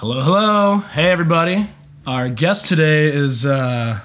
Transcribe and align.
Hello, 0.00 0.22
hello. 0.22 0.78
Hey, 0.78 1.10
everybody. 1.10 1.68
Our 2.06 2.30
guest 2.30 2.64
today 2.64 3.08
is, 3.08 3.44
uh, 3.44 4.00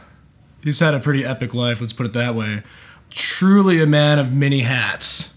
he's 0.61 0.77
had 0.77 0.93
a 0.93 0.99
pretty 0.99 1.23
epic 1.23 1.53
life, 1.53 1.79
let's 1.79 1.93
put 1.93 2.05
it 2.05 2.11
that 2.11 2.35
way. 2.35 2.63
Truly 3.11 3.81
a 3.81 3.85
man 3.85 4.19
of 4.19 4.35
many 4.35 4.59
hats. 4.59 5.33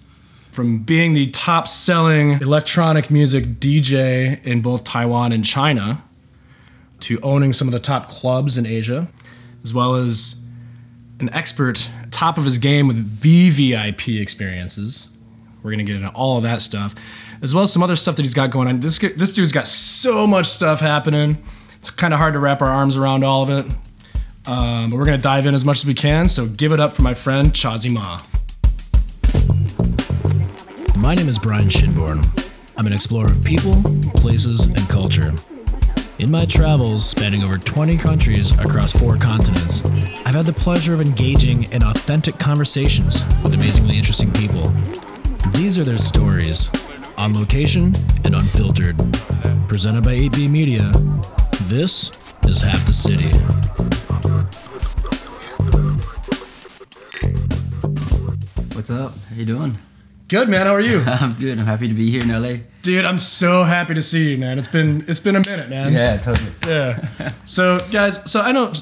From 0.51 0.83
being 0.83 1.13
the 1.13 1.31
top 1.31 1.69
selling 1.69 2.41
electronic 2.41 3.09
music 3.09 3.61
DJ 3.61 4.45
in 4.45 4.61
both 4.61 4.83
Taiwan 4.83 5.31
and 5.31 5.45
China, 5.45 6.03
to 7.03 7.21
owning 7.21 7.53
some 7.53 7.69
of 7.69 7.73
the 7.73 7.79
top 7.79 8.09
clubs 8.09 8.59
in 8.59 8.67
Asia, 8.67 9.07
as 9.63 9.73
well 9.73 9.95
as 9.95 10.43
an 11.21 11.33
expert, 11.33 11.89
top 12.11 12.37
of 12.37 12.45
his 12.45 12.59
game 12.59 12.89
with 12.89 13.21
VVIP 13.21 14.21
experiences. 14.21 15.07
We're 15.63 15.71
gonna 15.73 15.85
get 15.85 15.97
into 15.97 16.11
all 16.11 16.37
of 16.37 16.43
that 16.45 16.63
stuff, 16.63 16.95
as 17.43 17.55
well 17.55 17.65
as 17.65 17.73
some 17.73 17.83
other 17.83 17.97
stuff 17.97 18.17
that 18.17 18.23
he's 18.23 18.35
got 18.35 18.51
going 18.51 18.69
on. 18.69 18.81
This 18.81 18.99
this 18.99 19.33
dude's 19.33 19.53
got 19.53 19.67
so 19.67 20.27
much 20.27 20.47
stuff 20.47 20.81
happening. 20.81 21.43
It's 21.77 21.91
kind 21.91 22.13
of 22.13 22.19
hard 22.19 22.35
to 22.35 22.39
wrap 22.39 22.63
our 22.63 22.69
arms 22.69 22.97
around 22.97 23.25
all 23.25 23.43
of 23.43 23.51
it. 23.51 23.67
Um, 24.47 24.91
but 24.91 24.97
we're 24.97 25.05
gonna 25.05 25.19
dive 25.19 25.47
in 25.47 25.55
as 25.55 25.65
much 25.65 25.79
as 25.79 25.87
we 25.87 25.95
can. 25.95 26.29
So 26.29 26.47
give 26.47 26.73
it 26.73 26.81
up 26.81 26.95
for 26.95 27.03
my 27.03 27.15
friend 27.15 27.53
Chozie 27.53 27.93
Ma. 27.93 28.21
My 30.97 31.15
name 31.15 31.29
is 31.29 31.39
Brian 31.39 31.69
Shinborn. 31.69 32.27
I'm 32.77 32.87
an 32.87 32.93
explorer 32.93 33.31
of 33.31 33.43
people, 33.45 33.75
places, 34.15 34.67
and 34.67 34.89
culture. 34.89 35.33
In 36.19 36.31
my 36.31 36.45
travels, 36.47 37.09
spanning 37.09 37.45
over 37.45 37.59
20 37.59 37.97
countries 37.97 38.51
across 38.59 38.93
four 38.93 39.17
continents, 39.17 39.85
I've 40.25 40.35
had 40.35 40.47
the 40.47 40.53
pleasure 40.53 40.93
of 40.93 41.01
engaging 41.01 41.73
in 41.73 41.85
authentic 41.85 42.39
conversations 42.39 43.25
with 43.45 43.55
amazingly 43.55 43.97
interesting 43.97 44.33
people. 44.33 44.73
These 45.53 45.79
are 45.79 45.85
their 45.85 45.99
stories, 45.99 46.71
on 47.17 47.33
location 47.35 47.93
and 48.25 48.35
unfiltered. 48.35 48.97
Presented 49.69 50.03
by 50.05 50.15
8B 50.17 50.49
Media, 50.51 50.91
this 51.63 52.11
is 52.45 52.61
Half 52.61 52.87
the 52.87 52.93
City. 52.93 53.29
What's 58.75 58.91
up? 58.91 59.13
How 59.29 59.37
you 59.37 59.45
doing? 59.45 59.79
Good 60.29 60.49
man, 60.49 60.67
how 60.67 60.75
are 60.75 60.81
you? 60.81 61.01
I'm 61.07 61.33
good. 61.35 61.59
I'm 61.59 61.67
happy 61.67 61.89
to 61.89 61.95
be 61.95 62.11
here 62.11 62.23
in 62.23 62.29
LA. 62.29 62.59
Dude, 62.83 63.05
I'm 63.05 63.19
so 63.19 63.65
happy 63.65 63.95
to 63.95 64.03
see 64.03 64.31
you, 64.31 64.39
man. 64.39 64.59
It's 64.59 64.69
been 64.69 65.05
it's 65.09 65.21
been 65.21 65.37
a 65.37 65.41
minute, 65.41 65.69
man. 65.71 65.93
Yeah, 65.93 66.19
totally. 66.19 66.53
Yeah. 66.67 67.33
So, 67.45 67.79
guys, 67.91 68.31
so 68.31 68.43
I 68.43 68.53
know. 68.53 68.73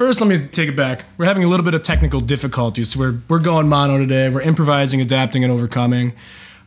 First, 0.00 0.22
let 0.22 0.28
me 0.28 0.48
take 0.48 0.70
it 0.70 0.76
back. 0.76 1.04
We're 1.18 1.26
having 1.26 1.44
a 1.44 1.46
little 1.46 1.62
bit 1.62 1.74
of 1.74 1.82
technical 1.82 2.22
difficulties, 2.22 2.88
so 2.88 3.00
we're 3.00 3.18
we're 3.28 3.38
going 3.38 3.68
mono 3.68 3.98
today. 3.98 4.30
We're 4.30 4.40
improvising, 4.40 5.02
adapting, 5.02 5.44
and 5.44 5.52
overcoming. 5.52 6.14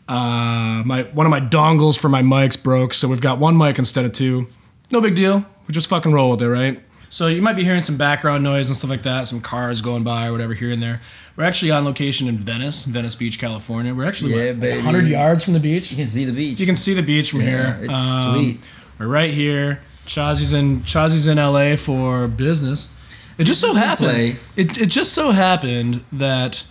Uh, 0.08 0.84
my 0.86 1.10
one 1.14 1.26
of 1.26 1.32
my 1.32 1.40
dongles 1.40 1.98
for 1.98 2.10
my 2.10 2.22
mics 2.22 2.62
broke, 2.62 2.94
so 2.94 3.08
we've 3.08 3.22
got 3.22 3.40
one 3.40 3.58
mic 3.58 3.80
instead 3.80 4.06
of 4.06 4.14
two. 4.14 4.46
No 4.92 5.02
big 5.02 5.16
deal. 5.16 5.44
We 5.68 5.72
just 5.72 5.88
fucking 5.88 6.12
roll 6.12 6.30
with 6.30 6.44
it, 6.44 6.48
right? 6.48 6.80
So 7.10 7.26
you 7.26 7.42
might 7.42 7.56
be 7.56 7.64
hearing 7.64 7.82
some 7.82 7.98
background 7.98 8.44
noise 8.44 8.70
and 8.70 8.78
stuff 8.78 8.92
like 8.92 9.02
that, 9.02 9.28
some 9.28 9.42
cars 9.42 9.82
going 9.82 10.04
by 10.04 10.28
or 10.28 10.32
whatever 10.32 10.54
here 10.54 10.70
and 10.70 10.80
there. 10.80 11.02
We're 11.36 11.46
actually 11.46 11.72
on 11.72 11.86
location 11.86 12.28
in 12.28 12.38
Venice, 12.38 12.84
Venice 12.84 13.16
Beach, 13.16 13.40
California. 13.40 13.96
We're 13.96 14.06
actually 14.06 14.36
Yeah, 14.36 14.52
what, 14.52 14.70
100 14.76 15.08
yards 15.08 15.44
from 15.44 15.54
the 15.54 15.60
beach. 15.60 15.90
You 15.90 15.98
can 15.98 16.06
see 16.06 16.26
the 16.26 16.34
beach. 16.34 16.60
You 16.60 16.68
can 16.68 16.78
see 16.78 16.94
the 16.94 17.02
beach 17.02 17.32
from 17.32 17.42
Yeah, 17.42 17.80
here. 17.80 17.90
it's 17.90 18.32
sweet. 18.32 18.62
We're 19.00 19.08
right 19.08 19.34
here. 19.34 19.82
Chozie's 20.06 20.54
in 20.54 20.82
Chozie's 20.82 21.26
in 21.26 21.38
LA 21.38 21.76
for 21.76 22.28
business. 22.28 22.90
It 23.38 23.46
just 23.46 23.62
so 23.62 23.74
happened. 23.74 24.38
It, 24.56 24.82
it 24.82 24.86
just 24.88 25.14
so 25.14 25.32
happened 25.32 26.04
that 26.12 26.64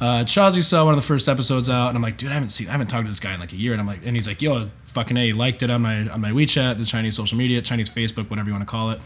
uh, 0.00 0.24
Chozie 0.24 0.62
saw 0.62 0.84
one 0.84 0.94
of 0.94 1.00
the 1.00 1.06
first 1.06 1.28
episodes 1.28 1.68
out, 1.68 1.88
and 1.88 1.96
I'm 1.96 2.02
like, 2.02 2.16
dude, 2.16 2.30
I 2.30 2.34
haven't 2.34 2.50
seen, 2.50 2.68
I 2.68 2.72
haven't 2.72 2.86
talked 2.86 3.04
to 3.04 3.10
this 3.10 3.20
guy 3.20 3.34
in 3.34 3.40
like 3.40 3.52
a 3.52 3.56
year, 3.56 3.72
and 3.72 3.80
I'm 3.80 3.86
like, 3.86 4.00
and 4.04 4.16
he's 4.16 4.26
like, 4.26 4.40
yo, 4.40 4.70
fucking 4.92 5.16
a, 5.16 5.26
he 5.26 5.32
liked 5.32 5.62
it 5.62 5.70
on 5.70 5.82
my 5.82 6.08
on 6.08 6.20
my 6.20 6.30
WeChat, 6.30 6.78
the 6.78 6.84
Chinese 6.84 7.16
social 7.16 7.36
media, 7.36 7.60
Chinese 7.60 7.90
Facebook, 7.90 8.30
whatever 8.30 8.48
you 8.48 8.54
want 8.54 8.66
to 8.66 8.70
call 8.70 8.90
it. 8.90 9.00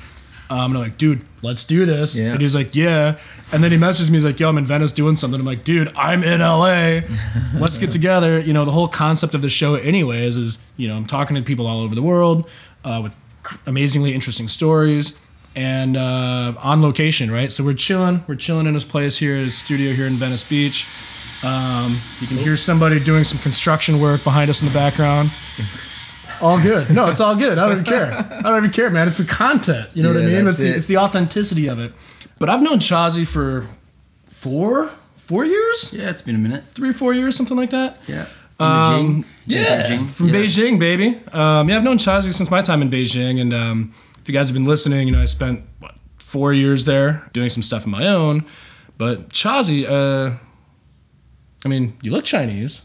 Um, 0.50 0.72
and 0.72 0.76
I'm 0.76 0.82
like, 0.82 0.98
dude, 0.98 1.24
let's 1.40 1.64
do 1.64 1.86
this. 1.86 2.14
Yeah. 2.14 2.32
And 2.32 2.42
he's 2.42 2.54
like, 2.54 2.74
yeah. 2.74 3.18
And 3.52 3.64
then 3.64 3.70
he 3.70 3.78
messages 3.78 4.10
me, 4.10 4.16
he's 4.16 4.24
like, 4.24 4.38
yo, 4.38 4.50
I'm 4.50 4.58
in 4.58 4.66
Venice 4.66 4.92
doing 4.92 5.16
something. 5.16 5.40
I'm 5.40 5.46
like, 5.46 5.64
dude, 5.64 5.90
I'm 5.96 6.22
in 6.22 6.40
LA. 6.40 7.00
Let's 7.54 7.78
get 7.78 7.90
together. 7.90 8.38
You 8.38 8.52
know, 8.52 8.66
the 8.66 8.70
whole 8.70 8.88
concept 8.88 9.34
of 9.34 9.40
the 9.40 9.48
show, 9.48 9.76
anyways, 9.76 10.36
is, 10.36 10.58
you 10.76 10.88
know, 10.88 10.96
I'm 10.96 11.06
talking 11.06 11.36
to 11.36 11.42
people 11.42 11.66
all 11.66 11.80
over 11.80 11.94
the 11.94 12.02
world 12.02 12.50
uh, 12.84 13.00
with 13.02 13.14
amazingly 13.64 14.12
interesting 14.12 14.46
stories 14.46 15.16
and 15.54 15.96
uh, 15.96 16.54
on 16.58 16.82
location, 16.82 17.30
right? 17.30 17.52
So 17.52 17.64
we're 17.64 17.74
chilling. 17.74 18.24
We're 18.26 18.36
chilling 18.36 18.66
in 18.66 18.74
his 18.74 18.84
place 18.84 19.18
here, 19.18 19.36
his 19.36 19.56
studio 19.56 19.92
here 19.92 20.06
in 20.06 20.14
Venice 20.14 20.44
Beach. 20.44 20.86
Um, 21.42 21.98
you 22.20 22.26
can 22.26 22.36
hear 22.36 22.56
somebody 22.56 23.00
doing 23.00 23.24
some 23.24 23.38
construction 23.38 24.00
work 24.00 24.22
behind 24.22 24.48
us 24.48 24.62
in 24.62 24.68
the 24.68 24.74
background. 24.74 25.30
All 26.40 26.60
good. 26.60 26.90
No, 26.90 27.08
it's 27.08 27.20
all 27.20 27.36
good. 27.36 27.58
I 27.58 27.68
don't 27.68 27.72
even 27.72 27.84
care. 27.84 28.12
I 28.12 28.42
don't 28.42 28.58
even 28.58 28.70
care, 28.70 28.90
man. 28.90 29.08
It's 29.08 29.18
the 29.18 29.24
content. 29.24 29.88
You 29.94 30.02
know 30.02 30.12
what 30.12 30.22
I 30.22 30.26
mean? 30.26 30.46
It's 30.46 30.58
the, 30.58 30.68
it. 30.68 30.76
it's 30.76 30.86
the 30.86 30.98
authenticity 30.98 31.68
of 31.68 31.78
it. 31.78 31.92
But 32.38 32.48
I've 32.48 32.62
known 32.62 32.78
Chozie 32.78 33.26
for 33.26 33.66
four, 34.28 34.90
four 35.16 35.44
years, 35.44 35.92
yeah, 35.92 36.10
it's 36.10 36.20
been 36.20 36.34
a 36.34 36.38
minute. 36.38 36.64
three, 36.74 36.92
four 36.92 37.14
years, 37.14 37.36
something 37.36 37.56
like 37.56 37.70
that. 37.70 37.98
Yeah. 38.08 38.26
Um, 38.58 39.22
Beijing. 39.22 39.24
yeah, 39.46 39.88
Beijing. 39.88 40.10
from 40.10 40.28
yeah. 40.28 40.34
Beijing, 40.34 40.78
baby. 40.78 41.20
Um, 41.32 41.68
yeah, 41.68 41.76
I've 41.76 41.84
known 41.84 41.98
Chozie 41.98 42.32
since 42.32 42.50
my 42.50 42.62
time 42.62 42.82
in 42.82 42.90
Beijing, 42.90 43.40
and 43.40 43.54
um, 43.54 43.94
if 44.22 44.28
you 44.28 44.34
guys 44.34 44.48
have 44.48 44.54
been 44.54 44.64
listening, 44.64 45.08
you 45.08 45.12
know 45.12 45.20
I 45.20 45.26
spent 45.26 45.64
what 45.80 45.96
four 46.18 46.52
years 46.52 46.86
there 46.86 47.28
doing 47.32 47.48
some 47.50 47.62
stuff 47.62 47.82
of 47.82 47.88
my 47.88 48.06
own. 48.06 48.44
But 48.96 49.28
Chozie, 49.30 49.84
uh, 49.86 50.36
I 51.64 51.68
mean, 51.68 51.96
you 52.02 52.10
look 52.10 52.24
Chinese, 52.24 52.82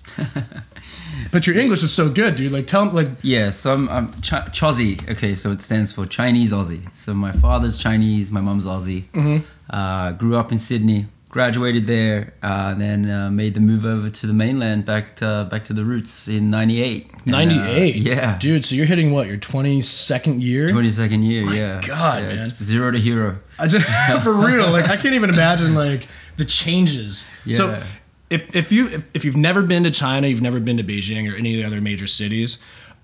but 1.31 1.47
your 1.47 1.57
English 1.57 1.81
is 1.83 1.93
so 1.93 2.09
good, 2.09 2.35
dude. 2.35 2.51
Like, 2.51 2.67
tell 2.67 2.83
him, 2.83 2.93
like, 2.93 3.09
Yeah, 3.21 3.51
so 3.51 3.73
I'm, 3.73 3.87
I'm 3.89 4.21
Ch- 4.21 4.31
Chozie. 4.51 5.09
Okay, 5.11 5.33
so 5.35 5.51
it 5.51 5.61
stands 5.61 5.91
for 5.91 6.05
Chinese 6.05 6.51
Aussie. 6.51 6.93
So 6.95 7.13
my 7.13 7.31
father's 7.31 7.77
Chinese, 7.77 8.31
my 8.31 8.41
mom's 8.41 8.65
Aussie. 8.65 9.05
Mm-hmm. 9.11 9.45
Uh, 9.69 10.11
grew 10.13 10.35
up 10.37 10.51
in 10.51 10.59
Sydney, 10.59 11.05
graduated 11.37 11.85
there, 11.85 12.33
uh, 12.41 12.73
then 12.73 13.07
uh, 13.07 13.29
made 13.29 13.53
the 13.53 13.59
move 13.59 13.85
over 13.85 14.09
to 14.09 14.25
the 14.25 14.33
mainland, 14.33 14.83
back 14.85 15.15
to 15.15 15.47
back 15.51 15.63
to 15.63 15.71
the 15.71 15.85
roots 15.85 16.27
in 16.27 16.49
'98. 16.49 17.11
And, 17.11 17.35
uh, 17.35 17.37
98. 17.37 17.95
yeah, 17.95 18.39
dude. 18.39 18.65
So 18.65 18.73
you're 18.73 18.87
hitting 18.87 19.11
what 19.11 19.27
your 19.27 19.37
22nd 19.37 20.41
year? 20.41 20.67
22nd 20.69 21.23
year. 21.23 21.43
yeah. 21.53 21.79
God, 21.85 22.23
yeah, 22.23 22.29
man. 22.29 22.39
It's 22.39 22.63
zero 22.63 22.89
to 22.89 22.97
hero. 22.97 23.37
I 23.59 23.67
just 23.67 23.85
for 24.23 24.33
real, 24.33 24.71
like 24.71 24.89
I 24.89 24.97
can't 24.97 25.13
even 25.13 25.29
imagine 25.29 25.75
like 25.75 26.07
the 26.37 26.45
changes. 26.45 27.27
Yeah. 27.45 27.57
So 27.57 27.83
if 28.31 28.55
if 28.55 28.71
you 28.71 28.87
if, 28.87 29.05
if 29.13 29.23
you've 29.23 29.37
never 29.37 29.61
been 29.61 29.83
to 29.83 29.91
China, 29.91 30.25
you've 30.25 30.41
never 30.41 30.59
been 30.59 30.77
to 30.77 30.83
Beijing 30.83 31.31
or 31.31 31.35
any 31.35 31.53
of 31.53 31.59
the 31.61 31.67
other 31.67 31.81
major 31.81 32.07
cities, 32.07 32.57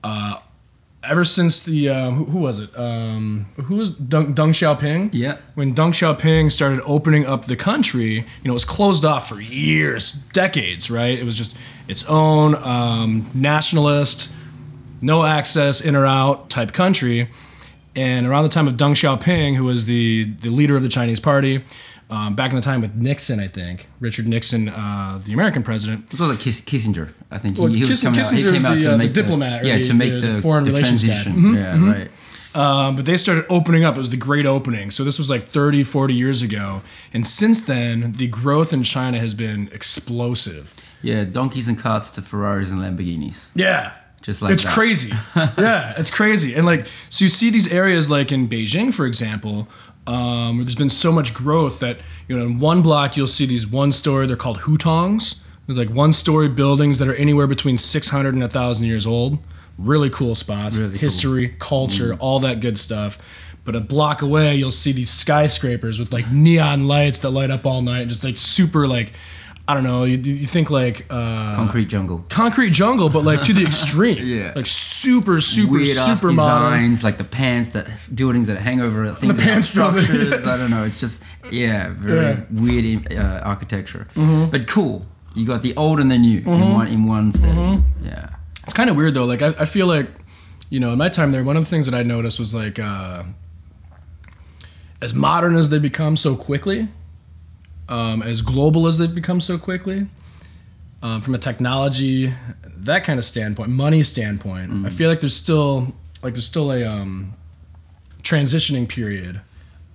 uh, 0.04 0.40
ever 1.04 1.26
since 1.26 1.62
the 1.62 1.90
uh, 1.90 2.12
who, 2.12 2.26
who 2.26 2.40
was 2.40 2.60
it? 2.60 2.70
Um, 2.78 3.46
who 3.64 3.76
was 3.76 3.92
Deng, 3.92 4.34
Deng 4.34 4.50
Xiaoping? 4.50 5.10
Yeah. 5.14 5.38
When 5.56 5.76
Deng 5.76 5.92
Xiaoping 5.92 6.52
started 6.52 6.82
opening 6.86 7.26
up 7.26 7.46
the 7.46 7.56
country, 7.56 8.16
you 8.16 8.26
know, 8.46 8.52
it 8.52 8.54
was 8.54 8.66
closed 8.66 9.06
off 9.06 9.30
for 9.30 9.40
years, 9.40 10.12
decades, 10.34 10.90
right? 10.90 11.18
It 11.18 11.24
was 11.24 11.38
just 11.38 11.56
its 11.88 12.04
own 12.06 12.56
um, 12.56 13.30
nationalist, 13.34 14.32
no 15.02 15.24
access, 15.24 15.82
in 15.82 15.96
or 15.96 16.06
out 16.06 16.50
type 16.50 16.72
country. 16.74 17.30
And 17.96 18.26
around 18.26 18.44
the 18.44 18.50
time 18.50 18.68
of 18.68 18.74
Deng 18.74 18.94
Xiaoping, 18.94 19.56
who 19.56 19.66
was 19.66 19.86
the, 19.86 20.26
the 20.42 20.50
leader 20.50 20.76
of 20.76 20.82
the 20.82 20.90
Chinese 20.90 21.20
party, 21.20 21.64
um, 22.14 22.36
back 22.36 22.52
in 22.52 22.56
the 22.56 22.62
time 22.62 22.80
with 22.82 22.94
Nixon, 22.96 23.40
I 23.40 23.48
think, 23.48 23.88
Richard 24.00 24.28
Nixon, 24.28 24.70
uh, 24.70 25.20
the 25.26 25.34
American 25.34 25.64
president, 25.64 26.06
It 26.06 26.12
was 26.12 26.22
also 26.22 26.36
Kiss- 26.38 26.62
Kissinger. 26.62 27.10
I 27.32 27.38
think 27.40 27.56
he, 27.56 27.62
Well, 27.62 27.72
he 27.72 27.82
was 27.82 27.90
Kiss- 27.90 28.02
coming 28.04 28.20
out. 28.20 28.34
He 28.34 28.44
came 28.44 28.66
out 28.66 28.76
the, 28.76 28.82
to 28.82 28.88
uh, 28.90 28.92
the 28.92 28.98
make 28.98 29.14
diplomat 29.14 29.64
or 29.64 29.68
yeah, 29.68 29.78
the- 29.78 29.84
to 29.90 29.94
make 29.94 30.14
the- 30.14 30.20
the, 30.22 30.28
the 30.34 30.42
foreign 30.42 30.64
the 30.64 30.72
relations 30.72 31.04
transition. 31.04 31.34
Mhm, 31.36 31.56
yeah, 31.56 31.74
mhm. 31.76 31.94
right. 31.94 32.12
Um, 32.56 32.96
but 32.96 33.06
they 33.06 33.18
started 33.18 33.46
opening 33.50 33.84
up. 33.84 33.96
It 33.96 33.98
was 33.98 34.12
the 34.12 34.18
great 34.30 34.46
opening. 34.46 34.92
So 34.92 35.04
this 35.04 35.18
was 35.18 35.28
like 35.28 35.50
30, 35.50 35.82
40 35.82 36.14
years 36.14 36.44
ago. 36.44 36.84
And 37.12 37.26
since 37.26 37.62
then, 37.62 38.14
the 38.18 38.28
growth 38.28 38.72
in 38.74 38.84
China 38.84 39.18
has 39.20 39.34
been 39.34 39.70
explosive. 39.72 40.74
Yeah, 41.02 41.24
donkeys 41.24 41.68
and 41.68 41.78
carts 41.78 42.12
to 42.12 42.22
Ferraris 42.22 42.70
and 42.72 42.80
Lamborghinis. 42.80 43.48
Yeah. 43.56 43.94
Just 44.22 44.42
like 44.42 44.54
it's 44.54 44.64
that. 44.64 44.74
crazy. 44.74 45.12
yeah, 45.36 45.94
it's 45.98 46.12
crazy. 46.12 46.54
And 46.54 46.66
like, 46.66 46.86
so 47.10 47.26
you 47.26 47.30
see 47.30 47.50
these 47.50 47.68
areas 47.72 48.10
like 48.10 48.32
in 48.32 48.48
Beijing, 48.48 48.94
for 48.94 49.06
example, 49.08 49.68
um, 50.08 50.58
there's 50.60 50.76
been 50.76 50.90
so 50.90 51.12
much 51.12 51.34
growth 51.34 51.80
that, 51.80 51.98
you 52.28 52.38
know, 52.38 52.46
in 52.46 52.60
one 52.60 52.82
block, 52.82 53.16
you'll 53.16 53.28
see 53.28 53.46
these 53.46 53.66
one 53.66 53.92
story, 53.92 54.28
they're 54.28 54.36
called 54.36 54.60
hutongs. 54.60 55.40
There's 55.66 55.78
like 55.78 55.90
one 55.90 56.12
story 56.12 56.50
buildings 56.50 57.00
that 57.00 57.08
are 57.08 57.16
anywhere 57.16 57.48
between 57.48 57.78
600 57.78 58.34
and 58.34 58.42
1,000 58.44 58.86
years 58.86 59.06
old. 59.08 59.38
Really 59.78 60.10
cool 60.10 60.36
spots, 60.36 60.78
Really 60.78 60.92
cool. 60.92 61.00
history, 61.00 61.56
culture, 61.60 62.16
all 62.20 62.40
that 62.42 62.60
good 62.60 62.78
stuff. 62.78 63.18
But 63.66 63.76
a 63.78 63.80
block 63.80 64.22
away, 64.22 64.56
you'll 64.56 64.72
see 64.74 64.92
these 64.92 65.10
skyscrapers 65.10 65.98
with 66.00 66.12
like 66.12 66.30
neon 66.30 66.86
lights 66.88 67.20
that 67.20 67.30
light 67.32 67.50
up 67.50 67.66
all 67.66 67.82
night, 67.82 68.10
just 68.10 68.26
like 68.26 68.38
super 68.38 68.88
like, 68.88 69.14
I 69.66 69.74
don't 69.74 69.84
know. 69.86 70.04
You, 70.04 70.18
you 70.18 70.46
think 70.46 70.70
like 70.70 71.06
uh, 71.10 71.56
Concrete 71.56 71.86
jungle. 71.86 72.26
concrete 72.30 72.72
jungle, 72.72 73.08
but 73.10 73.24
like 73.24 73.44
to 73.44 73.54
the 73.54 73.66
extreme. 73.66 74.18
Yeah. 74.26 74.52
Like 74.56 74.68
super, 74.68 75.40
super, 75.40 75.72
Weird 75.74 75.88
super 75.96 76.34
modern. 76.34 76.74
designs, 76.92 77.04
like 77.04 77.18
the 77.18 77.24
pants 77.24 77.70
that 77.70 77.88
buildings 78.14 78.48
that 78.48 78.58
hang 78.58 78.82
over 78.82 79.14
things 79.14 79.38
The 79.38 79.42
pants 79.44 79.70
structures. 79.70 80.46
I 80.46 80.58
don't 80.58 80.70
know. 80.70 80.84
It's 80.84 81.00
just 81.00 81.24
yeah, 81.50 81.94
very 81.98 82.22
Yeah. 82.22 82.34
Mm-hmm. 82.36 82.64
weird 82.64 83.14
uh, 83.14 83.42
architecture, 83.46 84.06
but 84.52 84.68
cool. 84.68 85.06
You 85.34 85.46
got 85.48 85.62
the 85.62 85.74
old 85.78 86.00
and 86.02 86.12
the 86.12 86.18
new 86.18 86.40
in 86.40 86.72
one 86.74 86.88
in 86.88 87.06
one 87.06 87.32
setting. 87.32 87.86
Yeah. 88.04 88.30
It's 88.66 88.74
kind 88.74 88.90
of 88.90 88.98
weird 88.98 89.14
though. 89.14 89.26
Like 89.26 89.42
I, 89.42 89.50
I 89.60 89.66
feel 89.66 89.88
like 89.88 90.08
you 90.70 90.80
know, 90.82 90.92
in 90.92 90.98
my 90.98 91.08
time 91.10 91.32
there, 91.32 91.44
one 91.44 91.56
of 91.56 91.64
the 91.64 91.70
things 91.70 91.86
that 91.86 91.96
I 91.96 92.04
noticed 92.04 92.38
was 92.40 92.54
like, 92.54 92.80
uh, 92.80 93.24
as 95.02 95.14
modern 95.14 95.56
as 95.56 95.70
they 95.70 95.80
become 95.80 96.16
so 96.18 96.36
quickly, 96.36 96.88
um, 97.90 98.22
as 98.22 98.42
global 98.42 98.88
as 98.88 98.98
they've 98.98 99.14
become 99.14 99.42
so 99.42 99.58
quickly, 99.58 100.08
um, 101.02 101.22
from 101.22 101.36
a 101.36 101.38
technology, 101.38 102.34
that 102.78 103.04
kind 103.04 103.20
of 103.20 103.26
standpoint, 103.26 103.70
money 103.70 104.04
standpoint, 104.04 104.86
I 104.86 104.90
feel 104.90 105.10
like 105.10 105.20
there's 105.20 105.36
still 105.36 105.94
like 106.22 106.34
there's 106.34 106.46
still 106.46 106.72
a 106.72 106.86
um, 106.86 107.34
transitioning 108.24 108.88
period 108.88 109.42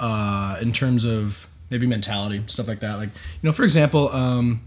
uh, 0.01 0.59
in 0.61 0.73
terms 0.73 1.05
of 1.05 1.47
maybe 1.71 1.87
mentality, 1.87 2.43
stuff 2.47 2.69
like 2.69 2.81
that. 2.81 2.97
Like 2.97 3.09
you 3.09 3.49
know, 3.49 3.53
for 3.53 3.65
example, 3.65 4.11
um, 4.13 4.61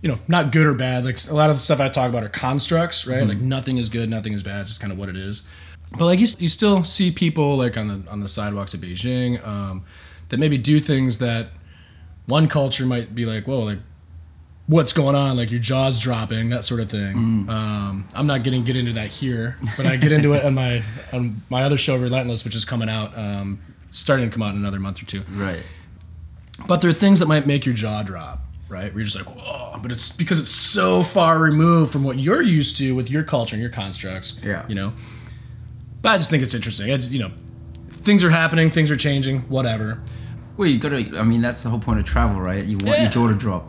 you 0.00 0.08
know, 0.08 0.18
not 0.28 0.50
good 0.50 0.66
or 0.66 0.74
bad. 0.74 1.04
Like 1.04 1.18
a 1.28 1.34
lot 1.34 1.50
of 1.50 1.56
the 1.56 1.62
stuff 1.62 1.78
I 1.78 1.88
talk 1.88 2.08
about 2.08 2.24
are 2.24 2.28
constructs, 2.28 3.06
right? 3.06 3.26
Like 3.26 3.40
nothing 3.40 3.76
is 3.76 3.88
good, 3.88 4.08
nothing 4.10 4.32
is 4.32 4.42
bad. 4.42 4.62
It's 4.62 4.70
just 4.70 4.80
kind 4.80 4.92
of 4.92 4.98
what 4.98 5.08
it 5.08 5.16
is. 5.16 5.42
But 5.92 6.06
like 6.06 6.20
you, 6.20 6.28
you 6.38 6.48
still 6.48 6.82
see 6.82 7.12
people 7.12 7.56
like 7.56 7.76
on 7.76 7.88
the 7.88 8.10
on 8.10 8.20
the 8.20 8.28
sidewalks 8.28 8.72
of 8.74 8.80
Beijing 8.80 9.46
um, 9.46 9.84
that 10.30 10.38
maybe 10.38 10.56
do 10.56 10.80
things 10.80 11.18
that 11.18 11.48
one 12.26 12.48
culture 12.48 12.86
might 12.86 13.14
be 13.14 13.26
like, 13.26 13.46
whoa, 13.46 13.60
like 13.60 13.78
what's 14.66 14.92
going 14.92 15.14
on? 15.14 15.36
Like 15.36 15.50
your 15.50 15.60
jaw's 15.60 15.98
dropping, 15.98 16.50
that 16.50 16.64
sort 16.64 16.80
of 16.80 16.90
thing. 16.90 17.14
Um, 17.48 18.08
I'm 18.14 18.26
not 18.26 18.42
getting 18.42 18.64
get 18.64 18.76
into 18.76 18.92
that 18.92 19.08
here, 19.08 19.56
but 19.76 19.86
I 19.86 19.96
get 19.96 20.12
into 20.12 20.32
it 20.32 20.44
on 20.44 20.54
my 20.54 20.82
on 21.12 21.42
my 21.50 21.62
other 21.62 21.76
show, 21.76 21.96
Relentless, 21.96 22.44
which 22.44 22.54
is 22.54 22.64
coming 22.64 22.88
out, 22.88 23.16
um, 23.16 23.60
starting 23.90 24.28
to 24.28 24.32
come 24.32 24.42
out 24.42 24.54
in 24.54 24.60
another 24.60 24.80
month 24.80 25.02
or 25.02 25.06
two. 25.06 25.22
Right. 25.32 25.62
But 26.66 26.80
there 26.80 26.90
are 26.90 26.94
things 26.94 27.18
that 27.18 27.26
might 27.26 27.46
make 27.46 27.66
your 27.66 27.74
jaw 27.74 28.02
drop, 28.02 28.40
right? 28.68 28.92
Where 28.92 29.00
you're 29.00 29.04
just 29.04 29.16
like, 29.16 29.34
whoa, 29.34 29.78
but 29.82 29.90
it's 29.90 30.12
because 30.12 30.38
it's 30.38 30.50
so 30.50 31.02
far 31.02 31.38
removed 31.38 31.92
from 31.92 32.04
what 32.04 32.18
you're 32.18 32.42
used 32.42 32.76
to 32.76 32.94
with 32.94 33.10
your 33.10 33.24
culture 33.24 33.56
and 33.56 33.62
your 33.62 33.72
constructs. 33.72 34.38
Yeah. 34.42 34.64
You 34.68 34.74
know. 34.74 34.92
But 36.02 36.10
I 36.10 36.18
just 36.18 36.30
think 36.30 36.42
it's 36.42 36.54
interesting. 36.54 36.92
I 36.92 36.96
just, 36.96 37.12
you 37.12 37.20
know, 37.20 37.30
things 38.02 38.24
are 38.24 38.30
happening, 38.30 38.70
things 38.70 38.90
are 38.90 38.96
changing, 38.96 39.40
whatever. 39.42 40.00
Well, 40.56 40.68
you 40.68 40.78
gotta. 40.78 41.18
I 41.18 41.22
mean, 41.22 41.40
that's 41.40 41.62
the 41.62 41.70
whole 41.70 41.78
point 41.80 41.98
of 41.98 42.04
travel, 42.04 42.40
right? 42.40 42.64
You 42.64 42.76
want 42.78 42.88
Yeah. 42.98 43.02
your 43.02 43.10
jaw 43.10 43.28
to 43.28 43.34
drop. 43.34 43.68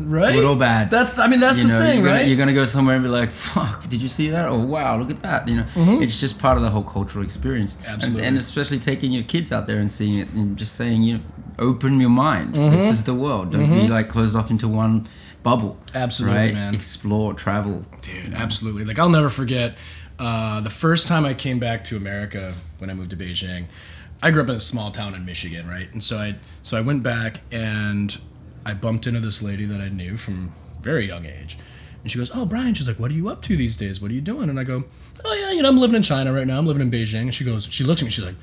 Right. 0.00 0.32
Good 0.34 0.44
or 0.44 0.56
bad. 0.56 0.90
That's 0.90 1.16
I 1.20 1.28
mean 1.28 1.38
that's 1.38 1.56
you 1.56 1.68
the 1.68 1.74
know, 1.74 1.78
thing, 1.78 1.98
you're 1.98 2.04
gonna, 2.08 2.18
right? 2.18 2.26
You're 2.26 2.36
gonna 2.36 2.52
go 2.52 2.64
somewhere 2.64 2.96
and 2.96 3.04
be 3.04 3.08
like, 3.08 3.30
"Fuck, 3.30 3.88
did 3.88 4.02
you 4.02 4.08
see 4.08 4.28
that?" 4.30 4.48
Or 4.48 4.58
"Wow, 4.58 4.98
look 4.98 5.08
at 5.10 5.22
that!" 5.22 5.46
You 5.46 5.56
know, 5.58 5.66
it's 5.76 6.18
just 6.18 6.36
part 6.40 6.56
of 6.56 6.64
the 6.64 6.70
whole 6.70 6.82
cultural 6.82 7.24
experience. 7.24 7.74
And- 7.76 7.82
Mm-hmm. 7.84 7.92
Absolutely. 7.94 8.24
And, 8.26 8.36
especially 8.38 8.78
taking 8.80 9.12
your 9.12 9.22
kids 9.22 9.52
out 9.52 9.68
there 9.68 9.78
and 9.78 9.90
seeing 9.92 10.18
it 10.18 10.28
and 10.32 10.56
just 10.56 10.74
saying, 10.74 11.02
you 11.04 11.14
know, 11.14 11.20
open 11.60 12.00
your 12.00 12.10
mind. 12.10 12.54
Mm-hmm. 12.54 12.76
This 12.76 12.86
is 12.92 13.04
the 13.04 13.14
world. 13.14 13.52
Don't 13.52 13.70
be 13.70 13.86
like 13.86 14.08
closed 14.08 14.34
off 14.34 14.50
into 14.50 14.66
one 14.66 15.06
bubble. 15.44 15.78
Absolutely, 15.94 16.38
right? 16.38 16.54
man. 16.54 16.74
Explore, 16.74 17.34
travel. 17.34 17.84
Dude, 18.02 18.34
absolutely. 18.34 18.84
Like 18.84 18.98
I'll 18.98 19.08
never 19.08 19.30
forget 19.30 19.76
uh, 20.18 20.60
the 20.60 20.70
first 20.70 21.06
time 21.06 21.24
I 21.24 21.34
came 21.34 21.60
back 21.60 21.84
to 21.84 21.96
America 21.96 22.54
when 22.78 22.90
I 22.90 22.94
moved 22.94 23.10
to 23.10 23.16
Beijing. 23.16 23.66
I 24.22 24.30
grew 24.30 24.42
up 24.42 24.48
in 24.48 24.56
a 24.56 24.60
small 24.60 24.90
town 24.90 25.14
in 25.14 25.24
Michigan, 25.24 25.68
right? 25.68 25.92
And 25.92 26.02
so 26.02 26.18
I 26.18 26.36
so 26.62 26.76
I 26.76 26.80
went 26.80 27.02
back 27.02 27.40
and 27.52 28.16
I 28.64 28.74
bumped 28.74 29.06
into 29.06 29.20
this 29.20 29.42
lady 29.42 29.66
that 29.66 29.80
I 29.80 29.88
knew 29.88 30.16
from 30.16 30.54
very 30.80 31.06
young 31.06 31.26
age. 31.26 31.58
And 32.02 32.10
she 32.10 32.18
goes, 32.18 32.30
"Oh, 32.34 32.46
Brian." 32.46 32.74
She's 32.74 32.86
like, 32.86 32.98
"What 32.98 33.10
are 33.10 33.14
you 33.14 33.28
up 33.28 33.42
to 33.42 33.56
these 33.56 33.76
days? 33.76 34.00
What 34.00 34.10
are 34.10 34.14
you 34.14 34.20
doing?" 34.20 34.48
And 34.48 34.60
I 34.60 34.64
go, 34.64 34.84
"Oh 35.24 35.34
yeah, 35.34 35.52
you 35.52 35.62
know, 35.62 35.68
I'm 35.68 35.78
living 35.78 35.96
in 35.96 36.02
China 36.02 36.32
right 36.32 36.46
now. 36.46 36.58
I'm 36.58 36.66
living 36.66 36.82
in 36.82 36.90
Beijing." 36.90 37.22
And 37.22 37.34
she 37.34 37.44
goes, 37.44 37.66
she 37.70 37.84
looks 37.84 38.02
at 38.02 38.04
me. 38.04 38.10
She's 38.10 38.24
like, 38.24 38.36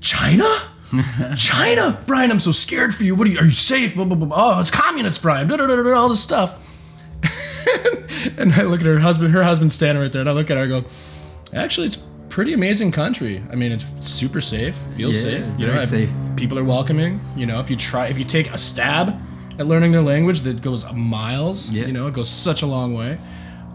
"China." 0.00 0.48
China, 1.36 2.02
Brian, 2.06 2.30
I'm 2.30 2.40
so 2.40 2.52
scared 2.52 2.94
for 2.94 3.04
you. 3.04 3.14
What 3.14 3.26
are 3.26 3.30
you? 3.30 3.38
Are 3.38 3.44
you 3.44 3.50
safe? 3.50 3.94
Blah 3.94 4.04
blah 4.04 4.16
blah. 4.16 4.26
blah. 4.26 4.56
Oh, 4.56 4.60
it's 4.60 4.70
communist, 4.70 5.20
Brian. 5.20 5.46
Da, 5.46 5.56
da, 5.56 5.66
da, 5.66 5.92
all 5.92 6.08
this 6.08 6.22
stuff. 6.22 6.54
and 8.38 8.52
I 8.54 8.62
look 8.62 8.80
at 8.80 8.86
her 8.86 8.98
husband. 8.98 9.32
Her 9.34 9.42
husband's 9.42 9.74
standing 9.74 10.02
right 10.02 10.10
there, 10.10 10.20
and 10.20 10.30
I 10.30 10.32
look 10.32 10.50
at 10.50 10.56
her. 10.56 10.62
I 10.62 10.66
go, 10.66 10.84
actually, 11.52 11.88
it's 11.88 11.98
pretty 12.28 12.52
amazing 12.52 12.92
country. 12.92 13.42
I 13.50 13.54
mean, 13.54 13.72
it's 13.72 13.84
super 14.00 14.40
safe. 14.40 14.76
Feels 14.96 15.16
Yeah, 15.16 15.22
safe. 15.22 15.44
very 15.58 15.72
I- 15.78 15.84
safe. 15.84 16.10
People 16.36 16.58
are 16.58 16.64
welcoming. 16.64 17.20
You 17.36 17.46
know, 17.46 17.58
if 17.60 17.68
you 17.70 17.76
try, 17.76 18.06
if 18.06 18.18
you 18.18 18.24
take 18.24 18.50
a 18.52 18.58
stab 18.58 19.14
at 19.58 19.66
learning 19.66 19.92
their 19.92 20.02
language, 20.02 20.40
that 20.42 20.62
goes 20.62 20.84
miles. 20.92 21.70
Yeah. 21.70 21.86
You 21.86 21.92
know, 21.92 22.06
it 22.06 22.14
goes 22.14 22.28
such 22.30 22.62
a 22.62 22.66
long 22.66 22.94
way. 22.94 23.18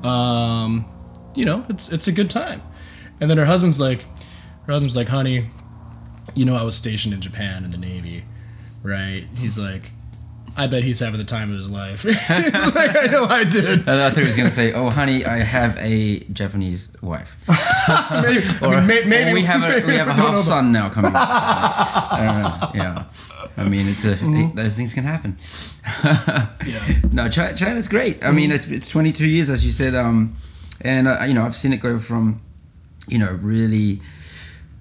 Um, 0.04 0.86
you 1.36 1.46
know, 1.46 1.66
it's 1.70 1.90
it's 1.90 2.08
a 2.08 2.12
good 2.12 2.30
time. 2.30 2.62
And 3.20 3.30
then 3.30 3.38
her 3.38 3.46
husband's 3.46 3.80
like, 3.80 4.02
her 4.66 4.74
husband's 4.74 4.96
like, 4.96 5.08
honey, 5.08 5.46
you 6.36 6.46
know, 6.46 6.56
I 6.56 6.64
was 6.64 6.76
stationed 6.76 7.14
in 7.14 7.22
Japan 7.22 7.64
in 7.64 7.72
the 7.72 7.78
Navy, 7.78 8.24
right? 8.82 9.26
He's 9.36 9.58
like, 9.58 9.92
I 10.56 10.68
bet 10.68 10.84
he's 10.84 11.00
having 11.00 11.18
the 11.18 11.26
time 11.26 11.52
of 11.52 11.58
his 11.58 11.70
life. 11.70 12.04
He's 12.04 12.16
like, 12.76 12.96
I 12.96 13.08
know 13.08 13.26
I 13.26 13.44
did. 13.44 13.88
I 13.90 14.10
thought 14.12 14.18
he 14.18 14.24
was 14.24 14.38
gonna 14.38 14.52
say, 14.52 14.72
"Oh, 14.72 14.90
honey, 14.92 15.26
I 15.26 15.40
have 15.40 15.76
a 15.78 16.20
Japanese 16.26 16.90
wife." 17.02 17.36
Maybe, 17.48 18.46
I 18.48 18.60
Or, 18.62 18.78
mean, 18.78 18.88
may- 18.88 19.04
maybe 19.06 19.32
or 19.32 19.34
we 19.34 19.44
have 19.46 19.64
a 19.64 19.86
we 19.86 19.96
have 19.96 20.08
a 20.08 20.14
half 20.14 20.38
son 20.40 20.72
now 20.72 20.90
coming. 20.90 21.12
I 21.16 22.18
don't 22.20 22.76
know. 22.78 22.84
Yeah, 22.84 23.06
I 23.58 23.68
mean, 23.68 23.88
it's 23.88 24.04
a 24.06 24.16
Mm-hmm. 24.16 24.56
those 24.56 24.76
things 24.76 24.94
can 24.94 25.04
happen. 25.04 25.38
Yeah. 26.66 27.00
No, 27.12 27.28
China, 27.30 27.56
China's 27.58 27.88
great. 27.88 28.24
I 28.24 28.32
mean, 28.32 28.52
it's 28.52 28.66
it's 28.68 28.90
22 28.90 29.26
years, 29.28 29.50
as 29.50 29.66
you 29.66 29.72
said, 29.72 29.96
um, 29.96 30.36
and 30.82 31.08
uh, 31.08 31.24
you 31.28 31.34
know, 31.34 31.44
I've 31.44 31.56
seen 31.56 31.74
it 31.74 31.78
go 31.82 31.98
from, 32.00 32.42
you 33.08 33.18
know, 33.20 33.32
really, 33.42 34.02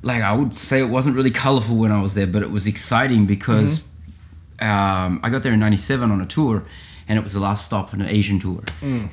like 0.03 0.23
I 0.23 0.33
would 0.33 0.55
say 0.55 0.81
it 0.81 0.91
wasn't 0.91 1.17
really 1.17 1.31
colorful 1.31 1.77
when 1.77 1.91
I 1.93 2.01
was 2.01 2.15
there, 2.15 2.27
but 2.27 2.43
it 2.43 2.51
was 2.51 2.67
exciting 2.67 3.27
because 3.27 3.81
um, 4.62 5.20
I 5.23 5.31
got 5.31 5.43
there 5.43 5.53
in 5.53 5.61
'97 5.61 6.11
on 6.11 6.20
a 6.20 6.26
tour, 6.26 6.64
and 7.09 7.19
it 7.19 7.23
was 7.23 7.32
the 7.32 7.41
last 7.41 7.64
stop 7.64 7.93
on 7.93 8.00
an 8.00 8.09
Asian 8.09 8.38
tour, 8.38 8.62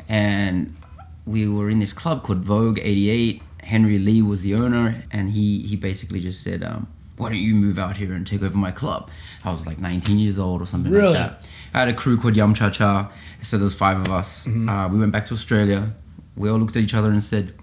and 0.07 0.75
we 1.25 1.47
were 1.47 1.69
in 1.69 1.79
this 1.79 1.93
club 1.93 2.23
called 2.23 2.39
Vogue 2.39 2.79
'88. 2.81 3.41
Henry 3.61 3.99
Lee 3.99 4.21
was 4.21 4.41
the 4.41 4.55
owner, 4.55 5.03
and 5.11 5.29
he 5.31 5.61
he 5.63 5.75
basically 5.75 6.19
just 6.19 6.41
said, 6.43 6.63
um, 6.63 6.87
"Why 7.17 7.29
don't 7.29 7.37
you 7.39 7.53
move 7.55 7.77
out 7.77 7.97
here 7.97 8.13
and 8.13 8.25
take 8.25 8.41
over 8.41 8.57
my 8.57 8.71
club?" 8.71 9.09
I 9.43 9.51
was 9.51 9.65
like 9.65 9.79
19 9.79 10.19
years 10.19 10.37
old 10.39 10.61
or 10.61 10.65
something 10.65 10.91
Really? 10.91 11.13
like 11.13 11.29
that. 11.41 11.45
I 11.73 11.79
had 11.79 11.87
a 11.87 11.93
crew 11.93 12.17
called 12.17 12.35
Yum 12.35 12.53
Cha 12.53 12.69
Cha, 12.69 13.11
so 13.41 13.57
there 13.57 13.63
was 13.63 13.75
five 13.75 13.97
of 13.99 14.11
us. 14.11 14.43
Mm-hmm. 14.45 14.67
Uh, 14.69 14.87
we 14.89 14.99
went 14.99 15.11
back 15.11 15.25
to 15.27 15.33
Australia. 15.33 15.91
We 16.35 16.49
all 16.49 16.57
looked 16.57 16.75
at 16.75 16.83
each 16.83 16.93
other 16.93 17.09
and 17.11 17.23
said, 17.23 17.53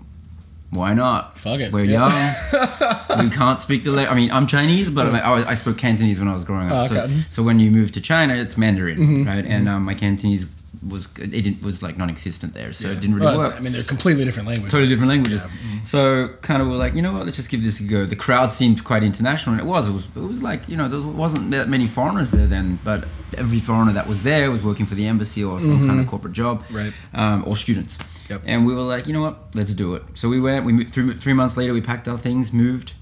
"Why 0.71 0.95
not? 0.95 1.39
Fuck 1.39 1.61
it. 1.61 1.73
We're 1.73 1.85
Yeah. 1.85 2.09
young. 2.09 3.25
we 3.25 3.31
can't 3.31 3.61
speak 3.61 3.85
the 3.85 3.91
language. 3.93 4.13
I 4.13 4.15
mean, 4.17 4.31
I'm 4.31 4.47
Chinese, 4.47 4.91
but 4.91 5.07
I, 5.15 5.19
I, 5.21 5.51
I 5.51 5.55
spoke 5.55 5.79
Cantonese 5.79 6.19
when 6.19 6.29
I 6.29 6.35
was 6.35 6.45
growing 6.45 6.71
up. 6.71 6.91
Oh, 6.91 6.95
okay. 6.97 7.13
So, 7.15 7.21
so 7.31 7.43
when 7.43 7.61
you 7.61 7.71
move 7.71 7.93
to 7.93 8.01
China, 8.01 8.35
it's 8.35 8.57
Mandarin, 8.57 8.99
Mm-hmm. 8.99 9.25
right? 9.25 9.45
And 9.45 9.69
um, 9.69 9.85
my 9.85 9.95
Cantonese 9.95 10.47
was 10.87 11.09
it 11.17 11.61
was 11.63 11.83
like 11.83 11.97
non-existent 11.97 12.53
there, 12.55 12.73
so 12.73 12.89
it 12.91 13.01
didn't 13.01 13.15
really 13.17 13.27
Well, 13.29 13.39
work. 13.39 13.55
I 13.57 13.61
mean, 13.61 13.73
they're 13.73 13.83
completely 13.83 14.25
different 14.25 14.47
languages. 14.47 14.71
Totally 14.71 14.89
different 14.89 15.09
languages. 15.09 15.41
Mm-hmm. 15.43 15.85
So 15.85 16.29
kind 16.43 16.61
of 16.63 16.69
were 16.69 16.77
like, 16.77 16.95
you 16.95 17.03
know 17.03 17.13
what? 17.13 17.25
Let's 17.25 17.37
just 17.37 17.49
give 17.49 17.63
this 17.63 17.81
a 17.81 17.83
go. 17.85 18.05
The 18.07 18.15
crowd 18.15 18.53
seemed 18.53 18.85
quite 18.85 19.03
international, 19.03 19.55
and 19.55 19.61
it 19.63 19.67
was. 19.67 19.89
It 19.89 19.93
was. 19.93 20.07
It 20.15 20.21
was 20.21 20.43
like 20.43 20.69
you 20.69 20.77
know 20.77 20.89
there 20.89 21.01
wasn't 21.01 21.51
that 21.53 21.69
many 21.69 21.87
foreigners 21.89 22.31
there 22.31 22.47
then, 22.47 22.79
but 22.85 23.05
every 23.39 23.59
foreigner 23.59 23.93
that 23.95 24.07
was 24.07 24.23
there 24.23 24.51
was 24.51 24.63
working 24.63 24.87
for 24.87 24.95
the 24.95 25.07
embassy 25.07 25.43
or 25.43 25.61
some 25.61 25.87
kind 25.89 25.99
of 26.01 26.07
corporate 26.07 26.35
job, 26.35 26.63
Mm-hmm. 26.65 26.77
Right. 26.77 26.93
Um, 27.15 27.45
or 27.47 27.57
students. 27.57 27.99
Yep. 28.29 28.43
And 28.47 28.67
we 28.67 28.75
were 28.75 28.83
like, 28.83 29.07
you 29.07 29.13
know 29.13 29.23
what? 29.23 29.37
Let's 29.55 29.73
do 29.75 29.95
it. 29.95 30.03
So 30.15 30.29
we 30.29 30.41
went. 30.41 30.65
We 30.65 30.73
moved, 30.73 30.93
three 30.93 31.15
three 31.15 31.33
months 31.33 31.57
later, 31.57 31.73
we 31.73 31.81
packed 31.81 32.09
our 32.09 32.19
things, 32.19 32.53
moved. 32.53 32.95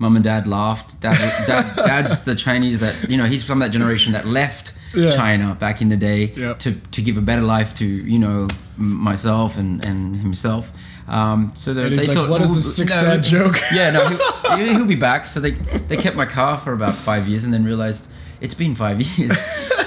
Mum 0.00 0.14
and 0.14 0.24
dad 0.24 0.46
laughed. 0.46 1.00
Dad, 1.00 1.16
dad, 1.46 1.74
dad's 1.76 2.24
the 2.24 2.34
Chinese 2.34 2.78
that 2.80 3.08
you 3.10 3.16
know 3.16 3.24
he's 3.26 3.42
from 3.44 3.58
that 3.60 3.68
generation 3.72 4.12
that 4.12 4.26
left 4.26 4.72
Yeah. 4.94 5.10
China 5.16 5.56
back 5.58 5.80
in 5.82 5.88
the 5.88 5.96
day 5.96 6.32
Yep. 6.36 6.58
to 6.60 6.72
to 6.92 7.02
give 7.02 7.16
a 7.16 7.20
better 7.20 7.42
life 7.42 7.74
to 7.74 7.84
you 7.84 8.18
know 8.18 8.48
myself 8.76 9.56
and 9.56 9.84
and 9.84 10.16
himself. 10.16 10.70
Um, 11.08 11.52
so 11.54 11.72
the, 11.72 11.84
And 11.84 11.92
he's 11.94 12.02
they 12.02 12.08
like, 12.08 12.16
thought, 12.16 12.28
"What 12.30 12.42
is 12.42 12.50
"Oh, 12.50 12.54
this 12.56 12.76
six 12.76 12.94
no." 12.94 13.00
dad 13.02 13.22
joke? 13.24 13.56
Yeah, 13.72 13.90
no, 13.90 14.06
he'll, 14.08 14.74
he'll 14.76 14.84
be 14.84 14.94
back. 14.94 15.26
So 15.26 15.40
they 15.40 15.52
they 15.88 15.96
kept 15.96 16.16
my 16.16 16.26
car 16.26 16.58
for 16.58 16.72
about 16.74 16.94
five 16.94 17.26
years 17.26 17.44
and 17.44 17.52
then 17.52 17.64
realized 17.64 18.06
it's 18.40 18.54
been 18.54 18.74
five 18.74 19.00
years. 19.00 19.36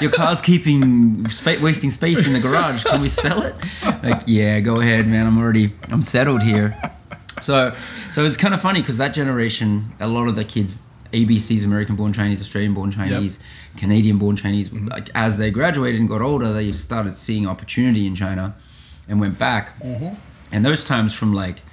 Your 0.01 0.11
car's 0.11 0.41
keeping 0.41 1.29
spa- 1.29 1.57
wasting 1.61 1.91
space 1.91 2.25
in 2.25 2.33
the 2.33 2.39
garage. 2.39 2.83
Can 2.83 3.01
we 3.01 3.09
sell 3.09 3.41
it? 3.43 3.55
Like, 4.03 4.23
yeah, 4.25 4.59
go 4.59 4.79
ahead, 4.79 5.07
man. 5.07 5.27
I'm 5.27 5.37
already 5.37 5.73
I'm 5.89 6.01
settled 6.01 6.41
here. 6.41 6.75
So 7.41 7.75
so 8.11 8.25
it's 8.25 8.37
kind 8.37 8.53
of 8.53 8.61
funny 8.61 8.81
because 8.81 8.97
that 8.97 9.13
generation, 9.13 9.91
a 9.99 10.07
lot 10.07 10.27
of 10.27 10.35
the 10.35 10.45
kids. 10.45 10.87
ABCs, 11.13 11.65
American-born 11.65 12.13
Chinese, 12.13 12.39
Australian-born 12.39 12.89
Chinese, 12.89 13.37
Canadian-born 13.75 14.37
Chinese. 14.37 14.69
Mm-hmm. 14.69 14.87
Like 14.87 15.09
as 15.13 15.37
they 15.37 15.51
graduated 15.51 15.99
and 15.99 16.07
got 16.07 16.21
older, 16.21 16.53
they 16.53 16.71
started 16.71 17.17
seeing 17.17 17.45
opportunity 17.45 18.07
in 18.07 18.15
China, 18.15 18.55
and 19.09 19.19
went 19.19 19.37
back. 19.37 19.77
Mm-hmm. 19.81 20.15
And 20.53 20.65
those 20.65 20.85
times 20.85 21.13
from 21.13 21.33
like 21.33 21.63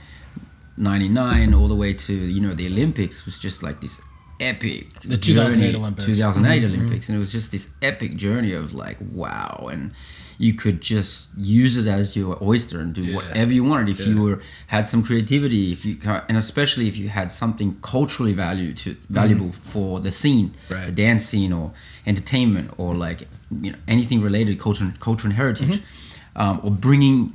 99 0.76 1.54
all 1.54 1.68
the 1.68 1.74
way 1.74 1.92
to 1.92 2.12
you 2.12 2.40
know 2.40 2.54
the 2.54 2.66
olympics 2.66 3.24
was 3.26 3.38
just 3.38 3.62
like 3.62 3.80
this 3.80 4.00
epic 4.40 4.88
The 5.04 5.18
2008 5.18 5.66
journey. 5.66 5.76
Olympics. 5.78 6.06
2008 6.06 6.62
Mm-hmm. 6.62 6.74
olympics 6.74 7.08
and 7.08 7.16
it 7.16 7.18
was 7.18 7.32
just 7.32 7.50
this 7.52 7.68
epic 7.82 8.16
journey 8.16 8.52
of 8.52 8.72
like 8.74 8.96
wow 9.12 9.68
and 9.72 9.92
you 10.40 10.54
could 10.54 10.80
just 10.80 11.28
use 11.36 11.76
it 11.76 11.88
as 11.88 12.14
your 12.16 12.38
oyster 12.40 12.78
and 12.80 12.94
do 12.94 13.02
Yeah. 13.02 13.16
whatever 13.16 13.52
you 13.52 13.64
wanted 13.64 13.88
if 13.88 13.98
Yeah. 14.00 14.06
you 14.14 14.22
were 14.22 14.40
had 14.68 14.86
some 14.86 15.02
creativity 15.02 15.72
if 15.72 15.84
you 15.84 15.96
ca- 15.96 16.24
and 16.28 16.36
especially 16.38 16.86
if 16.86 16.96
you 16.96 17.08
had 17.08 17.32
something 17.32 17.76
culturally 17.82 18.32
value 18.34 18.72
to 18.74 18.96
valuable 19.10 19.50
for 19.50 19.98
the 20.00 20.12
scene 20.12 20.48
Mm-hmm. 20.50 20.74
Right. 20.74 20.86
the 20.86 20.92
dance 20.92 21.24
scene 21.26 21.52
or 21.52 21.72
entertainment 22.06 22.70
or 22.78 22.94
like 22.94 23.26
you 23.50 23.72
know 23.72 23.78
anything 23.88 24.20
related 24.22 24.56
to 24.56 24.62
culture 24.62 24.92
culture 25.00 25.26
and 25.26 25.34
heritage 25.36 25.80
Mm-hmm. 25.80 26.40
um, 26.42 26.60
or 26.62 26.70
bringing 26.70 27.32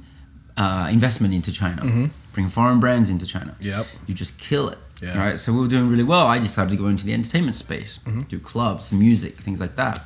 uh, 0.55 0.87
investment 0.91 1.33
into 1.33 1.51
China, 1.51 2.09
bring 2.31 2.47
foreign 2.47 2.79
brands 2.79 3.09
into 3.09 3.25
China. 3.25 3.55
Yep. 3.59 3.87
You 4.05 4.13
just 4.13 4.37
kill 4.37 4.69
it. 4.69 4.77
Yeah. 5.03 5.17
Right. 5.23 5.37
So 5.37 5.51
we 5.55 5.59
were 5.59 5.67
doing 5.75 5.87
really 5.93 6.07
well. 6.13 6.25
I 6.35 6.39
decided 6.39 6.71
to 6.71 6.77
go 6.83 6.87
into 6.87 7.05
the 7.05 7.13
entertainment 7.13 7.55
space, 7.55 7.99
do 8.29 8.39
clubs, 8.39 8.91
music, 8.91 9.33
things 9.45 9.59
like 9.59 9.75
that, 9.75 10.01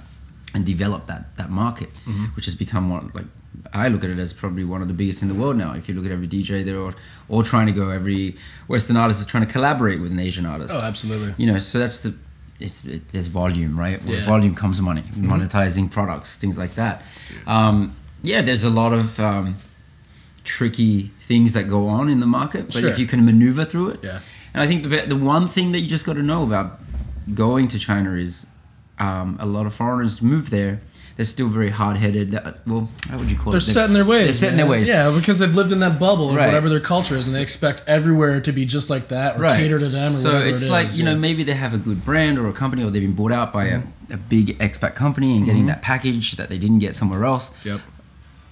and 0.54 0.66
develop 0.66 1.02
that 1.12 1.22
that 1.40 1.50
market, 1.64 1.92
which 2.36 2.46
has 2.46 2.56
become 2.56 2.90
one 2.96 3.12
like 3.14 3.26
I 3.74 3.88
look 3.88 4.04
at 4.04 4.10
it 4.12 4.20
as 4.20 4.34
probably 4.34 4.64
one 4.76 4.82
of 4.84 4.88
the 4.88 4.94
biggest 5.02 5.22
in 5.24 5.28
the 5.28 5.34
world 5.42 5.56
now. 5.58 5.72
If 5.80 5.84
you 5.88 5.96
look 5.96 6.06
at 6.06 6.12
every 6.12 6.28
DJ, 6.28 6.64
they're 6.66 6.80
all, 6.86 6.94
all 7.32 7.44
trying 7.44 7.68
to 7.72 7.74
go. 7.82 7.90
Every 7.90 8.36
Western 8.68 8.98
artist 8.98 9.20
is 9.20 9.26
trying 9.26 9.46
to 9.48 9.52
collaborate 9.52 10.00
with 10.00 10.12
an 10.12 10.20
Asian 10.20 10.46
artist. 10.46 10.74
Oh, 10.76 10.80
absolutely. 10.92 11.34
You 11.38 11.48
know, 11.52 11.58
so 11.60 11.80
that's 11.80 11.98
the 12.06 12.14
it's, 12.60 12.84
it, 12.86 13.10
there's 13.10 13.28
volume, 13.28 13.74
right? 13.80 14.00
With 14.06 14.20
Yeah. 14.20 14.26
volume 14.26 14.54
comes 14.56 14.80
money, 14.82 15.04
monetizing 15.32 15.90
products, 15.92 16.36
things 16.36 16.58
like 16.58 16.74
that. 16.76 17.02
Um, 17.46 17.96
yeah, 18.24 18.42
there's 18.42 18.64
a 18.64 18.70
lot 18.82 18.94
of 18.94 19.20
um, 19.20 19.56
tricky 20.44 21.12
things 21.28 21.54
that 21.54 21.64
go 21.70 21.88
on 21.88 22.10
in 22.10 22.20
the 22.20 22.26
market, 22.26 22.68
but 22.68 22.76
Sure. 22.82 22.90
if 22.90 23.00
you 23.00 23.06
can 23.06 23.26
maneuver 23.26 23.66
through 23.66 23.90
it, 23.90 24.00
Yeah. 24.04 24.20
And 24.58 24.64
I 24.64 24.68
think 24.68 24.84
the 24.84 25.06
the 25.06 25.16
one 25.16 25.48
thing 25.48 25.72
that 25.74 25.80
you 25.82 25.88
just 25.88 26.04
got 26.04 26.16
to 26.16 26.24
know 26.24 26.42
about 26.42 26.80
going 27.36 27.68
to 27.68 27.78
China 27.78 28.14
is 28.14 28.48
um, 28.98 29.38
a 29.40 29.46
lot 29.46 29.68
of 29.68 29.76
foreigners 29.76 30.20
move 30.20 30.50
there. 30.50 30.82
They're 31.16 31.26
still 31.26 31.48
very 31.48 31.70
hard 31.70 31.98
headed. 31.98 32.34
Uh, 32.34 32.54
well, 32.66 32.90
how 33.08 33.20
would 33.20 33.30
you 33.30 33.38
call 33.38 33.50
it? 33.50 33.52
They're 33.52 33.58
it? 33.58 33.74
set 33.74 33.86
in 33.86 33.94
their 33.94 34.06
ways. 34.06 34.26
They're 34.26 34.50
set 34.50 34.52
in 34.52 34.58
their 34.58 34.66
ways. 34.66 34.88
Yeah, 34.88 35.12
because 35.12 35.38
they've 35.38 35.54
lived 35.54 35.72
in 35.72 35.80
that 35.80 36.00
bubble 36.00 36.30
of 36.30 36.36
whatever 36.36 36.70
their 36.70 36.80
culture 36.80 37.16
is, 37.18 37.28
and 37.28 37.36
they 37.36 37.42
expect 37.42 37.84
everywhere 37.86 38.42
to 38.42 38.52
be 38.52 38.66
just 38.66 38.90
like 38.90 39.10
that 39.10 39.40
or 39.40 39.48
cater 39.50 39.78
to 39.78 39.90
them 39.90 40.16
or 40.16 40.20
so 40.20 40.34
whatever 40.34 40.50
it's 40.50 40.62
it 40.62 40.66
is. 40.66 40.70
like 40.72 40.96
you 40.96 41.04
know 41.04 41.12
yeah. 41.12 41.18
maybe 41.18 41.44
they 41.44 41.54
have 41.54 41.76
a 41.76 41.78
good 41.78 42.04
brand 42.04 42.40
or 42.40 42.48
a 42.48 42.54
company 42.54 42.84
or 42.84 42.90
they've 42.90 43.02
been 43.04 43.14
bought 43.14 43.32
out 43.32 43.54
by 43.54 43.66
a, 43.66 43.80
mm-hmm. 43.80 44.14
a 44.14 44.18
big 44.18 44.58
expat 44.58 44.96
company 44.96 45.38
and 45.38 45.46
getting 45.46 45.62
mm-hmm. 45.62 45.70
that 45.70 45.84
package 45.84 46.32
that 46.38 46.50
they 46.50 46.58
didn't 46.58 46.80
get 46.80 46.96
somewhere 46.96 47.26
else. 47.26 47.52
Yep. 47.64 47.82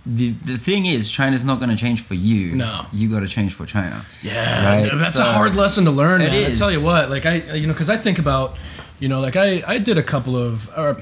The 0.06 0.32
the 0.46 0.58
thing 0.58 0.86
is, 0.86 1.10
China's 1.10 1.44
not 1.44 1.58
going 1.60 1.72
to 1.72 1.76
change 1.76 2.04
for 2.04 2.14
you. 2.14 2.56
No. 2.56 2.86
you 2.94 3.10
got 3.10 3.22
to 3.22 3.28
change 3.28 3.54
for 3.56 3.66
China. 3.66 4.06
Yeah, 4.22 4.66
Right, 4.84 4.92
that's 5.00 5.16
so- 5.16 5.22
a 5.24 5.26
hard 5.26 5.56
lesson 5.56 5.86
to 5.86 5.92
learn. 5.92 6.22
It 6.22 6.30
man. 6.32 6.52
I 6.52 6.54
tell 6.54 6.72
you 6.72 6.84
what, 6.84 7.10
like 7.10 7.26
I, 7.26 7.36
you 7.56 7.66
know, 7.68 7.74
because 7.74 7.90
I 7.90 7.98
think 7.98 8.20
about, 8.20 8.56
you 9.00 9.08
know, 9.10 9.20
like 9.20 9.36
I, 9.36 9.64
I 9.66 9.80
did 9.80 9.98
a 9.98 10.04
couple 10.04 10.36
of, 10.38 10.70
or 10.78 11.02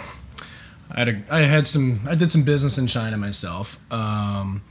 I 0.92 1.00
had, 1.00 1.10
a, 1.10 1.24
I 1.30 1.40
had 1.42 1.68
some, 1.68 2.02
I 2.08 2.16
did 2.16 2.32
some 2.32 2.44
business 2.44 2.78
in 2.78 2.88
China 2.88 3.18
myself. 3.18 3.78
Um, 3.92 4.62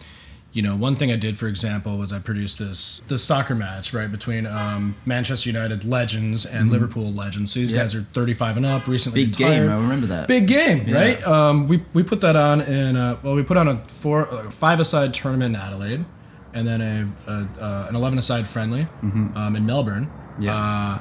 you 0.54 0.60
know, 0.60 0.76
one 0.76 0.94
thing 0.96 1.10
I 1.10 1.16
did, 1.16 1.38
for 1.38 1.48
example, 1.48 1.96
was 1.96 2.12
I 2.12 2.18
produced 2.18 2.58
this 2.58 3.00
this 3.08 3.24
soccer 3.24 3.54
match 3.54 3.94
right 3.94 4.10
between 4.12 4.46
um, 4.46 4.94
Manchester 5.06 5.48
United 5.48 5.84
legends 5.84 6.44
and 6.44 6.68
Liverpool 6.70 7.10
legends. 7.12 7.52
So 7.52 7.60
these 7.60 7.70
Mm-hmm. 7.70 7.80
Guys 7.80 7.94
are 7.94 8.02
35 8.12 8.58
and 8.58 8.66
up, 8.66 8.86
recently 8.86 9.24
Big 9.24 9.38
retired. 9.40 9.62
game. 9.62 9.70
I 9.70 9.74
remember 9.76 10.06
that. 10.08 10.28
Big 10.28 10.46
game, 10.46 10.86
Yeah. 10.86 10.94
right? 10.96 11.26
Um, 11.26 11.68
we, 11.68 11.82
we 11.94 12.02
put 12.02 12.20
that 12.20 12.36
on 12.36 12.60
in 12.60 12.96
uh, 12.96 13.18
well, 13.22 13.34
we 13.34 13.42
put 13.42 13.56
on 13.56 13.68
a 13.68 13.82
four 13.88 14.28
uh, 14.32 14.50
five 14.50 14.78
aside 14.78 15.14
tournament 15.14 15.54
in 15.56 15.60
Adelaide, 15.60 16.04
and 16.52 16.66
then 16.68 16.80
a, 16.82 17.30
a 17.30 17.48
uh, 17.64 17.86
an 17.88 17.96
eleven 17.96 18.18
aside 18.18 18.46
friendly 18.46 18.86
um, 19.02 19.54
in 19.56 19.64
Melbourne. 19.64 20.06
Mm-hmm. 20.06 20.42
Yeah. 20.42 20.54
Uh, 20.56 20.98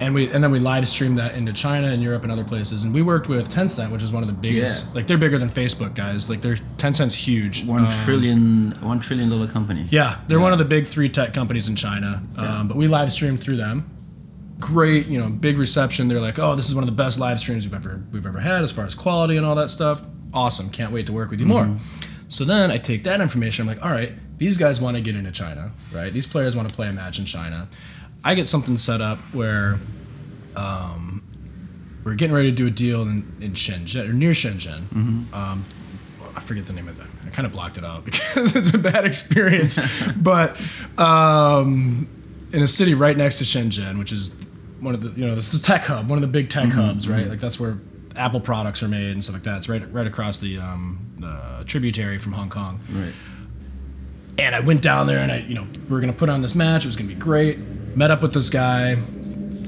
and 0.00 0.14
we 0.14 0.28
and 0.30 0.42
then 0.42 0.50
we 0.50 0.58
live 0.60 0.88
streamed 0.88 1.18
that 1.18 1.34
into 1.34 1.52
China 1.52 1.88
and 1.88 2.02
Europe 2.02 2.22
and 2.22 2.32
other 2.32 2.44
places. 2.44 2.84
And 2.84 2.92
we 2.94 3.02
worked 3.02 3.28
with 3.28 3.48
Tencent, 3.50 3.90
which 3.90 4.02
is 4.02 4.12
one 4.12 4.22
of 4.22 4.26
the 4.28 4.32
biggest. 4.34 4.84
Yeah. 4.86 4.92
Like 4.94 5.06
they're 5.06 5.18
bigger 5.18 5.38
than 5.38 5.48
Facebook, 5.50 5.94
guys. 5.94 6.28
Like 6.28 6.40
they're 6.42 6.56
Tencent's 6.76 7.14
huge. 7.14 7.64
One 7.64 7.84
Um, 7.86 7.90
trillion, 8.04 8.72
one 8.80 9.00
trillion 9.00 9.28
dollar 9.30 9.46
company. 9.46 9.86
yeah, 9.90 10.18
they're 10.28 10.38
Yeah. 10.38 10.44
one 10.44 10.52
of 10.52 10.58
the 10.58 10.64
big 10.64 10.86
three 10.86 11.08
tech 11.08 11.32
companies 11.34 11.68
in 11.68 11.76
China. 11.76 12.22
Yeah. 12.36 12.58
Um, 12.60 12.68
but 12.68 12.76
we 12.76 12.86
live 12.88 13.12
streamed 13.12 13.40
through 13.42 13.56
them. 13.56 13.84
Great, 14.60 15.06
you 15.06 15.18
know, 15.20 15.28
big 15.28 15.56
reception. 15.56 16.08
They're 16.08 16.20
like, 16.20 16.38
"Oh, 16.40 16.56
this 16.56 16.68
is 16.68 16.74
one 16.74 16.82
of 16.82 16.88
the 16.90 16.96
best 16.96 17.18
live 17.20 17.38
streams 17.38 17.64
we've 17.64 17.74
ever 17.74 18.00
we've 18.12 18.26
ever 18.26 18.40
had 18.40 18.64
as 18.64 18.72
far 18.72 18.84
as 18.86 18.94
quality 18.94 19.36
and 19.36 19.46
all 19.46 19.54
that 19.54 19.70
stuff. 19.70 20.02
Awesome, 20.34 20.68
can't 20.70 20.92
wait 20.92 21.06
to 21.06 21.12
work 21.12 21.30
with 21.30 21.38
you 21.40 21.46
more." 21.46 21.68
So 22.26 22.44
then 22.44 22.70
I 22.70 22.78
take 22.78 23.04
that 23.04 23.20
information. 23.20 23.62
I'm 23.62 23.68
like, 23.74 23.84
"All 23.84 23.92
right, 23.92 24.12
these 24.36 24.58
guys 24.58 24.80
want 24.80 24.96
to 24.96 25.00
get 25.00 25.14
into 25.14 25.30
China, 25.30 25.70
right? 25.94 26.12
These 26.12 26.26
players 26.26 26.56
want 26.56 26.68
to 26.68 26.74
play 26.74 26.88
a 26.88 26.92
match 26.92 27.18
in 27.20 27.24
China. 27.24 27.68
I 28.24 28.34
get 28.34 28.48
something 28.48 28.76
set 28.78 29.00
up 29.00 29.18
where." 29.32 29.78
Um, 30.56 31.22
we're 32.08 32.14
getting 32.14 32.34
ready 32.34 32.50
to 32.50 32.56
do 32.56 32.66
a 32.66 32.70
deal 32.70 33.02
in, 33.02 33.36
in 33.40 33.52
Shenzhen 33.52 34.08
or 34.08 34.14
near 34.14 34.30
Shenzhen. 34.30 34.90
Um, 35.34 35.64
I 36.34 36.40
forget 36.40 36.66
the 36.66 36.72
name 36.72 36.88
of 36.88 36.98
it. 36.98 37.06
I 37.26 37.28
kind 37.28 37.44
of 37.44 37.52
blocked 37.52 37.76
it 37.76 37.84
out 37.84 38.04
because 38.06 38.56
it's 38.56 38.72
a 38.72 38.78
bad 38.78 39.04
experience. 39.04 39.78
but 40.16 40.58
um, 40.96 42.08
in 42.52 42.62
a 42.62 42.68
city 42.68 42.94
right 42.94 43.16
next 43.16 43.38
to 43.38 43.44
Shenzhen, 43.44 43.98
which 43.98 44.12
is 44.12 44.32
one 44.80 44.94
of 44.94 45.02
the 45.02 45.10
you 45.20 45.26
know 45.26 45.34
this 45.34 45.52
is 45.52 45.60
the 45.60 45.66
tech 45.66 45.84
hub, 45.84 46.08
one 46.08 46.16
of 46.16 46.22
the 46.22 46.28
big 46.28 46.48
tech 46.48 46.70
hubs, 46.70 47.08
right? 47.08 47.26
Like 47.26 47.40
that's 47.40 47.60
where 47.60 47.76
Apple 48.16 48.40
products 48.40 48.82
are 48.82 48.88
made 48.88 49.12
and 49.12 49.22
stuff 49.22 49.34
like 49.34 49.42
that. 49.42 49.58
It's 49.58 49.68
right 49.68 49.92
right 49.92 50.06
across 50.06 50.38
the 50.38 50.58
um, 50.58 50.98
the 51.18 51.64
tributary 51.66 52.18
from 52.18 52.32
Hong 52.32 52.48
Kong. 52.48 52.80
Right. 52.90 53.12
And 54.38 54.54
I 54.54 54.60
went 54.60 54.82
down 54.82 55.08
there 55.08 55.18
and 55.18 55.32
I, 55.32 55.38
you 55.38 55.54
know, 55.54 55.66
we're 55.90 56.00
gonna 56.00 56.12
put 56.12 56.28
on 56.28 56.40
this 56.40 56.54
match. 56.54 56.84
It 56.84 56.88
was 56.88 56.96
gonna 56.96 57.08
be 57.08 57.14
great. 57.16 57.58
Met 57.98 58.12
up 58.12 58.22
with 58.22 58.32
this 58.32 58.48
guy 58.48 58.96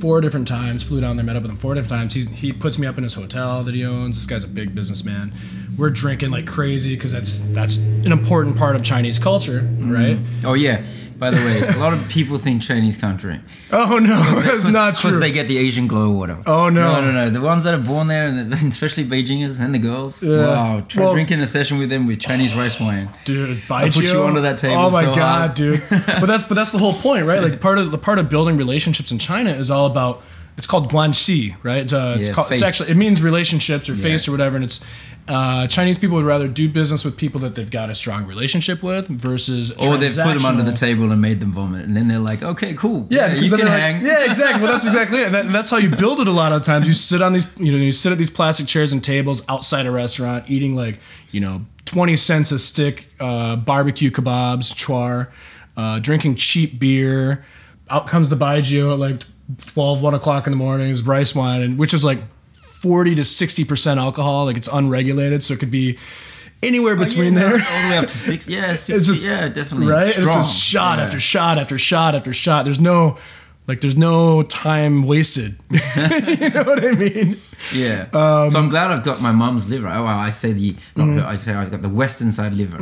four 0.01 0.21
different 0.21 0.47
times. 0.47 0.85
Flew 0.85 1.01
down 1.01 1.17
there, 1.17 1.27
met 1.27 1.35
up 1.35 1.43
with 1.43 1.51
him 1.51 1.57
four 1.57 1.75
different 1.75 1.91
times. 1.91 2.15
He 2.15 2.27
he 2.27 2.53
puts 2.53 2.79
me 2.79 2.87
up 2.87 2.97
in 2.97 3.03
his 3.03 3.15
hotel 3.15 3.65
that 3.65 3.75
he 3.75 3.85
owns. 3.85 4.19
This 4.19 4.27
guy's 4.27 4.45
a 4.45 4.47
big 4.47 4.73
businessman. 4.73 5.35
We're 5.77 5.91
drinking 5.91 6.31
like 6.31 6.47
crazy 6.47 6.95
because 6.95 7.11
that's 7.11 7.41
that's 7.51 7.79
an 7.79 8.13
important 8.13 8.57
part 8.57 8.77
of 8.77 8.85
Chinese 8.85 9.19
culture, 9.19 9.69
right? 9.81 10.17
Mm-hmm. 10.17 10.47
Oh 10.47 10.53
yeah. 10.55 10.87
By 11.21 11.31
the 11.31 11.37
way, 11.37 11.61
a 11.61 11.77
lot 11.77 11.93
of 11.93 12.09
people 12.09 12.39
think 12.39 12.62
Chinese 12.62 12.97
country. 12.97 13.39
Oh 13.71 13.99
no, 13.99 14.17
that's 14.41 14.65
not 14.65 14.97
true. 14.97 15.11
Because 15.11 15.21
they 15.21 15.31
get 15.31 15.47
the 15.49 15.59
Asian 15.59 15.87
glow 15.87 16.11
or 16.12 16.19
whatever. 16.19 16.43
Oh, 16.47 16.71
no. 16.71 16.93
No, 16.95 17.00
no, 17.03 17.12
no. 17.12 17.31
The 17.31 17.43
ones 17.43 17.62
that 17.65 17.75
are 17.75 17.83
born 17.93 18.07
there, 18.09 18.27
and 18.29 18.53
especially 18.73 19.05
Beijingers 19.05 19.61
and 19.61 19.75
the 19.75 19.79
girls. 19.79 20.23
Yeah. 20.23 20.39
Wow. 20.47 20.81
Try 20.89 21.03
Well- 21.05 21.12
drinking 21.12 21.41
a 21.41 21.47
session 21.47 21.79
with 21.79 21.91
them 21.91 22.07
with 22.07 22.21
Chinese 22.21 22.55
rice 22.57 22.81
wine. 22.81 23.11
dude. 23.27 23.62
I'll 23.71 23.91
put 23.93 24.03
you 24.05 24.23
onto 24.23 24.41
that 24.41 24.59
table 24.59 24.77
Oh 24.77 24.91
my 24.91 25.05
so 25.05 25.15
god, 25.15 25.39
hard. 25.41 25.55
dude. 25.55 25.83
But 25.91 26.27
that's 26.27 26.43
but 26.45 26.55
that's 26.55 26.73
the 26.73 26.79
whole 26.79 26.95
point, 26.95 27.27
right? 27.27 27.43
Like 27.43 27.61
part 27.69 27.79
of 27.79 27.91
the 27.91 27.99
part 27.99 28.19
of 28.19 28.31
building 28.31 28.57
relationships 28.57 29.12
in 29.12 29.19
China 29.19 29.50
is 29.50 29.71
all 29.71 29.87
about. 29.87 30.23
It's 30.57 30.66
called 30.66 30.90
guanxi, 30.90 31.57
right? 31.62 31.83
It's, 31.83 31.92
uh, 31.92 32.16
it's, 32.19 32.28
called, 32.30 32.52
it's 32.52 32.62
actually 32.62 32.90
it 32.90 32.97
means 32.97 33.23
relationships 33.23 33.88
or 33.88 33.95
face 33.95 34.28
or 34.28 34.33
whatever, 34.33 34.57
and 34.57 34.64
it's 34.64 34.80
uh, 35.28 35.66
Chinese 35.69 35.97
people 35.97 36.16
would 36.16 36.25
rather 36.25 36.49
do 36.49 36.69
business 36.69 37.04
with 37.04 37.16
people 37.16 37.40
that 37.40 37.54
they've 37.54 37.71
got 37.71 37.88
a 37.88 37.95
strong 37.95 38.26
relationship 38.26 38.83
with 38.83 39.07
versus 39.07 39.71
Or 39.73 39.97
they've 39.97 40.14
put 40.16 40.35
them 40.35 40.45
under 40.45 40.64
the 40.64 40.73
table 40.73 41.12
and 41.12 41.23
made 41.23 41.40
them 41.40 41.52
vomit, 41.52 41.87
and 41.87 41.97
then 41.97 42.09
they're 42.09 42.19
like, 42.19 42.42
"Okay, 42.42 42.75
cool. 42.75 43.07
Yeah, 43.11 43.28
because 43.28 43.45
you 43.45 43.57
can 43.57 43.66
they're 43.66 43.78
hang." 43.78 43.95
like, 43.97 44.04
yeah, 44.04 44.25
exactly. 44.25 44.62
Well, 44.62 44.73
that's 44.73 44.87
exactly 44.87 45.21
it. 45.21 45.26
And, 45.26 45.35
that, 45.35 45.52
that's 45.52 45.71
how 45.71 45.76
you 45.76 45.88
build 45.88 46.21
it. 46.21 46.26
A 46.26 46.33
lot 46.33 46.52
of 46.52 46.64
times, 46.64 46.88
you 46.88 46.95
sit 46.95 47.23
on 47.23 47.33
these, 47.33 47.47
you 47.59 47.71
know, 47.71 47.78
you 47.78 47.92
sit 47.92 48.11
at 48.11 48.19
these 48.19 48.30
plastic 48.30 48.66
chairs 48.66 48.92
and 48.92 49.04
tables 49.04 49.42
outside 49.49 49.87
a 49.87 49.90
restaurant, 49.90 50.50
eating 50.50 50.75
like, 50.75 50.99
you 51.30 51.40
know, 51.40 51.61
twenty 51.85 52.16
cents 52.16 52.50
a 52.50 52.59
stick 52.59 53.07
uh, 53.21 53.54
barbecue 53.57 54.11
kebabs, 54.11 54.75
char, 54.75 55.30
uh, 55.76 56.00
drinking 56.00 56.35
cheap 56.37 56.80
beer. 56.80 57.45
Out 57.88 58.09
comes 58.09 58.28
the 58.30 58.37
baijiu 58.37 58.92
at 58.92 58.99
like 58.99 59.23
12, 59.66 60.00
1 60.02 60.14
o'clock 60.14 60.47
in 60.47 60.50
the 60.52 60.57
morning. 60.57 60.88
Is 60.90 61.02
rice 61.02 61.35
wine, 61.35 61.62
and 61.62 61.78
which 61.78 61.95
is 61.95 62.04
like 62.04 62.19
forty 62.54 63.14
to 63.14 63.25
sixty 63.25 63.64
percent 63.64 64.00
alcohol. 64.00 64.47
Like 64.47 64.57
it's 64.57 64.69
unregulated, 64.69 65.42
so 65.45 65.54
it 65.54 65.61
could 65.61 65.71
be 65.71 65.99
anywhere 66.62 66.97
between 66.97 67.35
Yeah, 67.35 67.40
there. 67.40 67.52
all 67.54 67.83
the 67.85 67.88
way 67.90 67.99
up 67.99 68.07
to 68.07 68.16
six. 68.19 68.49
Yeah, 68.49 68.73
six. 68.75 68.88
It's 68.99 69.07
just- 69.07 69.21
yeah, 69.23 69.49
definitely. 69.49 69.87
right? 69.92 70.12
Strong. 70.12 70.26
It's 70.28 70.37
just 70.49 70.59
shot 70.59 70.99
Yeah. 70.99 71.04
after 71.04 71.21
shot 71.21 71.59
after 71.59 71.78
shot 71.78 72.14
after 72.14 72.33
shot. 72.35 72.64
There's 72.64 72.80
no, 72.80 73.16
like, 73.66 73.80
there's 73.80 73.97
no 73.97 74.42
time 74.45 75.04
wasted. 75.04 75.57
you 75.71 76.50
know 76.50 76.64
what 76.64 76.85
I 76.85 76.92
mean? 76.92 77.38
Yeah. 77.73 78.09
Um, 78.12 78.50
so 78.50 78.59
I'm 78.59 78.69
glad 78.69 78.90
I've 78.90 79.02
got 79.02 79.21
my 79.23 79.33
mum's 79.33 79.69
liver. 79.69 79.88
Oh, 79.88 80.04
well, 80.04 80.19
I 80.19 80.30
say 80.30 80.52
the, 80.52 80.76
not 80.97 81.07
Mm-hmm. 81.07 81.16
the- 81.16 81.26
I 81.26 81.35
say 81.37 81.54
I've 81.54 81.71
got 81.71 81.80
the 81.83 81.88
western 81.88 82.33
side 82.33 82.52
liver. 82.54 82.78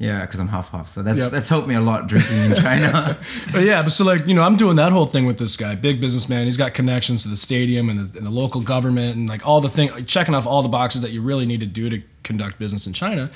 Yeah, 0.00 0.22
because 0.22 0.40
I'm 0.40 0.48
half 0.48 0.70
half. 0.70 0.88
So 0.88 1.02
that's 1.02 1.18
Yep. 1.18 1.30
that's 1.30 1.48
helped 1.48 1.68
me 1.68 1.74
a 1.74 1.80
lot 1.80 2.06
drinking 2.06 2.38
in 2.38 2.54
China. 2.56 3.18
But 3.52 3.64
yeah, 3.64 3.82
but 3.82 3.90
so 3.90 4.02
like, 4.02 4.26
you 4.26 4.32
know, 4.32 4.42
I'm 4.42 4.56
doing 4.56 4.76
that 4.76 4.92
whole 4.92 5.04
thing 5.04 5.26
with 5.26 5.38
this 5.38 5.58
guy, 5.58 5.74
big 5.74 6.00
businessman. 6.00 6.46
He's 6.46 6.56
got 6.56 6.72
connections 6.72 7.22
to 7.24 7.28
the 7.28 7.36
stadium 7.36 7.90
and 7.90 7.98
the, 8.10 8.16
and 8.18 8.26
the 8.26 8.30
local 8.30 8.62
government 8.62 9.16
and 9.16 9.28
like 9.28 9.46
all 9.46 9.60
the 9.60 9.68
thing, 9.68 9.90
like, 9.90 10.06
checking 10.06 10.34
off 10.34 10.46
all 10.46 10.62
the 10.62 10.70
boxes 10.70 11.02
that 11.02 11.10
you 11.10 11.20
really 11.20 11.44
need 11.44 11.60
to 11.60 11.66
do 11.66 11.90
to 11.90 12.02
conduct 12.22 12.58
business 12.58 12.86
in 12.86 12.94
China. 12.94 13.30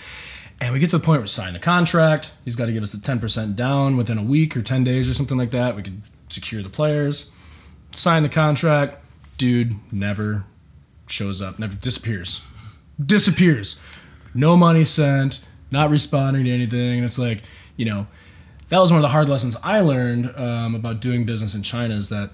And 0.63 0.73
we 0.73 0.79
get 0.79 0.89
to 0.91 0.99
the 0.99 1.05
point 1.05 1.19
where 1.19 1.23
we 1.25 1.29
sign 1.29 1.53
the 1.53 1.59
contract. 1.59 2.31
He's 2.47 2.57
got 2.57 2.67
to 2.67 2.73
give 2.73 2.83
us 2.83 2.93
the 2.93 2.99
10% 2.99 3.57
down 3.57 3.99
within 3.99 4.17
a 4.17 4.23
week 4.23 4.57
or 4.57 4.63
10 4.63 4.85
days 4.85 5.07
or 5.07 5.13
something 5.13 5.37
like 5.37 5.51
that. 5.51 5.77
We 5.77 5.83
could 5.83 6.01
secure 6.31 6.63
the 6.63 6.71
players, 6.71 7.31
sign 7.95 8.23
the 8.23 8.29
contract. 8.31 9.05
Dude 9.37 9.75
never 9.93 10.45
shows 11.09 11.43
up, 11.43 11.59
never 11.59 11.75
disappears. 11.75 12.41
Disappears. 13.05 13.77
No 14.35 14.57
money 14.57 14.85
sent, 14.85 15.45
not 15.75 15.91
responding 15.91 16.45
to 16.45 16.51
anything. 16.51 16.99
And 16.99 17.05
it's 17.05 17.19
like, 17.19 17.43
you 17.77 17.85
know, 17.85 18.07
that 18.71 18.79
was 18.79 18.91
one 18.91 18.99
of 18.99 19.03
the 19.03 19.11
hard 19.11 19.29
lessons 19.29 19.57
I 19.63 19.81
learned 19.81 20.35
um, 20.37 20.75
about 20.75 21.01
doing 21.01 21.27
business 21.27 21.55
in 21.55 21.63
China 21.63 21.95
is 21.95 22.09
that 22.09 22.31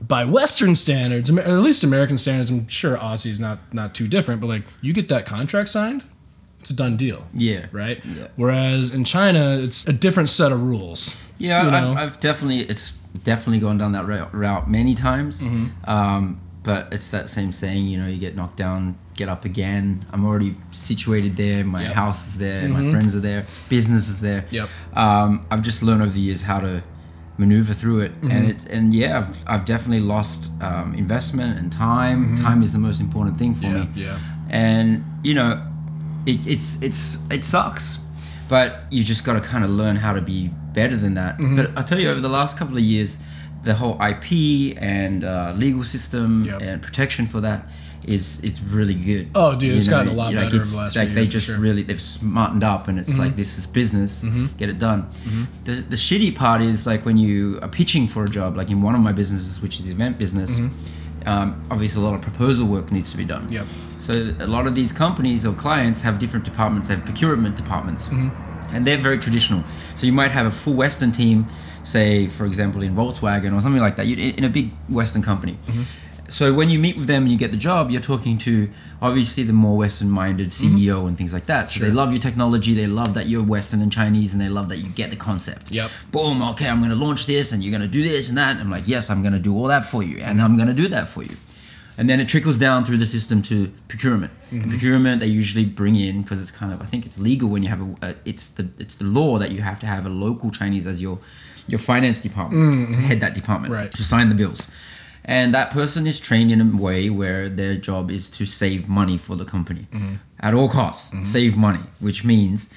by 0.00 0.24
Western 0.24 0.76
standards, 0.76 1.28
at 1.30 1.48
least 1.48 1.82
American 1.82 2.18
standards, 2.18 2.50
I'm 2.50 2.68
sure 2.68 2.96
Aussie's 2.96 3.40
not 3.40 3.58
not 3.72 3.94
too 3.94 4.06
different, 4.08 4.40
but 4.40 4.46
like 4.46 4.62
you 4.80 4.92
get 4.92 5.08
that 5.08 5.26
contract 5.26 5.68
signed, 5.68 6.04
it's 6.60 6.70
a 6.70 6.74
done 6.74 6.96
deal, 6.96 7.26
yeah. 7.34 7.66
right? 7.72 8.04
Yeah. 8.04 8.28
Whereas 8.36 8.92
in 8.92 9.04
China, 9.04 9.58
it's 9.58 9.86
a 9.86 9.92
different 9.92 10.28
set 10.28 10.52
of 10.52 10.62
rules. 10.62 11.16
Yeah, 11.38 11.64
you 11.64 11.70
I've. 11.70 11.96
I've 11.96 12.20
definitely 12.20 12.60
it's 12.62 12.92
definitely 13.24 13.60
gone 13.60 13.78
down 13.78 13.92
that 13.92 14.06
route, 14.06 14.32
route 14.34 14.70
many 14.70 14.94
times. 14.94 15.42
Mm-hmm. 15.42 15.90
Um, 15.90 16.40
but 16.62 16.92
it's 16.92 17.08
that 17.08 17.28
same 17.28 17.52
saying, 17.52 17.86
you 17.86 17.98
know, 17.98 18.06
you 18.06 18.18
get 18.18 18.36
knocked 18.36 18.56
down, 18.56 18.96
get 19.14 19.28
up 19.28 19.44
again. 19.44 20.00
I'm 20.12 20.24
already 20.24 20.56
situated 20.70 21.36
there. 21.36 21.64
My 21.64 21.82
Yep. 21.82 21.92
house 21.94 22.26
is 22.28 22.38
there. 22.38 22.68
My 22.68 22.80
Mhm. 22.80 22.90
friends 22.92 23.14
are 23.16 23.20
there. 23.20 23.44
Business 23.68 24.08
is 24.08 24.20
there. 24.20 24.44
Yep. 24.50 24.68
Um, 24.94 25.44
I've 25.50 25.62
just 25.62 25.82
learned 25.82 26.02
over 26.02 26.12
the 26.12 26.20
years 26.20 26.42
how 26.42 26.60
to 26.60 26.82
maneuver 27.38 27.74
through 27.74 28.00
it, 28.00 28.12
Mm-hmm. 28.20 28.30
and 28.30 28.46
it's 28.50 28.64
and 28.66 28.94
yeah, 28.94 29.18
I've, 29.18 29.38
I've 29.46 29.64
definitely 29.64 30.04
lost 30.06 30.50
um, 30.60 30.94
investment 30.94 31.58
and 31.58 31.70
time. 31.72 32.36
Time 32.36 32.62
is 32.62 32.72
the 32.72 32.78
most 32.78 33.00
important 33.00 33.38
thing 33.38 33.54
for 33.54 33.66
Mm-hmm. 33.66 33.76
Yeah, 33.76 33.84
me 33.84 34.02
yeah. 34.04 34.18
and 34.50 35.04
you 35.22 35.34
know 35.34 35.60
it, 36.26 36.46
it's 36.46 36.78
it's 36.82 37.18
it 37.30 37.44
sucks 37.44 37.98
but 38.48 38.82
you 38.90 39.02
just 39.02 39.24
got 39.24 39.34
to 39.34 39.40
kind 39.40 39.64
of 39.64 39.70
learn 39.70 39.96
how 39.96 40.12
to 40.12 40.20
be 40.20 40.50
better 40.74 40.96
than 40.96 41.14
that 41.14 41.38
Mm-hmm. 41.38 41.56
but 41.56 41.70
i'll 41.76 41.82
tell 41.84 41.98
you 41.98 42.08
over 42.10 42.20
the 42.20 42.28
last 42.28 42.56
couple 42.58 42.76
of 42.76 42.82
years 42.82 43.18
the 43.64 43.74
whole 43.74 43.96
ip 44.02 44.30
and 44.80 45.24
uh, 45.24 45.52
legal 45.56 45.84
system 45.84 46.44
Yep. 46.44 46.60
and 46.62 46.82
protection 46.82 47.26
for 47.26 47.40
that 47.40 47.66
is 48.04 48.40
it's 48.42 48.60
really 48.60 48.94
good 48.94 49.28
Oh, 49.34 49.56
dude, 49.58 49.76
it's 49.78 49.88
gotten 49.88 50.08
a 50.08 50.12
lot 50.12 50.34
like 50.34 50.46
better 50.46 50.56
it's 50.62 50.72
the 50.72 50.76
last 50.78 50.96
like 50.96 51.08
few 51.08 51.14
they 51.14 51.26
just 51.26 51.46
sure. 51.46 51.54
Mm-hmm. 51.54 51.64
really 51.64 51.82
they've 51.82 52.00
smartened 52.00 52.64
up 52.64 52.88
and 52.88 52.98
it's 52.98 53.16
like 53.16 53.36
this 53.36 53.58
is 53.58 53.66
business 53.66 54.24
get 54.58 54.68
it 54.68 54.78
done 54.78 55.02
Mm-hmm. 55.24 55.44
the, 55.64 55.74
the 55.82 55.96
shitty 55.96 56.34
part 56.34 56.62
is 56.62 56.86
like 56.86 57.04
when 57.04 57.16
you 57.16 57.58
are 57.62 57.68
pitching 57.68 58.08
for 58.08 58.24
a 58.24 58.28
job 58.28 58.56
like 58.56 58.70
in 58.70 58.82
one 58.82 58.94
of 58.94 59.00
my 59.00 59.12
businesses 59.12 59.60
which 59.60 59.78
is 59.78 59.84
the 59.86 59.92
event 59.92 60.18
business 60.18 60.58
um, 61.26 61.64
obviously 61.70 62.02
a 62.02 62.04
lot 62.04 62.14
of 62.14 62.20
proposal 62.20 62.66
work 62.66 62.90
needs 62.90 63.10
to 63.12 63.16
be 63.16 63.24
done 63.24 63.42
Mm-hmm. 63.44 63.52
Yep. 63.52 63.66
so 63.98 64.12
a 64.40 64.46
lot 64.46 64.66
of 64.66 64.74
these 64.74 64.90
companies 64.92 65.46
or 65.46 65.52
clients 65.54 66.02
have 66.02 66.18
different 66.18 66.44
departments. 66.44 66.88
They 66.88 66.94
have 66.96 67.04
procurement 67.04 67.54
departments, 67.56 68.08
Mm-hmm. 68.08 68.74
and 68.74 68.84
they're 68.84 69.00
very 69.00 69.18
traditional. 69.18 69.62
So 69.94 70.06
you 70.06 70.12
might 70.12 70.30
have 70.32 70.46
a 70.46 70.50
full 70.50 70.74
Western 70.74 71.12
team, 71.12 71.46
say 71.84 72.26
for 72.26 72.44
example 72.46 72.82
in 72.82 72.94
Volkswagen 72.96 73.56
or 73.56 73.60
something 73.60 73.80
like 73.82 73.94
that, 73.96 74.06
you, 74.08 74.16
in 74.16 74.44
a 74.44 74.48
big 74.48 74.70
Western 74.88 75.22
company. 75.22 75.56
Mm-hmm. 76.32 76.44
So 76.44 76.54
when 76.54 76.70
you 76.70 76.78
meet 76.78 76.96
with 76.96 77.06
them 77.06 77.22
and 77.24 77.32
you 77.32 77.38
get 77.38 77.50
the 77.50 77.56
job, 77.58 77.90
you're 77.90 78.00
talking 78.00 78.38
to 78.38 78.68
obviously 79.00 79.44
the 79.44 79.52
more 79.52 79.76
Western-minded 79.76 80.48
CEO 80.50 81.06
and 81.06 81.16
things 81.18 81.32
like 81.32 81.46
that. 81.46 81.68
So 81.68 81.80
they 81.80 81.86
Mm-hmm. 81.86 81.96
Love 81.96 82.12
your 82.12 82.20
technology, 82.20 82.74
they 82.74 82.86
love 82.86 83.14
that 83.14 83.26
you're 83.26 83.42
Western 83.42 83.82
and 83.82 83.92
Chinese, 83.92 84.32
and 84.32 84.40
they 84.40 84.48
love 84.48 84.68
that 84.70 84.78
you 84.78 84.88
get 84.90 85.10
the 85.10 85.16
concept. 85.16 85.70
Yep. 85.70 85.90
Boom. 86.10 86.42
Okay, 86.42 86.68
I'm 86.68 86.78
going 86.78 86.90
to 86.90 86.96
launch 86.96 87.26
this, 87.26 87.52
and 87.52 87.62
you're 87.62 87.70
going 87.70 87.82
to 87.82 87.88
do 87.88 88.02
this 88.02 88.28
and 88.28 88.38
that. 88.38 88.56
I'm 88.56 88.70
like, 88.70 88.88
yes, 88.88 89.10
I'm 89.10 89.20
going 89.22 89.34
to 89.34 89.38
do 89.38 89.54
all 89.54 89.66
that 89.68 89.84
for 89.86 90.02
you, 90.02 90.18
and 90.18 90.40
I'm 90.40 90.56
going 90.56 90.68
to 90.68 90.74
do 90.74 90.88
that 90.88 91.08
for 91.08 91.22
you 91.22 91.36
and 91.98 92.08
then 92.08 92.20
it 92.20 92.26
trickles 92.28 92.56
down 92.56 92.84
through 92.86 92.96
the 92.96 93.04
system 93.06 93.42
to 93.42 93.70
procurement. 93.86 94.32
And 94.50 94.70
procurement 94.70 95.20
they 95.20 95.26
usually 95.26 95.66
bring 95.66 95.94
in 95.96 96.22
because 96.22 96.40
it's 96.40 96.50
kind 96.50 96.72
of 96.72 96.80
I 96.80 96.86
think 96.86 97.04
it's 97.04 97.18
legal 97.18 97.50
when 97.50 97.62
you 97.62 97.68
have 97.68 97.82
a, 98.02 98.14
it's 98.24 98.48
the 98.48 98.68
it's 98.78 98.94
the 98.94 99.04
law 99.04 99.38
that 99.38 99.50
you 99.50 99.60
have 99.60 99.78
to 99.80 99.86
have 99.86 100.06
a 100.06 100.08
local 100.08 100.50
Chinese 100.50 100.86
as 100.86 101.02
your 101.02 101.18
your 101.66 101.78
finance 101.78 102.18
department 102.18 102.94
to 102.94 102.98
head 102.98 103.20
that 103.20 103.34
department 103.34 103.74
Right. 103.74 103.92
to 103.92 104.02
sign 104.02 104.30
the 104.30 104.34
bills. 104.34 104.66
And 105.24 105.54
that 105.54 105.70
person 105.70 106.06
is 106.06 106.18
trained 106.18 106.50
in 106.50 106.60
a 106.60 106.76
way 106.76 107.08
where 107.08 107.48
their 107.48 107.76
job 107.76 108.10
is 108.10 108.28
to 108.30 108.46
save 108.46 108.88
money 108.88 109.16
for 109.16 109.36
the 109.36 109.44
company 109.44 109.86
mm-hmm. 109.92 110.14
at 110.40 110.52
all 110.54 110.68
costs. 110.68 111.10
Mm-hmm. 111.10 111.22
Save 111.22 111.56
money, 111.56 111.80
which 112.00 112.24
means 112.24 112.68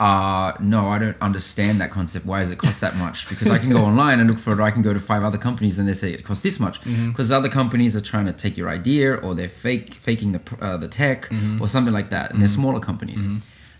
uh, 0.00 0.52
no, 0.58 0.88
I 0.88 0.98
don't 0.98 1.16
understand 1.20 1.80
that 1.80 1.92
concept. 1.92 2.26
Why 2.26 2.40
does 2.40 2.50
it 2.50 2.58
cost 2.58 2.80
that 2.80 2.96
much? 2.96 3.28
Because 3.28 3.48
I 3.48 3.58
can 3.58 3.70
go 3.70 3.78
online 3.90 4.18
and 4.18 4.28
look 4.28 4.40
for 4.40 4.52
it. 4.52 4.62
I 4.62 4.72
can 4.72 4.82
go 4.82 4.92
to 4.92 4.98
five 4.98 5.22
other 5.22 5.38
companies 5.38 5.78
and 5.78 5.88
they 5.88 5.94
say 5.94 6.12
it 6.12 6.24
costs 6.24 6.42
this 6.42 6.58
much. 6.58 6.80
Mm-hmm. 6.80 7.10
Because 7.10 7.30
other 7.30 7.48
companies 7.48 7.96
are 7.96 8.00
trying 8.00 8.26
to 8.26 8.32
take 8.32 8.56
your 8.56 8.68
idea 8.68 9.14
or 9.14 9.34
they're 9.34 9.48
fake 9.48 9.94
faking 9.94 10.32
the 10.32 10.40
uh, 10.60 10.76
the 10.76 10.88
tech 10.88 11.30
or 11.60 11.68
something 11.68 11.94
like 11.94 12.10
that. 12.10 12.32
And 12.32 12.40
they're 12.40 12.48
smaller 12.48 12.80
companies. 12.80 13.24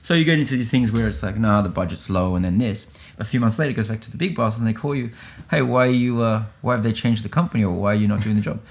So 0.02 0.12
you 0.12 0.26
get 0.26 0.38
into 0.38 0.56
these 0.56 0.70
things 0.70 0.92
where 0.92 1.08
it's 1.08 1.22
like, 1.22 1.38
no, 1.38 1.62
the 1.62 1.70
budget's 1.70 2.10
low, 2.10 2.36
and 2.36 2.44
then 2.44 2.58
this. 2.58 2.86
A 3.18 3.24
few 3.24 3.38
months 3.40 3.58
later, 3.58 3.70
it 3.70 3.74
goes 3.74 3.86
back 3.86 4.00
to 4.02 4.10
the 4.10 4.16
big 4.16 4.34
boss, 4.34 4.58
and 4.58 4.66
they 4.66 4.72
call 4.72 4.94
you, 4.94 5.10
hey, 5.50 5.62
why 5.62 5.86
are 5.86 5.90
you? 5.90 6.22
Uh, 6.22 6.44
why 6.62 6.74
have 6.74 6.82
they 6.82 6.92
changed 6.92 7.24
the 7.24 7.28
company, 7.28 7.62
or 7.64 7.72
why 7.72 7.92
are 7.92 7.94
you 7.96 8.08
not 8.08 8.22
doing 8.22 8.36
the 8.36 8.42
job? 8.42 8.60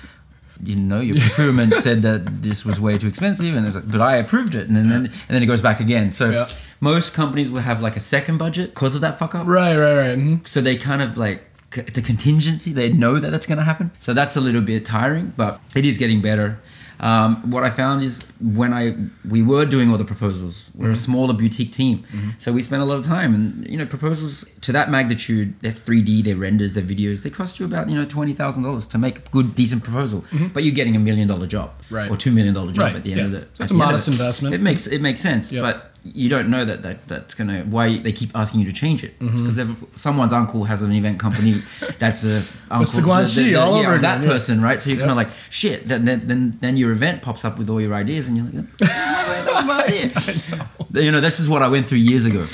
You 0.64 0.76
know, 0.76 1.00
your 1.02 1.20
procurement 1.20 1.74
said 1.88 2.04
that 2.04 2.42
this 2.44 2.64
was 2.64 2.80
way 2.80 2.98
too 2.98 3.08
expensive, 3.08 3.54
and 3.56 3.74
like, 3.74 3.90
but 3.92 4.00
I 4.02 4.18
approved 4.18 4.54
it, 4.56 4.68
and 4.70 4.78
then 4.78 4.92
and 4.92 5.12
then 5.28 5.42
it 5.42 5.48
goes 5.48 5.62
back 5.62 5.80
again. 5.80 6.12
So 6.14 6.30
Yeah. 6.30 6.48
most 6.80 7.14
companies 7.14 7.50
will 7.50 7.62
have 7.62 7.82
like 7.82 7.98
a 7.98 8.00
second 8.00 8.38
budget 8.38 8.70
because 8.70 8.94
of 8.96 9.02
that 9.02 9.18
fuck 9.18 9.34
up. 9.34 9.48
Right, 9.48 9.76
right, 9.76 9.96
right. 9.98 10.18
mhm. 10.18 10.48
So 10.48 10.62
they 10.62 10.78
kind 10.78 11.02
of 11.02 11.18
like 11.18 11.44
the 11.72 12.02
contingency. 12.04 12.72
They 12.72 12.94
know 12.94 13.20
that 13.20 13.32
that's 13.32 13.48
going 13.48 13.58
to 13.58 13.64
happen. 13.64 13.90
So 14.00 14.14
that's 14.14 14.36
a 14.38 14.42
little 14.42 14.62
bit 14.62 14.86
tiring, 14.86 15.34
but 15.36 15.60
it 15.76 15.86
is 15.88 15.98
getting 15.98 16.22
better. 16.22 16.60
Um, 17.00 17.50
what 17.52 17.64
I 17.64 17.70
found 17.70 18.04
is 18.04 18.24
when 18.40 18.74
I 18.74 18.96
we 19.30 19.42
were 19.42 19.66
doing 19.66 19.90
all 19.90 19.98
the 19.98 20.06
proposals, 20.06 20.66
we're 20.76 20.90
a 20.90 20.94
mm-hmm. 20.94 21.04
smaller 21.04 21.34
boutique 21.34 21.72
team, 21.72 22.00
mm-hmm. 22.00 22.30
so 22.40 22.52
we 22.54 22.62
spent 22.62 22.82
a 22.82 22.86
lot 22.86 22.98
of 22.98 23.06
time. 23.06 23.34
And 23.34 23.68
you 23.68 23.78
know, 23.78 23.86
proposals 23.86 24.46
to 24.62 24.72
that 24.72 24.90
magnitude, 24.90 25.56
they're 25.62 25.72
3D, 25.72 26.24
they're 26.24 26.36
renders, 26.36 26.74
they're 26.74 26.84
videos. 26.84 27.24
They 27.24 27.30
cost 27.30 27.60
you 27.60 27.66
about 27.66 27.90
you 27.90 27.96
know 27.96 28.06
twenty 28.06 28.34
thousand 28.34 28.64
dollars 28.64 28.88
to 28.88 28.98
make 28.98 29.18
a 29.20 29.22
good, 29.32 29.56
decent 29.56 29.84
proposal. 29.84 30.22
Mm-hmm. 30.22 30.48
But 30.48 30.64
you're 30.64 30.76
getting 30.76 30.96
a 30.96 31.00
million 31.00 31.28
dollar 31.28 31.48
job, 31.48 31.72
Right. 31.90 32.10
or 32.10 32.18
two 32.18 32.32
million 32.32 32.54
dollar 32.54 32.72
job 32.72 32.84
Right, 32.84 32.96
at 32.96 33.04
the 33.04 33.12
end 33.12 33.20
yeah. 33.20 33.26
of 33.26 33.32
the. 33.32 33.40
So 33.40 33.46
it's 33.46 33.60
a 33.60 33.60
the 33.60 33.64
end 33.64 33.72
of 33.72 33.78
modest 33.78 34.08
it. 34.08 34.12
investment. 34.12 34.56
It 34.56 34.62
makes 34.62 34.88
it 34.88 35.02
makes 35.02 35.20
sense, 35.20 35.52
Yep. 35.52 35.62
but 35.64 35.93
you 36.06 36.28
don't 36.30 36.50
know 36.50 36.66
that, 36.66 36.82
that 36.82 37.08
that's 37.08 37.34
gonna 37.34 37.64
why 37.64 37.98
they 37.98 38.12
keep 38.12 38.30
asking 38.36 38.60
you 38.60 38.66
to 38.66 38.74
change 38.74 39.04
it 39.04 39.18
Mm-hmm. 39.20 39.50
because 39.56 40.00
someone's 40.00 40.34
uncle 40.34 40.66
has 40.66 40.82
an 40.82 40.92
event 40.92 41.18
company 41.20 41.62
that's 42.00 42.26
a 42.26 42.44
uncle 42.70 43.00
the 43.02 43.08
Guanxi 43.08 43.58
all 43.60 43.76
over 43.76 43.98
that 44.00 44.18
again, 44.18 44.24
yeah. 44.24 44.30
person 44.30 44.62
right 44.62 44.80
so 44.80 44.90
you're 44.90 45.00
Yep. 45.00 45.08
kind 45.08 45.12
of 45.12 45.18
like 45.18 45.34
shit 45.50 45.88
then, 45.88 46.04
then 46.06 46.28
then 46.28 46.58
then 46.62 46.78
your 46.78 46.92
event 46.92 47.22
pops 47.22 47.46
up 47.46 47.58
with 47.58 47.70
all 47.70 47.80
your 47.80 47.94
ideas 47.94 48.28
and 48.28 48.36
you're 48.38 48.46
like 48.48 48.78
that 48.80 49.46
was 49.54 49.66
my 49.66 49.84
idea 49.86 51.02
you 51.02 51.12
know 51.12 51.22
this 51.22 51.40
is 51.40 51.48
what 51.48 51.62
I 51.62 51.68
went 51.70 51.88
through 51.88 52.00
years 52.00 52.26
ago 52.26 52.46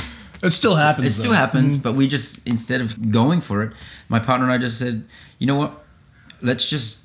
It 0.44 0.52
still 0.52 0.76
happens. 0.76 1.08
it 1.08 1.10
still 1.12 1.24
though. 1.26 1.30
Mm-hmm. 1.32 1.36
happens 1.42 1.78
but 1.78 1.94
we 1.94 2.08
just 2.08 2.40
instead 2.46 2.82
of 2.82 3.12
going 3.12 3.42
for 3.42 3.64
it 3.64 3.74
my 4.10 4.20
partner 4.20 4.46
and 4.46 4.54
I 4.54 4.58
just 4.60 4.78
said 4.78 5.04
you 5.40 5.48
know 5.48 5.56
what 5.56 5.84
let's 6.42 6.70
just 6.70 7.00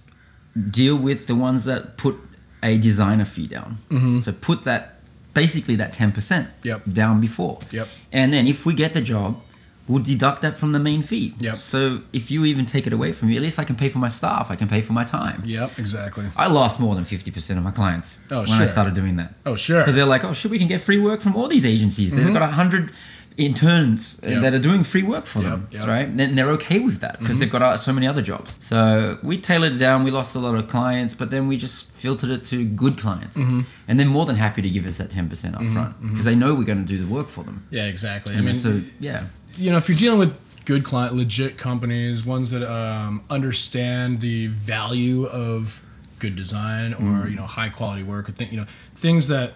deal 0.70 0.96
with 0.96 1.26
the 1.26 1.35
ones 1.35 1.64
that 1.64 1.96
put 1.96 2.16
a 2.62 2.78
designer 2.78 3.24
fee 3.24 3.46
down 3.46 3.78
Mm-hmm. 3.90 4.20
so 4.20 4.33
put 4.33 4.62
that 4.64 4.93
basically 5.34 5.76
that 5.76 5.92
10% 5.92 6.46
Yep. 6.62 6.82
down 6.92 7.20
before 7.20 7.58
Yep. 7.70 7.88
and 8.12 8.32
then 8.32 8.46
if 8.46 8.64
we 8.66 8.72
get 8.74 8.94
the 8.94 9.00
job 9.00 9.40
we'll 9.86 10.02
deduct 10.02 10.40
that 10.40 10.56
from 10.58 10.72
the 10.72 10.78
main 10.78 11.02
fee 11.02 11.34
Yep. 11.40 11.56
so 11.58 12.00
if 12.12 12.30
you 12.30 12.44
even 12.46 12.64
take 12.64 12.86
it 12.86 12.92
away 12.92 13.12
from 13.12 13.28
me 13.28 13.36
at 13.36 13.42
least 13.42 13.58
I 13.58 13.64
can 13.64 13.76
pay 13.76 13.88
for 13.90 13.98
my 13.98 14.08
staff 14.08 14.50
I 14.50 14.56
can 14.56 14.68
pay 14.68 14.80
for 14.80 14.92
my 14.94 15.04
time 15.04 15.42
Yep, 15.44 15.78
exactly. 15.78 16.24
I 16.36 16.46
lost 16.46 16.80
more 16.80 16.94
than 16.94 17.04
50% 17.04 17.58
of 17.58 17.62
my 17.62 17.70
clients 17.70 18.18
Oh, 18.30 18.40
when 18.40 18.62
I 18.62 18.64
started 18.66 18.94
doing 18.94 19.16
that 19.16 19.34
Oh, 19.44 19.56
sure. 19.56 19.80
because 19.80 19.94
they're 19.94 20.06
like, 20.06 20.24
oh 20.24 20.32
shit, 20.32 20.50
we 20.50 20.58
can 20.58 20.68
get 20.68 20.80
free 20.80 20.98
work 20.98 21.20
from 21.20 21.36
all 21.36 21.48
these 21.48 21.66
agencies. 21.66 22.12
They've 22.12 22.24
mm-hmm. 22.24 22.32
got 22.32 22.42
a 22.42 22.46
hundred 22.62 22.92
interns 23.36 24.18
uh, 24.24 24.30
Yep. 24.30 24.42
that 24.42 24.54
are 24.54 24.58
doing 24.58 24.84
free 24.84 25.02
work 25.02 25.26
for 25.26 25.40
Yep, 25.40 25.50
them, 25.50 25.68
yep. 25.70 25.82
Mm-hmm. 25.82 25.90
right? 25.90 26.08
And 26.28 26.38
they're 26.38 26.50
okay 26.52 26.78
with 26.78 27.00
that 27.00 27.18
because 27.18 27.38
they've 27.38 27.50
got 27.50 27.62
uh, 27.62 27.76
so 27.76 27.92
many 27.92 28.06
other 28.06 28.22
jobs. 28.22 28.56
So 28.60 29.18
we 29.22 29.38
tailored 29.38 29.72
it 29.72 29.78
down. 29.78 30.04
We 30.04 30.10
lost 30.10 30.36
a 30.36 30.38
lot 30.38 30.54
of 30.54 30.68
clients, 30.68 31.14
but 31.14 31.30
then 31.30 31.46
we 31.48 31.56
just 31.56 31.90
filtered 31.92 32.30
it 32.30 32.44
to 32.44 32.64
good 32.64 32.96
clients, 32.98 33.36
Mm-hmm. 33.36 33.60
and 33.88 33.98
they're 33.98 34.06
more 34.06 34.26
than 34.26 34.36
happy 34.36 34.62
to 34.62 34.70
give 34.70 34.86
us 34.86 34.98
that 34.98 35.10
ten 35.10 35.28
percent 35.28 35.56
up 35.56 35.62
front 35.72 36.00
because 36.02 36.24
they 36.24 36.34
know 36.36 36.54
we're 36.54 36.64
going 36.64 36.86
to 36.86 36.96
do 36.96 36.98
the 37.04 37.12
work 37.12 37.28
for 37.28 37.42
them. 37.44 37.66
Yeah, 37.70 37.86
exactly. 37.86 38.34
I 38.36 38.40
mean, 38.40 38.54
so 38.54 38.80
yeah, 39.00 39.24
you 39.56 39.70
know, 39.70 39.78
if 39.78 39.88
you're 39.88 39.98
dealing 39.98 40.18
with 40.20 40.32
good 40.64 40.84
client, 40.84 41.14
legit 41.14 41.58
companies, 41.58 42.24
ones 42.24 42.50
that 42.50 42.62
um, 42.70 43.22
understand 43.30 44.20
the 44.20 44.46
value 44.46 45.26
of 45.26 45.80
good 46.20 46.36
design 46.36 46.94
or 46.94 46.98
Mm-hmm. 47.00 47.30
you 47.30 47.36
know 47.36 47.46
high 47.46 47.68
quality 47.68 48.02
work, 48.04 48.28
or 48.28 48.32
th- 48.32 48.50
you 48.50 48.56
know 48.58 48.66
things 48.96 49.26
that 49.28 49.54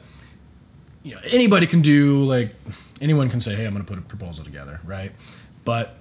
you 1.09 1.15
know 1.15 1.21
anybody 1.25 1.67
can 1.67 1.81
do. 1.81 2.23
Like 2.25 2.55
anyone 3.01 3.31
can 3.31 3.41
say, 3.41 3.55
"Hey, 3.55 3.65
I'm 3.67 3.73
going 3.73 3.85
to 3.85 3.89
put 3.91 3.99
a 3.99 4.03
proposal 4.03 4.45
together," 4.45 4.81
right? 4.85 5.13
But 5.65 5.95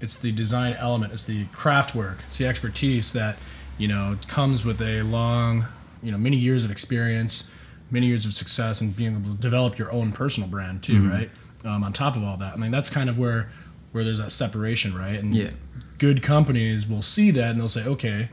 it's 0.00 0.14
the 0.16 0.32
design 0.32 0.74
element, 0.74 1.12
it's 1.12 1.24
the 1.24 1.44
craft 1.46 1.94
work, 1.94 2.18
it's 2.28 2.38
the 2.38 2.46
expertise 2.46 3.12
that 3.12 3.36
you 3.78 3.88
know 3.88 4.16
comes 4.28 4.64
with 4.64 4.80
a 4.80 5.02
long, 5.02 5.66
you 6.02 6.10
know, 6.12 6.18
many 6.18 6.36
years 6.36 6.64
of 6.64 6.70
experience, 6.70 7.50
many 7.90 8.06
years 8.06 8.24
of 8.24 8.32
success, 8.32 8.80
and 8.80 8.96
being 8.96 9.16
able 9.16 9.32
to 9.34 9.40
develop 9.40 9.76
your 9.78 9.90
own 9.92 10.12
personal 10.12 10.48
brand 10.48 10.82
too, 10.82 10.94
Mm-hmm. 11.00 11.10
right? 11.10 11.30
Um, 11.64 11.82
on 11.82 11.92
top 11.92 12.14
of 12.16 12.22
all 12.22 12.36
that, 12.36 12.52
I 12.54 12.56
mean, 12.56 12.70
that's 12.70 12.88
kind 12.90 13.10
of 13.10 13.18
where 13.18 13.50
where 13.92 14.04
there's 14.04 14.18
that 14.18 14.32
separation, 14.32 14.96
right? 14.96 15.18
And 15.18 15.34
Yeah. 15.34 15.50
good 15.98 16.22
companies 16.22 16.86
will 16.86 17.02
see 17.02 17.30
that 17.32 17.50
and 17.50 17.58
they'll 17.60 17.68
say, 17.68 17.84
okay, 17.84 18.28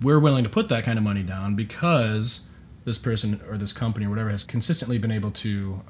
we're 0.00 0.20
willing 0.20 0.44
to 0.44 0.50
put 0.50 0.68
that 0.68 0.84
kind 0.84 0.96
of 0.98 1.02
money 1.04 1.22
down 1.24 1.56
because 1.56 2.42
this 2.88 2.98
person 2.98 3.40
or 3.48 3.56
this 3.56 3.72
company 3.72 4.06
or 4.06 4.10
whatever 4.10 4.30
has 4.30 4.42
consistently 4.42 4.98
been 4.98 5.10
able 5.12 5.30
to 5.30 5.80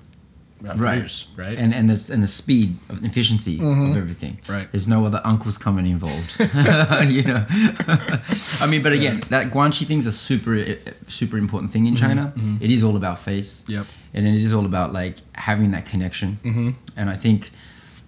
uh, 0.64 0.74
right, 0.74 0.94
produce, 0.96 1.28
right? 1.36 1.56
and 1.56 1.72
and 1.72 1.88
the 1.88 2.12
and 2.12 2.20
the 2.22 2.26
speed 2.26 2.76
of 2.88 3.04
efficiency 3.04 3.56
of 3.60 3.96
everything. 3.96 4.34
Mm-hmm. 4.42 4.52
Right. 4.52 4.68
There's 4.72 4.88
no 4.88 5.06
other 5.06 5.20
uncles 5.24 5.56
coming 5.56 5.86
involved. 5.86 6.30
you 6.40 7.22
know. 7.22 7.46
I 8.60 8.66
mean, 8.68 8.82
but 8.82 8.92
again, 8.92 9.20
that 9.30 9.52
Guanxi 9.52 9.86
thing's 9.86 10.06
a 10.06 10.12
super 10.12 10.54
uh, 10.56 10.74
super 11.06 11.38
important 11.38 11.72
thing 11.72 11.86
in 11.86 11.94
China. 11.96 12.32
It 12.60 12.70
is 12.70 12.82
all 12.82 12.96
about 12.96 13.18
face. 13.20 13.62
Mm-hmm. 13.62 13.72
Yep. 13.72 13.86
And 14.14 14.26
it 14.26 14.34
is 14.34 14.52
all 14.52 14.66
about 14.66 14.92
like 14.92 15.16
having 15.34 15.70
that 15.70 15.86
connection. 15.86 16.38
Mm-hmm. 16.42 16.70
And 16.96 17.08
I 17.08 17.16
think 17.16 17.50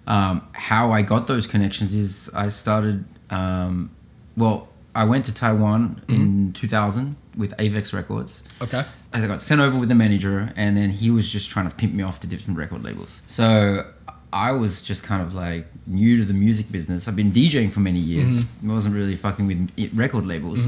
um, 0.07 0.47
how 0.51 0.91
I 0.91 1.01
got 1.03 1.27
those 1.27 1.47
connections 1.47 1.95
is 1.95 2.29
I 2.33 2.49
started. 2.49 3.05
Um, 3.29 3.89
well, 4.35 4.67
I 4.93 5.05
went 5.05 5.23
to 5.25 5.33
Taiwan 5.33 6.01
Mm-hmm. 6.07 6.21
in 6.21 6.53
2000 6.53 7.15
with 7.37 7.51
Avex 7.57 7.93
Records. 7.93 8.43
okay. 8.61 8.85
As 9.13 9.23
I 9.23 9.27
got 9.27 9.41
sent 9.41 9.59
over 9.61 9.77
with 9.77 9.89
the 9.89 9.95
manager, 9.95 10.53
and 10.55 10.77
then 10.77 10.89
he 10.89 11.09
was 11.09 11.29
just 11.29 11.49
trying 11.49 11.69
to 11.69 11.75
pimp 11.75 11.93
me 11.93 12.03
off 12.03 12.19
to 12.21 12.27
different 12.27 12.57
record 12.57 12.83
labels. 12.83 13.23
So 13.27 13.85
I 14.33 14.51
was 14.51 14.81
just 14.81 15.03
kind 15.03 15.21
of 15.21 15.33
like 15.33 15.67
new 15.85 16.15
to 16.17 16.25
the 16.25 16.33
music 16.33 16.71
business. 16.71 17.07
I've 17.07 17.15
been 17.15 17.31
DJing 17.31 17.71
for 17.71 17.81
many 17.81 17.99
years. 17.99 18.45
Mm-hmm. 18.45 18.71
I 18.71 18.73
wasn't 18.73 18.95
really 18.95 19.17
fucking 19.17 19.47
with 19.47 19.91
record 19.93 20.25
labels. 20.25 20.65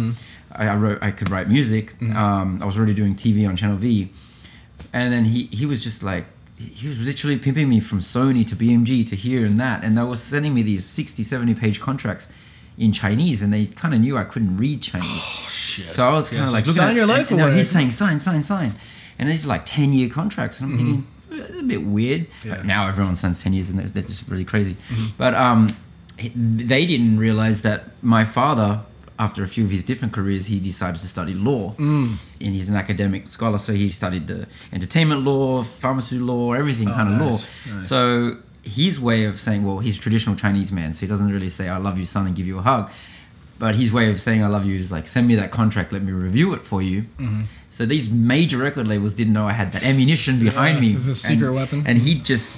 I, 0.52 0.68
I 0.68 0.76
wrote, 0.76 1.00
I 1.02 1.12
could 1.12 1.30
write 1.30 1.48
music. 1.48 1.94
Mm-hmm. 2.00 2.16
Um, 2.16 2.60
I 2.62 2.66
was 2.66 2.78
already 2.78 2.94
doing 2.94 3.16
TV 3.16 3.48
on 3.48 3.56
Channel 3.56 3.78
V, 3.78 4.12
and 4.92 5.14
then 5.14 5.26
he 5.26 5.46
he 5.48 5.66
was 5.66 5.82
just 5.84 6.04
like 6.04 6.26
he 6.58 6.88
was 6.88 6.98
literally 7.00 7.38
pimping 7.38 7.70
me 7.70 7.80
from 7.80 8.00
Sony 8.00 8.46
to 8.48 8.56
BMG 8.56 9.08
to 9.08 9.16
here 9.16 9.46
and 9.46 9.60
that, 9.60 9.84
and 9.84 9.98
they 9.98 10.04
were 10.04 10.16
sending 10.16 10.54
me 10.54 10.62
these 10.62 10.86
60, 10.86 11.24
70 11.24 11.56
page 11.56 11.80
contracts 11.80 12.28
in 12.78 12.92
Chinese, 12.92 13.42
and 13.42 13.54
they 13.54 13.68
kind 13.68 13.94
of 13.94 14.00
knew 14.02 14.18
I 14.18 14.24
couldn't 14.24 14.58
read 14.58 14.82
Chinese. 14.82 15.08
Oh 15.10 15.48
shit. 15.50 15.92
So 15.92 16.08
I 16.08 16.12
was 16.14 16.30
kind 16.30 16.44
of 16.44 16.52
like, 16.52 16.66
looking 16.66 16.78
sign 16.78 16.90
at, 16.90 16.96
your 16.96 17.06
life 17.06 17.32
and, 17.32 17.40
and, 17.40 17.52
no, 17.52 17.56
he's 17.56 17.70
saying 17.70 17.92
sign, 17.92 18.20
sign, 18.20 18.44
sign, 18.44 18.74
and 19.20 19.30
these 19.30 19.46
are 19.46 19.50
like 19.50 19.66
ten 19.66 19.94
year 19.94 20.10
contracts, 20.10 20.60
and 20.60 20.72
I'm 20.72 20.78
thinking 20.78 21.08
it's 21.32 21.60
a 21.60 21.64
bit 21.64 21.84
weird. 21.84 22.28
Yeah. 22.44 22.56
But 22.56 22.66
now 22.66 22.88
everyone 22.88 23.16
signs 23.16 23.42
ten 23.44 23.54
years, 23.54 23.70
and 23.70 23.80
they're, 23.80 23.88
they're 23.88 24.04
just 24.04 24.28
really 24.28 24.46
crazy. 24.46 24.74
Mm-hmm. 24.90 25.06
But 25.18 25.34
um, 25.36 25.76
they 26.36 26.86
didn't 26.86 27.20
realize 27.20 27.62
that 27.62 27.86
my 28.02 28.26
father. 28.26 28.82
After 29.20 29.44
a 29.44 29.48
few 29.48 29.64
of 29.64 29.70
his 29.70 29.84
different 29.84 30.12
careers, 30.12 30.48
he 30.48 30.60
decided 30.60 31.00
to 31.00 31.08
study 31.08 31.36
law, 31.36 31.76
Mm. 31.76 32.18
and 32.42 32.50
he's 32.56 32.68
an 32.68 32.76
academic 32.76 33.28
scholar. 33.28 33.60
So 33.60 33.72
he 33.74 33.92
studied 33.92 34.26
the 34.26 34.48
entertainment 34.74 35.22
law, 35.22 35.62
pharmacy 35.64 36.18
law, 36.18 36.54
everything 36.54 36.88
kind 36.88 37.14
of 37.14 37.22
Oh, 37.22 37.26
nice, 37.30 37.48
law. 37.68 37.76
nice. 37.76 37.88
So 37.88 38.38
his 38.64 39.00
way 39.00 39.26
of 39.26 39.40
saying, 39.40 39.66
well, 39.66 39.80
he's 39.80 39.98
a 39.98 40.00
traditional 40.02 40.36
Chinese 40.36 40.72
man, 40.72 40.94
so 40.94 41.02
he 41.02 41.08
doesn't 41.08 41.32
really 41.32 41.50
say 41.50 41.70
"I 41.70 41.78
love 41.78 41.98
you, 41.98 42.06
son," 42.06 42.26
and 42.28 42.36
give 42.36 42.48
you 42.48 42.58
a 42.58 42.62
hug. 42.62 42.90
But 43.60 43.76
his 43.76 43.92
way 43.94 44.10
of 44.10 44.20
saying 44.20 44.44
"I 44.44 44.48
love 44.48 44.66
you" 44.66 44.76
is 44.78 44.92
like, 44.92 45.06
"Send 45.08 45.28
me 45.28 45.36
that 45.36 45.52
contract, 45.52 45.92
let 45.92 46.02
me 46.04 46.12
review 46.12 46.54
it 46.54 46.62
for 46.64 46.82
you." 46.82 47.04
Mm-hmm. 47.20 47.44
So 47.70 47.86
these 47.86 48.10
major 48.10 48.58
record 48.58 48.88
labels 48.88 49.14
didn't 49.14 49.34
know 49.34 49.48
I 49.48 49.54
had 49.54 49.72
that 49.74 49.84
ammunition 49.84 50.40
behind 50.40 50.76
Yeah, 50.84 50.94
me, 50.94 50.96
the 50.96 51.16
secret 51.16 51.48
and, 51.48 51.56
weapon. 51.56 51.84
and 51.86 51.98
he'd 51.98 52.24
just 52.26 52.58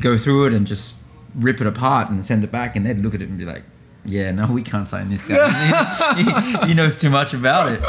go 0.00 0.18
through 0.18 0.46
it 0.48 0.52
and 0.52 0.66
just 0.66 0.94
rip 1.34 1.60
it 1.60 1.66
apart 1.66 2.10
and 2.10 2.24
send 2.24 2.42
it 2.44 2.50
back, 2.52 2.76
and 2.76 2.84
they'd 2.84 2.98
look 2.98 3.14
at 3.14 3.22
it 3.22 3.28
and 3.28 3.38
be 3.38 3.44
like, 3.44 3.62
"Yeah, 4.08 4.30
no, 4.30 4.46
we 4.46 4.62
can't 4.62 4.86
sign 4.88 5.08
this 5.10 5.24
guy. 5.24 6.14
he, 6.62 6.66
he 6.68 6.74
knows 6.74 6.96
too 6.96 7.10
much 7.10 7.34
about 7.34 7.72
it." 7.72 7.80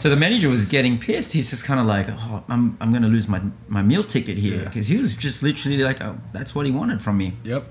So 0.00 0.08
the 0.08 0.16
manager 0.16 0.48
was 0.48 0.64
getting 0.64 0.98
pissed. 0.98 1.32
He's 1.32 1.50
just 1.50 1.64
kind 1.64 1.78
of 1.80 1.86
like, 1.86 2.06
"Oh, 2.10 2.42
I'm 2.48 2.76
I'm 2.80 2.92
gonna 2.92 3.08
lose 3.08 3.28
my 3.28 3.40
my 3.68 3.82
meal 3.82 4.04
ticket 4.04 4.38
here," 4.38 4.58
Yeah. 4.58 4.64
because 4.64 4.86
he 4.88 4.96
was 4.98 5.16
just 5.16 5.42
literally 5.42 5.78
like, 5.78 6.02
"Oh, 6.02 6.18
that's 6.32 6.54
what 6.54 6.66
he 6.66 6.72
wanted 6.72 7.00
from 7.02 7.18
me." 7.18 7.34
Yep. 7.44 7.64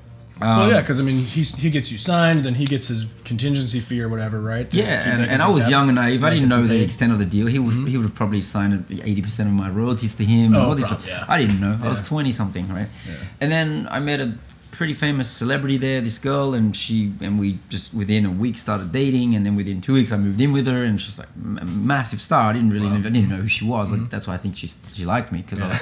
Um, 0.43 0.57
well, 0.57 0.71
yeah, 0.71 0.81
because 0.81 0.99
I 0.99 1.03
mean, 1.03 1.17
he's 1.19 1.55
he 1.55 1.69
gets 1.69 1.91
you 1.91 1.99
signed, 1.99 2.45
then 2.45 2.55
he 2.55 2.65
gets 2.65 2.87
his 2.87 3.05
contingency 3.25 3.79
fee 3.79 4.01
or 4.01 4.09
whatever, 4.09 4.41
right? 4.41 4.69
To 4.71 4.75
Yeah, 4.75 5.13
and, 5.13 5.23
and 5.23 5.39
I 5.39 5.47
was 5.47 5.69
young 5.69 5.87
and 5.87 5.95
naive. 5.95 6.23
I 6.23 6.31
didn't 6.31 6.49
know 6.49 6.65
the 6.65 6.81
extent 6.81 7.11
of 7.13 7.19
the 7.19 7.25
deal. 7.25 7.45
He 7.45 7.59
would 7.59 7.87
he 7.87 7.95
would 7.97 8.07
have 8.07 8.15
probably 8.15 8.41
signed 8.41 8.85
eighty 9.03 9.21
percent 9.21 9.49
of 9.49 9.53
my 9.53 9.69
royalties 9.69 10.15
to 10.15 10.25
him. 10.25 10.55
Oh, 10.55 10.61
all 10.69 10.75
this 10.75 10.87
prob- 10.87 11.03
yeah. 11.05 11.25
I 11.27 11.37
didn't 11.39 11.59
know. 11.61 11.77
I 11.83 11.87
was 11.87 12.01
twenty 12.01 12.31
something, 12.31 12.67
right? 12.69 12.87
Yeah. 13.07 13.13
And 13.39 13.51
then 13.51 13.87
I 13.91 13.99
met 13.99 14.19
a 14.19 14.33
pretty 14.71 14.93
famous 14.93 15.29
celebrity 15.29 15.77
there, 15.77 16.01
this 16.01 16.17
girl, 16.17 16.53
and 16.53 16.75
she 16.75 17.13
and 17.21 17.39
we 17.39 17.59
just 17.69 17.93
within 17.93 18.25
a 18.25 18.31
week 18.31 18.57
started 18.57 18.91
dating, 18.91 19.35
and 19.35 19.45
then 19.45 19.55
within 19.55 19.81
two 19.81 19.93
weeks 19.93 20.11
I 20.11 20.17
moved 20.17 20.39
in 20.41 20.51
with 20.51 20.65
her, 20.67 20.83
and 20.83 20.99
she's 20.99 21.17
like 21.17 21.27
a 21.59 21.65
massive 21.65 22.21
star. 22.21 22.49
I 22.49 22.53
didn't 22.53 22.69
really, 22.71 22.87
Wow. 22.87 22.95
I 22.97 23.01
didn't 23.01 23.29
know 23.29 23.35
who 23.37 23.47
she 23.47 23.65
was. 23.65 23.91
Like 23.91 23.99
mm-hmm. 24.01 24.09
that's 24.09 24.27
why 24.27 24.33
I 24.33 24.37
think 24.37 24.55
she 24.55 24.69
she 24.93 25.05
liked 25.05 25.31
me 25.31 25.41
because 25.41 25.59
Yeah. 25.59 25.77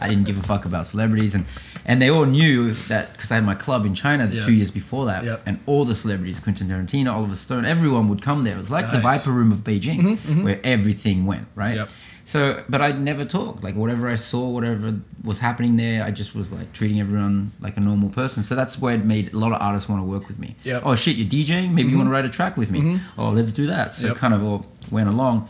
I 0.00 0.06
I 0.06 0.08
didn't 0.08 0.24
give 0.24 0.38
a 0.38 0.42
fuck 0.42 0.64
about 0.64 0.86
celebrities, 0.86 1.34
and 1.34 1.46
and 1.84 2.00
they 2.02 2.10
all 2.10 2.26
knew 2.26 2.72
that 2.88 3.12
because 3.12 3.30
I 3.30 3.36
had 3.36 3.44
my 3.44 3.54
club 3.54 3.86
in 3.86 3.94
China 3.94 4.26
the 4.26 4.36
Yeah. 4.36 4.46
two 4.46 4.52
years 4.52 4.70
before 4.70 5.06
that, 5.06 5.24
Yep. 5.24 5.42
and 5.46 5.58
all 5.66 5.84
the 5.84 5.94
celebrities, 5.94 6.40
Quentin 6.40 6.68
Tarantino, 6.68 7.12
Oliver 7.12 7.36
Stone, 7.36 7.64
everyone 7.64 8.08
would 8.08 8.22
come 8.22 8.44
there. 8.44 8.54
It 8.54 8.58
was 8.58 8.70
like 8.70 8.90
the 8.92 9.00
Viper 9.00 9.30
Room 9.30 9.52
of 9.52 9.58
Beijing, 9.58 10.00
mm-hmm. 10.00 10.32
Mm-hmm. 10.32 10.44
where 10.44 10.60
everything 10.64 11.26
went 11.26 11.46
right. 11.54 11.76
Yep. 11.76 11.88
So, 12.24 12.62
but 12.68 12.80
I'd 12.80 13.00
never 13.00 13.24
talked. 13.24 13.64
Like 13.64 13.74
whatever 13.74 14.08
I 14.08 14.14
saw, 14.14 14.48
whatever 14.48 15.00
was 15.24 15.38
happening 15.38 15.76
there, 15.76 16.04
I 16.04 16.10
just 16.10 16.34
was 16.34 16.52
like 16.52 16.72
treating 16.72 17.00
everyone 17.00 17.52
like 17.60 17.76
a 17.76 17.80
normal 17.80 18.10
person. 18.10 18.42
So 18.42 18.54
that's 18.54 18.78
where 18.78 18.94
it 18.94 19.04
made 19.04 19.32
a 19.32 19.36
lot 19.36 19.52
of 19.52 19.60
artists 19.60 19.88
want 19.88 20.02
to 20.02 20.06
work 20.06 20.28
with 20.28 20.38
me. 20.38 20.54
Yep. 20.62 20.82
Oh 20.84 20.94
shit, 20.94 21.16
you're 21.16 21.28
DJing? 21.28 21.72
Maybe 21.72 21.82
you 21.82 21.88
mm-hmm. 21.88 21.98
want 21.98 22.06
to 22.08 22.12
write 22.12 22.24
a 22.24 22.28
track 22.28 22.56
with 22.56 22.70
me? 22.70 22.80
Mm-hmm. 22.80 23.20
Oh, 23.20 23.30
let's 23.30 23.52
do 23.52 23.66
that. 23.66 23.94
So 23.94 24.06
Yep. 24.06 24.16
it 24.16 24.18
kind 24.18 24.34
of 24.34 24.42
all 24.42 24.66
went 24.90 25.08
along. 25.08 25.48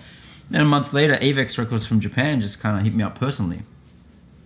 Then 0.51 0.61
a 0.63 0.67
month 0.67 0.93
later, 0.93 1.17
Avex 1.17 1.59
Records 1.59 1.87
from 1.87 2.01
Japan 2.01 2.41
just 2.41 2.61
kind 2.61 2.77
of 2.77 2.85
hit 2.85 2.95
me 2.95 3.03
up 3.03 3.19
personally. 3.19 3.63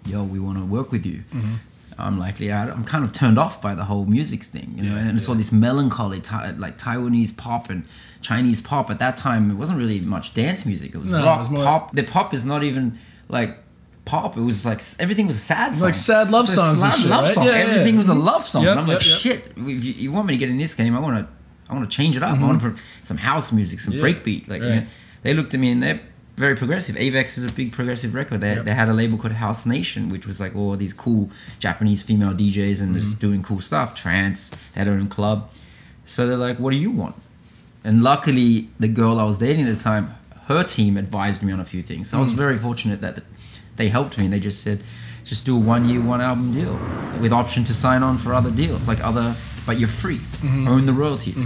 Yo, 0.05 0.23
we 0.23 0.39
want 0.39 0.59
to 0.59 0.65
work 0.65 0.93
with 0.93 1.05
you. 1.05 1.25
Mm-hmm. 1.33 1.55
I'm 1.99 2.19
like, 2.19 2.41
yeah, 2.41 2.71
I'm 2.71 2.85
kind 2.85 3.05
of 3.05 3.13
turned 3.13 3.39
off 3.39 3.63
by 3.63 3.75
the 3.75 3.85
whole 3.85 4.05
music 4.05 4.45
thing, 4.45 4.75
you 4.77 4.85
know, 4.85 4.97
Yeah, 4.97 5.03
and 5.03 5.17
it's 5.17 5.29
all 5.29 5.35
this 5.35 5.51
melancholy, 5.51 6.21
Thai 6.21 6.51
like 6.51 6.79
Taiwanese 6.79 7.37
pop 7.37 7.71
and 7.71 7.85
Chinese 8.27 8.61
pop. 8.61 8.91
At 8.91 8.99
that 8.99 9.17
time, 9.17 9.51
it 9.51 9.55
wasn't 9.55 9.79
really 9.79 10.01
much 10.01 10.35
dance 10.35 10.65
music. 10.67 10.95
It 10.95 10.99
was 10.99 11.13
No, 11.13 11.19
it 11.19 11.39
was 11.39 11.51
more- 11.51 11.65
pop. 11.65 11.95
The 11.95 12.03
pop 12.03 12.35
is 12.35 12.45
not 12.45 12.63
even 12.63 12.99
like 13.29 13.59
pop. 14.05 14.37
It 14.37 14.41
was 14.43 14.65
like 14.65 14.81
everything 14.99 15.27
was 15.27 15.37
a 15.37 15.41
sad 15.41 15.75
song. 15.77 15.87
like 15.89 15.95
sad 15.95 16.31
love 16.31 16.49
songs 16.49 16.81
sad 16.81 16.95
shit, 16.99 17.11
love 17.11 17.25
right? 17.25 17.35
song. 17.35 17.47
Yeah, 17.47 17.53
Everything 17.53 17.95
yeah. 17.95 17.99
was 18.01 18.09
a 18.09 18.15
love 18.15 18.47
song. 18.47 18.63
Yep, 18.65 18.71
and 18.73 18.81
I'm 18.81 18.87
like, 18.87 19.05
yep, 19.07 19.19
shit. 19.21 19.45
If 19.57 19.85
you, 19.85 19.93
you 20.05 20.13
want 20.13 20.27
me 20.29 20.35
to 20.35 20.39
get 20.39 20.49
in 20.51 20.59
this 20.59 20.75
game, 20.75 20.95
I 20.97 21.01
want 21.01 21.19
to, 21.19 21.27
I 21.71 21.75
want 21.75 21.91
to 21.91 21.97
change 21.97 22.17
it 22.17 22.23
up. 22.23 22.39
I 22.39 22.43
want 22.43 22.61
to 22.63 22.71
put 22.71 22.79
some 23.03 23.17
house 23.17 23.53
music, 23.53 23.79
some 23.81 23.95
Mm-hmm. 23.95 24.07
Yeah, 24.07 24.13
breakbeat. 24.13 24.49
Like, 24.49 24.63
you 24.63 24.69
know, 24.69 24.87
they 25.23 25.35
looked 25.35 25.55
at 25.55 25.61
me 25.61 25.71
and 25.73 25.83
they're 25.83 26.01
very 26.37 26.55
progressive. 26.57 26.95
Avex 26.97 27.39
is 27.39 27.45
a 27.47 27.53
big 27.53 27.73
progressive 27.73 28.15
record. 28.15 28.41
They, 28.43 28.55
they 28.57 28.75
had 28.75 28.89
a 28.89 28.93
label 28.93 29.17
called 29.19 29.33
House 29.35 29.65
Nation, 29.67 30.11
which 30.11 30.27
was 30.27 30.39
like 30.39 30.55
all 30.55 30.77
these 30.77 30.93
cool 30.93 31.31
Japanese 31.59 32.03
female 32.03 32.33
DJs 32.33 32.81
and 32.83 32.91
Mm-hmm. 32.91 32.95
just 32.97 33.19
doing 33.19 33.43
cool 33.43 33.61
stuff, 33.61 33.95
trance. 33.95 34.51
They 34.75 34.81
had 34.81 34.87
their 34.89 34.95
own 34.95 35.09
club. 35.09 35.49
So 36.05 36.27
they're 36.27 36.37
like, 36.37 36.59
what 36.61 36.71
do 36.71 36.77
you 36.77 36.91
want? 36.91 37.17
And 37.87 38.03
luckily, 38.03 38.69
the 38.81 38.89
girl 38.89 39.21
I 39.21 39.25
was 39.25 39.39
dating 39.39 39.67
at 39.69 39.77
the 39.77 39.83
time, 39.83 40.13
her 40.49 40.65
team 40.65 40.97
advised 40.97 41.43
me 41.45 41.53
on 41.53 41.61
a 41.61 41.65
few 41.65 41.83
things. 41.83 42.11
So 42.11 42.17
I 42.19 42.21
was 42.21 42.31
Mm. 42.33 42.37
very 42.45 42.59
fortunate 42.59 43.01
that 43.01 43.23
they 43.77 43.89
helped 43.89 44.19
me. 44.19 44.25
And 44.25 44.33
they 44.35 44.41
just 44.41 44.61
said, 44.63 44.83
just 45.25 45.47
do 45.47 45.55
a 45.57 45.59
one 45.75 45.85
year, 45.89 46.01
one 46.01 46.21
album 46.21 46.53
deal 46.53 46.79
with 47.21 47.33
option 47.33 47.63
to 47.65 47.73
sign 47.75 48.03
on 48.03 48.19
for 48.19 48.35
other 48.35 48.51
deals, 48.51 48.83
like 48.89 49.01
other, 49.05 49.37
but 49.67 49.79
you're 49.79 49.89
free. 50.03 50.19
Mm-hmm. 50.19 50.69
Own 50.69 50.87
the 50.87 50.93
royalties. 50.93 51.39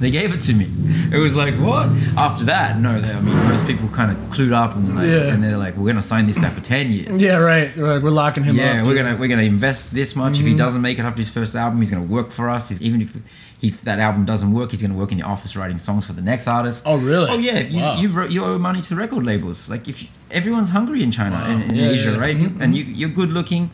They 0.00 0.10
gave 0.10 0.32
it 0.32 0.40
to 0.42 0.54
me. 0.54 0.66
It 1.12 1.18
was 1.18 1.36
like 1.36 1.58
what? 1.58 1.88
After 2.16 2.44
that, 2.46 2.78
no. 2.78 2.98
They, 3.00 3.08
I 3.12 3.20
mean, 3.20 3.36
most 3.36 3.66
people 3.66 3.86
kind 3.90 4.10
of 4.10 4.16
clued 4.34 4.52
up 4.54 4.74
and 4.74 4.96
like, 4.96 5.06
Yeah. 5.06 5.32
and 5.32 5.44
they're 5.44 5.58
like, 5.58 5.76
we're 5.76 5.86
gonna 5.88 6.00
sign 6.00 6.24
this 6.26 6.38
guy 6.38 6.48
for 6.48 6.62
ten 6.62 6.90
years. 6.90 7.20
Yeah, 7.20 7.36
right. 7.36 7.70
We're, 7.76 7.94
like, 7.94 8.02
we're 8.02 8.08
locking 8.08 8.42
him 8.42 8.56
Yeah, 8.56 8.70
up. 8.70 8.74
Yeah, 8.76 8.86
we're 8.86 8.94
gonna 8.94 9.16
we're 9.16 9.28
gonna 9.28 9.42
invest 9.42 9.92
this 9.92 10.16
much. 10.16 10.38
If 10.38 10.44
he 10.44 10.48
mm-hmm. 10.50 10.56
doesn't 10.56 10.80
make 10.80 10.98
it 10.98 11.02
after 11.02 11.20
his 11.20 11.28
first 11.28 11.54
album, 11.54 11.80
he's 11.80 11.90
gonna 11.90 12.02
work 12.06 12.30
for 12.30 12.48
us. 12.48 12.70
He's, 12.70 12.80
even 12.80 13.02
if 13.02 13.14
he, 13.60 13.70
that 13.84 13.98
album 13.98 14.24
doesn't 14.24 14.50
work, 14.54 14.70
he's 14.70 14.80
gonna 14.80 14.94
work 14.94 15.12
in 15.12 15.18
the 15.18 15.24
office 15.24 15.54
writing 15.54 15.76
songs 15.76 16.06
for 16.06 16.14
the 16.14 16.22
next 16.22 16.46
artist. 16.48 16.82
Oh, 16.86 16.96
really? 16.96 17.30
Oh 17.30 17.36
yeah, 17.38 17.58
if 17.58 17.70
you 17.70 17.80
Wow. 17.82 18.00
you, 18.00 18.22
you 18.28 18.42
owe 18.44 18.58
money 18.58 18.80
to 18.80 18.96
record 18.96 19.26
labels. 19.26 19.68
Like 19.68 19.86
if 19.86 20.02
you, 20.02 20.08
everyone's 20.30 20.70
hungry 20.70 21.02
in 21.02 21.10
China 21.10 21.36
Wow. 21.36 21.44
and 21.50 21.70
in 21.70 21.76
Yeah, 21.76 21.90
Asia, 21.90 22.18
right? 22.18 22.34
You- 22.36 22.56
and 22.60 22.74
you 22.74 22.84
you're 22.84 23.10
good 23.10 23.30
looking, 23.32 23.70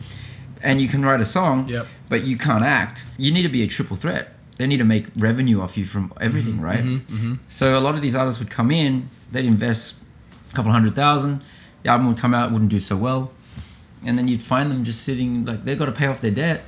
and 0.61 0.81
you 0.81 0.89
can 0.89 1.05
write 1.05 1.21
a 1.21 1.25
song, 1.25 1.69
Yep. 1.69 1.87
but 2.09 2.23
you 2.23 2.37
can't 2.37 2.65
act. 2.65 3.05
You 3.17 3.31
need 3.31 3.43
to 3.43 3.49
be 3.49 3.63
a 3.63 3.67
triple 3.67 3.95
threat. 3.95 4.33
They 4.57 4.65
need 4.67 4.77
to 4.77 4.85
make 4.85 5.05
revenue 5.15 5.61
off 5.61 5.77
you 5.77 5.85
from 5.85 6.11
everything, 6.19 6.55
Mm-hmm, 6.59 7.29
right? 7.31 7.39
So 7.47 7.77
a 7.77 7.81
lot 7.81 7.95
of 7.95 8.01
these 8.01 8.15
artists 8.15 8.39
would 8.39 8.49
come 8.49 8.71
in, 8.71 9.09
they'd 9.31 9.45
invest 9.45 9.95
a 10.51 10.55
couple 10.55 10.71
hundred 10.71 10.95
thousand. 10.95 11.43
The 11.83 11.89
album 11.89 12.07
would 12.07 12.17
come 12.17 12.33
out, 12.33 12.51
wouldn't 12.51 12.71
do 12.71 12.79
so 12.79 12.95
well, 12.97 13.31
and 14.05 14.17
then 14.17 14.27
you'd 14.27 14.41
find 14.43 14.71
them 14.71 14.83
just 14.83 15.03
sitting 15.03 15.45
like 15.45 15.63
they've 15.63 15.77
got 15.77 15.85
to 15.85 15.91
pay 15.91 16.07
off 16.07 16.21
their 16.21 16.31
debt, 16.31 16.63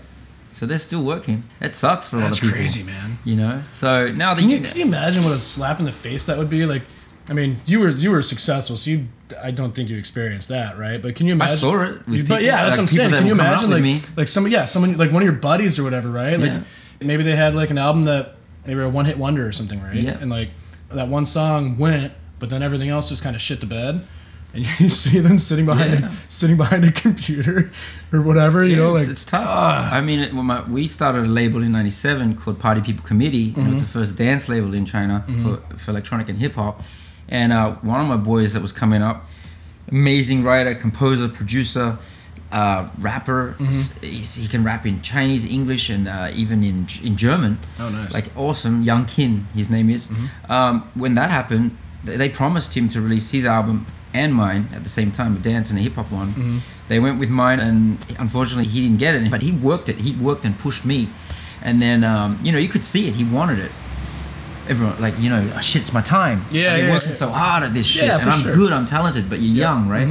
so 0.51 0.65
they're 0.67 0.77
still 0.77 1.03
working. 1.03 1.43
It 1.61 1.75
sucks 1.75 2.07
for 2.09 2.17
a 2.17 2.19
That's 2.21 2.31
lot 2.33 2.37
of 2.37 2.41
people. 2.53 2.61
That's 2.63 2.73
crazy, 2.75 2.83
man. 2.83 3.17
You 3.23 3.35
know, 3.35 3.61
so 3.65 4.11
now 4.11 4.33
that 4.35 4.41
Can 4.41 4.49
you, 4.51 4.61
can 4.61 4.77
you 4.77 4.83
imagine 4.83 5.23
what 5.23 5.33
a 5.33 5.39
slap 5.39 5.79
in 5.79 5.85
the 5.85 5.91
face 5.91 6.25
that 6.25 6.37
would 6.37 6.49
be? 6.49 6.65
Like, 6.67 6.83
I 7.27 7.33
mean, 7.33 7.59
you 7.65 7.79
were 7.79 7.89
you 7.89 8.11
were 8.11 8.21
successful, 8.21 8.77
so 8.77 8.91
you 8.91 9.07
I 9.43 9.49
don't 9.51 9.73
think 9.75 9.89
you 9.89 9.97
experienced 9.97 10.49
that, 10.49 10.77
right? 10.77 11.01
But 11.01 11.15
can 11.15 11.25
you 11.25 11.33
imagine? 11.33 11.55
I 11.55 11.59
saw 11.59 11.81
it 11.83 12.07
with 12.07 12.17
You- 12.17 12.23
but 12.23 12.43
yeah, 12.43 12.65
that's 12.65 12.77
like 12.77 12.77
what 12.77 12.79
I'm 12.79 12.87
saying. 12.95 13.11
Can 13.11 13.25
you 13.25 13.31
will 13.33 13.37
come 13.37 13.45
out 13.47 13.53
imagine 13.63 13.69
like 13.71 13.81
me. 13.83 14.01
like 14.15 14.27
someone 14.27 14.51
yeah 14.51 14.65
someone 14.65 14.95
like 14.95 15.11
one 15.11 15.23
of 15.23 15.27
your 15.27 15.37
buddies 15.37 15.79
or 15.79 15.83
whatever, 15.83 16.09
right? 16.11 16.39
Like 16.39 16.51
Yeah. 16.51 16.63
Maybe 17.01 17.23
they 17.23 17.35
had 17.35 17.55
like 17.55 17.69
an 17.69 17.77
album 17.77 18.03
that 18.05 18.35
maybe 18.65 18.79
a 18.81 18.89
one 18.89 19.05
hit 19.05 19.17
wonder 19.17 19.45
or 19.47 19.51
something, 19.51 19.81
right? 19.81 19.97
Yeah. 19.97 20.17
And 20.19 20.29
like 20.29 20.49
that 20.91 21.07
one 21.07 21.25
song 21.25 21.77
went, 21.77 22.13
but 22.39 22.49
then 22.49 22.61
everything 22.63 22.89
else 22.89 23.09
just 23.09 23.23
kind 23.23 23.35
of 23.35 23.41
shit 23.41 23.59
the 23.59 23.65
bed. 23.65 24.01
And 24.53 24.65
you 24.79 24.89
see 24.89 25.19
them 25.19 25.37
sitting 25.37 25.65
behind 25.67 25.99
Yeah. 25.99 26.07
a, 26.11 26.11
sitting 26.31 26.57
behind 26.57 26.83
a 26.83 26.91
computer 26.91 27.71
or 28.13 28.21
whatever, 28.23 28.65
you 28.65 28.75
know, 28.75 28.95
it's, 28.95 29.03
like 29.03 29.11
it's 29.11 29.25
tough. 29.25 29.43
ah. 29.47 29.93
I 29.93 30.01
mean, 30.01 30.35
when 30.35 30.45
my, 30.47 30.67
we 30.67 30.87
started 30.87 31.25
a 31.25 31.27
label 31.27 31.61
in 31.61 31.71
'97 31.71 32.35
called 32.35 32.59
Party 32.59 32.81
People 32.81 33.05
Committee. 33.05 33.49
and 33.49 33.57
It 33.57 33.59
Mm-hmm. 33.61 33.69
was 33.73 33.81
the 33.81 33.87
first 33.87 34.15
dance 34.15 34.49
label 34.49 34.73
in 34.73 34.85
China 34.85 35.23
for, 35.43 35.57
for 35.77 35.91
electronic 35.91 36.29
and 36.29 36.39
hip 36.39 36.55
hop. 36.55 36.81
And 37.27 37.53
uh, 37.53 37.73
one 37.83 38.01
of 38.01 38.07
my 38.07 38.17
boys 38.17 38.53
that 38.53 38.61
was 38.63 38.71
coming 38.71 39.03
up, 39.03 39.25
amazing 39.91 40.43
writer, 40.43 40.73
composer, 40.73 41.27
producer, 41.29 41.97
uh, 42.51 42.89
rapper. 42.99 43.55
Mm-hmm. 43.59 44.05
He's- 44.05 44.35
He 44.35 44.47
can 44.47 44.63
rap 44.63 44.85
in 44.85 45.01
Chinese, 45.01 45.45
English, 45.45 45.89
and 45.89 46.07
uh, 46.07 46.31
even 46.33 46.63
in 46.63 46.87
in 47.03 47.15
German. 47.15 47.57
Oh, 47.79 47.89
nice. 47.89 48.05
Mm-hmm. 48.07 48.13
Like 48.13 48.27
awesome, 48.35 48.81
Young 48.83 49.05
Kin, 49.05 49.47
his 49.55 49.69
name 49.69 49.89
is. 49.89 50.09
Um, 50.49 50.89
when 50.95 51.13
that 51.15 51.29
happened, 51.29 51.77
they 52.03 52.29
promised 52.29 52.75
him 52.77 52.89
to 52.89 53.01
release 53.01 53.31
his 53.31 53.45
album 53.45 53.85
and 54.13 54.33
mine 54.33 54.67
at 54.73 54.81
the 54.83 54.89
same 54.89 55.11
time, 55.11 55.35
a 55.35 55.39
dance 55.39 55.69
and 55.69 55.77
a 55.79 55.81
hip 55.83 55.93
hop 55.95 56.11
one. 56.11 56.29
Mm-hmm. 56.29 56.57
They 56.87 56.99
went 56.99 57.19
with 57.19 57.29
mine, 57.29 57.59
and 57.59 57.97
unfortunately, 58.17 58.65
he 58.67 58.81
didn't 58.81 58.97
get 58.99 59.13
it. 59.15 59.29
But 59.29 59.41
he 59.43 59.51
worked 59.51 59.87
it. 59.89 59.97
He 59.97 60.15
worked 60.15 60.45
and 60.45 60.57
pushed 60.57 60.83
me, 60.85 61.07
and 61.61 61.79
then 61.81 62.03
um, 62.03 62.39
you 62.43 62.51
know 62.51 62.57
you 62.57 62.69
could 62.69 62.83
see 62.83 63.07
it. 63.07 63.15
He 63.15 63.23
wanted 63.23 63.59
it. 63.59 63.71
Everyone 64.67 64.99
like 65.01 65.15
you 65.19 65.29
know, 65.29 65.41
oh, 65.55 65.61
shit, 65.61 65.81
it's 65.83 65.93
my 65.93 66.01
time. 66.01 66.37
Yeah, 66.51 66.73
I've 66.73 66.77
been 66.77 66.85
yeah, 66.87 66.93
working 66.93 67.09
yeah. 67.09 67.15
so 67.25 67.29
hard 67.29 67.63
at 67.63 67.73
this 67.73 67.85
shit, 67.85 68.03
Yeah, 68.05 68.19
and 68.21 68.29
I'm 68.29 68.41
sure. 68.41 68.55
good. 68.55 68.71
I'm 68.71 68.85
talented, 68.85 69.29
but 69.29 69.39
you're 69.39 69.55
young, 69.55 69.87
right? 69.89 70.07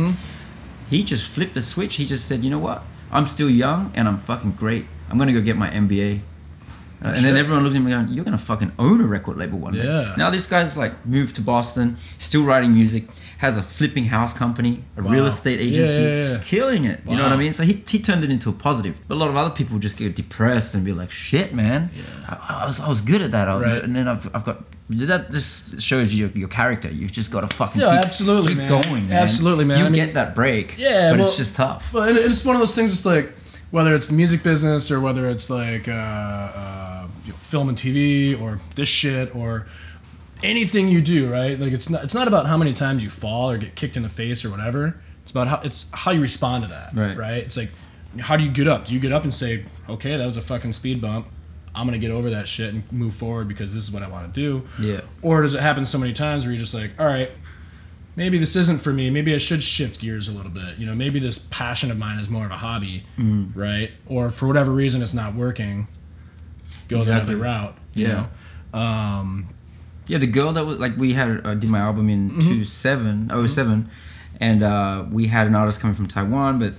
He 0.91 1.05
just 1.05 1.29
flipped 1.29 1.55
the 1.55 1.63
switch. 1.63 1.97
He 1.97 2.07
just 2.07 2.27
said, 2.27 2.45
you 2.45 2.51
know 2.51 2.59
what? 2.59 2.83
I'm 3.11 3.27
still 3.27 3.51
young 3.51 3.93
and 3.95 4.09
I'm 4.09 4.19
fucking 4.19 4.53
great. 4.53 4.87
I'm 5.09 5.19
gonna 5.19 5.33
go 5.33 5.41
get 5.41 5.57
my 5.57 5.71
MBA. 5.71 6.21
And 7.01 7.17
then 7.25 7.37
everyone 7.37 7.63
looked 7.65 7.77
at 7.77 7.83
me 7.83 7.91
going, 7.93 8.09
"You're 8.09 8.25
gonna 8.25 8.39
fucking 8.39 8.73
own 8.79 9.01
a 9.01 9.07
record 9.07 9.37
label 9.39 9.59
one 9.59 9.75
day." 9.75 9.85
Yeah. 9.85 10.15
Now 10.17 10.31
this 10.31 10.47
guy's 10.47 10.77
like 10.77 11.07
moved 11.07 11.37
to 11.37 11.41
Boston, 11.43 11.97
still 12.19 12.45
writing 12.45 12.75
music, 12.75 13.05
has 13.39 13.57
a 13.57 13.63
flipping 13.63 14.05
house 14.05 14.33
company, 14.33 14.83
a 14.97 15.03
real 15.03 15.27
estate 15.27 15.61
agency, 15.61 16.03
yeah, 16.03 16.33
yeah. 16.33 16.41
killing 16.43 16.85
it. 16.85 17.01
You 17.07 17.17
know 17.17 17.23
what 17.23 17.33
I 17.33 17.37
mean? 17.37 17.53
So 17.53 17.63
he, 17.63 17.83
he 17.87 18.01
turned 18.01 18.25
it 18.25 18.31
into 18.31 18.49
a 18.49 18.53
positive. 18.53 18.97
But 19.07 19.15
a 19.15 19.19
lot 19.19 19.29
of 19.29 19.37
other 19.37 19.51
people 19.55 19.79
just 19.79 19.97
get 19.97 20.17
depressed 20.17 20.75
and 20.75 20.85
be 20.85 20.93
like, 20.93 21.11
"Shit, 21.11 21.55
man, 21.55 21.91
I, 22.29 22.63
I 22.63 22.65
was 22.67 22.81
I 22.81 22.89
was 22.89 23.01
good 23.01 23.23
at 23.23 23.31
that." 23.33 23.47
Was, 23.49 23.65
Right. 23.65 23.83
And 23.83 23.95
then 23.95 24.09
I've, 24.09 24.29
I've 24.35 24.45
got 24.45 24.65
that 24.91 25.31
just 25.31 25.81
shows 25.81 26.13
you 26.13 26.27
your, 26.27 26.31
your 26.37 26.49
character. 26.49 26.89
You've 26.89 27.13
just 27.13 27.31
got 27.31 27.49
to 27.49 27.55
fucking 27.57 27.81
Yeah, 27.81 27.99
keep, 28.01 28.07
absolutely, 28.07 28.49
keep 28.49 28.57
man. 28.59 28.69
going, 28.83 29.09
man. 29.09 29.23
Absolutely, 29.23 29.65
man. 29.67 29.79
You 29.79 29.85
I 29.85 29.89
mean- 29.91 29.95
get 30.07 30.15
that 30.15 30.35
break, 30.35 30.75
Yeah, 30.79 31.11
but 31.11 31.19
well- 31.21 31.29
it's 31.29 31.37
just 31.37 31.55
tough. 31.55 31.93
Well, 31.93 32.09
and 32.09 32.17
it's 32.19 32.45
one 32.45 32.57
of 32.57 32.61
those 32.61 32.75
things. 32.75 32.93
It's 32.93 33.05
like 33.05 33.33
whether 33.71 33.95
it's 33.95 34.07
the 34.07 34.15
music 34.15 34.43
business 34.43 34.91
or 34.91 35.01
whether 35.01 35.29
it's 35.29 35.51
like 35.51 35.89
uh, 35.89 35.93
uh, 35.93 37.07
you 37.25 37.33
know, 37.33 37.39
film 37.39 37.69
and 37.69 37.77
TV 37.79 38.41
or 38.41 38.61
this 38.75 38.89
shit 38.89 39.35
or 39.35 39.67
anything 40.43 40.89
you 40.89 41.01
do, 41.03 41.31
right? 41.31 41.59
Like 41.59 41.73
it's 41.73 41.91
not 41.91 42.05
it's 42.05 42.15
not 42.15 42.29
about 42.29 42.47
how 42.47 42.57
many 42.57 42.73
times 42.73 43.03
you 43.05 43.11
fall 43.11 43.51
or 43.51 43.59
get 43.59 43.75
kicked 43.75 43.97
in 43.97 44.03
the 44.03 44.09
face 44.09 44.45
or 44.45 44.51
whatever. 44.51 45.01
It's 45.23 45.31
about 45.31 45.49
how 45.49 45.61
it's 45.63 45.87
how 45.93 46.13
you 46.13 46.21
respond 46.21 46.65
to 46.65 46.71
that, 46.71 46.95
Right. 46.95 47.17
Right? 47.17 47.43
It's 47.43 47.57
like 47.57 47.71
how 48.21 48.37
do 48.37 48.43
you 48.45 48.51
get 48.51 48.67
up? 48.67 48.87
Do 48.87 48.95
you 48.95 49.01
get 49.01 49.13
up 49.13 49.25
and 49.25 49.35
say, 49.35 49.65
okay, 49.89 50.17
that 50.17 50.25
was 50.25 50.37
a 50.39 50.43
fucking 50.43 50.73
speed 50.73 51.01
bump. 51.01 51.27
I'm 51.75 51.87
gonna 51.87 51.99
get 51.99 52.11
over 52.11 52.31
that 52.31 52.49
shit 52.49 52.73
and 52.73 52.91
move 52.91 53.15
forward 53.15 53.47
because 53.49 53.73
this 53.75 53.83
is 53.83 53.93
what 53.93 54.03
I 54.03 54.09
want 54.09 54.33
to 54.33 54.41
do. 54.41 54.67
Yeah. 54.83 55.03
Or 55.23 55.43
does 55.43 55.55
it 55.55 55.61
happen 55.61 55.85
so 55.85 55.99
many 55.99 56.13
times 56.13 56.45
where 56.45 56.53
you're 56.53 56.61
just 56.61 56.75
like, 56.75 56.93
all 56.99 57.07
right, 57.07 57.31
maybe 58.19 58.37
this 58.39 58.55
isn't 58.57 58.81
for 58.83 58.93
me. 58.93 59.09
Maybe 59.09 59.35
I 59.35 59.39
should 59.39 59.63
shift 59.63 60.01
gears 60.01 60.29
a 60.29 60.33
little 60.33 60.51
bit. 60.51 60.77
You 60.77 60.85
know, 60.87 60.95
maybe 60.95 61.19
this 61.21 61.39
passion 61.51 61.91
of 61.91 61.97
mine 61.97 62.19
is 62.19 62.29
more 62.29 62.45
of 62.45 62.51
a 62.51 62.57
hobby, 62.57 63.05
Mm. 63.19 63.53
right? 63.55 63.91
Or 64.07 64.29
for 64.31 64.47
whatever 64.47 64.73
reason 64.73 65.01
it's 65.03 65.15
not 65.15 65.35
working, 65.35 65.87
go 66.89 66.99
Exactly. 66.99 67.35
the 67.35 67.41
other 67.41 67.43
route. 67.43 67.79
Yeah. 67.95 68.27
Um, 68.75 69.49
Yeah, 70.09 70.19
the 70.19 70.27
girl 70.27 70.53
that 70.55 70.65
was 70.67 70.79
like 70.79 70.97
we 70.97 71.13
had 71.13 71.47
uh, 71.47 71.55
did 71.55 71.71
my 71.71 71.79
album 71.81 72.09
in 72.11 72.31
Mm-hmm. 72.31 72.41
two 72.41 72.65
seven 72.65 73.31
oh 73.33 73.47
seven, 73.47 73.89
and 74.41 74.63
uh, 74.63 75.05
we 75.11 75.27
had 75.27 75.47
an 75.47 75.55
artist 75.55 75.81
coming 75.81 75.95
from 75.97 76.09
Taiwan, 76.09 76.59
but 76.59 76.73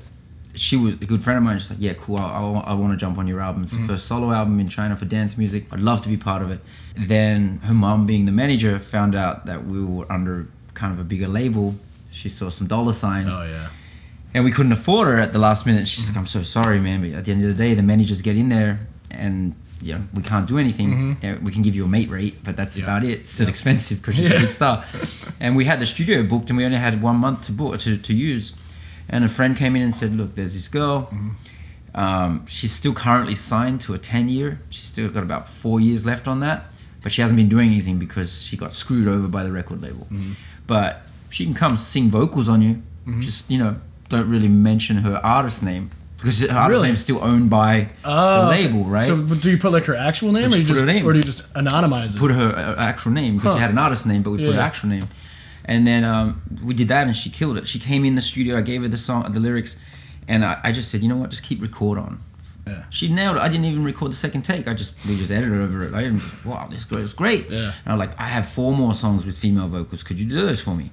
she 0.55 0.75
was 0.75 0.95
a 0.95 1.05
good 1.05 1.23
friend 1.23 1.37
of 1.37 1.43
mine. 1.43 1.57
She's 1.59 1.69
like, 1.69 1.79
yeah, 1.79 1.93
cool. 1.93 2.17
I, 2.17 2.41
I, 2.71 2.73
want 2.73 2.91
to 2.91 2.97
jump 2.97 3.17
on 3.19 3.27
your 3.27 3.39
album. 3.39 3.63
It's 3.63 3.73
Mm-hmm. 3.73 3.85
the 3.87 3.93
first 3.93 4.07
solo 4.07 4.31
album 4.31 4.59
in 4.59 4.67
China 4.67 4.95
for 4.97 5.05
dance 5.05 5.37
music. 5.37 5.65
I'd 5.71 5.79
love 5.79 6.01
to 6.01 6.09
be 6.09 6.17
part 6.17 6.41
of 6.41 6.49
it. 6.51 6.59
Then 6.97 7.59
her 7.63 7.73
mom, 7.73 8.05
being 8.07 8.25
the 8.25 8.31
manager, 8.31 8.77
found 8.79 9.13
out 9.15 9.45
that 9.45 9.65
we 9.67 9.85
were 9.85 10.11
under 10.11 10.47
kind 10.79 10.93
of 10.93 10.99
a 10.99 11.03
bigger 11.03 11.27
label. 11.27 11.75
She 12.11 12.29
saw 12.29 12.49
some 12.49 12.67
dollar 12.67 12.93
signs 12.93 13.29
oh 13.31 13.43
yeah. 13.43 13.67
and 14.33 14.43
we 14.43 14.51
couldn't 14.51 14.71
afford 14.71 15.07
her 15.09 15.19
at 15.19 15.31
the 15.33 15.39
last 15.39 15.65
minute. 15.65 15.87
She's 15.87 16.07
like, 16.07 16.17
"I'm 16.17 16.25
so 16.37 16.41
sorry, 16.43 16.79
man, 16.79 17.01
but 17.01 17.11
at 17.17 17.25
the 17.25 17.31
end 17.33 17.43
of 17.43 17.49
the 17.55 17.63
day, 17.65 17.73
the 17.75 17.83
managers 17.83 18.21
get 18.21 18.35
in 18.37 18.49
there, 18.49 18.79
and 19.11 19.53
you 19.81 19.93
know, 19.93 20.01
we 20.13 20.21
can't 20.21 20.47
do 20.47 20.57
anything. 20.57 20.89
Uh, 21.23 21.37
We 21.41 21.51
can 21.55 21.61
give 21.61 21.73
you 21.75 21.85
a 21.85 21.87
mate 21.87 22.09
rate, 22.09 22.35
but 22.43 22.55
that's 22.59 22.75
Yeah. 22.77 22.83
about 22.85 23.03
it. 23.03 23.19
It's 23.21 23.31
still 23.31 23.47
expensive 23.55 23.97
because 24.01 24.15
she's 24.15 24.29
Yeah. 24.29 24.37
a 24.37 24.41
big 24.41 24.49
star." 24.61 24.75
and 25.39 25.55
we 25.55 25.65
had 25.65 25.79
the 25.79 25.85
studio 25.85 26.23
booked, 26.23 26.49
and 26.49 26.57
we 26.57 26.65
only 26.65 26.77
had 26.87 27.01
one 27.01 27.17
month 27.17 27.39
to 27.47 27.51
book 27.51 27.79
to, 27.81 27.97
to 27.97 28.13
use. 28.13 28.53
And 29.11 29.23
a 29.23 29.29
friend 29.37 29.55
came 29.61 29.75
in 29.77 29.81
and 29.83 29.93
said, 29.95 30.15
"Look, 30.15 30.35
there's 30.35 30.53
this 30.53 30.67
girl. 30.67 30.97
Um, 31.95 32.45
she's 32.47 32.71
still 32.71 32.93
currently 32.93 33.35
signed 33.35 33.81
to 33.81 33.93
a 33.93 33.97
10 33.97 34.29
year. 34.29 34.59
She's 34.69 34.85
still 34.85 35.09
got 35.09 35.23
about 35.23 35.49
four 35.49 35.79
years 35.79 36.05
left 36.05 36.27
on 36.27 36.39
that, 36.41 36.59
but 37.01 37.11
she 37.11 37.21
hasn't 37.21 37.37
been 37.37 37.49
doing 37.49 37.71
anything 37.71 37.97
because 37.97 38.41
she 38.43 38.55
got 38.57 38.73
screwed 38.75 39.07
over 39.07 39.27
by 39.27 39.43
the 39.43 39.51
record 39.51 39.81
label. 39.81 40.07
But 40.69 41.01
she 41.31 41.43
can 41.45 41.55
come 41.55 41.77
sing 41.77 42.09
vocals 42.09 42.47
on 42.47 42.61
you. 42.61 42.81
Just 43.19 43.49
you 43.49 43.57
know, 43.57 43.75
don't 44.07 44.29
really 44.29 44.47
mention 44.47 44.97
her 44.97 45.19
artist 45.25 45.63
name 45.63 45.89
because 46.17 46.41
her 46.41 46.51
artist 46.55 46.77
Really? 46.77 46.91
is 46.91 47.01
still 47.01 47.23
owned 47.23 47.49
by 47.49 47.89
Oh, 48.05 48.43
the 48.43 48.49
label, 48.51 48.83
right? 48.83 49.07
So 49.07 49.17
do 49.19 49.49
you 49.49 49.57
put 49.57 49.71
like 49.71 49.85
her 49.85 49.95
actual 49.95 50.31
name, 50.31 50.53
or 50.53 50.57
you 50.57 50.61
put 50.63 50.67
just, 50.67 50.79
her 50.81 50.85
name. 50.85 51.07
or 51.07 51.13
do 51.13 51.17
you 51.17 51.23
just 51.23 51.41
anonymize 51.53 52.15
it? 52.15 52.19
put 52.19 52.29
her 52.31 52.49
uh, 52.55 52.75
actual 52.77 53.11
name 53.13 53.37
because 53.37 53.55
she 53.55 53.59
had 53.59 53.71
an 53.71 53.79
artist 53.79 54.05
name, 54.05 54.21
but 54.21 54.29
we 54.29 54.37
put 54.45 54.53
her 54.53 54.61
actual 54.61 54.89
name. 54.89 55.07
And 55.65 55.87
then 55.87 56.03
um, 56.03 56.41
we 56.63 56.73
did 56.75 56.87
that, 56.89 57.07
and 57.07 57.15
she 57.15 57.29
killed 57.31 57.57
it. 57.57 57.67
She 57.67 57.79
came 57.79 58.05
in 58.05 58.13
the 58.15 58.21
studio. 58.21 58.57
I 58.57 58.61
gave 58.61 58.81
her 58.83 58.87
the 58.87 58.97
song, 58.97 59.31
the 59.31 59.39
lyrics, 59.39 59.75
and 60.27 60.45
I, 60.45 60.59
I 60.63 60.71
just 60.71 60.91
said, 60.91 61.01
you 61.01 61.09
know 61.09 61.17
what, 61.17 61.29
just 61.31 61.43
keep 61.43 61.61
record 61.61 61.97
on. 61.97 62.19
Yeah. 62.69 62.83
She 62.89 63.11
nailed 63.11 63.37
it. 63.37 63.39
I 63.41 63.47
didn't 63.49 63.65
even 63.65 63.83
record 63.83 64.11
the 64.11 64.15
second 64.15 64.43
take. 64.43 64.67
I 64.67 64.73
just 64.73 64.95
we 65.07 65.17
just 65.17 65.31
edited 65.31 65.59
over 65.59 65.83
it. 65.83 65.93
I 65.93 66.03
didn't. 66.03 66.21
Wow, 66.45 66.67
this 66.69 66.85
girl 66.85 66.99
is 66.99 67.13
great. 67.13 67.49
Yeah. 67.49 67.73
And 67.85 67.93
I'm 67.93 67.97
like, 67.99 68.11
I 68.19 68.25
have 68.27 68.47
four 68.47 68.73
more 68.75 68.93
songs 68.95 69.25
with 69.25 69.37
female 69.37 69.67
vocals. 69.67 70.03
Could 70.03 70.19
you 70.19 70.25
do 70.25 70.45
this 70.45 70.61
for 70.61 70.75
me? 70.75 70.91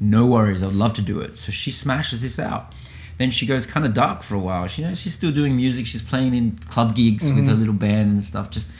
No 0.00 0.26
worries. 0.26 0.62
I'd 0.62 0.72
love 0.72 0.92
to 0.94 1.02
do 1.02 1.20
it. 1.20 1.36
So 1.36 1.50
she 1.52 1.70
smashes 1.70 2.22
this 2.22 2.38
out. 2.38 2.72
Then 3.18 3.32
she 3.32 3.46
goes 3.46 3.66
kind 3.66 3.84
of 3.84 3.94
dark 3.94 4.22
for 4.22 4.36
a 4.36 4.38
while. 4.38 4.68
She, 4.68 4.82
you 4.82 4.88
know, 4.88 4.94
she's 4.94 5.12
still 5.12 5.32
doing 5.32 5.56
music. 5.56 5.86
She's 5.86 6.02
playing 6.02 6.34
in 6.34 6.56
club 6.70 6.94
gigs 6.94 7.24
with 7.24 7.32
Mm-hmm. 7.34 7.48
her 7.48 7.54
little 7.54 7.74
band 7.74 8.10
and 8.12 8.22
stuff. 8.22 8.48
Just, 8.50 8.70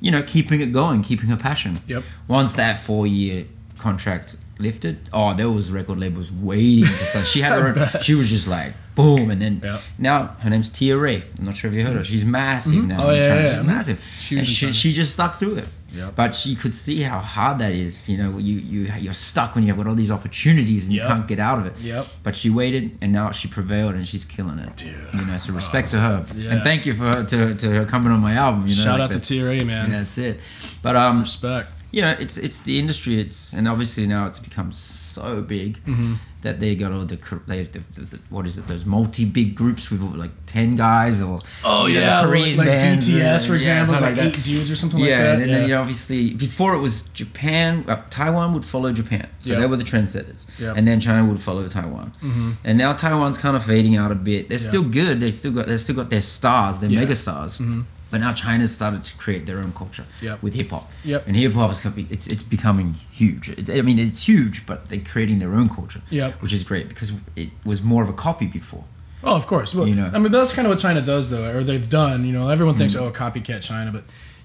you 0.00 0.12
know, 0.12 0.22
keeping 0.22 0.60
it 0.60 0.72
going, 0.72 1.02
keeping 1.02 1.26
her 1.30 1.36
passion. 1.36 1.80
Yep. 1.88 2.04
Once 2.28 2.52
that 2.52 2.78
four-year 2.78 3.46
contract 3.78 4.36
lifted, 4.60 5.08
oh, 5.12 5.34
there 5.34 5.50
was 5.50 5.72
record 5.72 5.98
labels 5.98 6.30
waiting 6.30 6.84
to 6.84 6.92
start. 7.06 7.26
She 7.26 7.40
had 7.40 7.52
her 7.60 7.68
own. 7.96 8.02
She 8.02 8.14
was 8.14 8.30
just 8.30 8.46
like 8.46 8.72
boom, 8.98 9.30
and 9.30 9.40
then 9.40 9.54
now 9.98 10.36
her 10.42 10.50
name's 10.50 10.68
Tia 10.70 10.96
Ray. 10.96 11.22
I'm 11.38 11.44
not 11.46 11.54
sure 11.54 11.70
if 11.70 11.76
you 11.76 11.84
heard 11.86 11.96
her. 11.96 12.04
She's 12.04 12.24
massive 12.24 12.84
now. 12.84 13.06
Oh, 13.06 13.12
yeah, 13.14 13.22
China. 13.22 13.40
yeah, 13.42 13.56
She's 13.56 13.66
massive. 13.66 14.00
She 14.20 14.38
and 14.38 14.46
she, 14.46 14.72
she 14.72 14.92
just 14.92 15.12
stuck 15.12 15.38
through 15.38 15.56
it. 15.56 15.68
Yep. 15.94 16.16
But 16.16 16.34
she 16.34 16.54
could 16.54 16.74
see 16.74 17.00
how 17.00 17.18
hard 17.18 17.56
that 17.58 17.72
is. 17.72 18.10
You 18.10 18.18
know, 18.18 18.36
you 18.36 18.56
you 18.58 18.80
you're 18.98 19.14
stuck 19.14 19.54
when 19.54 19.64
you've 19.64 19.76
got 19.78 19.86
all 19.86 19.94
these 19.94 20.10
opportunities 20.10 20.84
and 20.86 20.94
Yep. 20.94 21.02
you 21.02 21.08
can't 21.08 21.26
get 21.26 21.38
out 21.38 21.58
of 21.60 21.64
it. 21.66 21.78
Yep. 21.78 22.06
But 22.22 22.36
she 22.36 22.50
waited, 22.50 22.98
and 23.00 23.10
now 23.12 23.30
she 23.30 23.48
prevailed, 23.48 23.94
and 23.94 24.06
she's 24.06 24.24
killing 24.26 24.58
it. 24.58 24.76
Dude. 24.76 24.94
You 25.14 25.24
know, 25.24 25.38
so 25.38 25.52
respect 25.54 25.90
to 25.92 25.98
her, 26.00 26.26
yeah. 26.34 26.52
and 26.52 26.62
thank 26.62 26.84
you 26.84 26.92
for 26.92 27.04
her, 27.04 27.24
to 27.24 27.54
to 27.54 27.70
her 27.70 27.84
coming 27.86 28.12
on 28.12 28.20
my 28.20 28.34
album. 28.34 28.66
You 28.66 28.76
know, 28.76 28.82
Shout 28.82 28.98
like 29.00 29.10
out 29.10 29.22
to 29.22 29.34
that- 29.34 29.58
TRA, 29.58 29.64
man. 29.64 29.90
Yeah, 29.90 29.98
that's 30.00 30.18
it. 30.18 30.40
But 30.82 30.94
um, 30.96 31.20
Respect. 31.20 31.70
You 31.90 32.02
know, 32.02 32.14
it's 32.18 32.36
it's 32.36 32.60
the 32.60 32.78
industry. 32.78 33.20
It's 33.20 33.52
and 33.52 33.66
obviously 33.68 34.06
now 34.06 34.26
it's 34.26 34.38
become 34.38 34.72
so 34.72 35.40
big 35.42 35.78
Mm-hmm. 35.84 36.14
that 36.42 36.60
they 36.60 36.76
got 36.76 36.92
all 36.92 37.04
the 37.04 37.16
they 37.48 37.62
the, 37.64 37.80
the, 37.94 38.02
the 38.02 38.18
what 38.30 38.46
is 38.46 38.58
it? 38.58 38.66
Those 38.66 38.84
multi 38.84 39.24
big 39.24 39.54
groups 39.56 39.90
with 39.90 40.00
like 40.02 40.30
ten 40.46 40.76
guys 40.76 41.20
or 41.22 41.40
Oh 41.64 41.86
you 41.86 41.94
know, 41.94 42.00
yeah, 42.06 42.22
the 42.22 42.28
Korean 42.28 42.56
like 42.58 42.66
bands, 42.68 43.08
BTS 43.08 43.46
for 43.46 43.52
yeah, 43.54 43.56
example, 43.56 43.94
is 43.94 44.00
something 44.00 44.16
like, 44.16 44.32
that. 44.34 44.38
eight 44.38 44.44
dudes 44.44 44.70
or 44.70 44.76
something 44.76 45.00
yeah, 45.00 45.06
like 45.06 45.18
that. 45.18 45.40
and 45.42 45.50
then 45.50 45.62
you 45.62 45.74
know, 45.74 45.80
obviously 45.80 46.34
before 46.34 46.74
it 46.74 46.78
was 46.80 47.02
Japan, 47.14 47.84
uh, 47.88 48.00
Taiwan 48.10 48.52
would 48.54 48.64
follow 48.64 48.92
Japan, 48.92 49.26
so 49.40 49.50
Yep. 49.50 49.58
they 49.60 49.66
were 49.66 49.76
the 49.76 49.84
trendsetters, 49.84 50.46
Yep. 50.58 50.76
and 50.76 50.86
then 50.86 51.00
China 51.00 51.24
would 51.28 51.40
follow 51.42 51.66
Taiwan, 51.68 52.12
Mhm. 52.22 52.56
and 52.64 52.78
now 52.78 52.92
Taiwan's 52.92 53.38
kind 53.38 53.56
of 53.56 53.64
fading 53.64 53.96
out 53.96 54.12
a 54.12 54.14
bit. 54.14 54.48
They're 54.48 54.58
Yeah. 54.58 54.68
still 54.68 54.84
good. 54.84 55.18
They 55.20 55.30
still 55.32 55.52
got 55.52 55.66
they 55.66 55.78
still 55.78 55.96
got 55.96 56.10
their 56.10 56.22
stars, 56.22 56.78
their 56.78 56.90
Yeah. 56.90 57.00
mega 57.00 57.16
stars. 57.16 57.58
Mhm. 57.58 57.84
But 58.10 58.20
now 58.20 58.32
China's 58.32 58.72
started 58.72 59.04
to 59.04 59.16
create 59.18 59.44
their 59.46 59.58
own 59.58 59.72
culture 59.72 60.04
Yep. 60.22 60.42
with 60.42 60.54
hip 60.54 60.70
hop. 60.70 60.90
Yep. 61.04 61.26
And 61.26 61.36
hip 61.36 61.52
hop 61.52 61.72
is 61.72 61.84
it's 62.10 62.26
it's 62.26 62.42
becoming 62.42 62.94
huge. 63.12 63.50
It's, 63.50 63.68
I 63.70 63.82
mean, 63.82 63.98
it's 63.98 64.22
huge, 64.26 64.64
but 64.66 64.88
they're 64.88 65.00
creating 65.12 65.38
their 65.40 65.52
own 65.54 65.68
culture. 65.68 66.00
Yep. 66.10 66.40
Which 66.42 66.52
is 66.52 66.64
great 66.64 66.88
because 66.88 67.12
it 67.36 67.50
was 67.64 67.82
more 67.82 68.02
of 68.02 68.08
a 68.08 68.14
copy 68.14 68.46
before. 68.46 68.84
Oh, 69.22 69.34
of 69.34 69.46
course. 69.46 69.74
Well, 69.74 69.86
You 69.88 69.94
know. 69.96 70.10
I 70.14 70.18
mean, 70.20 70.32
that's 70.32 70.52
kind 70.52 70.64
of 70.66 70.70
what 70.70 70.78
China 70.78 71.02
does, 71.02 71.28
though, 71.28 71.50
or 71.54 71.64
they've 71.64 71.88
done. 71.88 72.24
You 72.24 72.32
know, 72.32 72.48
everyone 72.50 72.76
thinks, 72.76 72.94
Mm. 72.94 73.00
oh, 73.00 73.10
copycat 73.10 73.62
China, 73.62 73.90
but 73.92 74.04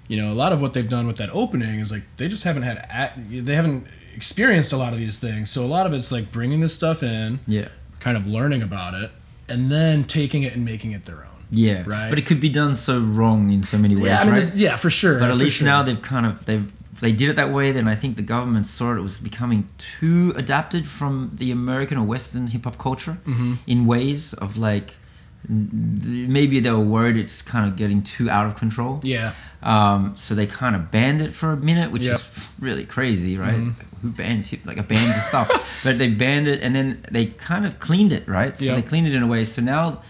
you 0.09 0.17
know, 0.21 0.31
a 0.31 0.35
lot 0.43 0.51
of 0.51 0.59
what 0.59 0.73
they've 0.73 0.89
done 0.89 1.07
with 1.07 1.15
that 1.17 1.29
opening 1.31 1.79
is 1.79 1.89
like 1.91 2.03
they 2.17 2.27
just 2.27 2.43
haven't 2.43 2.63
had, 2.63 2.85
act, 2.89 3.17
they 3.31 3.55
haven't 3.55 3.85
experienced 4.15 4.73
a 4.73 4.77
lot 4.77 4.91
of 4.93 4.99
these 4.99 5.17
things. 5.19 5.49
So 5.49 5.63
a 5.63 5.71
lot 5.77 5.85
of 5.87 5.93
it's 5.93 6.11
like 6.11 6.31
bringing 6.31 6.59
this 6.59 6.73
stuff 6.73 7.01
in, 7.03 7.39
Yeah. 7.47 7.69
kind 8.01 8.17
of 8.17 8.27
learning 8.27 8.61
about 8.61 8.93
it, 8.95 9.11
and 9.47 9.71
then 9.71 10.03
taking 10.03 10.43
it 10.43 10.53
and 10.55 10.65
making 10.65 10.91
it 10.91 11.05
their 11.05 11.17
own. 11.17 11.32
Yeah. 11.55 11.83
Right. 11.85 12.09
But 12.09 12.17
it 12.19 12.25
could 12.25 12.41
be 12.41 12.49
done 12.49 12.73
so 12.75 12.99
wrong 12.99 13.51
in 13.51 13.61
so 13.63 13.77
many 13.77 13.95
ways, 13.95 14.05
Yeah, 14.05 14.21
I 14.21 14.23
mean, 14.25 14.33
right? 14.33 14.55
yeah, 14.55 14.75
for 14.77 14.89
sure. 14.89 15.19
But 15.19 15.29
at 15.29 15.37
least 15.37 15.57
sure. 15.57 15.65
now 15.65 15.83
they've 15.83 16.01
kind 16.01 16.25
of 16.25 16.45
they've 16.45 16.67
they 16.99 17.11
did 17.11 17.29
it 17.29 17.35
that 17.35 17.51
way. 17.51 17.71
Then 17.71 17.87
I 17.87 17.95
think 17.95 18.15
the 18.15 18.21
government 18.35 18.65
saw 18.65 18.93
it 18.95 19.01
was 19.01 19.19
becoming 19.19 19.67
too 19.77 20.33
adapted 20.35 20.87
from 20.87 21.31
the 21.41 21.51
American 21.51 21.97
or 21.97 22.05
Western 22.05 22.47
hip 22.47 22.63
hop 22.63 22.77
culture 22.77 23.17
Mhm. 23.27 23.57
in 23.67 23.85
ways 23.85 24.33
of 24.45 24.57
like 24.57 24.95
maybe 25.49 26.59
they 26.59 26.69
were 26.71 26.79
worried 26.79 27.17
it's 27.17 27.41
kind 27.41 27.67
of 27.69 27.75
getting 27.75 28.01
too 28.01 28.29
out 28.29 28.45
of 28.47 28.55
control. 28.55 28.99
Yeah. 29.03 29.33
Um, 29.61 30.13
so 30.15 30.35
they 30.35 30.47
kind 30.47 30.75
of 30.75 30.91
banned 30.91 31.21
it 31.21 31.33
for 31.33 31.51
a 31.51 31.57
minute, 31.57 31.91
which 31.91 32.03
Yep. 32.03 32.15
is 32.15 32.23
really 32.59 32.85
crazy, 32.85 33.37
right? 33.37 33.55
Mhm. 33.59 33.73
Who 34.01 34.09
bans 34.09 34.47
hip 34.49 34.61
like 34.65 34.77
a 34.77 34.83
band 34.83 35.11
and 35.11 35.21
stuff? 35.23 35.49
but 35.83 35.97
they 35.97 36.09
banned 36.09 36.47
it, 36.47 36.61
and 36.61 36.75
then 36.75 36.99
they 37.11 37.25
kind 37.27 37.65
of 37.65 37.79
cleaned 37.79 38.13
it, 38.13 38.27
right? 38.27 38.57
So 38.57 38.65
Yep. 38.65 38.75
they 38.75 38.81
cleaned 38.81 39.07
it 39.07 39.13
in 39.13 39.23
a 39.23 39.27
way. 39.27 39.43
So 39.43 39.61
now 39.61 40.01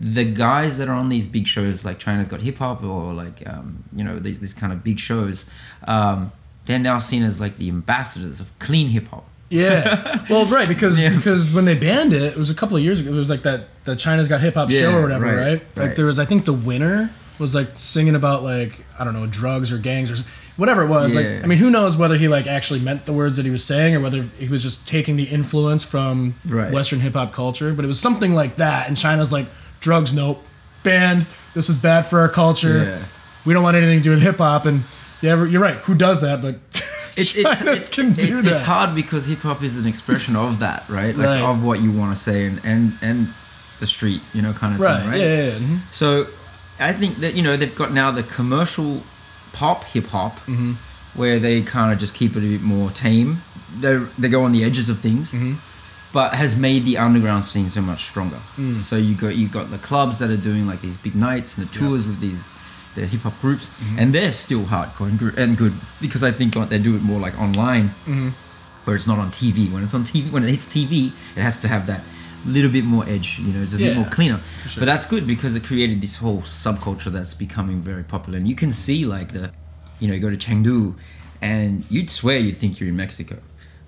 the 0.00 0.24
guys 0.24 0.78
that 0.78 0.88
are 0.88 0.94
on 0.94 1.08
these 1.08 1.26
big 1.26 1.46
shows, 1.46 1.84
like 1.84 1.98
China's 1.98 2.28
Got 2.28 2.40
Hip 2.40 2.58
Hop, 2.58 2.82
or 2.84 3.12
like 3.12 3.42
um, 3.48 3.82
you 3.94 4.04
know 4.04 4.18
these 4.18 4.38
these 4.40 4.54
kind 4.54 4.72
of 4.72 4.84
big 4.84 4.98
shows, 5.00 5.44
um, 5.86 6.30
they're 6.66 6.78
now 6.78 6.98
seen 6.98 7.22
as 7.22 7.40
like 7.40 7.56
the 7.56 7.68
ambassadors 7.68 8.40
of 8.40 8.56
clean 8.58 8.88
hip 8.88 9.08
hop. 9.08 9.26
Yeah. 9.50 10.24
Well, 10.30 10.44
right, 10.46 10.68
because 10.68 11.00
Yeah. 11.02 11.16
because 11.16 11.50
when 11.52 11.64
they 11.64 11.74
banned 11.74 12.12
it, 12.12 12.22
it 12.22 12.36
was 12.36 12.50
a 12.50 12.54
couple 12.54 12.76
of 12.76 12.82
years 12.82 13.00
ago. 13.00 13.10
It 13.10 13.14
was 13.16 13.30
like 13.30 13.42
that 13.42 13.68
the 13.84 13.96
China's 13.96 14.28
Got 14.28 14.40
Hip 14.42 14.54
Hop 14.54 14.70
show 14.70 14.94
or 14.94 15.02
whatever, 15.02 15.24
right, 15.26 15.36
right? 15.52 15.62
Like 15.76 15.96
there 15.96 16.04
was, 16.06 16.18
I 16.18 16.26
think 16.26 16.44
the 16.44 16.52
winner 16.52 17.10
was 17.38 17.54
like 17.54 17.68
singing 17.74 18.14
about 18.14 18.42
like 18.42 18.84
I 18.98 19.04
don't 19.04 19.14
know 19.14 19.26
drugs 19.26 19.72
or 19.72 19.78
gangs 19.78 20.10
or 20.10 20.16
whatever 20.58 20.82
it 20.82 20.88
was. 20.88 21.14
Yeah. 21.14 21.20
Like 21.20 21.44
I 21.44 21.46
mean, 21.46 21.58
who 21.58 21.70
knows 21.70 21.96
whether 21.96 22.16
he 22.16 22.28
like 22.28 22.46
actually 22.46 22.80
meant 22.80 23.06
the 23.06 23.12
words 23.14 23.36
that 23.38 23.46
he 23.46 23.50
was 23.50 23.64
saying 23.64 23.94
or 23.94 24.00
whether 24.00 24.22
he 24.38 24.48
was 24.48 24.62
just 24.62 24.86
taking 24.86 25.16
the 25.16 25.24
influence 25.24 25.82
from 25.82 26.34
Right. 26.46 26.70
Western 26.72 27.00
hip 27.00 27.14
hop 27.14 27.32
culture. 27.32 27.72
But 27.72 27.84
it 27.84 27.88
was 27.88 27.98
something 27.98 28.34
like 28.34 28.56
that, 28.56 28.86
and 28.88 28.96
China's 28.98 29.32
like, 29.32 29.46
drugs 29.80 30.12
nope, 30.12 30.42
banned. 30.82 31.26
This 31.54 31.68
is 31.68 31.76
bad 31.76 32.02
for 32.06 32.20
our 32.20 32.28
culture. 32.28 32.84
Yeah. 32.84 33.04
We 33.44 33.54
don't 33.54 33.62
want 33.62 33.76
anything 33.76 33.98
to 33.98 34.02
do 34.04 34.10
with 34.10 34.20
hip 34.22 34.38
hop. 34.38 34.66
And 34.66 34.84
yeah, 35.22 35.44
you're 35.44 35.62
right. 35.62 35.76
Who 35.78 35.94
does 35.94 36.20
that? 36.20 36.42
But 36.42 36.56
it's 37.16 37.34
it's, 37.34 37.60
it's, 37.62 37.90
can 37.90 38.12
it's, 38.18 38.24
it's 38.48 38.62
hard 38.62 38.94
because 38.94 39.26
hip 39.26 39.40
hop 39.40 39.62
is 39.62 39.76
an 39.76 39.86
expression 39.86 40.36
of 40.36 40.58
that, 40.60 40.88
right? 40.88 41.16
Like 41.16 41.26
Right. 41.26 41.40
of 41.42 41.64
what 41.64 41.80
you 41.80 41.90
want 41.92 42.14
to 42.16 42.20
say 42.22 42.46
and 42.46 42.60
and 42.64 42.92
and 43.02 43.28
the 43.80 43.86
street, 43.86 44.20
you 44.34 44.42
know, 44.42 44.52
kind 44.52 44.74
of 44.74 44.80
Right. 44.80 45.00
thing, 45.00 45.08
right? 45.10 45.20
Yeah. 45.20 45.26
yeah, 45.36 45.46
yeah. 45.52 45.58
mhm. 45.58 45.80
So 45.92 46.26
I 46.80 46.92
think 46.92 47.18
that 47.18 47.34
you 47.34 47.42
know 47.42 47.56
they've 47.56 47.74
got 47.74 47.92
now 47.92 48.10
the 48.10 48.22
commercial 48.22 49.02
pop 49.52 49.84
hip 49.84 50.06
hop 50.06 50.36
Mm-hmm. 50.46 50.72
where 51.14 51.38
they 51.40 51.62
kind 51.62 51.92
of 51.92 51.98
just 51.98 52.14
keep 52.14 52.32
it 52.36 52.38
a 52.38 52.48
bit 52.48 52.60
more 52.62 52.90
tame. 52.90 53.42
They 53.80 53.96
they 54.18 54.28
go 54.28 54.44
on 54.44 54.52
the 54.52 54.62
edges 54.64 54.88
of 54.90 55.00
things. 55.00 55.32
Mm-hmm. 55.32 55.54
But 56.18 56.34
has 56.42 56.52
made 56.68 56.82
the 56.90 56.96
underground 57.06 57.44
scene 57.50 57.68
so 57.70 57.80
much 57.90 58.02
stronger. 58.10 58.40
Mm. 58.56 58.78
So 58.88 58.94
you 59.08 59.14
got 59.24 59.32
you 59.40 59.46
got 59.58 59.66
the 59.76 59.78
clubs 59.90 60.14
that 60.20 60.30
are 60.36 60.42
doing 60.50 60.64
like 60.70 60.80
these 60.86 60.96
big 61.06 61.14
nights 61.28 61.48
and 61.56 61.60
the 61.66 61.70
tours 61.78 62.02
with 62.08 62.18
these 62.26 62.40
the 62.96 63.02
hip 63.12 63.20
hop 63.26 63.36
groups, 63.44 63.66
Mm-hmm. 63.68 63.98
and 64.00 64.06
they're 64.14 64.32
still 64.46 64.64
hardcore 64.74 65.08
and, 65.10 65.18
gr- 65.22 65.38
and 65.42 65.50
good 65.62 65.74
because 66.04 66.22
I 66.30 66.32
think 66.38 66.56
like, 66.56 66.70
they 66.70 66.80
do 66.90 66.96
it 66.98 67.02
more 67.12 67.20
like 67.26 67.34
online, 67.46 67.86
Mm-hmm. 68.12 68.30
where 68.84 68.96
it's 68.98 69.06
not 69.12 69.18
on 69.24 69.30
TV. 69.40 69.58
When 69.72 69.82
it's 69.84 69.94
on 69.98 70.04
TV, 70.12 70.24
when 70.34 70.42
it 70.44 70.50
hits 70.50 70.66
TV, 70.66 71.12
it 71.36 71.42
has 71.48 71.56
to 71.64 71.68
have 71.74 71.86
that 71.92 72.02
little 72.54 72.70
bit 72.78 72.84
more 72.94 73.04
edge. 73.16 73.38
You 73.38 73.52
know, 73.52 73.62
it's 73.62 73.74
a 73.74 73.78
bit 73.86 73.94
more 74.00 74.08
cleaner. 74.16 74.40
sure. 74.66 74.80
But 74.80 74.86
that's 74.86 75.06
good 75.14 75.24
because 75.34 75.52
it 75.58 75.62
created 75.70 76.00
this 76.00 76.16
whole 76.16 76.40
subculture 76.62 77.12
that's 77.16 77.34
becoming 77.46 77.78
very 77.90 78.04
popular. 78.14 78.36
And 78.40 78.46
you 78.48 78.56
can 78.62 78.72
see 78.72 79.00
like 79.16 79.28
the, 79.38 79.44
you 80.00 80.06
know, 80.08 80.14
you 80.14 80.20
go 80.28 80.30
to 80.36 80.36
Chengdu, 80.46 80.96
and 81.42 81.84
you'd 81.94 82.10
swear 82.10 82.38
you'd 82.38 82.58
think 82.62 82.80
you're 82.80 82.88
in 82.88 82.96
Mexico. 83.06 83.36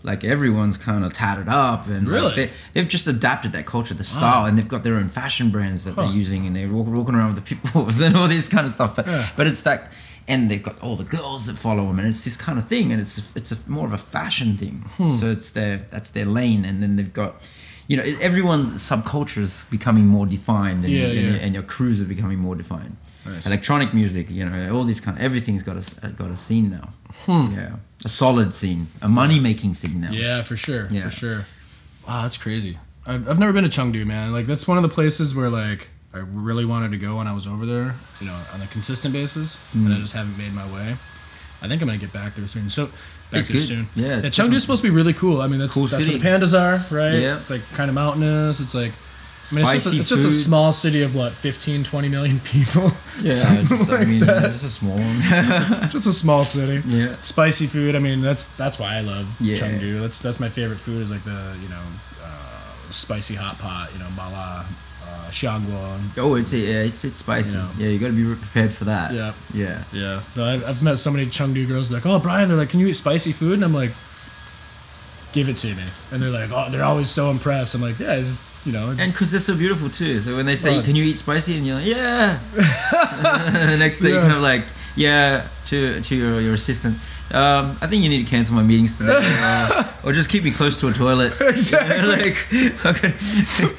Like 0.03 0.25
everyone's 0.25 0.79
kind 0.79 1.05
of 1.05 1.13
tatted 1.13 1.49
up 1.49 1.87
and 1.89 2.07
like, 2.09 2.15
Really? 2.23 2.35
they, 2.47 2.51
they've 2.73 2.89
just 2.89 3.07
adapted 3.07 3.53
that 3.53 3.67
culture, 3.67 3.93
the 3.95 4.05
style, 4.05 4.47
and 4.47 4.57
they've 4.57 4.67
got 4.67 4.83
their 4.83 4.95
own 4.97 5.09
fashion 5.09 5.51
brands 5.51 5.85
that 5.85 5.95
Huh. 5.95 6.03
they're 6.07 6.13
using, 6.15 6.47
and 6.47 6.57
they're 6.57 6.69
walk, 6.69 6.87
walking 6.87 7.15
around 7.15 7.35
with 7.35 7.45
the 7.45 7.55
peoples 7.57 8.01
and 8.07 8.17
all 8.17 8.27
this 8.29 8.49
kind 8.49 8.67
of 8.67 8.73
stuff. 8.73 8.97
But 8.97 9.07
Yeah. 9.07 9.29
but 9.37 9.47
it's 9.47 9.61
that, 9.63 9.91
and 10.27 10.51
they've 10.51 10.63
got 10.63 10.81
all 10.81 10.97
the 10.97 11.05
girls 11.05 11.47
that 11.47 11.59
follow 11.59 11.87
them, 11.87 11.99
and 11.99 12.09
it's 12.09 12.25
this 12.25 12.37
kind 12.37 12.59
of 12.59 12.67
thing, 12.69 12.93
and 12.93 13.01
it's 13.01 13.21
it's 13.35 13.53
a, 13.53 13.59
more 13.67 13.87
of 13.87 13.93
a 13.93 13.99
fashion 13.99 14.57
thing. 14.57 14.85
Hmm. 14.97 15.13
So 15.15 15.31
it's 15.31 15.51
their 15.51 15.87
that's 15.91 16.11
their 16.11 16.25
lane, 16.27 16.65
and 16.65 16.83
then 16.83 16.97
they've 16.97 17.13
got. 17.13 17.35
You 17.91 17.97
know, 17.97 18.05
everyone's 18.21 18.81
subculture 18.81 19.39
is 19.39 19.65
becoming 19.69 20.07
more 20.07 20.25
defined, 20.37 20.85
and, 20.85 20.93
Yeah, 20.95 21.07
and, 21.07 21.15
yeah. 21.15 21.21
Your, 21.23 21.37
and 21.45 21.55
your 21.55 21.65
crews 21.65 22.01
are 22.01 22.05
becoming 22.17 22.39
more 22.39 22.55
defined. 22.55 22.97
Nice. 23.27 23.47
Electronic 23.47 23.93
music, 23.93 24.31
you 24.31 24.45
know, 24.49 24.73
all 24.77 24.85
these 24.85 25.01
kind, 25.01 25.17
of, 25.17 25.23
everything's 25.25 25.65
got 25.65 25.77
a 25.77 26.09
got 26.23 26.31
a 26.31 26.37
scene 26.37 26.71
now. 26.71 26.87
Yeah, 27.27 27.77
a 28.05 28.09
solid 28.09 28.55
scene, 28.55 28.87
a 29.03 29.09
money 29.09 29.41
making 29.41 29.75
scene 29.75 30.01
now. 30.01 30.09
Hmm. 30.09 30.15
Yeah, 30.15 30.43
for 30.45 30.57
sure. 30.57 30.87
Yeah. 30.89 31.07
For 31.09 31.11
sure. 31.23 31.47
Wow, 32.07 32.23
that's 32.23 32.39
crazy. 32.39 32.79
I've, 33.07 33.29
I've 33.29 33.39
never 33.41 33.53
been 33.53 33.65
to 33.69 33.71
Chengdu, 33.81 34.07
man. 34.07 34.33
Like 34.33 34.47
that's 34.47 34.69
one 34.69 34.79
of 34.79 34.83
the 34.89 34.95
places 35.01 35.35
where 35.35 35.51
like 35.51 35.89
I 36.15 36.19
really 36.19 36.65
wanted 36.65 36.93
to 36.93 36.97
go 37.07 37.17
when 37.17 37.27
I 37.27 37.33
was 37.33 37.47
over 37.49 37.67
there, 37.67 37.97
you 38.21 38.27
know, 38.29 38.39
on 38.55 38.61
a 38.63 38.69
consistent 38.69 39.13
basis, 39.13 39.59
and 39.73 39.89
Mm. 39.89 39.97
I 39.97 40.01
just 40.01 40.13
haven't 40.13 40.39
made 40.39 40.53
my 40.53 40.73
way. 40.73 40.97
I 41.63 41.69
think 41.69 41.83
I'm 41.83 41.89
gonna 41.89 41.99
get 41.99 42.13
back 42.13 42.35
there 42.37 42.47
soon. 42.49 42.71
So 42.71 42.87
back 42.87 43.41
It's 43.41 43.49
there 43.49 43.57
good. 43.59 43.67
soon. 43.67 43.89
Yeah, 43.95 44.07
yeah. 44.17 44.23
Chengdu's 44.31 44.63
supposed 44.63 44.83
to 44.83 44.89
be 44.89 44.95
really 44.95 45.13
cool. 45.13 45.41
I 45.43 45.47
mean, 45.47 45.61
that's 45.61 45.75
Cool 45.75 45.87
that's 45.87 45.97
city. 46.05 46.19
where 46.19 46.39
the 46.39 46.47
pandas 46.47 46.59
are, 46.59 46.85
right? 46.95 47.15
Yeah. 47.19 47.37
It's 47.37 47.51
like 47.51 47.63
kind 47.73 47.89
of 47.91 47.95
mountainous. 47.95 48.61
It's 48.61 48.75
like. 48.75 48.93
I 49.53 49.55
mean, 49.55 49.65
it's, 49.65 49.73
just 49.73 49.87
a, 49.95 49.99
it's 49.99 50.09
just 50.11 50.27
a 50.27 50.31
small 50.31 50.71
city 50.71 51.03
of 51.03 51.15
what 51.15 51.33
15 51.33 51.83
20 51.83 52.09
million 52.11 52.39
people 52.41 52.93
Yeah, 53.23 53.63
just, 53.69 53.91
I 53.91 53.97
like 53.97 54.07
mean, 54.07 54.21
that. 54.21 54.45
it's 54.45 54.63
a 54.63 54.69
small 54.69 54.97
one. 54.99 55.21
just 55.91 56.07
a 56.07 56.13
small 56.13 56.45
city 56.45 56.87
yeah. 56.87 57.19
spicy 57.21 57.67
food. 57.67 57.97
I 57.97 58.01
mean, 58.01 58.21
that's 58.21 58.45
that's 58.59 58.79
why 58.79 58.97
I 58.97 59.01
love 59.01 59.29
Yeah. 59.41 59.57
Chengdu. 59.57 60.01
That's 60.03 60.19
that's 60.19 60.39
my 60.41 60.51
favorite 60.51 60.79
food. 60.79 61.03
Is 61.03 61.11
like 61.11 61.25
the 61.25 61.57
you 61.63 61.69
know 61.69 61.83
uh, 62.23 62.91
spicy 62.91 63.35
hot 63.35 63.59
pot. 63.59 63.91
You 63.95 63.99
know, 64.01 64.11
mala, 64.11 64.67
uh, 65.07 65.31
xiangguo. 65.31 66.01
Oh, 66.19 66.35
it's 66.35 66.53
yeah, 66.53 66.83
it's 66.83 67.05
it's 67.05 67.19
spicy. 67.19 67.51
You 67.51 67.57
know. 67.57 67.71
Yeah, 67.79 67.89
you 67.89 67.99
got 67.99 68.09
to 68.09 68.13
be 68.13 68.25
prepared 68.25 68.73
for 68.75 68.85
that. 68.85 69.13
Yeah, 69.13 69.33
Yeah. 69.55 69.85
yeah. 69.93 70.23
No, 70.37 70.45
I've, 70.45 70.65
I've 70.65 70.83
met 70.83 70.99
so 70.99 71.11
many 71.11 71.27
Chengdu 71.27 71.67
girls 71.67 71.91
like, 71.91 72.07
oh 72.07 72.19
Brian, 72.19 72.49
they're 72.49 72.59
like, 72.59 72.71
can 72.71 72.81
you 72.81 72.87
eat 72.89 72.95
spicy 72.95 73.33
food? 73.33 73.55
And 73.55 73.65
I'm 73.65 73.75
like, 73.75 73.93
give 75.33 75.49
it 75.49 75.57
to 75.59 75.75
me. 75.75 75.85
And 76.11 76.23
they're 76.23 76.31
like, 76.31 76.51
oh, 76.51 76.71
they're 76.71 76.83
always 76.85 77.11
so 77.11 77.31
impressed. 77.31 77.75
I'm 77.75 77.81
like, 77.83 77.99
yeah, 77.99 78.15
it's 78.17 78.29
just, 78.29 78.43
you 78.65 78.73
know, 78.73 78.91
it's 78.91 79.01
And 79.01 79.13
because 79.13 79.31
they're 79.31 79.41
so 79.41 79.55
beautiful 79.57 79.89
too. 79.91 80.21
So 80.21 80.37
when 80.37 80.47
they 80.47 80.57
say, 80.57 80.77
Right. 80.77 80.85
"Can 80.85 80.97
you 80.97 81.05
eat 81.05 81.17
spicy?" 81.19 81.57
and 81.57 81.67
you're 81.67 81.77
like, 81.77 81.87
"Yeah," 81.87 82.39
the 82.55 83.77
next 83.79 84.01
day 84.01 84.11
you're 84.11 84.21
kind 84.21 84.33
of 84.33 84.41
like, 84.41 84.65
"Yeah," 84.97 85.47
to 85.67 86.01
to 86.01 86.15
your, 86.17 86.41
your 86.41 86.55
assistant. 86.55 86.99
Um, 87.33 87.79
I 87.81 87.87
think 87.87 88.03
you 88.03 88.09
need 88.09 88.25
to 88.25 88.29
cancel 88.29 88.57
my 88.57 88.63
meetings 88.65 88.99
today, 88.99 89.17
uh, 89.23 89.85
or 90.05 90.13
just 90.13 90.29
keep 90.29 90.43
me 90.43 90.51
close 90.51 90.75
to 90.81 90.89
a 90.89 90.93
toilet. 90.93 91.33
Exactly. 91.41 92.09
like, 92.09 92.85
okay. 92.85 93.15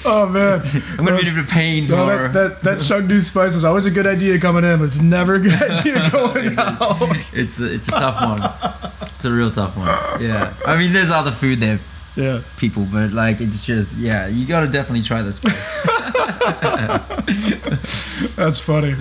oh 0.06 0.26
man, 0.26 0.62
I'm 0.98 1.06
gonna 1.06 1.18
be 1.18 1.28
in 1.28 1.34
a 1.34 1.36
bit 1.36 1.44
of 1.44 1.50
pain 1.50 1.86
No, 1.86 2.06
that, 2.08 2.32
that, 2.32 2.64
that 2.64 2.78
Chengdu 2.78 3.22
spice 3.22 3.54
is 3.54 3.66
always 3.66 3.86
a 3.86 3.92
good 3.92 4.08
idea 4.08 4.40
coming 4.40 4.64
in, 4.64 4.80
but 4.80 4.86
it's 4.86 5.02
never 5.02 5.36
a 5.36 5.40
good 5.40 5.62
idea 5.62 6.10
going 6.12 6.58
out. 6.58 7.02
it's 7.34 7.60
a, 7.60 7.74
it's 7.74 7.90
a 7.90 7.92
tough 7.92 8.22
one. 8.22 9.02
It's 9.14 9.26
a 9.26 9.32
real 9.34 9.52
tough 9.52 9.76
one. 9.76 9.88
Yeah. 10.22 10.54
I 10.66 10.78
mean, 10.78 10.94
there's 10.94 11.12
other 11.12 11.32
food 11.32 11.60
there, 11.60 11.82
Yeah. 12.16 12.42
people, 12.58 12.86
but 12.92 13.12
like 13.14 13.40
it's 13.42 13.66
just 13.66 13.96
yeah, 13.98 14.28
you 14.28 14.46
gotta 14.46 14.68
definitely 14.68 15.04
try 15.04 15.22
this 15.22 15.40
place. 15.40 15.86
That's 18.36 18.60
funny. 18.60 18.96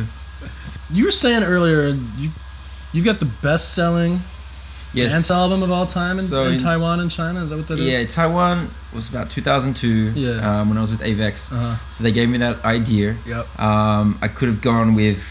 You 0.90 1.04
were 1.04 1.10
saying 1.10 1.42
earlier 1.42 1.88
you 2.16 2.30
you've 2.92 3.04
got 3.04 3.20
the 3.20 3.30
best 3.42 3.74
selling 3.74 4.20
Yes. 4.92 5.12
dance 5.12 5.30
album 5.30 5.62
of 5.62 5.70
all 5.70 5.86
time 5.86 6.18
in, 6.18 6.24
So 6.24 6.46
in 6.46 6.54
in- 6.54 6.58
Taiwan 6.58 6.98
and 6.98 7.08
China. 7.08 7.44
Is 7.44 7.50
that 7.50 7.56
what 7.56 7.68
that 7.68 7.78
is? 7.78 7.86
Yeah, 7.86 8.04
Taiwan 8.06 8.74
was 8.92 9.08
about 9.08 9.30
2002. 9.30 10.14
Yeah. 10.16 10.60
Um, 10.60 10.68
when 10.68 10.76
I 10.78 10.80
was 10.80 10.90
with 10.90 10.98
Avex. 11.00 11.52
Uh-huh. 11.52 11.76
So 11.90 12.02
they 12.02 12.10
gave 12.10 12.28
me 12.28 12.38
that 12.38 12.64
idea. 12.64 13.16
Yep. 13.24 13.60
Um, 13.60 14.18
I 14.20 14.26
could 14.26 14.48
have 14.48 14.60
gone 14.60 14.96
with, 14.96 15.22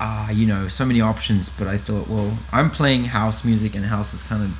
uh, 0.00 0.30
you 0.32 0.48
know, 0.48 0.66
so 0.66 0.84
many 0.84 1.00
options, 1.00 1.48
but 1.48 1.68
I 1.68 1.78
thought, 1.78 2.08
well, 2.08 2.36
I'm 2.50 2.72
playing 2.72 3.04
house 3.04 3.44
music, 3.44 3.76
and 3.76 3.86
house 3.86 4.12
is 4.12 4.24
kind 4.24 4.42
of 4.42 4.50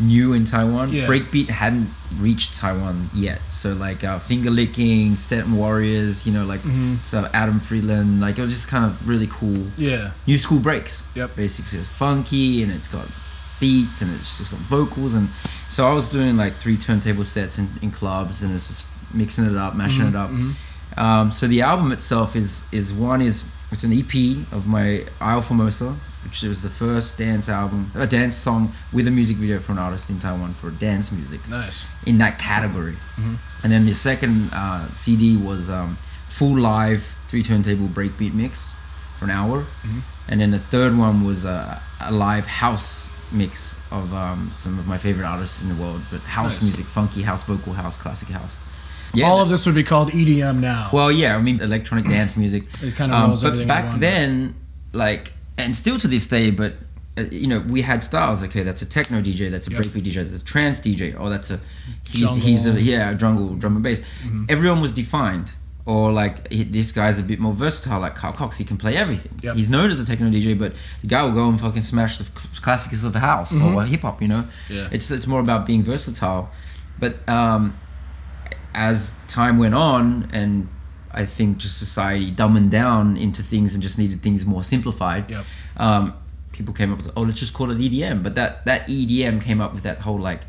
new 0.00 0.32
in 0.32 0.44
Taiwan. 0.44 0.92
Yeah. 0.92 1.06
Breakbeat 1.06 1.48
hadn't 1.48 1.90
reached 2.18 2.54
Taiwan 2.56 3.10
yet, 3.14 3.40
so 3.50 3.72
like 3.74 4.02
uh, 4.02 4.18
finger 4.18 4.50
licking, 4.50 5.16
Stanton 5.16 5.56
Warriors, 5.56 6.26
you 6.26 6.32
know, 6.32 6.44
like 6.44 6.62
Mhm. 6.62 7.02
so 7.04 7.28
Adam 7.32 7.60
Freeland, 7.60 8.20
like 8.20 8.38
it 8.38 8.42
was 8.42 8.52
just 8.52 8.68
kind 8.68 8.84
of 8.84 9.06
really 9.08 9.26
cool 9.28 9.66
Yeah. 9.76 10.10
new 10.26 10.38
school 10.38 10.58
breaks. 10.58 11.02
Yep. 11.14 11.36
Basically, 11.36 11.78
it's 11.78 11.88
funky 11.88 12.62
and 12.62 12.72
it's 12.72 12.88
got 12.88 13.06
beats 13.60 14.00
and 14.00 14.14
it's 14.18 14.38
just 14.38 14.50
got 14.50 14.60
vocals 14.60 15.14
and 15.14 15.28
so 15.68 15.86
I 15.86 15.92
was 15.92 16.06
doing 16.08 16.36
like 16.38 16.56
three 16.56 16.78
turntable 16.78 17.24
sets 17.24 17.58
in, 17.58 17.68
in 17.82 17.90
clubs 17.90 18.42
and 18.42 18.54
it's 18.54 18.68
just 18.68 18.86
mixing 19.12 19.44
it 19.44 19.54
up, 19.56 19.74
mashing 19.76 20.06
it 20.06 20.16
up. 20.16 20.30
mhm. 20.30 20.54
Um, 20.96 21.30
so 21.30 21.46
the 21.46 21.60
album 21.62 21.92
itself 21.92 22.34
is 22.34 22.62
is 22.72 22.92
one 22.92 23.20
is 23.22 23.44
it's 23.70 23.84
an 23.84 23.92
EP 23.92 24.44
of 24.50 24.66
my 24.66 25.04
Isle 25.20 25.42
Formosa, 25.42 25.94
which 26.24 26.42
was 26.42 26.62
the 26.62 26.70
first 26.70 27.18
dance 27.18 27.48
album, 27.48 27.90
a 27.94 28.06
dance 28.06 28.36
song 28.36 28.72
with 28.92 29.06
a 29.08 29.10
music 29.10 29.36
video 29.38 29.58
for 29.58 29.72
an 29.72 29.78
artist 29.78 30.10
in 30.10 30.18
Taiwan 30.18 30.54
for 30.54 30.70
dance 30.70 31.10
music 31.10 31.40
Nice. 31.48 31.86
in 32.06 32.18
that 32.18 32.38
category. 32.38 32.96
And 33.62 33.72
then 33.72 33.86
the 33.86 33.94
second 33.94 34.50
uh, 34.52 34.92
CD 34.94 35.36
was 35.36 35.70
um, 35.70 35.98
full 36.28 36.58
live 36.58 37.04
three 37.28 37.42
turntable 37.42 37.88
breakbeat 37.88 38.34
mix 38.34 38.74
for 39.18 39.24
an 39.26 39.30
hour. 39.30 39.66
And 40.28 40.40
then 40.40 40.50
the 40.50 40.58
third 40.58 40.96
one 40.96 41.24
was 41.24 41.44
a, 41.44 41.82
a 42.00 42.12
live 42.12 42.46
house 42.46 43.08
mix 43.32 43.74
of 43.90 44.12
um, 44.14 44.50
some 44.52 44.78
of 44.78 44.86
my 44.86 44.98
favorite 44.98 45.24
artists 45.24 45.62
in 45.62 45.68
the 45.68 45.74
world, 45.74 46.02
but 46.10 46.20
house 46.22 46.54
Nice. 46.54 46.62
music, 46.62 46.86
funky 46.86 47.22
house, 47.22 47.44
vocal 47.44 47.72
house, 47.72 47.96
classic 47.96 48.28
house. 48.28 48.56
All 49.24 49.40
of 49.40 49.48
this 49.48 49.66
would 49.66 49.74
be 49.74 49.82
called 49.82 50.10
EDM 50.10 50.58
now. 50.60 50.88
Well, 50.92 51.10
yeah, 51.10 51.34
I 51.36 51.40
mean 51.40 51.60
electronic 51.60 52.06
dance 52.08 52.36
music. 52.36 52.62
It 52.82 52.94
kinda 52.94 53.16
Um, 53.16 53.30
rolls 53.30 53.42
but 53.42 53.66
back 53.66 53.98
then, 53.98 54.54
like, 54.92 55.32
and 55.60 55.76
still 55.76 55.98
to 55.98 56.08
this 56.08 56.26
day, 56.26 56.50
but 56.50 56.74
uh, 57.18 57.22
you 57.30 57.46
know, 57.46 57.60
we 57.60 57.82
had 57.82 58.02
styles. 58.04 58.42
Okay, 58.44 58.62
that's 58.62 58.82
a 58.82 58.86
techno 58.86 59.20
DJ, 59.20 59.50
that's 59.50 59.66
a 59.66 59.70
Yep. 59.70 59.80
breakbeat 59.82 60.02
DJ, 60.04 60.14
that's 60.28 60.42
a 60.42 60.44
trance 60.44 60.80
DJ, 60.80 61.18
or 61.18 61.28
that's 61.30 61.50
a 61.50 61.60
he's 62.08 62.34
he's 62.36 62.66
a 62.66 62.70
Jungle. 62.72 62.82
yeah 62.82 63.14
jungle 63.14 63.54
drum 63.56 63.74
and 63.76 63.82
bass. 63.82 64.00
Mm-hmm. 64.00 64.44
Everyone 64.48 64.80
was 64.80 64.90
defined. 64.92 65.52
Or 65.86 66.12
like 66.12 66.48
this 66.50 66.92
guy's 66.92 67.18
a 67.18 67.22
bit 67.22 67.40
more 67.40 67.54
versatile, 67.54 68.00
like 68.00 68.14
Carl 68.14 68.34
Cox. 68.34 68.56
He 68.58 68.64
can 68.64 68.76
play 68.76 68.96
everything. 68.96 69.32
Yep. 69.42 69.56
He's 69.56 69.70
known 69.70 69.90
as 69.90 69.98
a 70.00 70.06
techno 70.06 70.30
DJ, 70.30 70.56
but 70.56 70.72
the 71.00 71.06
guy 71.08 71.22
will 71.24 71.32
go 71.32 71.48
and 71.48 71.58
fucking 71.60 71.82
smash 71.82 72.18
the 72.18 72.24
classics 72.60 73.02
of 73.02 73.12
the 73.12 73.18
house 73.18 73.52
or 73.60 73.82
hip 73.84 74.02
hop. 74.02 74.20
You 74.22 74.28
know, 74.28 74.42
Mm-hmm. 74.68 74.74
Yeah. 74.74 74.88
it's 74.92 75.10
it's 75.10 75.26
more 75.26 75.40
about 75.40 75.66
being 75.66 75.82
versatile. 75.82 76.50
But 77.00 77.26
um, 77.28 77.76
as 78.74 79.14
time 79.26 79.58
went 79.58 79.74
on 79.74 80.28
and 80.32 80.68
I 81.12 81.26
think 81.26 81.58
just 81.58 81.78
society 81.78 82.30
dumbing 82.32 82.70
down 82.70 83.16
into 83.16 83.42
things 83.42 83.74
and 83.74 83.82
just 83.82 83.98
needed 83.98 84.22
things 84.22 84.44
more 84.46 84.62
simplified. 84.62 85.30
Yep. 85.30 85.44
Um, 85.76 86.14
people 86.52 86.74
came 86.74 86.92
up 86.92 86.98
with 86.98 87.10
oh 87.16 87.22
let's 87.22 87.40
just 87.40 87.54
call 87.54 87.70
it 87.70 87.78
EDM, 87.78 88.22
but 88.22 88.34
that 88.36 88.64
that 88.66 88.86
EDM 88.88 89.40
came 89.42 89.60
up 89.60 89.72
with 89.74 89.82
that 89.84 89.98
whole 89.98 90.18
like 90.18 90.42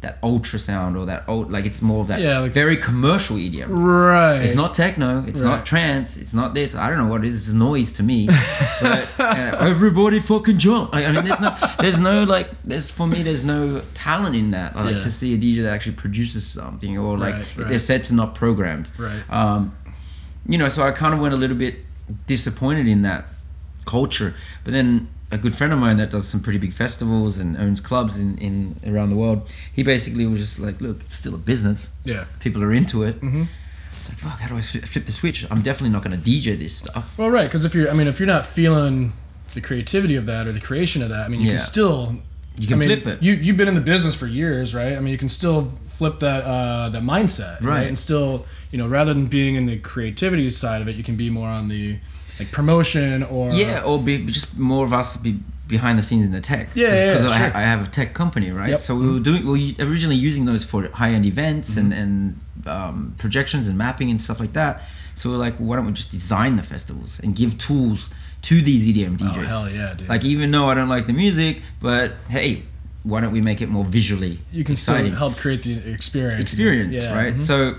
that 0.00 0.22
ultrasound 0.22 0.96
or 0.96 1.06
that 1.06 1.24
old 1.26 1.50
like 1.50 1.66
it's 1.66 1.82
more 1.82 2.02
of 2.02 2.06
that 2.06 2.20
Yeah, 2.20 2.38
like- 2.38 2.52
very 2.52 2.76
commercial 2.76 3.36
EDM. 3.36 3.66
right. 3.68 4.40
It's 4.42 4.54
not 4.54 4.72
techno. 4.72 5.24
It's 5.26 5.40
Right. 5.40 5.48
not 5.56 5.66
trance. 5.66 6.16
It's 6.16 6.32
not 6.32 6.54
this. 6.54 6.76
I 6.76 6.88
don't 6.88 6.98
know 6.98 7.06
what 7.08 7.24
it 7.24 7.28
is. 7.28 7.48
It's 7.48 7.52
noise 7.54 7.90
to 7.92 8.04
me. 8.04 8.28
but 8.80 9.08
uh, 9.18 9.56
everybody 9.60 10.20
fucking 10.20 10.58
jump. 10.58 10.94
I, 10.94 11.04
I 11.04 11.10
mean, 11.12 11.24
there's 11.24 11.40
no, 11.40 11.56
there's 11.80 11.98
no 11.98 12.22
like, 12.22 12.48
there's 12.62 12.92
for 12.92 13.08
me, 13.08 13.24
there's 13.24 13.42
no 13.42 13.82
talent 13.94 14.36
in 14.36 14.52
that. 14.52 14.76
I 14.76 14.82
like 14.84 14.94
Yeah. 14.94 15.00
to 15.00 15.10
see 15.10 15.34
a 15.34 15.36
DJ 15.38 15.62
that 15.64 15.72
actually 15.72 15.96
produces 15.96 16.46
something, 16.46 16.96
or 16.96 17.18
like 17.18 17.34
Right, 17.34 17.56
right. 17.58 17.68
their 17.68 17.78
sets 17.80 18.10
are 18.12 18.14
not 18.14 18.36
programmed. 18.36 18.92
Right. 18.98 19.20
Um, 19.28 19.74
you 20.48 20.58
know, 20.58 20.68
so 20.68 20.82
I 20.82 20.90
kind 20.92 21.14
of 21.14 21.20
went 21.20 21.34
a 21.34 21.36
little 21.36 21.56
bit 21.56 21.76
disappointed 22.26 22.88
in 22.88 23.02
that 23.02 23.26
culture. 23.86 24.34
But 24.64 24.72
then 24.72 25.08
a 25.30 25.38
good 25.38 25.54
friend 25.54 25.72
of 25.72 25.78
mine 25.78 25.98
that 25.98 26.10
does 26.10 26.26
some 26.26 26.40
pretty 26.40 26.58
big 26.58 26.72
festivals 26.72 27.38
and 27.38 27.56
owns 27.58 27.80
clubs 27.80 28.18
in, 28.18 28.38
in 28.38 28.76
around 28.86 29.10
the 29.10 29.16
world, 29.16 29.48
he 29.72 29.82
basically 29.82 30.26
was 30.26 30.40
just 30.40 30.58
like, 30.58 30.80
look, 30.80 31.00
it's 31.02 31.14
still 31.14 31.34
a 31.34 31.38
business. 31.38 31.90
Yeah. 32.04 32.24
People 32.40 32.64
are 32.64 32.72
into 32.72 33.02
it. 33.02 33.16
Mm-hmm. 33.20 33.44
It's 33.98 34.08
like, 34.08 34.18
fuck, 34.18 34.40
how 34.40 34.48
do 34.48 34.56
I 34.56 34.62
flip 34.62 35.04
the 35.06 35.12
switch? 35.12 35.46
I'm 35.50 35.60
definitely 35.62 35.90
not 35.90 36.02
going 36.02 36.20
to 36.20 36.30
DJ 36.30 36.58
this 36.58 36.74
stuff. 36.76 37.16
Well, 37.18 37.30
right, 37.30 37.44
because 37.46 37.64
if 37.64 37.74
you're, 37.74 37.90
I 37.90 37.94
mean, 37.94 38.06
if 38.06 38.18
you're 38.18 38.26
not 38.26 38.46
feeling 38.46 39.12
the 39.54 39.60
creativity 39.60 40.16
of 40.16 40.26
that 40.26 40.46
or 40.46 40.52
the 40.52 40.60
creation 40.60 41.02
of 41.02 41.10
that, 41.10 41.26
I 41.26 41.28
mean, 41.28 41.40
you 41.40 41.48
Yeah. 41.48 41.56
can 41.58 41.66
still. 41.66 42.16
You 42.58 42.66
can 42.66 42.74
I 42.82 42.86
mean, 42.86 43.00
flip 43.02 43.06
it. 43.18 43.22
You 43.22 43.34
you've 43.34 43.56
been 43.56 43.68
in 43.68 43.76
the 43.76 43.80
business 43.80 44.16
for 44.16 44.26
years, 44.26 44.74
right? 44.74 44.94
I 44.96 45.00
mean, 45.00 45.12
you 45.12 45.18
can 45.18 45.28
still 45.28 45.72
flip 45.98 46.20
that 46.20 46.42
uh, 46.44 46.88
that 46.94 47.02
mindset, 47.02 47.60
right? 47.60 47.68
Right. 47.78 47.86
And 47.88 47.98
still, 47.98 48.46
you 48.72 48.78
know, 48.78 48.86
rather 48.88 49.12
than 49.14 49.26
being 49.26 49.56
in 49.56 49.66
the 49.66 49.78
creativity 49.80 50.48
side 50.50 50.80
of 50.82 50.88
it, 50.88 50.96
you 50.96 51.04
can 51.04 51.16
be 51.16 51.28
more 51.30 51.48
on 51.48 51.68
the 51.68 51.98
like 52.38 52.50
promotion 52.52 53.24
or 53.24 53.50
Yeah, 53.50 53.82
or 53.88 53.98
be 54.00 54.24
just 54.26 54.56
more 54.56 54.84
of 54.84 54.92
us 54.92 55.16
be 55.16 55.40
behind 55.66 55.98
the 55.98 56.02
scenes 56.02 56.24
in 56.24 56.32
the 56.32 56.40
tech. 56.40 56.68
Yeah, 56.74 56.88
yeah, 56.94 57.12
because 57.12 57.24
yeah, 57.24 57.30
I, 57.30 57.38
sure. 57.38 57.56
I 57.58 57.62
have 57.62 57.82
a 57.86 57.90
tech 57.90 58.14
company, 58.14 58.50
right? 58.52 58.70
Yep. 58.70 58.80
So 58.80 58.94
we 58.96 59.06
were 59.12 59.18
doing 59.20 59.46
we 59.46 59.74
were 59.78 59.84
originally 59.86 60.16
using 60.28 60.44
those 60.46 60.64
for 60.64 60.88
high 60.88 61.10
end 61.10 61.26
events 61.26 61.76
and 61.76 61.92
Mm-hmm. 61.92 62.02
and 62.02 62.40
um, 62.66 63.14
projections 63.18 63.68
and 63.68 63.76
mapping 63.78 64.10
and 64.10 64.20
stuff 64.20 64.40
like 64.40 64.52
that. 64.52 64.82
So 65.14 65.30
we're 65.30 65.36
like, 65.36 65.56
why 65.56 65.76
don't 65.76 65.86
we 65.86 65.92
just 65.92 66.10
design 66.10 66.56
the 66.56 66.62
festivals 66.62 67.18
and 67.22 67.34
give 67.34 67.56
tools 67.58 68.10
to 68.42 68.60
these 68.62 68.86
EDM 68.86 69.16
DJs? 69.18 69.36
Oh 69.36 69.46
hell 69.46 69.70
yeah, 69.70 69.94
dude! 69.94 70.08
Like 70.08 70.24
even 70.24 70.50
though 70.52 70.68
I 70.70 70.74
don't 70.74 70.88
like 70.88 71.06
the 71.06 71.12
music, 71.12 71.62
but 71.80 72.12
hey, 72.28 72.62
why 73.04 73.20
don't 73.20 73.32
we 73.32 73.40
make 73.40 73.60
it 73.60 73.68
more 73.68 73.84
visually 73.84 74.38
you 74.52 74.64
can 74.64 74.72
exciting? 74.72 75.06
still 75.06 75.18
help 75.18 75.36
create 75.36 75.62
the 75.62 75.74
experience. 75.92 76.40
experience, 76.40 76.94
Yeah, 76.94 77.14
right? 77.14 77.34
mhm. 77.34 77.40
So 77.40 77.76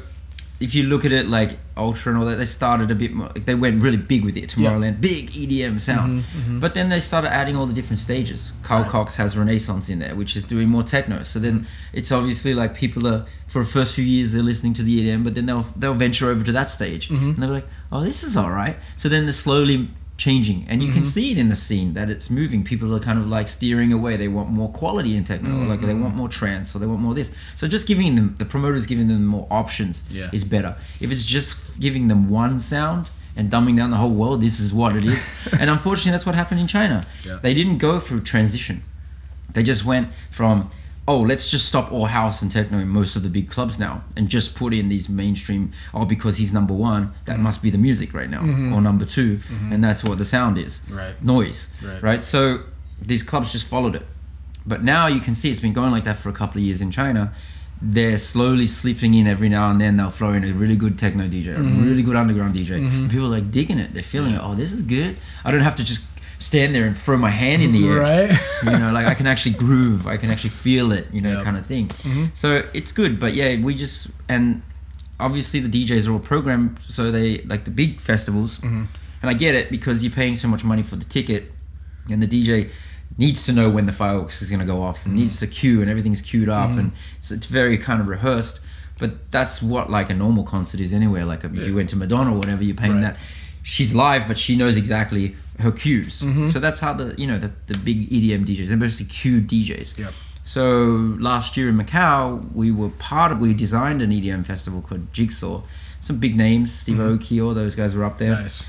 if 0.60 0.76
you 0.76 0.84
look 0.84 1.06
at 1.06 1.14
it 1.14 1.26
like 1.28 1.58
Ultra 1.78 2.12
and 2.12 2.20
all 2.22 2.28
that, 2.28 2.36
they 2.36 2.44
started 2.44 2.92
a 2.92 2.96
bit 2.96 3.14
more. 3.14 3.28
Like 3.34 3.46
they 3.46 3.56
went 3.56 3.82
really 3.82 3.96
big 3.96 4.26
with 4.26 4.36
it. 4.36 4.50
Tomorrowland, 4.50 5.00
big 5.00 5.32
EDM 5.32 5.80
sound, 5.80 6.24
mm-hmm, 6.26 6.40
mm-hmm. 6.40 6.60
but 6.60 6.74
then 6.74 6.90
they 6.90 7.00
started 7.00 7.32
adding 7.34 7.56
all 7.56 7.66
the 7.66 7.74
different 7.74 8.00
stages. 8.00 8.52
Carl 8.64 8.82
Right. 8.84 8.92
Cox 8.92 9.16
has 9.16 9.38
Renaissance 9.38 9.88
in 9.88 10.00
there, 10.00 10.16
which 10.16 10.36
is 10.36 10.44
doing 10.44 10.68
more 10.68 10.84
techno. 10.84 11.24
So 11.24 11.40
then 11.40 11.66
it's 11.94 12.12
obviously 12.12 12.54
like 12.54 12.76
people 12.76 13.08
are 13.08 13.26
for 13.48 13.64
the 13.64 13.70
first 13.70 13.96
few 13.96 14.04
years 14.04 14.34
they're 14.34 14.44
listening 14.44 14.74
to 14.74 14.84
the 14.84 15.00
EDM, 15.02 15.24
but 15.24 15.34
then 15.36 15.46
they'll 15.46 15.66
they'll 15.78 15.94
venture 15.94 16.30
over 16.30 16.44
to 16.44 16.52
that 16.52 16.70
stage 16.70 17.08
mm-hmm. 17.08 17.30
and 17.30 17.38
they're 17.38 17.50
like, 17.50 17.68
oh, 17.94 18.04
this 18.04 18.24
is 18.24 18.36
all 18.36 18.52
right. 18.52 18.76
So 18.98 19.08
then 19.08 19.24
they're 19.28 19.32
slowly 19.32 19.88
changing. 20.20 20.66
And 20.68 20.84
you 20.84 20.92
can 20.92 21.02
mm-hmm. 21.02 21.10
see 21.10 21.32
it 21.32 21.38
in 21.40 21.50
the 21.50 21.56
scene 21.56 21.94
that 21.94 22.10
it's 22.10 22.30
moving. 22.30 22.64
People 22.64 22.94
are 22.96 23.00
kind 23.00 23.18
of 23.18 23.26
like 23.26 23.48
steering 23.48 23.92
away. 23.92 24.18
They 24.18 24.28
want 24.28 24.50
more 24.50 24.70
quality 24.70 25.16
in 25.16 25.24
techno. 25.24 25.50
Or 25.50 25.66
like 25.66 25.80
they 25.80 25.88
mm-hmm. 25.88 26.04
want 26.04 26.16
more 26.16 26.30
trance 26.30 26.76
or 26.76 26.80
they 26.80 26.86
want 26.86 27.00
more 27.00 27.16
this. 27.16 27.32
So 27.56 27.68
just 27.68 27.88
giving 27.88 28.14
them 28.16 28.36
the 28.38 28.46
promoters 28.46 28.86
giving 28.86 29.08
them 29.08 29.26
more 29.26 29.48
options 29.50 30.04
Yeah. 30.12 30.30
is 30.32 30.44
better. 30.44 30.76
If 31.00 31.12
it's 31.12 31.26
just 31.26 31.80
giving 31.80 32.10
them 32.10 32.30
one 32.30 32.60
sound 32.60 33.10
and 33.36 33.50
dumbing 33.50 33.78
down 33.78 33.90
the 33.90 33.98
whole 33.98 34.14
world 34.14 34.42
this 34.42 34.60
is 34.60 34.72
what 34.74 34.96
it 34.96 35.06
is. 35.06 35.26
And 35.60 35.70
unfortunately 35.70 36.12
that's 36.12 36.26
what 36.26 36.36
happened 36.36 36.60
in 36.60 36.68
china. 36.68 37.08
Yeah. 37.26 37.40
they 37.42 37.54
didn't 37.54 37.80
go 37.80 38.00
through 38.00 38.22
transition. 38.22 38.84
They 39.54 39.64
just 39.64 39.84
went 39.86 40.10
from 40.30 40.70
oh 41.10 41.20
let's 41.22 41.50
just 41.50 41.66
stop 41.66 41.92
all 41.92 42.06
house 42.06 42.44
and 42.44 42.52
techno 42.52 42.78
in 42.78 42.88
most 42.88 43.16
of 43.16 43.24
the 43.24 43.30
big 43.30 43.50
clubs 43.50 43.80
now 43.80 44.04
and 44.16 44.30
just 44.30 44.54
put 44.54 44.72
in 44.74 44.90
these 44.90 45.10
mainstream 45.10 45.72
oh 45.96 46.06
because 46.06 46.38
he's 46.38 46.54
number 46.54 46.74
one 46.74 47.12
that 47.26 47.40
Mm-hmm. 47.40 47.44
must 47.44 47.62
be 47.62 47.70
the 47.70 47.78
music 47.78 48.14
right 48.14 48.30
now 48.30 48.42
mm-hmm. 48.42 48.74
or 48.74 48.82
number 48.82 49.06
2 49.06 49.38
mm-hmm. 49.38 49.74
and 49.74 49.84
that's 49.84 50.04
what 50.04 50.18
the 50.18 50.26
sound 50.26 50.58
is. 50.58 50.82
Right. 50.90 51.16
noise 51.24 51.70
Right. 51.82 52.04
right? 52.04 52.24
So 52.24 52.64
these 53.02 53.24
clubs 53.24 53.52
just 53.52 53.68
followed 53.68 53.96
it. 53.96 54.06
But 54.66 54.84
now 54.84 55.08
you 55.08 55.22
can 55.22 55.36
see 55.36 55.50
it's 55.50 55.60
been 55.68 55.74
going 55.74 55.92
like 55.92 56.04
that 56.04 56.18
for 56.18 56.30
a 56.30 56.34
couple 56.34 56.58
of 56.60 56.64
years 56.64 56.82
in 56.82 56.92
china. 56.92 57.34
They're 57.82 58.18
slowly 58.18 58.68
slipping 58.68 59.14
in 59.14 59.26
every 59.26 59.48
now 59.48 59.72
and 59.72 59.80
then. 59.80 59.96
They'll 59.98 60.12
throw 60.12 60.34
in 60.34 60.44
a 60.44 60.52
really 60.52 60.76
good 60.76 61.00
techno 61.00 61.28
dj 61.28 61.48
a 61.48 61.60
mm-hmm. 61.60 61.86
really 61.88 62.04
good 62.04 62.18
underground 62.18 62.54
dj 62.56 62.72
and 62.76 63.10
people 63.10 63.28
are 63.28 63.38
like 63.40 63.52
digging 63.52 63.80
it. 63.80 63.94
They're 63.94 64.12
feeling 64.16 64.34
it. 64.36 64.42
Oh 64.44 64.54
this 64.54 64.72
is 64.74 64.82
good. 64.82 65.18
I 65.46 65.52
don't 65.52 65.62
have 65.70 65.78
to 65.78 65.84
just 65.84 66.02
stand 66.40 66.74
there 66.74 66.86
and 66.86 66.98
throw 66.98 67.18
my 67.18 67.30
hand 67.30 67.62
in 67.62 67.72
the 67.72 67.88
air. 67.88 68.00
Right. 68.00 68.32
you 68.64 68.72
know 68.72 68.92
like 68.92 69.06
i 69.08 69.14
can 69.14 69.28
actually 69.28 69.54
groove 69.56 70.08
i 70.08 70.18
can 70.18 70.30
actually 70.32 70.50
feel 70.52 70.92
it 70.92 71.06
you 71.14 71.22
know 71.22 71.34
Yep. 71.36 71.44
kind 71.44 71.58
of 71.58 71.66
thing 71.66 71.88
mm-hmm. 71.90 72.26
so 72.34 72.64
it's 72.74 72.92
good 72.92 73.20
but 73.20 73.34
yeah 73.34 73.62
we 73.62 73.76
just 73.76 74.08
and 74.30 74.62
obviously 75.20 75.60
the 75.60 75.70
djs 75.70 76.08
are 76.08 76.14
all 76.14 76.20
programmed 76.20 76.80
so 76.88 77.12
they 77.12 77.40
like 77.44 77.66
the 77.66 77.72
big 77.72 78.00
festivals. 78.02 78.58
Mm-hmm. 78.60 78.86
And 79.22 79.30
i 79.30 79.34
get 79.34 79.54
it 79.54 79.70
because 79.70 80.02
you're 80.04 80.14
paying 80.14 80.36
so 80.36 80.48
much 80.48 80.64
money 80.64 80.82
for 80.82 80.96
the 80.96 81.06
ticket 81.06 81.52
and 82.10 82.22
the 82.24 82.28
dj 82.28 82.70
needs 83.18 83.46
to 83.46 83.52
know 83.52 83.70
when 83.70 83.86
the 83.86 83.92
fireworks 83.92 84.42
is 84.42 84.50
going 84.50 84.62
to 84.62 84.66
go 84.66 84.82
off 84.82 85.04
and 85.06 85.14
mm-hmm. 85.14 85.24
needs 85.24 85.40
to 85.40 85.48
cue 85.48 85.82
and 85.82 85.90
everything's 85.90 86.22
queued 86.22 86.48
up 86.48 86.70
and 86.72 86.92
so 87.20 87.36
it's 87.36 87.48
very 87.48 87.78
kind 87.78 88.00
of 88.00 88.08
rehearsed. 88.08 88.62
But 88.98 89.32
that's 89.32 89.62
what 89.62 89.90
like 89.90 90.10
a 90.10 90.14
normal 90.14 90.44
concert 90.46 90.80
is 90.80 90.94
anyway 90.94 91.24
like 91.24 91.44
if 91.44 91.58
you 91.58 91.76
went 91.76 91.90
to 91.90 91.96
madonna 91.98 92.32
or 92.34 92.38
whatever 92.38 92.64
you're 92.64 92.76
paying 92.76 92.94
Right. 92.96 93.02
that 93.02 93.18
she's 93.64 93.94
live 93.94 94.28
but 94.28 94.38
she 94.38 94.56
knows 94.56 94.76
exactly 94.78 95.36
her 95.60 95.72
cues 95.72 96.24
so 96.52 96.60
that's 96.60 96.80
how 96.80 96.94
the 96.94 97.14
you 97.18 97.28
know 97.28 97.38
the, 97.38 97.52
the 97.68 97.78
big 97.80 98.10
edm 98.10 98.46
djs 98.46 98.68
they're 98.68 98.78
mostly 98.78 99.06
cued 99.06 99.48
djs 99.50 99.98
Yep. 99.98 100.14
so 100.44 101.16
last 101.20 101.58
year 101.58 101.70
in 101.70 101.78
Macau, 101.78 102.52
we 102.54 102.72
were 102.72 102.90
part 102.90 103.32
of. 103.32 103.40
We 103.40 103.54
designed 103.54 104.02
an 104.02 104.10
EDM 104.12 104.46
festival 104.46 104.82
called 104.82 105.12
Jigsaw. 105.14 105.62
Some 106.02 106.18
big 106.20 106.36
names, 106.36 106.74
Steve 106.74 106.98
Aoki, 106.98 107.44
all 107.44 107.54
those 107.54 107.76
guys 107.76 107.94
were 107.96 108.04
up 108.06 108.18
there. 108.18 108.32
Nice. 108.32 108.66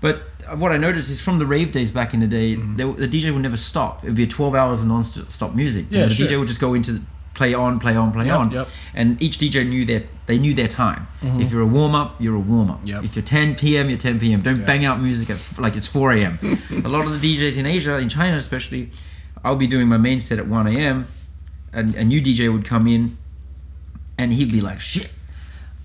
But 0.00 0.24
what 0.56 0.70
I 0.72 0.76
noticed 0.76 1.08
is 1.08 1.22
from 1.22 1.38
the 1.38 1.46
rave 1.46 1.72
days 1.72 1.90
back 1.90 2.12
in 2.12 2.20
the 2.20 2.26
day, 2.26 2.56
Mm-hmm. 2.56 2.76
they, 2.76 3.06
the 3.06 3.08
DJ 3.08 3.32
would 3.32 3.42
never 3.42 3.56
stop. 3.56 4.02
It 4.04 4.08
would 4.08 4.16
be 4.16 4.24
a 4.24 4.26
12 4.26 4.54
hours 4.54 4.80
of 4.80 4.86
non-stop 4.88 5.54
music. 5.54 5.86
You 5.90 5.98
Yeah, 5.98 6.02
know, 6.02 6.08
the 6.08 6.14
sure. 6.14 6.26
DJ 6.26 6.38
would 6.38 6.48
just 6.48 6.60
go 6.60 6.74
into 6.74 7.00
play 7.34 7.52
on, 7.54 7.78
play 7.80 7.96
on, 7.96 8.12
play 8.12 8.26
Yep, 8.26 8.38
on. 8.38 8.50
yep. 8.50 8.68
And 8.94 9.20
each 9.22 9.38
DJ 9.38 9.68
knew 9.68 9.84
their 9.84 10.04
they 10.26 10.38
knew 10.38 10.54
their 10.54 10.68
time. 10.68 11.06
If 11.22 11.50
you're 11.52 11.60
a 11.62 11.66
warm 11.66 11.94
up, 11.94 12.20
you're 12.20 12.36
a 12.36 12.38
warm 12.40 12.70
up. 12.70 12.78
Mm-hmm. 12.78 12.86
Yep. 12.88 13.04
If 13.04 13.16
you're 13.16 13.24
10 13.24 13.56
p.m., 13.56 13.88
you're 13.90 13.98
10 13.98 14.18
p.m. 14.20 14.40
Don't 14.42 14.64
bang 14.64 14.84
out 14.84 15.00
music 15.00 15.30
at, 15.30 15.38
like 15.58 15.76
it's 15.76 15.86
4 15.86 16.12
a.m. 16.12 16.38
a 16.84 16.88
lot 16.88 17.04
of 17.06 17.20
the 17.20 17.36
DJs 17.36 17.58
in 17.58 17.66
Asia, 17.66 17.96
in 17.98 18.08
China 18.08 18.36
especially, 18.36 18.90
I'll 19.44 19.56
be 19.56 19.66
doing 19.66 19.88
my 19.88 19.96
main 19.98 20.20
set 20.20 20.38
at 20.38 20.46
1 20.48 20.66
a.m. 20.68 21.06
and 21.72 21.94
a 21.96 22.04
new 22.04 22.22
DJ 22.22 22.50
would 22.52 22.64
come 22.64 22.86
in, 22.86 23.18
and 24.16 24.32
he'd 24.32 24.50
be 24.52 24.60
like, 24.62 24.80
"Shit, 24.80 25.10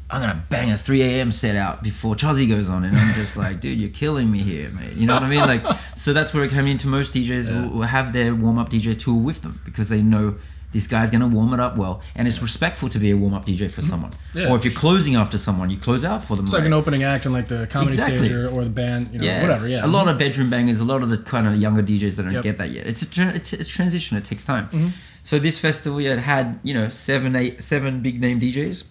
I'm 0.09 0.21
gonna 0.21 0.43
bang 0.49 0.71
a 0.71 0.77
3 0.77 1.01
a.m. 1.03 1.31
set 1.31 1.55
out 1.55 1.83
before 1.83 2.15
Chozie 2.15 2.47
goes 2.47 2.69
on," 2.69 2.83
and 2.85 2.95
I'm 2.95 3.13
just 3.15 3.35
like, 3.37 3.59
"Dude, 3.59 3.79
you're 3.79 3.89
killing 3.89 4.31
me 4.31 4.39
here, 4.39 4.69
mate." 4.69 4.93
You 4.93 5.05
know 5.07 5.15
what 5.15 5.23
I 5.23 5.29
mean? 5.29 5.39
Like, 5.41 5.63
so 5.95 6.13
that's 6.13 6.33
where 6.33 6.43
it 6.43 6.51
came 6.51 6.67
into. 6.67 6.87
Most 6.87 7.13
DJs 7.13 7.47
Yeah. 7.47 7.63
will, 7.63 7.69
will 7.79 7.87
have 7.87 8.13
their 8.13 8.33
warm 8.35 8.57
up 8.57 8.69
DJ 8.69 8.97
tool 8.97 9.19
with 9.19 9.41
them 9.41 9.59
because 9.65 9.89
they 9.89 10.01
know 10.01 10.35
this 10.71 10.85
guy's 10.87 11.09
gonna 11.09 11.27
warm 11.27 11.53
it 11.53 11.59
up 11.59 11.77
well, 11.77 12.01
and 12.15 12.27
it's 12.27 12.41
respectful 12.41 12.89
to 12.89 12.99
be 12.99 13.09
a 13.11 13.17
warm 13.17 13.33
up 13.33 13.45
DJ 13.45 13.71
for 13.71 13.81
someone. 13.81 14.11
Mm-hmm. 14.11 14.37
Yeah, 14.39 14.49
or 14.51 14.55
if 14.55 14.63
you're 14.63 14.73
closing 14.73 15.15
after 15.15 15.37
someone, 15.37 15.69
you 15.69 15.77
close 15.77 16.05
out 16.05 16.23
for 16.23 16.35
them. 16.35 16.45
It's 16.45 16.53
like 16.53 16.65
an 16.65 16.73
opening 16.73 17.03
act 17.03 17.25
in 17.25 17.33
like 17.33 17.47
the 17.47 17.65
comedy 17.67 17.95
Exactly. 17.95 18.19
stage 18.19 18.31
or, 18.31 18.49
or 18.49 18.63
the 18.63 18.69
band, 18.69 19.09
you 19.11 19.19
know, 19.19 19.25
Yes. 19.25 19.41
whatever. 19.41 19.67
Yeah. 19.67 19.85
A 19.85 19.87
lot 19.87 20.07
of 20.07 20.17
bedroom 20.19 20.49
bangers, 20.49 20.79
a 20.79 20.85
lot 20.85 21.01
of 21.01 21.09
the 21.09 21.17
kind 21.17 21.47
of 21.47 21.55
younger 21.55 21.81
DJs 21.81 22.15
that 22.17 22.23
don't 22.23 22.33
Yep. 22.33 22.43
get 22.43 22.57
that 22.59 22.69
yet. 22.71 22.85
It's 22.85 23.01
a 23.01 23.05
tra- 23.09 23.33
it's, 23.33 23.51
it's 23.53 23.69
transition. 23.69 24.15
It 24.17 24.25
takes 24.25 24.45
time. 24.45 24.65
Mm-hmm. 24.67 24.87
So 25.23 25.39
this 25.39 25.59
festival 25.59 25.99
yeah, 25.99 26.13
it 26.13 26.19
had 26.19 26.59
you 26.63 26.73
know 26.73 26.89
seven 26.89 27.35
eight 27.35 27.61
seven 27.61 28.01
big 28.01 28.21
name 28.21 28.39
DJs, 28.39 28.83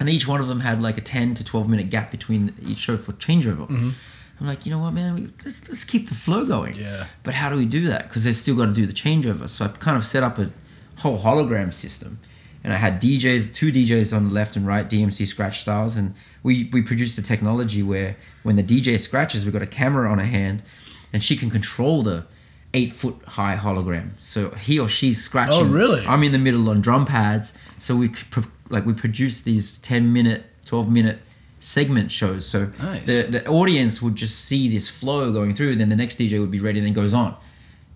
and 0.00 0.08
each 0.10 0.28
one 0.28 0.40
of 0.40 0.46
them 0.48 0.60
had 0.60 0.82
like 0.82 0.98
a 0.98 1.00
ten 1.02 1.34
to 1.34 1.44
twelve 1.44 1.68
minute 1.68 1.88
gap 1.90 2.10
between 2.10 2.54
each 2.62 2.78
show 2.78 2.96
for 2.96 3.12
changeover. 3.14 3.68
I'm 4.40 4.48
like, 4.48 4.66
you 4.66 4.72
know 4.72 4.80
what, 4.80 4.90
man, 4.92 5.14
we, 5.14 5.28
let's 5.44 5.68
let's 5.68 5.84
keep 5.84 6.08
the 6.08 6.14
flow 6.14 6.44
going. 6.44 6.72
Mm-hmm. 6.74 6.82
Yeah. 6.82 7.06
But 7.22 7.34
how 7.34 7.50
do 7.50 7.56
we 7.56 7.66
do 7.66 7.86
that? 7.88 8.08
Because 8.08 8.24
they've 8.24 8.34
still 8.36 8.56
got 8.56 8.66
to 8.66 8.72
do 8.72 8.84
the 8.84 8.92
changeover. 8.92 9.48
So 9.48 9.64
I 9.64 9.68
kind 9.68 9.96
of 9.96 10.04
set 10.04 10.22
up 10.24 10.38
a 10.38 10.50
whole 10.98 11.18
hologram 11.18 11.72
system. 11.72 12.18
And 12.62 12.72
I 12.72 12.76
had 12.76 13.00
DJs, 13.00 13.52
two 13.52 13.70
DJs 13.70 14.16
on 14.16 14.28
the 14.28 14.34
left 14.34 14.56
and 14.56 14.66
right, 14.66 14.88
DMC 14.88 15.26
scratch 15.26 15.60
styles. 15.60 15.96
And 15.98 16.14
we, 16.42 16.70
we 16.72 16.80
produced 16.80 17.18
a 17.18 17.22
technology 17.22 17.82
where 17.82 18.16
when 18.42 18.56
the 18.56 18.62
DJ 18.62 18.98
scratches, 18.98 19.44
we've 19.44 19.52
got 19.52 19.62
a 19.62 19.66
camera 19.66 20.10
on 20.10 20.18
her 20.18 20.24
hand 20.24 20.62
and 21.12 21.22
she 21.22 21.36
can 21.36 21.50
control 21.50 22.02
the 22.02 22.24
eight 22.72 22.90
foot 22.92 23.16
high 23.26 23.56
hologram. 23.56 24.10
So 24.20 24.50
he 24.50 24.78
or 24.78 24.88
she's 24.88 25.22
scratching. 25.22 25.54
Oh, 25.54 25.64
really? 25.64 26.04
I'm 26.06 26.22
in 26.22 26.32
the 26.32 26.38
middle 26.38 26.70
on 26.70 26.80
drum 26.80 27.04
pads. 27.04 27.52
So 27.78 27.94
we 27.96 28.08
pro- 28.08 28.44
like 28.70 28.86
we 28.86 28.94
produce 28.94 29.42
these 29.42 29.78
10 29.78 30.12
minute, 30.12 30.46
12 30.64 30.90
minute 30.90 31.18
segment 31.60 32.10
shows. 32.10 32.46
So 32.46 32.70
Nice. 32.78 33.04
the, 33.06 33.22
the 33.30 33.46
audience 33.46 34.00
would 34.00 34.16
just 34.16 34.44
see 34.46 34.68
this 34.68 34.88
flow 34.88 35.32
going 35.32 35.54
through, 35.54 35.76
then 35.76 35.88
the 35.88 35.96
next 35.96 36.18
DJ 36.18 36.40
would 36.40 36.50
be 36.50 36.60
ready, 36.60 36.78
and 36.78 36.86
then 36.86 36.94
goes 36.94 37.14
on. 37.14 37.36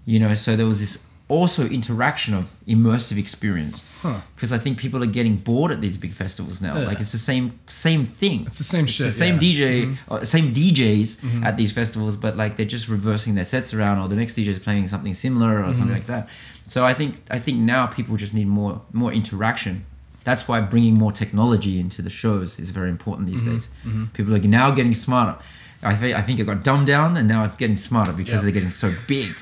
You 0.07 0.19
know, 0.21 0.33
so 0.35 0.57
there 0.57 0.67
was 0.67 0.81
this 0.81 0.99
also 1.29 1.67
interaction 1.69 2.33
of 2.35 2.49
immersive 2.67 3.19
experience. 3.19 3.85
Huh. 4.01 4.21
Because 4.35 4.51
I 4.53 4.59
think 4.59 4.79
people 4.79 5.03
are 5.03 5.07
getting 5.07 5.37
bored 5.37 5.71
at 5.71 5.81
these 5.81 5.97
big 5.99 6.13
festivals 6.13 6.61
now. 6.61 6.79
Yeah. 6.79 6.87
Like 6.87 7.01
it's 7.01 7.13
the 7.13 7.19
same 7.19 7.59
same 7.69 8.07
thing. 8.07 8.47
It's 8.47 8.59
the 8.59 8.65
same 8.65 8.85
It's 8.85 8.93
shit, 8.93 9.07
the 9.07 9.13
same 9.13 9.35
yeah. 9.41 9.41
Mm-hmm. 9.51 9.93
DJ, 9.93 9.97
or 10.09 10.25
same 10.25 10.55
DJs 10.55 11.45
at 11.45 11.57
these 11.57 11.73
festivals, 11.73 12.17
but 12.17 12.37
like 12.37 12.57
they're 12.57 12.67
just 12.67 12.89
reversing 12.89 13.35
their 13.35 13.45
sets 13.45 13.75
around, 13.75 13.99
or 14.01 14.09
the 14.09 14.17
next 14.17 14.37
DJ 14.37 14.49
is 14.49 14.59
playing 14.59 14.87
something 14.89 15.15
similar 15.15 15.59
or 15.59 15.65
Mm-hmm. 15.65 15.73
something 15.79 15.95
like 15.95 16.07
that. 16.07 16.29
So 16.67 16.85
I 16.85 16.95
think 16.95 17.17
I 17.31 17.39
think 17.39 17.59
now 17.59 17.87
people 17.87 18.17
just 18.17 18.35
need 18.35 18.47
more 18.49 18.81
more 18.93 19.13
interaction. 19.13 19.85
That's 20.25 20.47
why 20.49 20.61
bringing 20.61 20.95
more 20.95 21.13
technology 21.13 21.79
into 21.81 22.03
the 22.03 22.11
shows 22.11 22.59
is 22.59 22.71
very 22.71 22.89
important 22.91 23.29
Mm-hmm. 23.29 23.53
these 23.55 23.69
days. 23.69 24.09
People 24.15 24.35
are 24.35 24.39
now 24.41 24.71
getting 24.71 24.95
smarter. 24.95 25.37
I 25.83 25.95
think 25.97 26.17
I 26.17 26.23
think 26.23 26.41
it 26.41 26.45
got 26.45 26.65
dumbed 26.65 26.87
down, 26.87 27.17
and 27.19 27.29
now 27.29 27.45
it's 27.45 27.57
getting 27.57 27.77
smarter 27.77 28.13
because 28.13 28.35
Yeah. 28.35 28.41
they're 28.43 28.53
getting 28.61 28.71
so 28.71 28.93
big. 29.07 29.35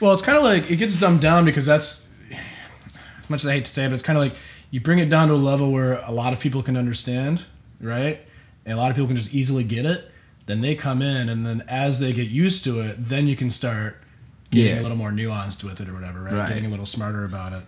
Well, 0.00 0.12
it's 0.12 0.22
kind 0.22 0.36
of 0.38 0.44
like 0.44 0.70
it 0.70 0.76
gets 0.76 0.96
dumbed 0.96 1.20
down 1.20 1.44
because 1.44 1.66
that's 1.66 2.06
as 3.18 3.30
much 3.30 3.40
as 3.42 3.46
I 3.46 3.52
hate 3.52 3.64
to 3.66 3.70
say 3.70 3.84
it, 3.84 3.88
but 3.88 3.94
it's 3.94 4.02
kind 4.02 4.16
of 4.18 4.24
like 4.24 4.34
you 4.70 4.80
bring 4.80 4.98
it 4.98 5.08
down 5.10 5.28
to 5.28 5.34
a 5.34 5.36
level 5.36 5.70
where 5.70 5.94
a 6.04 6.10
lot 6.12 6.32
of 6.32 6.40
people 6.40 6.62
can 6.62 6.76
understand, 6.76 7.44
right? 7.80 8.20
And 8.64 8.74
a 8.74 8.80
lot 8.80 8.90
of 8.90 8.96
people 8.96 9.06
can 9.08 9.16
just 9.16 9.34
easily 9.34 9.64
get 9.64 9.84
it. 9.86 10.08
then 10.46 10.60
they 10.60 10.74
come 10.74 11.00
in, 11.02 11.28
and 11.28 11.46
then 11.46 11.62
as 11.68 12.00
they 12.00 12.12
get 12.12 12.26
used 12.28 12.64
to 12.64 12.80
it, 12.80 12.96
then 13.08 13.28
you 13.28 13.36
can 13.36 13.48
start 13.48 13.96
getting 14.50 14.74
Yeah. 14.74 14.80
a 14.80 14.82
little 14.82 14.96
more 14.96 15.12
nuanced 15.12 15.62
with 15.62 15.80
it 15.80 15.88
or 15.88 15.94
whatever, 15.94 16.20
right? 16.20 16.32
Right. 16.32 16.48
Getting 16.48 16.66
a 16.66 16.68
little 16.68 16.84
smarter 16.84 17.24
about 17.24 17.52
it. 17.52 17.62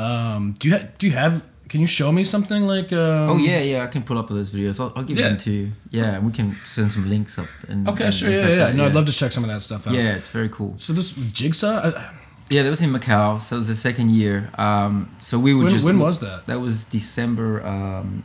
Um, 0.00 0.54
do 0.58 0.68
you 0.68 0.76
ha- 0.76 0.84
do 0.98 1.06
you 1.08 1.12
have? 1.14 1.44
Can 1.72 1.80
you 1.80 1.86
show 1.86 2.12
me 2.12 2.22
something 2.22 2.62
like? 2.64 2.92
Um, 2.92 3.30
Oh 3.30 3.38
yeah, 3.38 3.60
yeah. 3.60 3.82
I 3.82 3.86
can 3.86 4.02
pull 4.02 4.18
up 4.18 4.28
those 4.28 4.50
videos. 4.50 4.78
I'll, 4.78 4.92
I'll 4.94 5.04
give 5.10 5.16
Yeah. 5.18 5.28
them 5.30 5.38
to 5.38 5.50
you. 5.50 5.72
Yeah, 5.90 6.18
we 6.18 6.30
can 6.30 6.54
send 6.66 6.92
some 6.92 7.08
links 7.08 7.38
up. 7.38 7.48
And, 7.66 7.88
Okay, 7.88 8.04
and 8.04 8.14
sure. 8.14 8.28
Yeah, 8.28 8.36
like 8.40 8.48
yeah. 8.50 8.56
that, 8.56 8.74
No, 8.74 8.84
I'd 8.84 8.94
love 8.94 9.06
to 9.06 9.12
check 9.20 9.32
some 9.32 9.42
of 9.42 9.48
that 9.48 9.62
stuff 9.62 9.86
out. 9.86 9.94
Yeah, 9.94 10.14
it's 10.18 10.28
very 10.28 10.50
cool. 10.50 10.74
So 10.76 10.92
this 10.92 11.12
jigsaw. 11.38 11.76
I, 11.88 12.10
Yeah, 12.50 12.62
that 12.64 12.68
was 12.76 12.82
in 12.82 12.92
Macau. 12.92 13.40
So 13.40 13.56
it 13.56 13.60
was 13.60 13.68
the 13.68 13.80
second 13.88 14.10
year. 14.10 14.50
Um, 14.58 14.94
so 15.28 15.38
we 15.38 15.54
were 15.54 15.64
when, 15.64 15.72
just. 15.72 15.84
when 15.86 15.98
was 15.98 16.20
that? 16.20 16.46
That 16.46 16.60
was 16.60 16.84
December 16.84 17.48
um, 17.74 18.22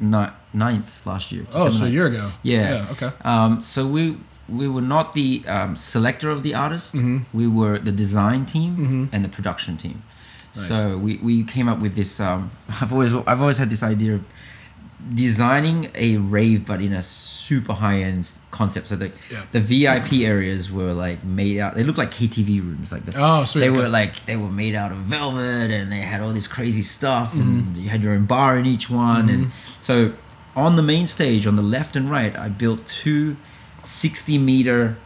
9th 0.53 1.05
last 1.05 1.31
year. 1.31 1.45
Oh, 1.53 1.67
December 1.67 1.85
so 1.85 1.85
a 1.85 1.93
year 1.97 2.07
ago. 2.07 2.25
Yeah. 2.43 2.73
Yeah. 2.73 2.91
Okay. 2.93 3.11
Um, 3.23 3.63
so 3.63 3.79
we 3.87 4.17
we 4.59 4.67
were 4.75 4.87
not 4.95 5.13
the 5.13 5.29
um, 5.47 5.77
selector 5.93 6.29
of 6.35 6.39
the 6.43 6.53
artist. 6.53 6.95
Mm-hmm. 6.95 7.37
We 7.39 7.47
were 7.47 7.79
the 7.79 7.91
design 8.03 8.45
team 8.45 9.09
and 9.13 9.23
the 9.23 9.29
production 9.29 9.77
team. 9.77 9.97
Nice. 10.57 10.67
So 10.67 10.97
we, 10.97 11.17
we 11.17 11.43
came 11.43 11.67
up 11.69 11.79
with 11.79 11.95
this. 11.95 12.19
Um, 12.19 12.51
I've 12.81 12.91
always 12.91 13.13
I've 13.13 13.41
always 13.41 13.57
had 13.57 13.69
this 13.69 13.83
idea 13.83 14.15
of 14.15 14.23
designing 15.13 15.91
a 15.95 16.17
rave, 16.17 16.65
but 16.65 16.81
in 16.81 16.91
a 16.93 17.01
super 17.01 17.73
high 17.73 17.99
end 18.01 18.29
concept. 18.51 18.87
So 18.87 18.95
the 18.95 19.11
Yeah. 19.31 19.43
the 19.51 19.59
VIP 19.59 20.13
areas 20.25 20.71
were 20.71 20.91
like 20.93 21.23
made 21.23 21.59
out. 21.59 21.75
They 21.75 21.83
looked 21.83 21.99
like 21.99 22.11
KTV 22.11 22.61
rooms. 22.61 22.91
Like 22.91 23.05
the, 23.05 23.13
Oh, 23.15 23.45
sweet, 23.45 23.61
They 23.61 23.69
okay. 23.69 23.77
were 23.79 23.89
like 23.89 24.25
they 24.25 24.35
were 24.37 24.49
made 24.49 24.75
out 24.75 24.91
of 24.91 24.97
velvet, 24.99 25.71
and 25.71 25.91
they 25.91 25.99
had 26.01 26.21
all 26.21 26.33
this 26.33 26.47
crazy 26.47 26.81
stuff, 26.83 27.29
Mm-hmm. 27.31 27.41
and 27.41 27.77
you 27.77 27.89
had 27.89 28.03
your 28.03 28.13
own 28.13 28.25
bar 28.25 28.57
in 28.57 28.65
each 28.65 28.89
one. 28.89 29.29
And 29.29 29.51
so 29.79 30.13
on 30.55 30.75
the 30.75 30.83
main 30.83 31.05
stage, 31.07 31.45
on 31.45 31.55
the 31.55 31.61
left 31.61 31.95
and 31.95 32.09
right, 32.09 32.35
I 32.35 32.49
built 32.49 32.85
two 32.85 33.37
60 33.83 34.37
meter 34.39 34.97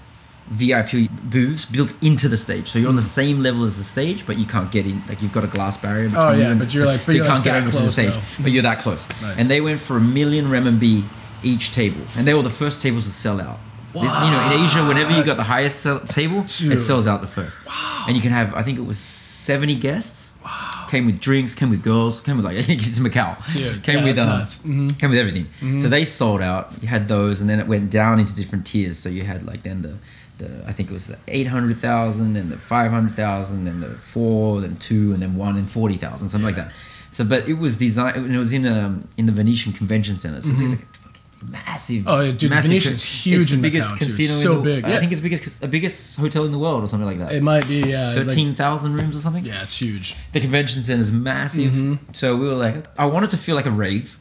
VIP 0.52 1.10
booths 1.24 1.66
built 1.66 1.94
into 2.04 2.28
the 2.28 2.38
stage. 2.38 2.68
So 2.70 2.78
you're 2.78 2.90
on 2.90 2.96
the 2.98 3.02
same 3.02 3.42
level 3.42 3.64
as 3.64 3.78
the 3.78 3.84
stage, 3.84 4.26
but 4.28 4.38
you 4.38 4.46
can't 4.46 4.72
get 4.72 4.86
in. 4.86 5.02
Like 5.08 5.22
you've 5.22 5.32
got 5.32 5.44
a 5.44 5.48
glass 5.48 5.78
barrier. 5.78 6.10
between 6.10 6.22
Mm. 6.22 6.30
Oh, 6.30 6.32
yeah, 6.34 6.38
you 6.46 6.52
and- 6.52 6.60
but 6.60 6.74
you're 6.74 6.84
so 6.84 6.90
like- 6.90 7.06
but 7.06 7.12
you 7.14 7.18
you're 7.20 7.26
can't 7.26 7.38
like 7.38 7.44
get 7.46 7.52
that 7.54 7.64
over 7.68 7.78
to 7.78 7.84
the 7.84 7.92
stage, 7.92 8.14
though. 8.14 8.22
but 8.44 8.52
you're 8.52 8.64
that 8.64 8.80
close. 8.80 9.08
Nice. 9.22 9.38
And 9.40 9.50
they 9.50 9.62
went 9.62 9.80
for 9.80 9.98
a 9.98 10.02
million 10.02 10.46
renminbi 10.48 11.04
each 11.44 11.72
table, 11.72 12.02
and 12.18 12.28
they 12.28 12.34
were 12.34 12.44
the 12.44 12.50
first 12.50 12.82
tables 12.82 13.06
to 13.06 13.12
sell 13.12 13.40
out. 13.42 13.60
This, 13.94 14.04
you 14.04 14.10
know, 14.32 14.52
in 14.54 14.64
Asia, 14.66 14.86
whenever 14.88 15.12
you 15.12 15.24
got 15.24 15.36
the 15.38 15.44
highest 15.44 15.80
sell- 15.80 16.00
table, 16.02 16.44
Dude. 16.48 16.72
it 16.74 16.80
sells 16.82 17.08
out 17.08 17.20
the 17.22 17.28
first. 17.28 17.58
Wow. 17.66 18.06
And 18.08 18.16
you 18.16 18.22
can 18.22 18.32
have, 18.32 18.54
I 18.54 18.62
think 18.64 18.78
it 18.78 18.86
was 18.86 18.98
70 18.98 19.76
guests. 19.76 20.30
Wow. 20.46 20.86
Came 20.90 21.06
with 21.06 21.20
drinks, 21.20 21.56
came 21.56 21.70
with 21.70 21.84
girls, 21.84 22.20
came 22.22 22.36
with 22.38 22.46
like 22.46 22.56
it's 22.70 23.00
Macau. 23.00 23.36
Dude, 23.54 23.84
came 23.84 24.00
yeah, 24.00 24.04
with 24.06 24.20
um. 24.20 24.42
Mhm. 24.44 25.00
came 25.00 25.10
with 25.10 25.20
everything. 25.20 25.48
So 25.78 25.88
they 25.90 26.04
sold 26.06 26.42
out. 26.42 26.72
You 26.82 26.88
had 26.88 27.08
those, 27.08 27.42
and 27.42 27.50
then 27.50 27.60
it 27.60 27.68
went 27.68 27.90
down 27.92 28.20
into 28.20 28.34
different 28.34 28.66
tiers. 28.66 28.98
So 28.98 29.08
you 29.10 29.24
had 29.24 29.46
like 29.46 29.64
then 29.64 29.82
the, 29.84 29.98
the 30.42 30.64
I 30.68 30.72
think 30.74 30.90
it 30.90 30.94
was 30.94 31.08
the 31.08 31.18
eight 31.28 31.48
hundred 31.48 31.78
thousand, 31.78 32.36
and 32.36 32.52
the 32.52 32.58
five 32.58 32.92
hundred 32.92 33.16
thousand, 33.16 33.68
and 33.68 33.82
the 33.82 33.96
four, 33.98 34.62
then 34.62 34.76
two, 34.78 35.14
and 35.14 35.22
then 35.22 35.36
one, 35.36 35.58
and 35.58 35.70
forty 35.70 35.98
thousand, 35.98 36.30
something 36.30 36.46
like 36.46 36.56
that. 36.56 36.72
So, 37.12 37.24
but 37.26 37.48
it 37.50 37.54
was 37.56 37.78
designed. 37.78 38.34
It 38.34 38.38
was 38.38 38.54
in 38.54 38.66
um 38.66 39.08
in 39.18 39.26
the 39.26 39.32
Venetian 39.32 39.74
Convention 39.74 40.18
Center. 40.18 40.42
So 40.42 40.50
it's 40.52 40.62
like 40.62 40.96
fucking 40.96 41.22
massive. 41.52 41.98
Mm-hmm. 42.04 42.08
Oh, 42.10 42.22
yeah, 42.22 42.32
dude, 42.32 42.50
massive 42.50 42.70
Venetian's 42.70 43.04
huge 43.04 43.42
It's 43.44 43.52
the 43.52 43.58
biggest 43.58 43.94
Macau, 43.94 43.98
casino. 43.98 44.34
So 44.34 44.52
in 44.52 44.58
the, 44.60 44.64
big, 44.64 44.86
I 44.86 45.00
think 45.00 45.12
it's 45.12 45.20
the 45.22 45.30
biggest, 45.30 45.62
the 45.62 45.68
biggest 45.68 46.16
hotel 46.18 46.46
in 46.46 46.52
the 46.54 46.60
world, 46.60 46.84
or 46.84 46.88
something 46.88 47.06
like 47.08 47.18
that. 47.20 47.34
It 47.34 47.44
might 47.44 47.68
be. 47.68 47.82
Yeah. 47.82 48.14
like- 48.14 48.28
Thirteen 48.28 48.54
thousand 48.54 48.94
rooms 48.94 49.16
or 49.16 49.20
something. 49.20 49.44
yeah, 49.44 49.64
it's 49.64 49.78
huge. 49.78 50.16
The 50.34 50.40
convention 50.40 50.84
center 50.84 51.02
is 51.02 51.12
massive. 51.12 51.72
Mm-hmm. 51.74 52.14
So 52.14 52.36
we 52.38 52.48
were 52.48 52.54
like, 52.56 52.86
I 52.98 53.06
wanted 53.06 53.30
to 53.32 53.38
feel 53.38 53.56
like 53.56 53.66
a 53.66 53.72
rave 53.72 54.18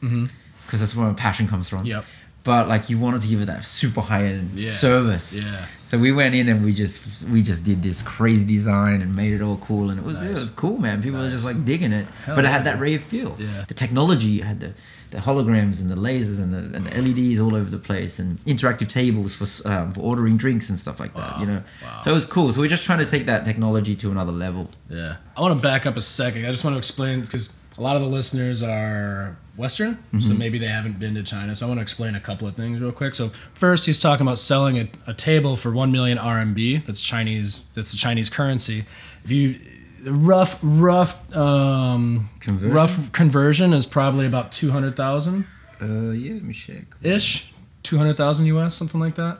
because 0.67 0.81
that's 0.81 0.95
where 0.97 1.07
my 1.07 1.15
passion 1.15 1.47
comes 1.49 1.69
from. 1.69 1.85
Yep. 1.85 2.05
But 2.43 2.69
like 2.69 2.89
you 2.89 2.99
wanted 2.99 3.21
to 3.23 3.29
give 3.29 3.43
it 3.43 3.47
that 3.47 3.65
super 3.67 4.01
high 4.01 4.25
end 4.25 4.59
Yeah. 4.59 4.71
service. 4.73 5.35
Yeah. 5.35 5.67
So 5.83 5.99
we 5.99 6.11
went 6.13 6.35
in 6.35 6.49
and 6.49 6.65
we 6.65 6.73
just 6.73 7.01
we 7.29 7.43
just 7.43 7.65
did 7.65 7.83
this 7.83 8.01
crazy 8.03 8.45
design 8.47 9.03
and 9.03 9.15
made 9.15 9.33
it 9.33 9.43
all 9.43 9.59
cool 9.59 9.91
and 9.91 9.99
it 9.99 10.05
was 10.05 10.23
it 10.23 10.29
was 10.31 10.51
cool, 10.51 10.79
man. 10.79 11.03
People 11.03 11.21
were 11.21 11.29
just 11.29 11.45
like 11.45 11.65
digging 11.67 11.93
it. 11.93 12.07
Hell 12.25 12.37
but 12.37 12.45
it 12.45 12.49
had 12.49 12.65
that 12.65 12.79
rave 12.81 13.03
feel. 13.03 13.37
Yeah. 13.39 13.65
The 13.69 13.75
technology 13.75 14.41
had 14.41 14.61
the 14.61 14.73
the 15.11 15.19
holograms 15.19 15.81
and 15.81 15.91
the 15.91 15.97
lasers 15.97 16.39
and 16.41 16.53
the, 16.53 16.59
and 16.77 16.87
the 16.87 17.03
LEDs 17.03 17.41
all 17.41 17.57
over 17.57 17.69
the 17.69 17.79
place 17.79 18.21
and 18.21 18.39
interactive 18.47 18.89
tables 18.89 19.35
for 19.35 19.69
um, 19.69 19.93
for 19.93 20.01
ordering 20.01 20.37
drinks 20.37 20.71
and 20.71 20.79
stuff 20.79 20.99
like 21.01 21.13
that. 21.15 21.33
Wow. 21.35 21.41
You 21.41 21.47
know. 21.47 21.63
Wow. 21.83 22.01
So 22.03 22.13
it 22.13 22.15
was 22.15 22.25
cool. 22.25 22.53
So 22.53 22.61
we're 22.61 22.69
just 22.69 22.85
trying 22.85 23.01
to 23.01 23.11
take 23.11 23.27
that 23.27 23.45
technology 23.45 23.95
to 23.97 24.11
another 24.13 24.33
level. 24.33 24.71
Yeah. 24.89 25.17
I 25.37 25.41
want 25.43 25.57
to 25.59 25.63
back 25.63 25.85
up 25.85 25.97
a 25.97 26.03
second. 26.03 26.47
I 26.47 26.51
just 26.53 26.63
want 26.65 26.75
to 26.75 26.79
explain 26.79 27.21
because 27.23 27.51
a 27.81 27.83
lot 27.83 27.97
of 27.97 28.03
the 28.03 28.09
listeners 28.09 28.63
are 28.63 29.39
Western, 29.57 29.99
so 30.21 30.35
maybe 30.35 30.59
they 30.59 30.67
haven't 30.67 30.99
been 30.99 31.15
to 31.15 31.23
China. 31.23 31.57
So 31.57 31.65
I 31.65 31.69
want 31.69 31.79
to 31.79 31.83
explain 31.83 32.15
a 32.15 32.21
couple 32.21 32.47
of 32.47 32.55
things 32.55 32.79
real 32.79 32.93
quick. 32.93 33.15
So 33.15 33.31
first, 33.55 33.87
he's 33.87 33.99
talking 33.99 34.27
about 34.27 34.39
selling 34.39 34.79
a, 34.79 34.89
a 35.07 35.15
table 35.15 35.57
for 35.57 35.73
one 35.73 35.91
million 35.91 36.19
RMB. 36.19 36.85
That's 36.85 37.01
Chinese. 37.01 37.63
That's 37.75 37.91
the 37.91 37.97
Chinese 37.97 38.29
currency. 38.29 38.85
If 39.25 39.31
you 39.31 39.59
rough 40.05 40.59
rough 40.63 41.15
um, 41.35 42.29
Conversion? 42.41 42.71
rough 42.73 43.13
conversion 43.13 43.73
is 43.73 43.87
probably 43.87 44.27
about 44.27 44.53
two 44.53 44.71
hundred 44.71 44.95
thousand 44.95 45.47
Uh, 45.81 46.11
yeah, 46.11 46.35
let 46.35 46.43
me 46.43 46.53
check. 46.53 46.85
ish, 47.03 47.53
two 47.83 47.97
hundred 47.97 48.19
thousand 48.19 48.45
US, 48.47 48.75
something 48.75 49.01
like 49.01 49.15
that. 49.15 49.39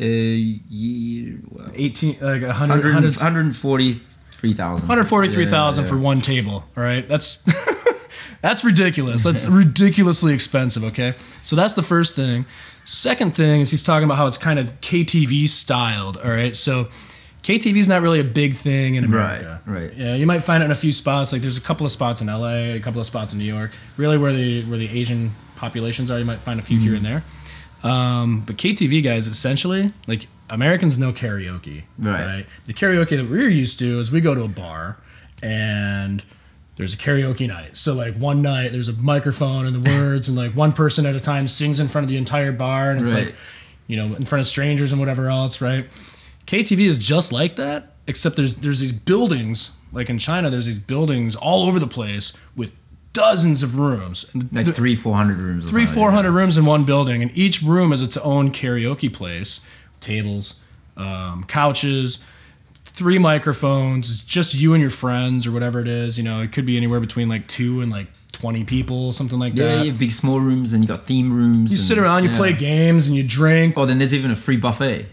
Uh, 0.00 0.04
yeah, 0.04 1.36
well, 1.50 1.70
Eighteen 1.74 2.18
like 2.20 2.42
a 2.42 2.46
100, 2.48 2.82
hundred. 4.40 4.88
100 4.88 4.88
143,000. 4.88 4.88
143,000 4.88 5.84
Yeah, 5.84 5.90
for 5.90 5.98
one 5.98 6.20
table. 6.20 6.64
All 6.76 6.82
right, 6.82 7.06
that's 7.08 7.42
that's 8.42 8.64
ridiculous. 8.64 9.22
That's 9.22 9.46
ridiculously 9.46 10.32
expensive. 10.34 10.84
Okay, 10.84 11.14
so 11.42 11.56
that's 11.56 11.74
the 11.74 11.82
first 11.82 12.14
thing. 12.14 12.46
Second 12.84 13.34
thing 13.34 13.60
is 13.60 13.70
he's 13.70 13.82
talking 13.82 14.04
about 14.04 14.16
how 14.16 14.26
it's 14.26 14.38
kind 14.38 14.58
of 14.58 14.70
KTV 14.80 15.48
styled. 15.48 16.16
All 16.18 16.30
right, 16.30 16.56
so 16.56 16.88
KTV 17.42 17.76
is 17.76 17.88
not 17.88 18.02
really 18.02 18.20
a 18.20 18.24
big 18.24 18.56
thing 18.56 18.94
in 18.94 19.04
America. 19.04 19.60
Right, 19.66 19.80
right. 19.82 19.94
Yeah, 19.94 20.14
you 20.14 20.26
might 20.26 20.40
find 20.40 20.62
it 20.62 20.66
in 20.66 20.70
a 20.72 20.76
few 20.76 20.92
spots. 20.92 21.32
Like 21.32 21.42
there's 21.42 21.56
a 21.56 21.60
couple 21.62 21.84
of 21.86 21.92
spots 21.92 22.20
in 22.20 22.26
LA, 22.28 22.74
a 22.74 22.80
couple 22.80 23.00
of 23.00 23.06
spots 23.06 23.32
in 23.32 23.38
New 23.38 23.44
York. 23.44 23.72
Really, 23.96 24.18
where 24.18 24.32
the 24.32 24.64
where 24.64 24.78
the 24.78 24.88
Asian 24.88 25.34
populations 25.56 26.10
are, 26.10 26.18
you 26.18 26.24
might 26.24 26.40
find 26.40 26.60
a 26.60 26.62
few 26.62 26.78
here 26.78 26.94
and 26.94 27.04
there. 27.04 27.24
Um, 27.82 28.42
but 28.46 28.56
KTV 28.56 29.02
guys, 29.04 29.26
essentially, 29.26 29.92
like 30.06 30.26
Americans 30.50 30.98
know 30.98 31.12
karaoke, 31.12 31.82
Right. 31.98 32.46
The 32.66 32.74
karaoke 32.74 33.16
that 33.16 33.28
we're 33.28 33.48
used 33.48 33.78
to 33.80 34.00
is 34.00 34.10
we 34.12 34.20
go 34.20 34.34
to 34.34 34.42
a 34.42 34.48
bar 34.48 34.96
and 35.42 36.22
there's 36.76 36.94
a 36.94 36.96
karaoke 36.96 37.46
night. 37.48 37.76
So 37.76 37.92
like 37.94 38.14
one 38.16 38.42
night 38.42 38.72
there's 38.72 38.88
a 38.88 38.92
microphone 38.94 39.66
and 39.66 39.82
the 39.82 39.90
words 39.98 40.28
and 40.28 40.36
like 40.36 40.52
one 40.52 40.72
person 40.72 41.06
at 41.06 41.14
a 41.14 41.20
time 41.20 41.48
sings 41.48 41.80
in 41.80 41.88
front 41.88 42.04
of 42.04 42.08
the 42.08 42.16
entire 42.16 42.52
bar 42.52 42.90
and 42.90 43.00
it's 43.02 43.12
Right. 43.12 43.26
like 43.26 43.34
you 43.86 43.96
know 43.96 44.14
in 44.14 44.24
front 44.24 44.40
of 44.40 44.46
strangers 44.46 44.92
and 44.92 45.00
whatever 45.00 45.28
else, 45.28 45.60
right? 45.60 45.86
KTV 46.46 46.86
is 46.86 46.98
just 46.98 47.30
like 47.32 47.56
that, 47.56 47.94
except 48.06 48.36
there's 48.36 48.56
there's 48.56 48.80
these 48.80 48.92
buildings 48.92 49.72
like 49.92 50.08
in 50.08 50.18
China. 50.18 50.50
There's 50.50 50.66
these 50.66 50.78
buildings 50.78 51.34
all 51.36 51.66
over 51.68 51.78
the 51.78 51.86
place 51.86 52.32
with 52.56 52.70
dozens 53.12 53.62
of 53.62 53.78
rooms. 53.78 54.24
Like 54.52 54.66
the- 54.66 54.72
three, 54.72 54.94
four 54.96 55.16
hundred 55.16 55.38
rooms. 55.38 55.68
Three 55.68 55.86
four 55.86 56.10
hundred 56.10 56.32
rooms 56.32 56.56
in 56.56 56.64
one 56.64 56.84
building, 56.84 57.22
and 57.22 57.30
each 57.36 57.60
room 57.62 57.92
is 57.92 58.00
its 58.02 58.16
own 58.18 58.50
karaoke 58.52 59.12
place, 59.12 59.60
tables, 60.00 60.54
um, 60.96 61.44
couches, 61.48 62.18
three 62.84 63.18
microphones. 63.18 64.20
Just 64.20 64.54
you 64.54 64.74
and 64.74 64.80
your 64.80 64.90
friends 64.90 65.46
or 65.46 65.52
whatever 65.52 65.80
it 65.80 65.88
is. 65.88 66.18
You 66.18 66.24
know, 66.24 66.40
it 66.40 66.52
could 66.52 66.66
be 66.66 66.76
anywhere 66.76 67.00
between 67.00 67.28
like 67.28 67.46
two 67.46 67.80
and 67.80 67.90
like 67.90 68.08
twenty 68.32 68.64
people, 68.64 69.12
something 69.12 69.38
like 69.38 69.54
Yeah, 69.56 69.76
that. 69.76 69.86
have 69.86 69.98
big, 69.98 70.12
small 70.12 70.40
rooms, 70.40 70.72
and 70.72 70.82
you 70.82 70.88
got 70.88 71.04
theme 71.06 71.32
rooms. 71.32 71.70
You 71.72 71.76
and- 71.78 71.84
sit 71.86 71.98
around, 71.98 72.24
you 72.24 72.30
yeah. 72.30 72.36
play 72.36 72.52
games, 72.52 73.06
and 73.06 73.16
you 73.16 73.22
drink. 73.22 73.74
Oh, 73.76 73.86
then 73.86 73.98
there's 73.98 74.14
even 74.14 74.30
a 74.30 74.36
free 74.36 74.56
buffet. 74.56 75.06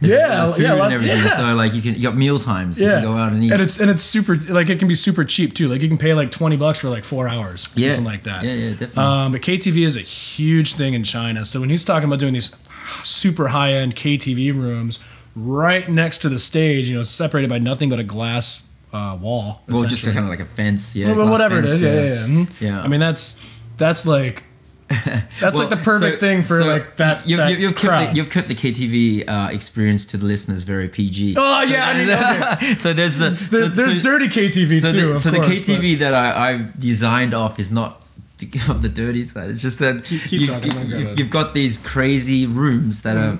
There's, 0.00 0.14
Yeah, 0.14 0.52
food 0.52 0.62
yeah, 0.64 0.84
and 0.84 0.92
everything. 0.92 1.16
yeah. 1.18 1.36
So 1.36 1.54
like 1.54 1.74
you 1.74 1.80
can 1.82 1.94
you 1.94 2.02
got 2.02 2.16
meal 2.16 2.40
times. 2.40 2.80
You 2.80 2.86
Yeah, 2.88 2.94
can 2.94 3.02
go 3.04 3.12
out 3.12 3.32
and 3.32 3.44
eat. 3.44 3.52
and 3.52 3.62
it's 3.62 3.78
and 3.78 3.88
it's 3.88 4.02
super 4.02 4.34
like 4.48 4.68
it 4.68 4.80
can 4.80 4.88
be 4.88 4.96
super 4.96 5.22
cheap 5.24 5.54
too. 5.54 5.68
Like 5.68 5.80
you 5.80 5.86
can 5.88 5.96
pay 5.98 6.12
like 6.12 6.32
twenty 6.32 6.56
bucks 6.56 6.80
for 6.80 6.88
like 6.88 7.04
four 7.04 7.28
hours, 7.28 7.68
yeah. 7.76 7.88
something 7.90 8.04
like 8.04 8.24
that. 8.24 8.42
Yeah, 8.42 8.52
yeah, 8.54 8.70
definitely. 8.70 9.00
Um, 9.04 9.30
but 9.30 9.42
KTV 9.42 9.86
is 9.86 9.94
a 9.96 10.00
huge 10.00 10.74
thing 10.74 10.94
in 10.94 11.04
China. 11.04 11.44
So 11.44 11.60
when 11.60 11.70
he's 11.70 11.84
talking 11.84 12.08
about 12.08 12.18
doing 12.18 12.32
these 12.32 12.50
super 13.04 13.48
high 13.48 13.72
end 13.72 13.96
KTV 13.96 14.54
rooms 14.54 14.98
right 15.34 15.88
next 15.88 16.18
to 16.18 16.28
the 16.28 16.38
stage, 16.38 16.88
you 16.88 16.94
know, 16.96 17.02
separated 17.02 17.48
by 17.48 17.58
nothing 17.58 17.88
but 17.88 17.98
a 17.98 18.04
glass 18.04 18.62
uh, 18.92 19.16
wall. 19.20 19.62
well, 19.68 19.84
just 19.84 20.04
kind 20.04 20.18
of 20.18 20.26
like 20.26 20.40
a 20.40 20.44
fence. 20.44 20.94
Yeah. 20.94 21.12
Well, 21.14 21.30
whatever 21.30 21.58
it 21.60 21.62
fence, 21.62 21.72
is. 21.74 21.80
Yeah, 21.80 21.94
yeah, 21.94 22.02
yeah. 22.02 22.26
Mhm. 22.26 22.50
Yeah. 22.60 22.82
I 22.82 22.88
mean, 22.88 23.00
that's 23.00 23.40
that's 23.78 24.04
like 24.04 24.44
that's 25.40 25.56
like 25.56 25.70
the 25.70 25.78
perfect 25.78 26.20
so- 26.20 26.26
thing 26.26 26.42
for 26.42 26.60
so 26.60 26.66
like 26.66 26.98
that. 26.98 27.26
You've, 27.26 27.38
that 27.38 27.50
you've, 27.50 27.60
you've 27.60 27.74
kept 27.76 28.10
the, 28.10 28.16
you've 28.16 28.28
kept 28.30 28.48
the 28.48 28.54
KTV 28.54 29.26
uh, 29.26 29.48
experience 29.50 30.04
to 30.06 30.18
the 30.18 30.26
listeners 30.26 30.62
very 30.64 30.88
PG. 30.88 31.34
Oh, 31.38 31.62
yeah, 31.62 31.88
I 31.88 31.94
mean, 31.96 32.10
okay. 32.10 32.74
so 32.76 32.92
there's 32.92 33.18
a 33.22 33.30
There- 33.30 33.62
so- 33.62 33.68
there's 33.68 33.96
so- 33.96 34.02
dirty 34.02 34.28
KTV 34.28 34.80
so 34.82 34.92
too. 34.92 35.12
the, 35.14 35.20
so 35.20 35.30
the 35.30 35.38
KTV 35.38 35.98
that 36.00 36.12
I, 36.12 36.50
I've 36.50 36.78
designed 36.78 37.32
off 37.32 37.58
is 37.58 37.70
not 37.72 38.01
of 38.68 38.82
the 38.82 38.88
dirty 38.88 39.24
side. 39.24 39.50
It's 39.50 39.62
just 39.62 39.78
that 39.78 40.04
Keep- 40.04 40.22
keep 40.22 40.40
you, 40.42 40.46
talking, 40.46 40.72
you, 40.88 41.06
have 41.06 41.30
got 41.30 41.54
these 41.54 41.78
crazy 41.78 42.46
rooms 42.46 43.02
that 43.02 43.16
are, 43.16 43.38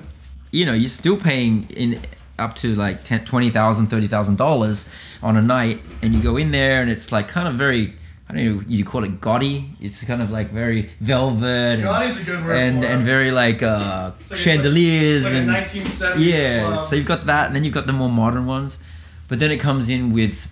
you 0.51 0.65
know, 0.65 0.73
you're 0.73 0.89
still 0.89 1.17
paying 1.17 1.67
in 1.69 1.99
up 2.39 2.55
to 2.57 2.73
like 2.75 3.03
ten, 3.03 3.25
twenty 3.25 3.49
thousand, 3.49 3.87
thirty 3.87 4.07
thousand 4.07 4.37
dollars 4.37 4.85
on 5.21 5.37
a 5.37 5.41
night, 5.41 5.81
and 6.01 6.13
you 6.13 6.21
go 6.21 6.37
in 6.37 6.51
there 6.51 6.81
and 6.81 6.89
it's 6.89 7.11
like 7.11 7.27
kind 7.27 7.47
of 7.47 7.55
very. 7.55 7.93
I 8.29 8.33
don't 8.35 8.45
know. 8.57 8.63
You 8.67 8.85
call 8.85 9.03
it 9.03 9.19
gaudy. 9.19 9.69
It's 9.81 10.01
kind 10.05 10.21
of 10.21 10.31
like 10.31 10.51
very 10.51 10.89
velvet. 11.01 11.79
and- 11.79 11.83
a 11.83 12.23
good 12.23 12.45
word 12.45 12.55
And 12.55 12.83
and 12.85 13.03
very 13.05 13.31
like 13.31 13.61
uh, 13.61 14.11
like 14.29 14.39
chandeliers 14.39 15.25
like 15.25 15.33
a 15.33 15.37
and 15.37 15.49
1970s 15.49 16.19
yeah. 16.19 16.65
club. 16.71 16.87
So 16.89 16.95
you've 16.95 17.05
got 17.05 17.25
that, 17.25 17.47
and 17.47 17.55
then 17.55 17.63
you've 17.65 17.73
got 17.73 17.85
the 17.85 17.93
more 17.93 18.09
modern 18.09 18.45
ones, 18.45 18.79
but 19.27 19.39
then 19.39 19.51
it 19.51 19.57
comes 19.57 19.89
in 19.89 20.13
with. 20.13 20.47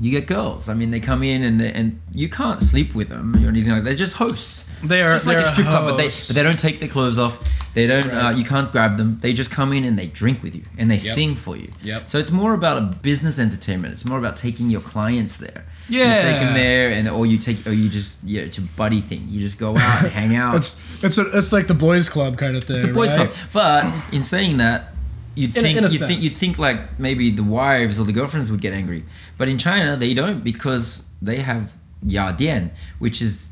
You 0.00 0.10
get 0.10 0.26
girls. 0.26 0.68
I 0.68 0.74
mean, 0.74 0.90
they 0.90 1.00
come 1.00 1.22
in 1.22 1.42
and 1.44 1.60
and 1.60 2.00
you 2.12 2.28
can't 2.28 2.60
sleep 2.60 2.94
with 2.94 3.08
them 3.10 3.34
or 3.36 3.48
anything 3.48 3.70
like 3.72 3.82
that. 3.84 3.90
They're 3.90 3.94
just 3.94 4.14
hosts. 4.14 4.66
They 4.82 5.00
It's 5.02 5.08
are- 5.08 5.12
just 5.14 5.26
like 5.26 5.38
a 5.38 5.48
strip 5.48 5.66
club, 5.68 5.84
but 5.84 5.96
they 5.96 6.08
but 6.08 6.28
they 6.34 6.42
don't 6.42 6.58
take 6.58 6.80
their 6.80 6.88
clothes 6.88 7.18
off. 7.18 7.38
They 7.74 7.86
don't. 7.86 8.06
Uh, 8.12 8.30
you 8.30 8.44
can't 8.44 8.70
grab 8.72 8.96
them. 8.96 9.18
They 9.20 9.32
just 9.32 9.50
come 9.50 9.72
in 9.72 9.84
and 9.84 9.96
they 9.98 10.06
drink 10.08 10.42
with 10.42 10.54
you 10.54 10.64
and 10.78 10.90
they 10.90 10.96
Yep. 10.96 11.14
sing 11.14 11.34
for 11.36 11.56
you. 11.56 11.70
Yep. 11.82 12.10
So 12.10 12.18
it's 12.18 12.30
more 12.30 12.54
about 12.54 12.76
a 12.78 12.80
business 12.82 13.38
entertainment. 13.38 13.94
It's 13.94 14.04
more 14.04 14.18
about 14.18 14.36
taking 14.36 14.68
your 14.68 14.80
clients 14.80 15.36
there. 15.38 15.64
Yeah. 15.88 16.04
You 16.16 16.22
take 16.32 16.40
them 16.40 16.54
there, 16.54 16.90
and 16.90 17.08
or 17.08 17.24
you 17.26 17.38
take 17.38 17.64
or 17.66 17.72
you 17.72 17.88
just 17.88 18.16
yeah, 18.24 18.42
it's 18.42 18.58
a 18.58 18.62
buddy 18.62 19.00
thing. 19.00 19.26
You 19.28 19.40
just 19.40 19.58
go 19.58 19.76
out 19.76 20.02
and 20.04 20.12
hang 20.12 20.34
out. 20.44 20.56
It's 20.56 20.80
it's 21.02 21.18
a, 21.18 21.38
it's 21.38 21.52
like 21.52 21.66
the 21.68 21.74
boys 21.74 22.08
club 22.08 22.36
kind 22.36 22.56
of 22.56 22.64
thing. 22.64 22.76
It's 22.76 22.84
a 22.84 22.88
boys' 22.88 23.10
right? 23.12 23.28
club. 23.30 23.36
But 23.52 23.92
in 24.12 24.22
saying 24.24 24.56
that, 24.58 24.93
you'd 25.34 25.56
In 25.56 25.58
a- 25.58 25.62
think 25.62 25.78
in 25.78 25.84
a 25.84 25.88
you 25.88 25.98
think 25.98 26.10
sense. 26.10 26.22
you'd 26.24 26.32
think 26.32 26.58
like 26.58 26.98
maybe 26.98 27.30
the 27.30 27.42
wives 27.42 27.98
or 28.00 28.04
the 28.04 28.12
girlfriends 28.12 28.50
would 28.50 28.60
get 28.60 28.72
angry, 28.72 29.04
but 29.38 29.48
in 29.48 29.58
China 29.58 29.96
they 29.96 30.14
don't 30.14 30.42
because 30.44 31.02
they 31.22 31.36
have 31.38 31.72
Yadian, 32.06 32.70
which 32.98 33.20
is 33.22 33.50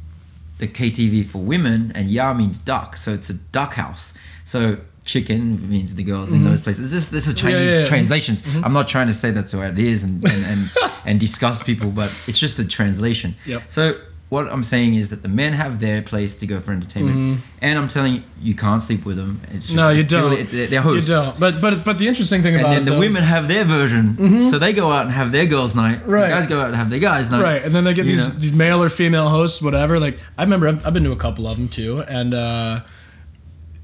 the 0.59 0.69
KTV 0.69 1.27
for 1.27 1.39
women, 1.39 1.91
and 1.95 2.11
Ya 2.11 2.33
means 2.35 2.59
duck, 2.59 2.97
so 2.97 3.13
it's 3.15 3.31
a 3.31 3.35
duck 3.35 3.75
house. 3.75 4.15
So 4.45 4.79
chicken 5.05 5.69
means 5.69 5.97
the 5.97 6.05
girls 6.05 6.33
in 6.33 6.45
those 6.45 6.61
places. 6.61 6.93
This 6.93 7.09
this 7.09 7.27
is 7.27 7.35
Chinese 7.35 7.57
Mm-hmm. 7.59 7.69
yeah, 7.71 7.79
yeah. 7.81 7.85
translations. 7.87 8.43
I'm 8.63 8.73
not 8.73 8.87
trying 8.87 9.09
to 9.09 9.13
say 9.13 9.31
that's 9.33 9.53
what 9.53 9.67
it 9.67 9.79
is 9.79 10.05
and 10.05 10.23
and, 10.25 10.45
and, 10.45 10.71
and 11.05 11.21
disgust 11.27 11.65
people, 11.65 11.91
but 11.91 12.13
it's 12.29 12.39
just 12.39 12.59
a 12.61 12.65
translation. 12.65 13.35
Yep. 13.47 13.63
So 13.69 14.01
what 14.33 14.45
I'm 14.51 14.63
saying 14.65 14.95
is 15.01 15.11
that 15.11 15.21
the 15.23 15.29
men 15.43 15.53
have 15.53 15.79
their 15.79 16.01
place 16.01 16.35
to 16.37 16.47
go 16.47 16.59
for 16.59 16.73
entertainment, 16.73 17.41
and 17.61 17.79
I'm 17.79 17.87
telling 17.89 18.15
you, 18.17 18.23
you 18.41 18.55
can't 18.55 18.83
sleep 18.83 19.05
with 19.05 19.17
them. 19.19 19.41
It's 19.55 19.67
just, 19.67 19.71
Mm-hmm. 19.71 19.77
No, 19.77 19.91
you 19.91 20.05
don't. 20.05 20.51
they're- 20.51 20.67
They're 20.69 20.81
hosts. 20.81 21.09
You 21.09 21.17
don't. 21.17 21.39
But 21.39 21.61
but 21.61 21.85
but 21.85 21.99
the 21.99 22.09
interesting 22.09 22.41
thing 22.43 22.55
And 22.55 22.63
about 22.65 22.75
then 22.77 22.85
the 22.87 22.99
women 22.99 23.23
have 23.23 23.47
their 23.47 23.65
version, 23.65 24.05
so 24.51 24.59
they 24.59 24.73
go 24.73 24.91
out 24.91 25.03
and 25.07 25.13
have 25.21 25.33
their 25.33 25.45
girls' 25.47 25.75
night. 25.75 25.99
Right. 26.07 26.29
The 26.29 26.35
guys 26.37 26.47
go 26.47 26.61
out 26.63 26.69
and 26.69 26.77
have 26.77 26.89
their 26.89 26.99
guys' 27.11 27.31
night. 27.31 27.43
Right, 27.43 27.63
and 27.63 27.75
then 27.75 27.85
they 27.85 27.93
get 27.95 28.07
these, 28.07 28.27
know? 28.27 28.35
these 28.45 28.55
male 28.55 28.83
or 28.83 28.89
female 28.89 29.29
hosts, 29.29 29.61
whatever. 29.61 30.01
Like 30.01 30.17
I 30.39 30.43
remember, 30.45 30.67
I've, 30.69 30.87
I've 30.87 30.95
been 30.95 31.05
to 31.05 31.13
a 31.13 31.23
couple 31.27 31.47
of 31.47 31.57
them 31.59 31.69
too, 31.69 32.01
and 32.19 32.33
uh, 32.33 32.81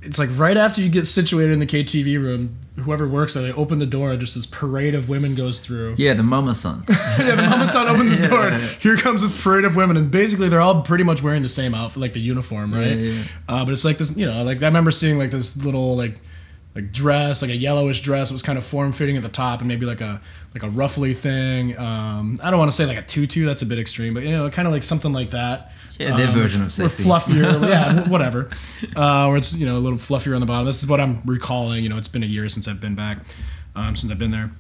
it's 0.01 0.19
like 0.19 0.31
right 0.35 0.57
after 0.57 0.81
you 0.81 0.89
get 0.89 1.07
situated 1.07 1.53
in 1.53 1.59
the 1.59 1.67
KTV 1.67 2.19
room, 2.23 2.57
whoever 2.81 3.09
works 3.09 3.35
there, 3.35 3.43
they 3.43 3.53
open 3.53 3.79
the 3.79 3.87
door, 3.87 4.13
and 4.13 4.21
just 4.21 4.35
this 4.35 4.47
parade 4.47 4.95
of 4.95 5.09
women 5.09 5.35
goes 5.35 5.61
through. 5.61 5.95
Yeah, 5.99 6.15
the 6.15 6.23
mama 6.23 6.55
son. 6.55 6.85
yeah, 6.89 7.35
the 7.35 7.43
mama 7.43 7.67
son 7.67 7.89
opens 7.89 8.17
the 8.17 8.29
door. 8.29 8.49
And 8.49 8.63
here 8.81 8.97
comes 8.97 9.23
this 9.23 9.43
parade 9.43 9.65
of 9.65 9.77
women, 9.77 9.97
and 9.97 10.11
basically 10.11 10.49
they're 10.49 10.61
all 10.61 10.83
pretty 10.83 11.05
much 11.05 11.23
wearing 11.23 11.43
the 11.43 11.49
same 11.49 11.75
outfit, 11.75 12.01
like 12.01 12.13
the 12.13 12.21
uniform, 12.21 12.73
right? 12.73 12.99
Yeah, 12.99 13.13
yeah. 13.13 13.25
Uh, 13.49 13.65
but 13.65 13.73
it's 13.73 13.85
like 13.85 13.99
this, 13.99 14.17
you 14.17 14.27
know, 14.27 14.43
like 14.43 14.63
I 14.63 14.67
remember 14.67 14.91
seeing 14.91 15.19
like 15.19 15.31
this 15.31 15.57
little 15.57 15.97
like 15.97 16.21
like 16.79 16.93
dress, 16.93 17.43
like 17.43 17.51
a 17.51 17.57
yellowish 17.57 18.01
dress. 18.03 18.31
It 18.31 18.35
was 18.35 18.43
kind 18.43 18.57
of 18.57 18.65
form 18.65 18.93
fitting 18.93 19.17
at 19.17 19.23
the 19.23 19.29
top, 19.29 19.61
and 19.61 19.69
maybe 19.69 19.85
like 19.85 20.01
a 20.01 20.21
like 20.55 20.63
a 20.63 20.71
ruffly 20.71 21.13
thing. 21.13 21.77
Um, 21.77 22.39
I 22.43 22.51
don't 22.51 22.59
want 22.59 22.71
to 22.71 22.77
say 22.77 22.87
like 22.87 22.97
a 22.97 23.03
tutu. 23.03 23.45
That's 23.45 23.63
a 23.63 23.67
bit 23.67 23.79
extreme, 23.79 24.15
but 24.15 24.23
you 24.23 24.31
know, 24.31 24.49
kind 24.51 24.67
of 24.69 24.73
like 24.73 24.83
something 24.83 25.13
like 25.13 25.31
that. 25.33 25.73
Yeah, 25.99 26.17
their 26.17 26.29
Um, 26.29 26.35
version 26.35 26.63
of 26.63 26.69
or 26.79 26.89
fluffier, 26.89 27.69
yeah, 27.69 28.09
whatever. 28.09 28.49
Uh, 28.95 29.27
where 29.27 29.37
it's 29.37 29.55
you 29.55 29.67
know 29.67 29.77
a 29.77 29.81
little 29.81 29.99
fluffier 29.99 30.35
on 30.35 30.41
the 30.41 30.47
bottom. 30.47 30.67
This 30.67 30.81
is 30.81 30.87
what 30.89 31.01
I'm 31.01 31.21
recalling. 31.25 31.83
You 31.83 31.89
know, 31.89 31.99
it's 31.99 32.09
been 32.09 32.23
a 32.23 32.27
year 32.27 32.49
since 32.49 32.69
I've 32.69 32.81
been 32.81 32.95
back, 32.95 33.19
um, 33.75 33.97
since 33.97 34.13
I've 34.13 34.19
been 34.19 34.31
there. 34.31 34.51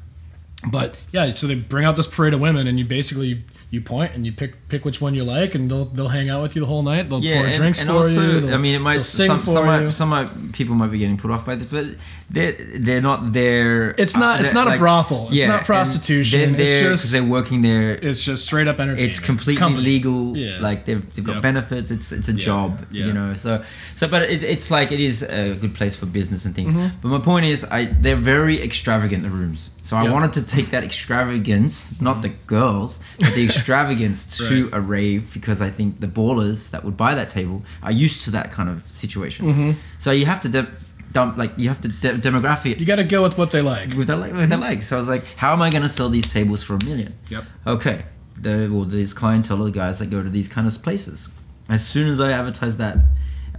But 0.72 0.96
yeah, 1.12 1.32
so 1.34 1.46
they 1.46 1.54
bring 1.54 1.84
out 1.84 1.94
this 1.94 2.08
parade 2.08 2.34
of 2.34 2.40
women, 2.40 2.66
and 2.66 2.78
you 2.80 2.84
basically 2.84 3.44
you 3.70 3.82
point 3.82 4.14
and 4.14 4.24
you 4.24 4.32
pick 4.32 4.66
pick 4.68 4.84
which 4.86 4.98
one 5.00 5.14
you 5.14 5.24
like, 5.24 5.54
and 5.54 5.70
they'll 5.70 5.84
they'll 5.84 6.08
hang 6.08 6.30
out 6.30 6.40
with 6.40 6.54
you 6.56 6.60
the 6.60 6.66
whole 6.66 6.82
night. 6.82 7.10
They'll 7.10 7.22
Yeah, 7.22 7.36
pour 7.38 7.46
and, 7.46 7.54
drinks 7.54 7.80
and 7.80 7.88
for 7.88 7.96
also, 7.96 8.40
you. 8.40 8.50
I 8.52 8.56
mean, 8.56 8.74
it 8.74 8.78
might 8.78 9.02
some 9.02 9.38
some, 9.44 9.66
might, 9.66 9.90
some 9.90 10.08
might, 10.08 10.52
people 10.52 10.74
might 10.74 10.90
be 10.90 10.98
getting 10.98 11.18
put 11.18 11.30
off 11.30 11.44
by 11.44 11.54
this, 11.56 11.66
but 11.66 11.86
they're 12.30 12.52
they're 12.52 13.02
not 13.02 13.32
there. 13.34 13.90
It's 13.98 14.16
not- 14.16 14.40
it's 14.40 14.52
they're, 14.52 14.64
not 14.64 14.74
a 14.74 14.78
brothel. 14.78 15.28
It's 15.30 15.46
not 15.46 15.64
prostitution. 15.66 16.40
They're 16.40 16.48
It's 16.50 16.56
there 16.58 16.90
just- 16.92 17.02
because 17.02 17.10
they're 17.12 17.22
working 17.24 17.60
there. 17.62 17.90
it's 17.92 18.20
just 18.22 18.44
straight 18.44 18.68
up 18.68 18.80
entertainment. 18.80 19.10
it's 19.10 19.20
completely 19.20 19.58
company. 19.58 19.84
legal. 19.84 20.36
Yeah. 20.36 20.60
Like 20.60 20.86
they've, 20.86 21.04
they've 21.14 21.24
got 21.24 21.34
Yep. 21.34 21.42
benefits. 21.42 21.90
It's 21.90 22.10
it's 22.10 22.28
a 22.28 22.32
job. 22.32 22.86
Yeah. 22.90 23.06
You 23.06 23.12
know. 23.12 23.34
So 23.34 23.62
so, 23.94 24.08
but 24.08 24.22
it, 24.22 24.42
it's 24.42 24.70
like 24.70 24.92
it 24.92 25.00
is 25.00 25.22
a 25.22 25.54
good 25.60 25.74
place 25.74 25.94
for 25.94 26.06
business 26.06 26.46
and 26.46 26.54
things. 26.54 26.74
Mm-hmm. 26.74 26.96
But 27.02 27.08
my 27.08 27.18
point 27.20 27.44
is, 27.44 27.64
I 27.64 27.86
they're 28.00 28.16
very 28.16 28.62
extravagant 28.62 29.22
the 29.24 29.30
rooms. 29.30 29.70
So 29.82 29.96
I 29.96 30.10
wanted 30.10 30.34
to 30.34 30.42
take 30.42 30.68
that 30.70 30.84
extravagance, 30.84 31.98
not 32.00 32.20
the 32.22 32.28
girls, 32.46 33.00
but 33.18 33.34
the 33.34 33.42
extravagance 33.58 34.24
to 34.38 34.64
Right. 34.64 34.78
a 34.78 34.80
rave 34.80 35.32
because 35.32 35.60
I 35.60 35.70
think 35.70 36.00
the 36.00 36.06
ballers 36.06 36.70
that 36.70 36.84
would 36.84 36.96
buy 36.96 37.14
that 37.14 37.28
table 37.28 37.62
are 37.82 37.92
used 37.92 38.22
to 38.24 38.30
that 38.32 38.50
kind 38.52 38.68
of 38.68 38.86
situation. 38.92 39.46
Mm-hmm. 39.46 39.70
So 39.98 40.10
you 40.10 40.26
have 40.26 40.40
to 40.42 40.48
de- 40.48 40.68
dump 41.12 41.36
like 41.38 41.52
you 41.56 41.68
have 41.68 41.80
to 41.80 41.88
de- 41.88 42.18
demographic 42.18 42.78
You 42.80 42.86
got 42.86 42.96
to 42.96 43.04
go 43.04 43.22
with 43.22 43.38
what 43.38 43.50
they 43.50 43.62
like. 43.62 43.94
with 43.94 44.06
their 44.08 44.16
with 44.18 44.48
their 44.48 44.58
legs. 44.58 44.86
So 44.88 44.96
I 44.96 44.98
was 44.98 45.08
like, 45.08 45.24
how 45.36 45.52
am 45.52 45.62
I 45.62 45.70
going 45.70 45.82
to 45.82 45.88
sell 45.88 46.08
these 46.08 46.26
tables 46.32 46.62
for 46.62 46.74
a 46.74 46.84
million? 46.84 47.14
Yep. 47.30 47.44
Okay, 47.66 48.04
the 48.36 48.68
well, 48.70 48.84
these 48.84 49.14
clientele 49.14 49.60
are 49.62 49.64
the 49.64 49.70
guys 49.70 49.98
that 50.00 50.10
go 50.10 50.22
to 50.22 50.30
these 50.30 50.48
kind 50.48 50.66
of 50.66 50.82
places. 50.82 51.28
As 51.68 51.86
soon 51.86 52.08
as 52.08 52.20
I 52.20 52.32
advertise 52.32 52.76
that. 52.78 52.96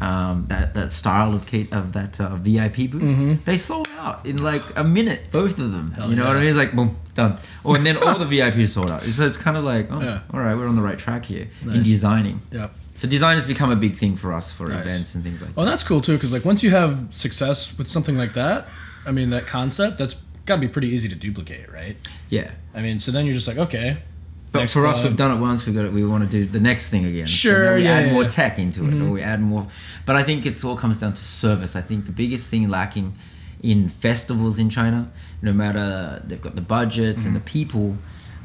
Um, 0.02 0.46
that 0.48 0.74
that 0.76 0.94
style 0.94 1.36
of 1.36 1.46
Kate 1.46 1.72
of 1.74 1.92
that 1.94 2.22
uh, 2.22 2.38
VIP 2.38 2.90
booth, 2.90 3.44
they 3.44 3.58
sold 3.58 3.90
out 3.98 4.26
in 4.26 4.38
like 4.38 4.62
a 4.78 4.84
minute, 4.84 5.30
both 5.32 5.60
of 5.60 5.72
them. 5.74 5.94
you 6.08 6.16
know 6.16 6.26
what 6.26 6.38
I 6.38 6.40
mean? 6.40 6.50
It's 6.50 6.58
like 6.58 6.74
boom, 6.74 6.96
done. 7.16 7.38
Or 7.66 7.76
and 7.76 7.86
then 7.86 7.98
all 7.98 8.18
the 8.18 8.24
VIPs 8.26 8.70
sold 8.70 8.90
out. 8.92 9.04
So 9.04 9.26
it's 9.26 9.36
kind 9.36 9.58
of 9.58 9.66
like, 9.66 9.88
oh, 9.92 10.00
Yeah. 10.02 10.22
all 10.34 10.40
right, 10.40 10.56
we're 10.56 10.68
on 10.68 10.78
the 10.78 10.82
right 10.82 10.98
track 10.98 11.26
here 11.26 11.50
in 11.64 11.84
designing. 11.84 12.40
Yeah. 12.52 12.70
So 12.98 13.08
design 13.10 13.36
has 13.38 13.46
become 13.46 13.72
a 13.72 13.76
big 13.76 13.96
thing 13.98 14.16
for 14.16 14.32
us 14.34 14.52
for 14.54 14.68
Nice. 14.68 14.86
events 14.86 15.16
and 15.16 15.24
things 15.24 15.42
like 15.42 15.50
that. 15.52 15.58
Well, 15.58 15.66
that's 15.66 15.84
cool 15.84 16.00
too, 16.00 16.14
because 16.14 16.32
like 16.32 16.46
once 16.46 16.64
you 16.64 16.70
have 16.72 17.08
success 17.12 17.78
with 17.78 17.90
something 17.90 18.18
like 18.18 18.34
that, 18.36 18.68
I 19.06 19.12
mean 19.12 19.30
that 19.32 19.48
concept, 19.48 19.98
that's 19.98 20.16
got 20.46 20.56
to 20.56 20.62
be 20.62 20.68
pretty 20.70 20.88
easy 20.90 21.10
to 21.10 21.16
duplicate, 21.16 21.70
right? 21.72 21.96
Yeah. 22.30 22.52
I 22.74 22.82
mean, 22.82 23.00
so 23.00 23.12
then 23.12 23.26
you're 23.26 23.36
just 23.36 23.48
like, 23.50 23.58
okay. 23.58 23.98
But 24.52 24.60
next 24.62 24.74
for 24.74 24.88
us, 24.88 25.04
we've 25.04 25.16
done 25.16 25.32
it 25.38 25.40
once. 25.40 25.66
We 25.66 25.74
got 25.74 25.86
it. 25.86 25.94
We 25.94 26.04
want 26.06 26.24
to 26.24 26.30
do 26.30 26.46
the 26.46 26.60
next 26.60 26.90
thing 26.90 27.06
again. 27.06 27.28
Sure, 27.28 27.66
So 27.66 27.76
we 27.76 27.84
yeah, 27.84 27.92
add 27.92 28.06
yeah, 28.08 28.14
more 28.14 28.26
tech 28.26 28.58
into 28.58 28.88
it, 28.88 29.00
or 29.00 29.12
we 29.12 29.22
add 29.22 29.42
more. 29.42 29.68
But 30.08 30.16
I 30.16 30.24
think 30.24 30.46
it's 30.46 30.64
all 30.64 30.76
comes 30.76 30.98
down 31.00 31.14
to 31.14 31.24
service. 31.24 31.76
I 31.76 31.82
think 31.82 32.06
the 32.06 32.12
biggest 32.12 32.50
thing 32.50 32.68
lacking 32.68 33.14
in 33.62 33.88
festivals 33.88 34.58
in 34.58 34.70
China, 34.70 35.12
no 35.42 35.54
matter 35.54 36.22
they've 36.26 36.42
got 36.42 36.56
the 36.56 36.62
budgets 36.62 37.26
and 37.26 37.36
the 37.36 37.42
people, 37.42 37.96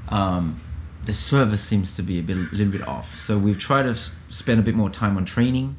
um, 0.09 0.61
the 1.07 1.15
service 1.15 1.63
seems 1.63 1.97
to 1.97 2.03
be 2.03 2.19
a, 2.19 2.23
bit, 2.23 2.37
a 2.37 2.49
little 2.53 2.73
bit 2.73 2.87
off. 2.87 3.19
So 3.19 3.39
we've 3.39 3.59
tried 3.59 3.85
to 3.85 3.91
s- 3.91 4.11
spend 4.29 4.59
a 4.61 4.63
bit 4.63 4.75
more 4.75 4.91
time 4.91 5.17
on 5.17 5.25
training 5.25 5.77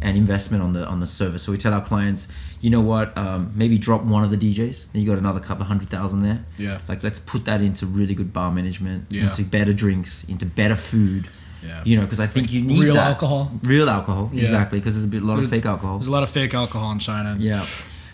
and 0.00 0.16
investment 0.16 0.62
on 0.62 0.72
the 0.72 0.86
on 0.86 1.00
the 1.00 1.06
service. 1.06 1.42
So 1.42 1.52
we 1.52 1.58
tell 1.58 1.72
our 1.74 1.84
clients, 1.84 2.28
you 2.60 2.70
know 2.70 2.80
what, 2.80 3.16
um, 3.18 3.52
maybe 3.54 3.76
drop 3.78 4.02
one 4.04 4.22
of 4.24 4.30
the 4.30 4.36
DJs, 4.36 4.86
then 4.92 5.02
you 5.02 5.08
got 5.08 5.18
another 5.18 5.40
couple 5.40 5.64
hundred 5.64 5.88
thousand 5.90 6.22
there. 6.22 6.44
Yeah. 6.58 6.80
Like 6.88 7.02
let's 7.02 7.18
put 7.18 7.44
that 7.46 7.60
into 7.60 7.86
really 7.86 8.14
good 8.14 8.32
bar 8.32 8.50
management, 8.50 9.06
Yeah. 9.10 9.24
into 9.30 9.42
better 9.44 9.72
drinks, 9.72 10.24
into 10.24 10.46
better 10.46 10.76
food. 10.76 11.28
Yeah. 11.64 11.82
You 11.84 11.96
know, 11.96 12.02
because 12.02 12.20
I 12.20 12.26
think 12.26 12.52
you 12.52 12.60
need 12.62 12.82
real 12.82 12.94
that. 12.94 13.06
alcohol. 13.08 13.50
Real 13.62 13.88
alcohol, 13.88 14.30
Yeah. 14.32 14.42
exactly. 14.42 14.78
Because 14.80 14.94
there's 14.94 15.04
a 15.04 15.08
bit, 15.08 15.22
a 15.22 15.26
lot 15.26 15.38
of 15.38 15.48
fake 15.48 15.64
alcohol. 15.64 15.98
There's 15.98 16.08
a 16.08 16.12
lot 16.12 16.22
of 16.22 16.28
fake 16.30 16.52
alcohol 16.54 16.92
in 16.92 16.98
China. 16.98 17.36
Yeah. 17.40 17.66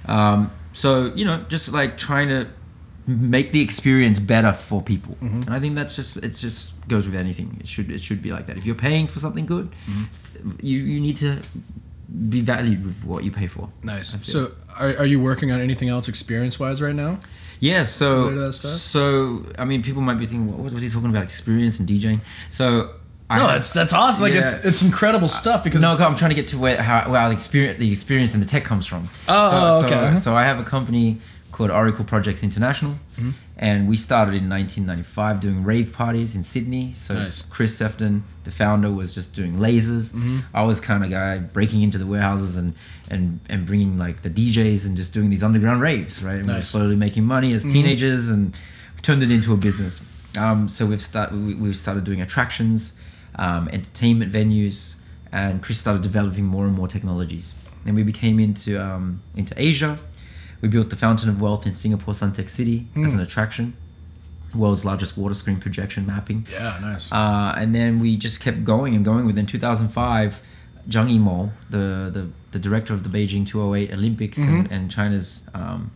Um, 0.06 0.50
so 0.72 1.12
you 1.14 1.24
know, 1.24 1.44
just 1.48 1.68
like 1.72 1.98
trying 1.98 2.28
to 2.28 2.46
make 3.06 3.52
the 3.52 3.60
experience 3.60 4.18
better 4.20 4.52
for 4.52 4.82
people, 4.82 5.14
Mm-hmm. 5.22 5.42
and 5.42 5.50
I 5.50 5.58
think 5.60 5.74
that's 5.74 5.96
just 5.96 6.16
it. 6.18 6.30
Just 6.30 6.72
goes 6.88 7.06
with 7.06 7.14
anything. 7.16 7.56
It 7.60 7.66
should 7.68 7.90
it 7.90 8.00
should 8.00 8.22
be 8.22 8.30
like 8.32 8.46
that. 8.46 8.56
If 8.56 8.64
you're 8.66 8.74
paying 8.88 9.06
for 9.06 9.18
something 9.20 9.46
good, 9.46 9.70
Mm-hmm. 9.88 10.50
you 10.62 10.78
you 10.78 11.00
need 11.00 11.16
to 11.18 11.38
be 12.28 12.40
valued 12.40 12.84
with 12.84 13.04
what 13.04 13.22
you 13.24 13.30
pay 13.30 13.46
for. 13.46 13.68
Nice. 13.84 14.16
So, 14.22 14.52
are, 14.76 14.96
are 14.98 15.06
you 15.06 15.20
working 15.20 15.52
on 15.52 15.60
anything 15.60 15.88
else 15.88 16.08
experience-wise 16.08 16.82
right 16.82 16.94
now? 16.94 17.20
Yeah, 17.60 17.84
so 17.84 18.50
so 18.50 19.44
I 19.58 19.64
mean, 19.64 19.82
people 19.82 20.02
might 20.02 20.18
be 20.18 20.26
thinking, 20.26 20.50
what 20.62 20.72
was 20.72 20.82
he 20.82 20.90
talking 20.90 21.10
about? 21.10 21.22
Experience 21.22 21.78
and 21.78 21.88
DJing. 21.88 22.20
So 22.50 22.94
I 23.28 23.38
No, 23.38 23.46
that's 23.46 23.70
that's 23.70 23.92
awesome. 23.92 24.22
Like 24.22 24.32
it's 24.34 24.52
Yeah. 24.52 24.68
it's 24.70 24.82
incredible 24.82 25.28
stuff 25.28 25.62
because 25.62 25.82
no, 25.82 25.90
I'm 25.90 26.16
trying 26.16 26.30
to 26.30 26.34
get 26.34 26.48
to 26.48 26.58
where 26.58 26.80
how 26.82 27.08
where 27.10 27.28
the 27.28 27.34
experience 27.34 27.78
the 27.78 27.90
experience 27.92 28.34
and 28.34 28.42
the 28.42 28.48
tech 28.48 28.64
comes 28.64 28.86
from. 28.86 29.08
Oh, 29.28 29.50
so, 29.50 29.80
so- 29.80 29.86
okay. 29.86 29.94
Uh-huh. 30.06 30.16
So, 30.16 30.34
I 30.34 30.44
have 30.44 30.58
a 30.58 30.64
company 30.64 31.20
called 31.52 31.70
Oracle 31.70 32.04
Projects 32.04 32.42
International, 32.42 32.92
Mm-hmm. 33.18 33.30
and 33.58 33.88
we 33.88 33.96
started 33.96 34.34
in 34.34 34.48
1995 34.48 35.40
doing 35.40 35.62
rave 35.64 35.92
parties 35.92 36.34
in 36.36 36.42
Sydney. 36.44 36.92
So 36.94 37.14
Nice. 37.14 37.42
Chris 37.42 37.76
Sefton, 37.76 38.24
the 38.44 38.50
founder, 38.50 38.90
was 38.90 39.14
just 39.14 39.34
doing 39.34 39.56
lasers. 39.56 40.08
Mm-hmm. 40.10 40.38
I 40.54 40.62
was 40.62 40.80
kind 40.80 41.04
of 41.04 41.10
guy 41.10 41.38
breaking 41.38 41.82
into 41.82 41.98
the 41.98 42.06
warehouses 42.06 42.56
and 42.56 42.74
and 43.10 43.40
and 43.48 43.66
bringing 43.66 43.98
like 43.98 44.22
the 44.22 44.30
DJs 44.30 44.86
and 44.86 44.96
just 44.96 45.12
doing 45.12 45.28
these 45.30 45.42
underground 45.42 45.80
raves, 45.80 46.22
right? 46.22 46.36
And 46.36 46.46
we 46.46 46.52
were 46.52 46.58
Mm-hmm. 46.60 46.64
slowly 46.64 46.96
making 46.96 47.24
money 47.24 47.52
as 47.52 47.62
teenagers 47.64 48.28
and 48.30 48.54
turned 49.02 49.22
it 49.22 49.30
into 49.30 49.52
a 49.52 49.56
business. 49.56 50.00
Um, 50.38 50.68
so 50.68 50.86
we've 50.86 51.00
start 51.02 51.32
we, 51.32 51.54
we 51.54 51.72
started 51.74 52.04
doing 52.04 52.20
attractions, 52.20 52.94
um, 53.36 53.68
entertainment 53.72 54.32
venues, 54.32 54.94
and 55.32 55.62
Chris 55.62 55.78
started 55.78 56.02
developing 56.02 56.44
more 56.44 56.64
and 56.66 56.74
more 56.74 56.88
technologies. 56.88 57.54
Then 57.84 57.94
we 57.94 58.02
became 58.02 58.38
into 58.40 58.80
um, 58.80 59.22
into 59.36 59.54
Asia. 59.56 59.98
We 60.60 60.68
built 60.68 60.90
the 60.90 60.96
Fountain 60.96 61.28
of 61.30 61.40
Wealth 61.40 61.66
in 61.66 61.72
Singapore 61.72 62.14
Suntec 62.14 62.48
City 62.48 62.86
as 62.96 63.12
Hmm. 63.12 63.18
an 63.18 63.24
attraction. 63.24 63.74
world's 64.52 64.84
largest 64.84 65.16
water 65.16 65.34
screen 65.34 65.60
projection 65.60 66.04
mapping. 66.06 66.44
Yeah, 66.50 66.76
nice. 66.82 67.12
Uh, 67.12 67.54
and 67.56 67.72
then 67.72 68.00
we 68.00 68.16
just 68.16 68.40
kept 68.40 68.64
going 68.64 68.96
and 68.96 69.04
going. 69.04 69.24
Within 69.24 69.46
2005, 69.46 70.40
Zhang 70.88 71.08
Yimou, 71.08 71.52
the, 71.70 72.10
the, 72.12 72.28
the 72.50 72.58
director 72.58 72.92
of 72.92 73.04
the 73.04 73.08
Beijing 73.08 73.46
208 73.46 73.92
Olympics 73.92 74.38
and, 74.38 74.68
and 74.72 74.90
China's 74.90 75.46
um, 75.54 75.92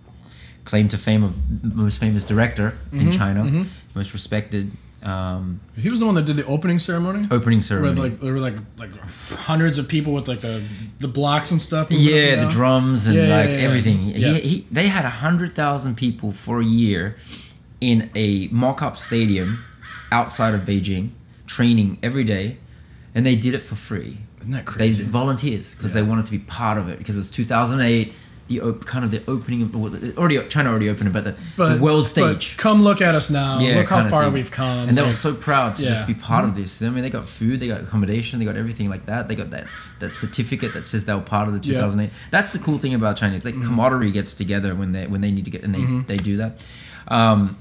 claim 0.64 0.86
to 0.88 0.96
fame 0.96 1.24
of 1.24 1.34
most 1.74 1.98
famous 1.98 2.22
director 2.22 2.78
in 2.92 3.10
China, 3.10 3.66
most 3.96 4.12
respected 4.12 4.70
um, 5.04 5.60
he 5.76 5.88
was 5.90 6.00
the 6.00 6.06
one 6.06 6.14
that 6.14 6.24
did 6.24 6.36
the 6.36 6.46
opening 6.46 6.78
ceremony. 6.78 7.26
opening 7.30 7.60
ceremony. 7.60 7.90
With 7.90 7.98
like 8.12 8.20
there 8.20 8.32
were 8.32 8.38
like 8.40 8.54
like 8.78 8.90
hundreds 8.98 9.76
of 9.78 9.86
people 9.86 10.14
with 10.14 10.28
like 10.28 10.40
the 10.40 10.64
the 10.98 11.08
blocks 11.08 11.50
and 11.50 11.60
stuff. 11.60 11.90
yeah, 11.90 12.42
the 12.42 12.48
drums 12.50 13.06
and 13.06 13.16
Yeah, 13.16 13.22
like 13.36 13.50
yeah, 13.50 13.56
yeah. 13.56 13.62
everything. 13.62 14.00
Yeah. 14.08 14.32
He, 14.34 14.40
he, 14.40 14.66
they 14.70 14.88
had 14.88 15.04
a 15.04 15.10
hundred 15.10 15.54
thousand 15.54 15.96
people 15.96 16.32
for 16.32 16.60
a 16.60 16.64
year 16.64 17.16
in 17.80 18.10
a 18.14 18.48
mock-up 18.48 18.96
stadium 18.96 19.62
outside 20.10 20.54
of 20.54 20.62
Beijing, 20.62 21.10
training 21.46 21.98
every 22.02 22.24
day, 22.24 22.56
and 23.14 23.26
they 23.26 23.36
did 23.36 23.54
it 23.54 23.60
for 23.62 23.74
free. 23.74 24.18
Isn't 24.40 24.52
that 24.52 24.64
crazy? 24.64 25.02
They 25.02 25.08
volunteers 25.08 25.74
because 25.74 25.92
they 25.92 26.02
wanted 26.02 26.24
to 26.26 26.32
be 26.32 26.38
part 26.38 26.78
of 26.78 26.88
it 26.88 26.98
because 26.98 27.16
it 27.16 27.20
was 27.20 27.30
2008, 27.30 28.12
the 28.48 28.60
op- 28.60 28.84
kind 28.84 29.04
of 29.04 29.10
the 29.10 29.22
opening 29.26 29.62
of 29.62 29.74
well, 29.74 29.94
already 30.18 30.46
China 30.48 30.70
already 30.70 30.90
opened 30.90 31.08
it, 31.08 31.12
but 31.12 31.24
the, 31.24 31.34
But 31.56 31.74
the 31.76 31.82
world 31.82 32.02
but 32.02 32.08
stage. 32.08 32.56
come 32.56 32.82
look 32.82 33.00
at 33.00 33.14
us 33.14 33.30
now. 33.30 33.58
Yeah, 33.58 33.76
look 33.76 33.88
how 33.88 34.08
far 34.10 34.28
we've 34.30 34.50
come. 34.50 34.88
and 34.88 34.98
they 34.98 35.02
were 35.02 35.12
so 35.12 35.34
proud 35.34 35.76
to 35.76 35.82
Yeah. 35.82 35.90
just 35.90 36.06
be 36.06 36.14
part 36.14 36.44
of 36.44 36.50
mm-hmm. 36.50 36.62
this. 36.62 36.82
I 36.82 36.90
mean, 36.90 37.02
they 37.02 37.10
got 37.10 37.26
food, 37.26 37.60
they 37.60 37.68
got 37.68 37.80
accommodation, 37.80 38.38
they 38.38 38.44
got 38.44 38.56
everything 38.56 38.90
like 38.90 39.06
that. 39.06 39.28
They 39.28 39.34
got 39.34 39.50
that 39.50 39.66
that 40.00 40.14
certificate 40.14 40.74
that 40.74 40.86
says 40.86 41.04
they 41.06 41.14
were 41.14 41.20
part 41.20 41.48
of 41.48 41.54
the 41.54 41.66
Yeah. 41.66 41.76
2008. 41.76 42.10
That's 42.30 42.52
the 42.52 42.58
cool 42.58 42.78
thing 42.78 42.94
about 42.94 43.16
Chinese. 43.16 43.44
Like 43.44 43.54
mm-hmm. 43.54 43.68
camaraderie 43.68 44.12
gets 44.12 44.34
together 44.34 44.74
when 44.74 44.92
they 44.92 45.06
when 45.06 45.20
they 45.20 45.30
need 45.30 45.46
to 45.46 45.50
get 45.50 45.62
and 45.62 45.74
they 45.74 45.80
mm-hmm. 45.80 46.02
they 46.06 46.18
do 46.18 46.36
that. 46.36 46.60
Um, 47.08 47.56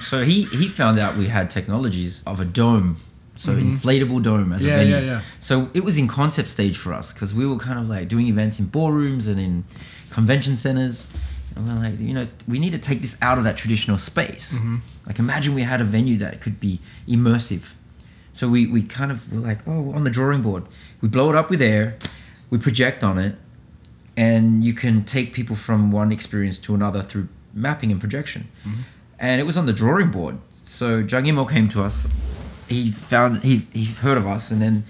so 0.00 0.22
he 0.24 0.44
he 0.44 0.68
found 0.68 0.98
out 0.98 1.16
we 1.16 1.26
had 1.26 1.50
technologies 1.50 2.22
of 2.26 2.40
a 2.40 2.44
dome. 2.44 2.96
So 3.38 3.54
inflatable 3.54 4.20
dome 4.22 4.52
as 4.52 4.64
Yeah, 4.64 4.74
a 4.74 4.78
venue. 4.78 4.94
yeah, 4.96 5.00
yeah. 5.00 5.20
So 5.38 5.70
it 5.72 5.84
was 5.84 5.96
in 5.96 6.08
concept 6.08 6.48
stage 6.48 6.76
for 6.76 6.92
us 6.92 7.12
because 7.12 7.32
we 7.32 7.46
were 7.46 7.56
kind 7.56 7.78
of 7.78 7.88
like 7.88 8.08
doing 8.08 8.26
events 8.26 8.58
in 8.58 8.66
ballrooms 8.66 9.28
and 9.28 9.38
in 9.38 9.64
convention 10.10 10.56
centers. 10.56 11.06
And 11.54 11.66
we're 11.66 11.74
like, 11.74 12.00
you 12.00 12.12
know, 12.14 12.26
we 12.48 12.58
need 12.58 12.72
to 12.72 12.78
take 12.78 13.00
this 13.00 13.16
out 13.22 13.38
of 13.38 13.44
that 13.44 13.56
traditional 13.56 13.96
space. 13.96 14.54
Mm-hmm. 14.54 14.76
Like, 15.06 15.18
imagine 15.20 15.54
we 15.54 15.62
had 15.62 15.80
a 15.80 15.84
venue 15.84 16.16
that 16.18 16.40
could 16.40 16.58
be 16.58 16.80
immersive. 17.08 17.62
So 18.32 18.48
we, 18.48 18.66
we 18.66 18.82
kind 18.82 19.10
of 19.12 19.32
were 19.32 19.40
like, 19.40 19.60
oh, 19.68 19.92
on 19.92 20.02
the 20.04 20.10
drawing 20.10 20.42
board, 20.42 20.64
we 21.00 21.08
blow 21.08 21.30
it 21.30 21.36
up 21.36 21.48
with 21.48 21.62
air, 21.62 21.96
we 22.50 22.58
project 22.58 23.02
on 23.04 23.18
it, 23.18 23.36
and 24.16 24.62
you 24.64 24.74
can 24.74 25.04
take 25.04 25.32
people 25.32 25.54
from 25.56 25.90
one 25.92 26.10
experience 26.12 26.58
to 26.58 26.74
another 26.74 27.02
through 27.02 27.28
mapping 27.54 27.90
and 27.92 28.00
projection. 28.00 28.48
And 29.18 29.40
it 29.40 29.44
was 29.44 29.56
on 29.56 29.66
the 29.66 29.72
drawing 29.72 30.10
board. 30.10 30.38
So 30.64 31.02
Zhang 31.02 31.26
Yimou 31.26 31.48
came 31.48 31.68
to 31.70 31.82
us. 31.82 32.06
He 32.68 32.92
found 32.92 33.42
he 33.42 33.66
he 33.72 33.84
heard 33.86 34.18
of 34.18 34.26
us, 34.26 34.50
and 34.50 34.60
then 34.60 34.84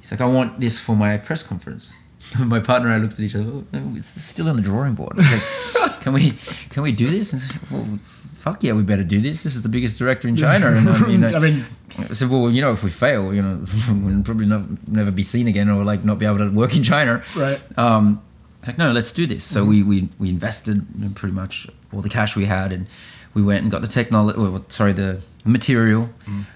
he's 0.00 0.10
like, 0.10 0.20
"I 0.20 0.26
want 0.26 0.60
this 0.60 0.80
for 0.80 0.96
my 0.96 1.18
press 1.18 1.42
conference." 1.42 1.92
my 2.38 2.60
partner 2.60 2.88
and 2.88 2.96
I 2.96 2.98
looked 2.98 3.14
at 3.14 3.20
each 3.20 3.34
other. 3.34 3.46
Oh, 3.46 3.92
it's 3.96 4.22
still 4.22 4.48
on 4.48 4.56
the 4.56 4.62
drawing 4.62 4.94
board. 4.94 5.16
Like, 5.16 6.00
can 6.00 6.12
we 6.12 6.38
can 6.70 6.82
we 6.82 6.92
do 6.92 7.10
this? 7.10 7.32
And 7.32 7.42
said, 7.42 7.58
well, 7.70 7.98
fuck 8.38 8.62
yeah, 8.62 8.72
we 8.72 8.82
better 8.82 9.04
do 9.04 9.20
this. 9.20 9.42
This 9.42 9.54
is 9.54 9.62
the 9.62 9.68
biggest 9.68 9.98
director 9.98 10.28
in 10.28 10.36
China. 10.36 10.72
And 10.72 10.88
um, 10.88 11.10
you 11.10 11.18
know, 11.18 11.28
I 11.28 11.38
mean, 11.38 11.66
I 11.98 12.12
said, 12.12 12.30
well, 12.30 12.50
you 12.50 12.60
know, 12.60 12.72
if 12.72 12.82
we 12.82 12.90
fail, 12.90 13.34
you 13.34 13.42
know, 13.42 13.64
we'll 13.92 14.22
probably 14.22 14.46
not, 14.46 14.62
never 14.88 15.10
be 15.10 15.22
seen 15.22 15.48
again, 15.48 15.68
or 15.68 15.84
like 15.84 16.04
not 16.04 16.18
be 16.18 16.26
able 16.26 16.38
to 16.38 16.50
work 16.50 16.74
in 16.76 16.82
China. 16.82 17.22
Right. 17.34 17.60
Um, 17.78 18.22
like, 18.66 18.78
no, 18.78 18.92
let's 18.92 19.12
do 19.12 19.26
this. 19.26 19.42
So 19.42 19.64
we, 19.64 19.82
we 19.82 20.08
we 20.18 20.28
invested 20.28 20.84
pretty 21.14 21.34
much 21.34 21.66
all 21.92 22.02
the 22.02 22.10
cash 22.10 22.36
we 22.36 22.44
had, 22.44 22.72
and 22.72 22.86
we 23.34 23.42
went 23.42 23.62
and 23.62 23.70
got 23.70 23.80
the 23.82 23.88
technology. 23.88 24.38
Well, 24.38 24.64
sorry, 24.68 24.92
the 24.92 25.20
material. 25.44 26.10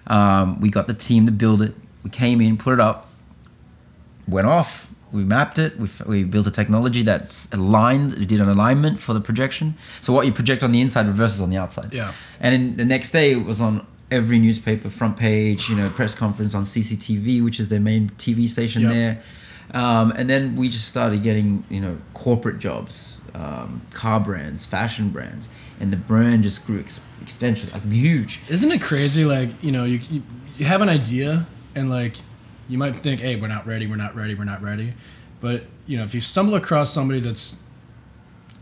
Um, 0.07 0.61
we 0.61 0.71
got 0.71 0.87
the 0.87 0.95
team 0.95 1.27
to 1.27 1.33
build 1.33 1.63
it. 1.63 1.75
We 2.03 2.11
came 2.11 2.41
in, 2.41 2.57
put 2.57 2.75
it 2.75 2.81
up, 2.81 3.09
went 4.29 4.47
off. 4.47 4.91
We 5.13 5.23
mapped 5.25 5.59
it. 5.61 5.79
We, 5.79 5.85
f- 5.85 6.05
we 6.07 6.25
built 6.25 6.47
a 6.49 6.51
technology 6.51 7.03
that's 7.03 7.47
aligned. 7.53 8.15
We 8.15 8.27
did 8.27 8.41
an 8.41 8.49
alignment 8.49 8.99
for 9.01 9.13
the 9.15 9.21
projection. 9.21 9.77
So 10.03 10.13
what 10.13 10.27
you 10.27 10.33
project 10.33 10.65
on 10.65 10.73
the 10.73 10.81
inside 10.81 11.07
reverses 11.07 11.41
on 11.41 11.51
the 11.51 11.57
outside. 11.57 11.93
Yeah. 11.95 12.13
And 12.41 12.53
then 12.53 12.77
the 12.77 12.85
next 12.85 13.13
day 13.13 13.31
it 13.33 13.45
was 13.45 13.61
on 13.61 13.87
every 14.11 14.41
newspaper 14.41 14.91
front 14.91 15.17
page. 15.17 15.69
You 15.71 15.77
know, 15.77 15.89
press 15.91 16.17
conference 16.17 16.53
on 16.55 16.65
CCTV, 16.65 17.45
which 17.45 17.61
is 17.61 17.69
their 17.69 17.79
main 17.81 18.11
TV 18.19 18.49
station 18.49 18.83
Yep. 18.83 18.91
there. 18.93 19.23
Um, 19.73 20.13
and 20.13 20.29
then 20.29 20.57
we 20.57 20.69
just 20.69 20.87
started 20.87 21.23
getting 21.23 21.65
you 21.69 21.81
know 21.81 21.99
corporate 22.13 22.59
jobs, 22.59 23.19
um, 23.35 23.83
car 23.93 24.21
brands, 24.21 24.67
fashion 24.67 25.11
brands, 25.11 25.49
and 25.81 25.93
the 25.93 25.97
brand 25.97 26.43
just 26.43 26.67
grew 26.67 26.81
ex- 26.81 27.01
extension 27.23 27.71
like 27.73 27.83
huge. 27.91 28.41
isn't 28.49 28.71
it 28.71 28.83
crazy? 28.83 29.25
Like 29.25 29.51
you 29.63 29.73
know, 29.73 29.85
you, 29.85 30.01
you 30.11 30.23
you 30.57 30.65
have 30.67 30.83
an 30.83 30.89
idea 30.89 31.47
and 31.75 31.91
like 31.91 32.17
you 32.69 32.79
might 32.79 32.97
think, 32.97 33.21
hey, 33.21 33.37
we're 33.37 33.49
not 33.49 33.67
ready, 33.67 33.87
we're 33.87 33.97
not 33.97 34.15
ready, 34.15 34.35
we're 34.35 34.45
not 34.45 34.63
ready. 34.63 34.95
But 35.41 35.65
you 35.87 35.99
know, 35.99 36.05
if 36.05 36.15
you 36.15 36.21
stumble 36.21 36.55
across 36.55 36.93
somebody 36.93 37.21
that's 37.21 37.57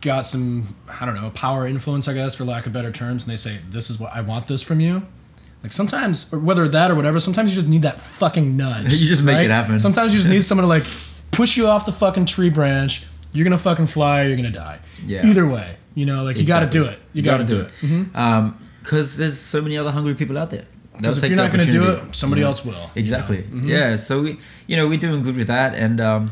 got 0.00 0.26
some, 0.26 0.76
I 0.88 1.06
don't 1.06 1.14
know, 1.14 1.30
power 1.30 1.66
influence, 1.66 2.08
I 2.08 2.14
guess, 2.14 2.34
for 2.34 2.44
lack 2.44 2.66
of 2.66 2.72
better 2.72 2.90
terms, 2.90 3.22
and 3.22 3.32
they 3.32 3.36
say, 3.36 3.60
this 3.70 3.88
is 3.88 3.98
what 3.98 4.12
I 4.12 4.20
want 4.20 4.48
this 4.48 4.62
from 4.62 4.80
you. 4.80 5.06
Like 5.62 5.72
sometimes, 5.72 6.32
or 6.32 6.38
whether 6.38 6.66
that 6.68 6.90
or 6.90 6.94
whatever, 6.94 7.20
sometimes 7.20 7.50
you 7.50 7.54
just 7.54 7.68
need 7.68 7.82
that 7.82 8.00
fucking 8.18 8.56
nudge. 8.56 8.94
You 9.02 9.06
just 9.06 9.22
make 9.22 9.44
it 9.44 9.50
happen. 9.50 9.78
Sometimes 9.78 10.12
you 10.12 10.18
just 10.18 10.28
need 10.28 10.44
someone 10.44 10.64
to 10.64 10.68
like 10.68 10.84
push 11.30 11.56
you 11.56 11.68
off 11.68 11.86
the 11.86 11.92
fucking 11.92 12.26
tree 12.26 12.50
branch. 12.50 13.06
You're 13.32 13.44
gonna 13.44 13.58
fucking 13.58 13.86
fly 13.86 14.22
or 14.22 14.26
you're 14.26 14.36
gonna 14.36 14.50
die. 14.50 14.80
Yeah. 15.06 15.26
Either 15.26 15.46
way, 15.46 15.76
you 15.94 16.06
know, 16.06 16.22
like 16.24 16.36
you 16.36 16.44
got 16.44 16.60
to 16.60 16.66
do 16.66 16.84
it. 16.84 16.98
You, 17.12 17.22
got 17.22 17.38
to 17.38 17.44
do 17.44 17.60
it. 17.60 17.72
Mm-hmm. 17.80 18.58
Because 18.82 19.16
there's 19.16 19.38
so 19.38 19.60
many 19.60 19.76
other 19.76 19.90
hungry 19.90 20.14
people 20.14 20.36
out 20.38 20.50
there. 20.50 20.66
Because 20.96 21.22
if 21.22 21.28
you're 21.28 21.36
not 21.36 21.52
going 21.52 21.64
to 21.64 21.70
do 21.70 21.90
it, 21.90 22.14
somebody 22.14 22.40
you 22.40 22.44
know? 22.44 22.50
else 22.50 22.64
will. 22.64 22.72
you 22.72 22.78
know? 22.78 22.90
Exactly. 22.96 23.44
Yeah. 23.52 23.96
So 23.96 24.22
we, 24.22 24.38
you 24.66 24.76
know, 24.76 24.88
we're 24.88 24.98
doing 24.98 25.22
good 25.22 25.36
with 25.36 25.46
that, 25.46 25.74
and 25.74 26.00
um, 26.00 26.30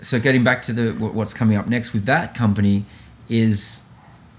so 0.00 0.18
getting 0.18 0.44
back 0.44 0.62
to 0.62 0.72
the 0.72 0.92
what's 0.92 1.34
coming 1.34 1.56
up 1.56 1.68
next 1.68 1.92
with 1.92 2.04
that 2.06 2.34
company 2.34 2.84
is 3.28 3.82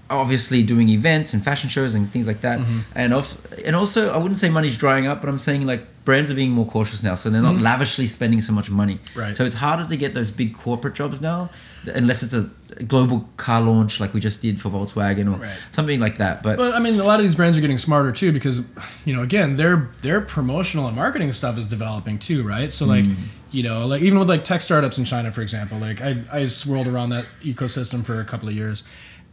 obviously 0.08 0.62
doing 0.62 0.88
events 0.88 1.34
and 1.34 1.42
fashion 1.44 1.68
shows 1.68 1.94
and 1.94 2.10
things 2.12 2.26
like 2.26 2.40
that, 2.42 2.58
mm-hmm. 2.58 2.80
and 2.94 3.12
of, 3.12 3.36
and 3.64 3.74
also 3.74 4.10
I 4.10 4.16
wouldn't 4.16 4.38
say 4.38 4.48
money's 4.48 4.76
drying 4.76 5.06
up, 5.06 5.20
but 5.20 5.28
I'm 5.28 5.38
saying 5.38 5.66
like 5.66 5.84
brands 6.04 6.30
are 6.30 6.34
being 6.34 6.52
more 6.52 6.66
cautious 6.66 7.02
now, 7.02 7.16
so 7.16 7.28
they're 7.28 7.42
not 7.42 7.56
mm-hmm. 7.56 7.64
lavishly 7.64 8.06
spending 8.06 8.40
so 8.40 8.52
much 8.52 8.70
money. 8.70 9.00
Right. 9.14 9.36
So 9.36 9.44
it's 9.44 9.56
harder 9.56 9.86
to 9.88 9.96
get 9.96 10.14
those 10.14 10.30
big 10.30 10.56
corporate 10.56 10.94
jobs 10.94 11.20
now, 11.20 11.50
unless 11.86 12.22
it's 12.22 12.32
a 12.32 12.48
global 12.86 13.28
car 13.36 13.60
launch 13.60 14.00
like 14.00 14.14
we 14.14 14.20
just 14.20 14.40
did 14.40 14.60
for 14.60 14.70
Volkswagen 14.70 15.26
or 15.26 15.40
Right. 15.40 15.56
something 15.72 15.98
like 15.98 16.18
that. 16.18 16.42
But 16.42 16.56
But 16.56 16.74
I 16.74 16.78
mean, 16.78 16.98
a 17.00 17.04
lot 17.04 17.18
of 17.18 17.24
these 17.24 17.34
brands 17.34 17.58
are 17.58 17.60
getting 17.60 17.78
smarter 17.78 18.12
too 18.12 18.32
because, 18.32 18.60
you 19.04 19.14
know, 19.14 19.22
again, 19.22 19.56
their 19.56 19.88
their 20.02 20.20
promotional 20.20 20.86
and 20.86 20.96
marketing 20.96 21.32
stuff 21.32 21.58
is 21.58 21.66
developing 21.66 22.18
too, 22.18 22.46
right? 22.46 22.72
So 22.72 22.86
like, 22.86 23.04
mm-hmm. 23.04 23.24
you 23.50 23.64
know, 23.64 23.84
like 23.86 24.02
even 24.02 24.18
with 24.18 24.28
like 24.28 24.44
tech 24.44 24.60
startups 24.60 24.98
in 24.98 25.04
China, 25.04 25.32
for 25.32 25.42
example, 25.42 25.78
like 25.78 26.00
I 26.00 26.22
I 26.32 26.48
swirled 26.48 26.86
around 26.86 27.10
that 27.10 27.26
ecosystem 27.42 28.04
for 28.04 28.20
a 28.20 28.24
couple 28.24 28.48
of 28.48 28.54
years, 28.54 28.84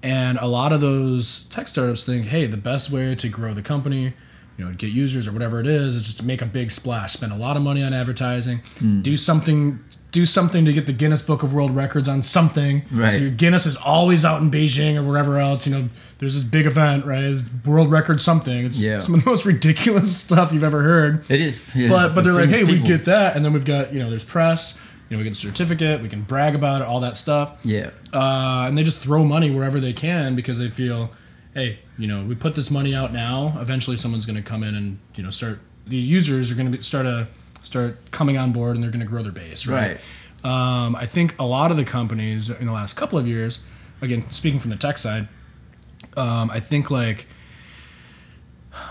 and 0.04 0.38
a 0.38 0.46
lot 0.48 0.72
of 0.74 0.82
those 0.82 1.46
tech 1.50 1.68
startups 1.68 2.04
think, 2.04 2.26
hey, 2.26 2.46
the 2.46 2.58
best 2.58 2.92
way 2.92 3.16
to 3.16 3.30
grow 3.30 3.54
the 3.54 3.62
company. 3.64 4.14
You 4.58 4.66
know, 4.66 4.72
get 4.74 4.92
users 4.92 5.28
or 5.28 5.32
whatever 5.32 5.60
it 5.60 5.66
is, 5.66 5.96
is 5.96 6.04
just 6.04 6.18
to 6.20 6.26
make 6.26 6.44
a 6.44 6.46
big 6.46 6.70
splash, 6.70 7.14
spend 7.14 7.32
a 7.32 7.36
lot 7.36 7.58
of 7.58 7.64
money 7.64 7.82
on 7.82 7.92
advertising, 7.92 8.60
hmm. 8.78 9.02
do 9.02 9.18
something, 9.18 9.80
do 10.12 10.28
something 10.28 10.64
to 10.66 10.72
get 10.72 10.86
the 10.86 10.94
Guinness 10.94 11.24
Book 11.24 11.42
of 11.42 11.54
World 11.56 11.76
Records 11.76 12.08
on 12.08 12.22
something. 12.22 12.84
Right. 12.92 13.14
So 13.14 13.18
your 13.18 13.32
Guinness 13.32 13.66
is 13.66 13.78
always 13.78 14.24
out 14.24 14.44
in 14.44 14.52
Beijing 14.52 14.96
or 14.96 15.02
wherever 15.02 15.40
else. 15.40 15.66
You 15.66 15.74
know, 15.74 15.90
there's 16.20 16.36
this 16.36 16.44
big 16.44 16.68
event, 16.68 17.04
right? 17.04 17.42
World 17.66 17.90
record 17.90 18.22
something. 18.22 18.66
It's 18.68 18.80
Yeah. 18.80 19.00
some 19.00 19.16
of 19.16 19.24
the 19.24 19.30
most 19.30 19.44
ridiculous 19.54 20.16
stuff 20.16 20.52
you've 20.52 20.64
ever 20.64 20.84
heard. 20.84 21.26
it 21.32 21.42
is. 21.42 21.60
yeah, 21.74 21.90
But 21.90 22.14
but 22.14 22.24
they're 22.24 22.34
like, 22.34 22.50
hey, 22.50 22.64
we 22.64 22.78
get 22.78 23.06
that, 23.06 23.36
and 23.36 23.44
then 23.44 23.54
we've 23.54 23.66
got 23.66 23.92
you 23.92 24.00
know, 24.00 24.10
there's 24.12 24.24
press. 24.24 24.78
You 25.14 25.20
know, 25.20 25.26
we 25.26 25.26
get 25.26 25.34
a 25.34 25.40
certificate. 25.40 26.02
We 26.02 26.10
can 26.10 26.24
brag 26.24 26.56
about 26.56 26.82
it, 26.82 26.88
all 26.88 27.00
that 27.02 27.18
stuff. 27.18 27.60
Yeah. 27.64 27.92
Uh, 28.12 28.66
and 28.68 28.76
they 28.76 28.82
just 28.82 28.98
throw 28.98 29.24
money 29.24 29.52
wherever 29.52 29.80
they 29.80 29.94
can 29.94 30.36
because 30.36 30.58
they 30.58 30.70
feel, 30.72 31.12
hey, 31.54 31.78
you 32.00 32.08
know, 32.08 32.26
we 32.26 32.34
put 32.34 32.56
this 32.56 32.72
money 32.72 32.96
out 32.96 33.14
now. 33.14 33.56
Eventually, 33.60 33.96
someone's 33.96 34.26
going 34.26 34.38
to 34.38 34.42
come 34.42 34.64
in 34.64 34.74
and 34.74 34.98
you 35.14 35.22
know 35.22 35.30
start. 35.30 35.60
The 35.86 35.98
users 35.98 36.50
are 36.50 36.56
going 36.56 36.72
to 36.72 36.82
start 36.82 37.06
a 37.06 37.28
start 37.62 38.10
coming 38.10 38.40
on 38.40 38.54
board, 38.54 38.76
and 38.76 38.84
they're 38.84 38.90
going 38.90 39.02
to 39.02 39.06
grow 39.06 39.22
their 39.22 39.32
base, 39.32 39.68
right? 39.68 39.98
Um, 40.44 40.96
I 40.96 41.06
think 41.06 41.36
a 41.38 41.46
lot 41.46 41.70
of 41.70 41.78
the 41.78 41.86
companies 41.86 42.50
in 42.50 42.66
the 42.66 42.74
last 42.74 42.96
couple 42.96 43.20
of 43.20 43.28
years, 43.28 43.60
again, 44.02 44.28
speaking 44.32 44.60
from 44.60 44.72
the 44.72 44.78
tech 44.78 44.98
side, 44.98 45.28
um, 46.18 46.50
I 46.50 46.60
think 46.60 46.90
like 46.90 47.28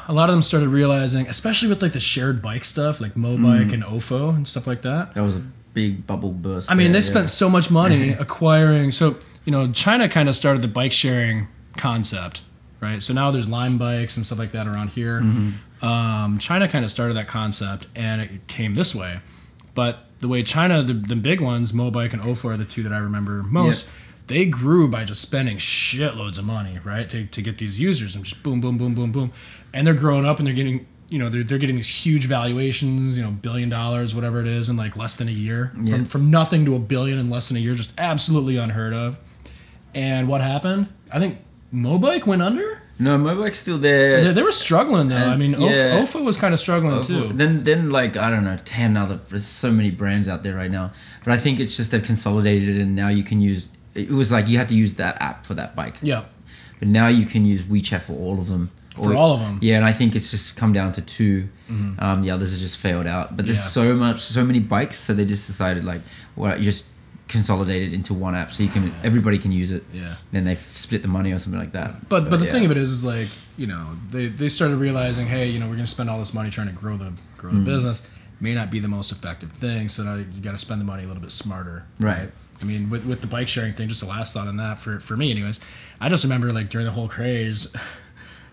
a 0.06 0.12
lot 0.12 0.28
of 0.28 0.34
them 0.34 0.42
started 0.42 0.68
realizing, 0.68 1.26
especially 1.26 1.68
with 1.68 1.82
like 1.82 1.94
the 1.94 2.00
shared 2.00 2.40
bike 2.40 2.64
stuff, 2.64 3.00
like 3.00 3.14
Mobike 3.14 3.72
and 3.74 3.82
Ofo 3.82 4.34
and 4.36 4.46
stuff 4.46 4.68
like 4.68 4.82
that. 4.82 5.14
That 5.14 5.22
was 5.22 5.36
a 5.36 5.42
big 5.74 6.06
bubble 6.06 6.32
burst. 6.32 6.70
I 6.70 6.74
mean, 6.74 6.92
there, 6.92 7.00
they 7.00 7.06
yeah. 7.06 7.12
spent 7.12 7.30
so 7.30 7.48
much 7.48 7.70
money 7.70 8.10
acquiring. 8.18 8.92
So 8.92 9.16
you 9.44 9.52
know, 9.52 9.72
China 9.72 10.08
kind 10.08 10.28
of 10.28 10.36
started 10.36 10.62
the 10.62 10.68
bike 10.68 10.92
sharing 10.92 11.48
concept, 11.76 12.42
right? 12.80 13.02
So 13.02 13.12
now 13.12 13.30
there's 13.30 13.48
Lime 13.48 13.78
bikes 13.78 14.16
and 14.16 14.24
stuff 14.24 14.38
like 14.38 14.52
that 14.52 14.66
around 14.66 14.88
here. 14.88 15.18
Um, 15.82 16.38
China 16.38 16.68
kind 16.68 16.84
of 16.84 16.90
started 16.90 17.14
that 17.14 17.26
concept, 17.26 17.88
and 17.96 18.22
it 18.22 18.46
came 18.46 18.74
this 18.74 18.94
way. 18.94 19.20
But 19.74 19.98
the 20.20 20.28
way 20.28 20.42
China, 20.42 20.82
the, 20.82 20.94
the 20.94 21.16
big 21.16 21.40
ones, 21.40 21.72
Mobike 21.72 22.12
and 22.12 22.22
Ofo 22.22 22.44
are 22.46 22.56
the 22.56 22.64
two 22.64 22.82
that 22.84 22.92
I 22.92 22.98
remember 22.98 23.42
most. 23.42 23.84
Yeah. 23.84 23.90
they 24.28 24.44
grew 24.44 24.86
by 24.86 25.04
just 25.04 25.20
spending 25.20 25.56
shitloads 25.56 26.38
of 26.38 26.44
money, 26.44 26.78
right, 26.84 27.10
to, 27.10 27.26
to 27.26 27.42
get 27.42 27.58
these 27.58 27.80
users 27.80 28.14
and 28.14 28.24
just 28.24 28.42
boom, 28.42 28.60
boom, 28.60 28.78
boom, 28.78 28.94
boom, 28.94 29.10
boom, 29.10 29.32
and 29.74 29.86
they're 29.86 29.94
growing 29.94 30.24
up 30.24 30.38
and 30.38 30.46
they're 30.46 30.54
getting, 30.54 30.86
you 31.12 31.18
know, 31.18 31.28
they're, 31.28 31.42
they're 31.44 31.58
getting 31.58 31.76
these 31.76 31.88
huge 31.88 32.24
valuations, 32.24 33.16
you 33.16 33.22
know, 33.22 33.30
billion 33.30 33.68
dollars, 33.68 34.14
whatever 34.14 34.40
it 34.40 34.46
is, 34.46 34.68
in 34.70 34.76
like 34.76 34.96
less 34.96 35.14
than 35.16 35.28
a 35.28 35.32
year, 35.32 35.70
Yeah. 35.80 35.96
from 35.96 36.04
from 36.06 36.30
nothing 36.30 36.64
to 36.64 36.74
a 36.74 36.78
billion 36.78 37.18
in 37.18 37.28
less 37.30 37.48
than 37.48 37.56
a 37.58 37.60
year, 37.60 37.74
just 37.74 37.92
absolutely 37.98 38.56
unheard 38.56 38.94
of. 38.94 39.18
And 39.94 40.26
what 40.26 40.40
happened? 40.40 40.88
I 41.12 41.18
think 41.18 41.36
Mobike 41.72 42.26
went 42.26 42.40
under. 42.42 42.80
No, 42.98 43.18
Mobike's 43.18 43.58
still 43.58 43.78
there. 43.78 44.22
They, 44.24 44.32
they 44.32 44.42
were 44.42 44.52
struggling 44.52 45.08
though. 45.08 45.16
I 45.16 45.36
mean, 45.36 45.50
yeah. 45.52 46.00
Ofo 46.02 46.24
was 46.24 46.36
kind 46.36 46.54
of 46.54 46.60
struggling 46.60 47.02
too. 47.04 47.28
Then, 47.32 47.64
then 47.64 47.90
like 47.90 48.16
I 48.16 48.30
don't 48.30 48.44
know, 48.44 48.58
ten 48.64 48.96
other. 48.96 49.18
There's 49.28 49.44
so 49.46 49.70
many 49.70 49.90
brands 49.90 50.28
out 50.28 50.42
there 50.42 50.54
right 50.54 50.70
now, 50.70 50.92
but 51.24 51.32
I 51.32 51.38
think 51.38 51.60
it's 51.60 51.76
just 51.76 51.90
they've 51.90 52.02
consolidated, 52.02 52.78
and 52.80 52.94
now 52.96 53.08
you 53.08 53.24
can 53.24 53.40
use. 53.40 53.70
It 53.94 54.10
was 54.10 54.30
like 54.32 54.48
you 54.48 54.56
had 54.56 54.68
to 54.70 54.74
use 54.74 54.94
that 54.94 55.20
app 55.20 55.44
for 55.44 55.54
that 55.54 55.76
bike, 55.76 55.96
yeah, 56.00 56.24
but 56.78 56.88
now 56.88 57.08
you 57.08 57.26
can 57.26 57.44
use 57.44 57.60
WeChat 57.62 58.02
for 58.02 58.14
all 58.14 58.38
of 58.38 58.48
them. 58.48 58.70
For 58.95 59.14
all 59.14 59.34
of 59.34 59.40
them. 59.40 59.59
Yeah, 59.62 59.76
and 59.76 59.84
I 59.84 59.93
think 59.93 60.14
it's 60.14 60.30
just 60.30 60.57
come 60.57 60.72
down 60.72 60.93
to 60.93 61.03
2 61.03 61.49
Um, 61.99 62.22
the 62.22 62.30
others 62.30 62.51
have 62.53 62.61
just 62.61 62.78
failed 62.78 63.07
out. 63.07 63.36
But 63.36 63.47
there's 63.47 63.59
Mm-hmm. 63.59 63.80
Yeah. 63.80 63.93
so 63.93 63.95
much, 63.97 64.20
so 64.22 64.45
many 64.45 64.59
bikes, 64.59 64.99
so 64.99 65.14
they 65.14 65.24
just 65.24 65.47
decided 65.47 65.84
like, 65.84 66.03
well, 66.36 66.57
you 66.59 66.64
just 66.64 66.84
consolidate 67.28 67.82
it 67.82 67.95
into 67.95 68.12
one 68.12 68.34
app, 68.34 68.53
so 68.53 68.62
you 68.62 68.68
can 68.68 68.93
everybody 69.03 69.38
can 69.38 69.53
use 69.53 69.70
it. 69.70 69.84
Yeah. 69.93 70.16
Then 70.32 70.45
they 70.45 70.57
split 70.57 71.01
the 71.03 71.09
money 71.09 71.32
or 71.32 71.38
something 71.38 71.59
like 71.61 71.72
that. 71.72 72.09
But 72.09 72.28
but 72.28 72.38
the 72.40 72.47
yeah. 72.47 72.53
thing 72.53 72.64
of 72.66 72.70
it 72.70 72.76
is, 72.76 72.90
is 72.90 73.05
like 73.05 73.28
you 73.57 73.66
know 73.66 73.97
they 74.11 74.26
they 74.26 74.49
started 74.51 74.76
realizing, 74.76 75.26
hey, 75.26 75.49
you 75.49 75.59
know, 75.59 75.66
we're 75.68 75.76
gonna 75.76 75.86
spend 75.86 76.11
all 76.11 76.18
this 76.18 76.34
money 76.34 76.51
trying 76.51 76.66
to 76.68 76.74
grow 76.74 76.97
the 76.99 77.12
grow 77.38 77.51
Mm. 77.53 77.64
the 77.64 77.70
business. 77.70 78.03
May 78.40 78.55
not 78.55 78.70
be 78.72 78.80
the 78.80 78.88
most 78.88 79.12
effective 79.12 79.53
thing, 79.53 79.88
so 79.88 80.03
now 80.03 80.16
you 80.16 80.24
got 80.43 80.51
to 80.51 80.59
spend 80.59 80.80
the 80.80 80.84
money 80.84 81.05
a 81.05 81.07
little 81.07 81.22
bit 81.22 81.30
smarter. 81.30 81.84
Right. 82.01 82.28
I 82.61 82.64
mean, 82.64 82.90
with, 82.90 83.05
with 83.07 83.20
the 83.20 83.28
bike 83.28 83.47
sharing 83.47 83.72
thing, 83.72 83.88
just 83.88 84.01
the 84.01 84.07
last 84.09 84.34
thought 84.34 84.49
on 84.49 84.57
that 84.57 84.80
for 84.80 84.99
for 84.99 85.16
me, 85.16 85.30
anyways. 85.30 85.61
I 86.01 86.09
just 86.09 86.24
remember 86.24 86.53
like 86.53 86.68
during 86.68 86.84
the 86.84 86.93
whole 86.93 87.09
craze. 87.09 87.68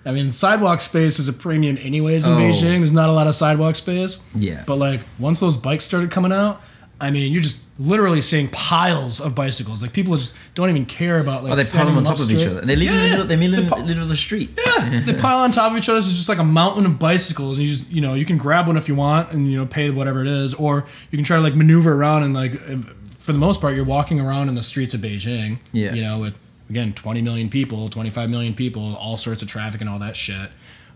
I 0.05 0.11
mean, 0.11 0.31
sidewalk 0.31 0.81
space 0.81 1.19
is 1.19 1.27
a 1.27 1.33
premium, 1.33 1.77
anyways. 1.81 2.25
In 2.25 2.33
Oh. 2.33 2.37
Beijing, 2.37 2.79
there's 2.79 2.91
not 2.91 3.09
a 3.09 3.11
lot 3.11 3.27
of 3.27 3.35
sidewalk 3.35 3.75
space. 3.75 4.19
Yeah. 4.35 4.63
But 4.65 4.75
like 4.77 5.01
once 5.19 5.39
those 5.39 5.57
bikes 5.57 5.83
started 5.85 6.09
coming 6.11 6.31
out, 6.31 6.61
I 7.01 7.11
mean, 7.11 7.31
you're 7.31 7.41
just 7.41 7.57
literally 7.81 8.21
seeing 8.21 8.49
piles 8.49 9.21
of 9.21 9.33
bicycles. 9.35 9.81
Like 9.81 9.93
people 9.93 10.15
just 10.17 10.33
don't 10.55 10.69
even 10.69 10.85
care 10.85 11.19
about 11.19 11.43
like. 11.43 11.53
Oh, 11.53 11.55
they 11.55 11.63
pile 11.65 11.85
them 11.85 11.97
on 11.97 12.03
top 12.03 12.15
up 12.15 12.19
of 12.21 12.31
each 12.31 12.45
other. 12.45 12.59
And 12.59 12.69
they 12.69 12.75
live 12.75 12.87
in 12.89 12.93
the 12.95 13.01
Yeah, 13.03 13.09
middle. 13.11 13.25
They 13.27 13.37
live 13.37 13.59
in 13.59 13.67
the 13.69 13.85
middle 13.85 14.03
of 14.03 14.09
the 14.09 14.17
street. 14.17 14.57
yeah, 14.65 15.01
they 15.05 15.13
pile 15.21 15.39
on 15.39 15.51
top 15.51 15.71
of 15.71 15.77
each 15.77 15.87
other. 15.89 15.99
It's 15.99 16.07
just 16.09 16.27
like 16.29 16.39
a 16.39 16.43
mountain 16.43 16.85
of 16.85 16.97
bicycles, 16.99 17.57
and 17.57 17.67
you 17.67 17.75
just 17.75 17.89
you 17.89 18.01
know 18.01 18.15
you 18.15 18.25
can 18.25 18.37
grab 18.37 18.67
one 18.67 18.75
if 18.77 18.87
you 18.89 18.95
want, 18.95 19.31
and 19.31 19.49
you 19.51 19.57
know 19.57 19.65
pay 19.65 19.89
whatever 19.91 20.21
it 20.21 20.27
is, 20.27 20.53
or 20.55 20.85
you 21.11 21.17
can 21.17 21.23
try 21.25 21.37
to 21.37 21.41
like 21.43 21.55
maneuver 21.55 21.93
around 21.93 22.23
and 22.23 22.33
like 22.33 22.59
for 23.23 23.31
the 23.33 23.37
most 23.39 23.61
part 23.61 23.75
you're 23.75 23.85
walking 23.85 24.19
around 24.19 24.49
in 24.49 24.55
the 24.55 24.63
streets 24.63 24.93
of 24.93 24.99
Beijing. 25.01 25.59
Yeah. 25.71 25.93
You 25.93 26.01
know 26.01 26.19
with 26.19 26.35
again 26.69 26.93
20 26.93 27.21
million 27.21 27.49
people, 27.49 27.89
25 27.89 28.29
million 28.29 28.53
people, 28.53 28.95
all 28.95 29.17
sorts 29.17 29.41
of 29.41 29.47
traffic 29.47 29.81
and 29.81 29.89
all 29.89 29.99
that 29.99 30.15
shit. 30.15 30.49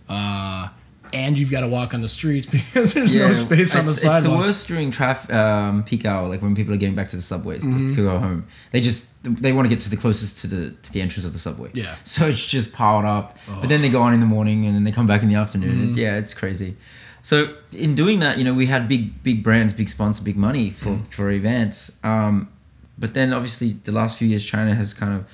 Uh, 0.09 0.69
and 1.11 1.37
you've 1.37 1.51
got 1.51 1.61
to 1.61 1.67
walk 1.67 1.93
on 1.93 2.01
the 2.01 2.09
streets 2.09 2.45
because 2.51 2.93
there's 2.93 3.13
no 3.13 3.33
space 3.33 3.75
on 3.75 3.85
the 3.85 3.93
sidewalks. 3.93 4.25
It's 4.25 4.33
the 4.33 4.37
worst 4.37 4.67
during 4.67 4.89
traffic 4.91 5.31
um, 5.33 5.83
peak 5.83 6.05
hour, 6.05 6.27
like 6.27 6.41
when 6.41 6.55
people 6.55 6.73
are 6.73 6.77
getting 6.77 6.95
back 6.95 7.09
to 7.09 7.15
the 7.15 7.21
subways 7.21 7.61
to, 7.63 7.67
Mm-hmm. 7.69 7.87
to 7.87 7.95
go 7.95 8.17
home. 8.17 8.47
They 8.71 8.81
just 8.81 9.07
they 9.23 9.53
want 9.53 9.65
to 9.65 9.69
get 9.69 9.79
to 9.81 9.89
the 9.89 9.97
closest 9.97 10.39
to 10.39 10.47
the 10.47 10.71
to 10.71 10.91
the 10.91 11.01
entrance 11.01 11.25
of 11.25 11.33
the 11.33 11.39
subway. 11.39 11.69
Yeah. 11.73 11.95
So 12.03 12.27
it's 12.27 12.45
just 12.45 12.73
piled 12.73 13.05
up. 13.05 13.37
But 13.47 13.69
then 13.69 13.81
they 13.81 13.89
go 13.89 14.01
on 14.01 14.13
in 14.13 14.19
the 14.19 14.25
morning 14.25 14.65
and 14.65 14.75
then 14.75 14.83
they 14.83 14.91
come 14.91 15.05
back 15.07 15.21
in 15.21 15.27
the 15.27 15.35
afternoon. 15.35 15.79
Mm-hmm. 15.79 15.89
It's, 15.89 15.97
yeah, 15.97 16.17
it's 16.17 16.33
crazy. 16.33 16.75
So 17.21 17.55
in 17.71 17.95
doing 17.95 18.19
that, 18.19 18.37
you 18.37 18.43
know, 18.43 18.53
we 18.53 18.65
had 18.65 18.87
big 18.89 19.21
big 19.23 19.43
brands, 19.43 19.71
big 19.71 19.89
sponsor, 19.89 20.23
big 20.23 20.35
money 20.35 20.71
for 20.71 20.89
Mm. 20.89 21.07
for 21.13 21.29
events. 21.29 21.91
Um, 22.03 22.49
but 22.97 23.13
then 23.13 23.33
obviously 23.33 23.73
the 23.85 23.91
last 23.91 24.17
few 24.17 24.27
years, 24.27 24.43
China 24.43 24.73
has 24.75 24.93
kind 24.93 25.13
of 25.13 25.25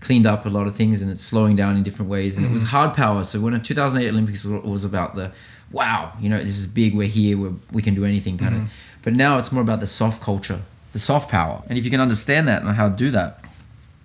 cleaned 0.00 0.26
up 0.26 0.46
a 0.46 0.48
lot 0.48 0.66
of 0.66 0.76
things 0.76 1.02
and 1.02 1.10
it's 1.10 1.22
slowing 1.22 1.56
down 1.56 1.76
in 1.76 1.82
different 1.82 2.10
ways. 2.10 2.36
And 2.36 2.46
it 2.46 2.50
was 2.50 2.62
mm-hmm. 2.62 2.70
hard 2.70 2.94
power. 2.94 3.24
So 3.24 3.40
when 3.40 3.52
the 3.52 3.58
2008 3.58 4.08
Olympics 4.08 4.44
was, 4.44 4.84
about 4.84 5.14
the 5.14 5.32
wow, 5.72 6.12
you 6.20 6.28
know, 6.28 6.38
this 6.38 6.58
is 6.58 6.66
big. 6.66 6.94
We're 6.94 7.08
here. 7.08 7.36
We're, 7.36 7.54
we 7.72 7.82
can 7.82 7.94
do 7.94 8.04
anything 8.04 8.38
kind 8.38 8.54
of. 8.54 8.60
Mm-hmm. 8.62 8.72
But 9.02 9.14
now 9.14 9.38
it's 9.38 9.50
more 9.50 9.62
about 9.62 9.80
the 9.80 9.86
soft 9.86 10.22
culture, 10.22 10.62
the 10.92 10.98
soft 10.98 11.30
power. 11.30 11.62
And 11.68 11.78
if 11.78 11.84
you 11.84 11.90
can 11.90 12.00
understand 12.00 12.46
that 12.48 12.62
and 12.62 12.74
how 12.74 12.88
to 12.88 12.96
do 12.96 13.10
that, 13.10 13.44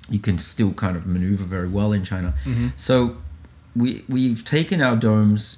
you 0.09 0.19
can 0.19 0.39
still 0.39 0.73
kind 0.73 0.97
of 0.97 1.05
maneuver 1.05 1.43
very 1.43 1.69
well 1.69 1.93
in 1.93 2.03
China. 2.03 2.33
Mm-hmm. 2.45 2.69
So 2.77 3.17
we 3.75 4.03
we've 4.09 4.43
taken 4.43 4.81
our 4.81 4.95
domes 4.95 5.57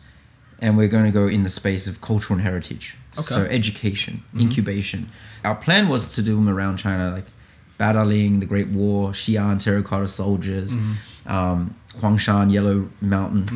and 0.59 0.77
we're 0.77 0.87
going 0.87 1.05
to 1.05 1.11
go 1.11 1.27
in 1.27 1.43
the 1.43 1.49
space 1.49 1.87
of 1.87 2.01
cultural 2.01 2.37
and 2.37 2.47
heritage. 2.47 2.95
Okay. 3.17 3.35
So 3.35 3.41
education, 3.43 4.23
incubation. 4.37 5.09
Our 5.43 5.55
plan 5.55 5.89
was 5.89 6.13
to 6.15 6.21
do 6.21 6.35
them 6.35 6.49
around 6.49 6.77
China, 6.77 7.11
like 7.11 7.25
Badaling, 7.79 8.39
the 8.39 8.45
Great 8.45 8.69
Wall, 8.69 9.09
Xi'an, 9.09 9.61
Terracotta 9.61 10.07
Soldiers, 10.07 10.73
um, 11.25 11.75
Huangshan, 11.99 12.51
Yellow 12.51 12.89
Mountain. 13.01 13.49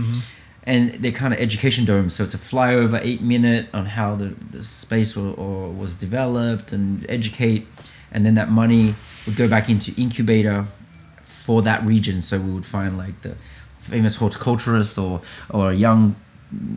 And 0.63 0.93
they're 1.01 1.11
kind 1.11 1.33
of 1.33 1.39
education 1.39 1.85
domes, 1.85 2.13
so 2.13 2.23
it's 2.23 2.33
a 2.35 2.37
flyover, 2.37 2.99
eight 3.01 3.21
minute 3.21 3.67
on 3.73 3.85
how 3.85 4.15
the, 4.15 4.35
the 4.51 4.63
space 4.63 5.15
or, 5.17 5.33
or 5.35 5.71
was 5.71 5.95
developed 5.95 6.71
and 6.73 7.05
educate, 7.09 7.65
and 8.11 8.25
then 8.25 8.35
that 8.35 8.49
money 8.49 8.93
would 9.25 9.35
go 9.35 9.47
back 9.47 9.69
into 9.69 9.93
incubator 9.99 10.67
for 11.23 11.61
that 11.63 11.83
region. 11.83 12.21
So 12.21 12.39
we 12.39 12.51
would 12.53 12.65
find 12.65 12.97
like 12.97 13.21
the 13.21 13.35
famous 13.81 14.15
horticulturist 14.15 14.97
or 14.97 15.21
or 15.49 15.71
a 15.71 15.75
young 15.75 16.15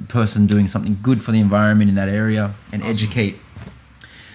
person 0.09 0.47
doing 0.47 0.67
something 0.67 0.99
good 1.03 1.21
for 1.21 1.33
the 1.33 1.41
environment 1.41 1.89
in 1.91 1.97
that 1.97 2.09
area 2.09 2.55
and 2.73 2.83
educate. 2.83 3.37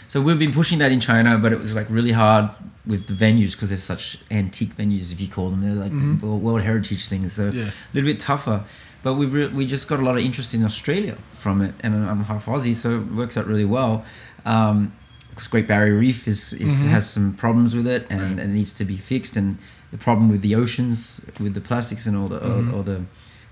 So 0.08 0.22
we've 0.22 0.40
been 0.40 0.54
pushing 0.54 0.80
that 0.80 0.92
in 0.92 1.00
China, 1.00 1.38
but 1.38 1.52
it 1.52 1.60
was 1.60 1.74
like 1.74 1.90
really 1.90 2.14
hard 2.14 2.50
with 2.86 3.08
the 3.08 3.14
venues 3.14 3.52
because 3.52 3.70
they're 3.70 3.78
such 3.78 4.18
antique 4.32 4.76
venues, 4.78 5.12
if 5.12 5.20
you 5.20 5.28
call 5.28 5.50
them. 5.50 5.62
They're 5.62 5.76
like 5.76 5.92
the 5.92 5.98
mm-hmm. 5.98 6.42
World 6.42 6.62
Heritage 6.62 7.10
things, 7.10 7.34
so 7.34 7.48
Yeah. 7.48 7.66
a 7.66 7.72
little 7.94 8.10
bit 8.10 8.20
tougher. 8.20 8.64
But 9.04 9.16
we 9.16 9.26
re- 9.26 9.48
we 9.48 9.66
just 9.66 9.88
got 9.88 10.00
a 10.00 10.04
lot 10.04 10.18
of 10.18 10.24
interest 10.24 10.54
in 10.54 10.64
Australia 10.64 11.18
from 11.34 11.62
it, 11.62 11.76
and 11.82 11.94
I'm 11.94 12.24
half 12.24 12.46
Aussie, 12.46 12.74
so 12.74 12.98
it 12.98 13.12
works 13.14 13.38
out 13.38 13.48
really 13.48 13.66
well. 13.66 14.06
Um, 14.46 14.94
because 15.30 15.50
Great 15.50 15.68
Barrier 15.68 15.94
Reef 15.94 16.28
is, 16.28 16.54
is 16.54 16.80
mm-hmm. 16.80 16.88
has 16.88 17.08
some 17.08 17.36
problems 17.36 17.76
with 17.76 17.86
it, 17.86 18.08
and, 18.10 18.22
and 18.22 18.40
it 18.40 18.48
needs 18.48 18.74
to 18.74 18.86
be 18.86 18.98
fixed. 18.98 19.38
And 19.38 19.60
the 19.92 19.98
problem 19.98 20.30
with 20.30 20.42
the 20.42 20.56
oceans, 20.56 21.22
with 21.40 21.54
the 21.54 21.62
plastics 21.62 22.08
and 22.08 22.18
all 22.18 22.28
the 22.28 22.42
all, 22.42 22.58
mm-hmm. 22.58 22.74
all 22.74 22.82
the 22.82 23.04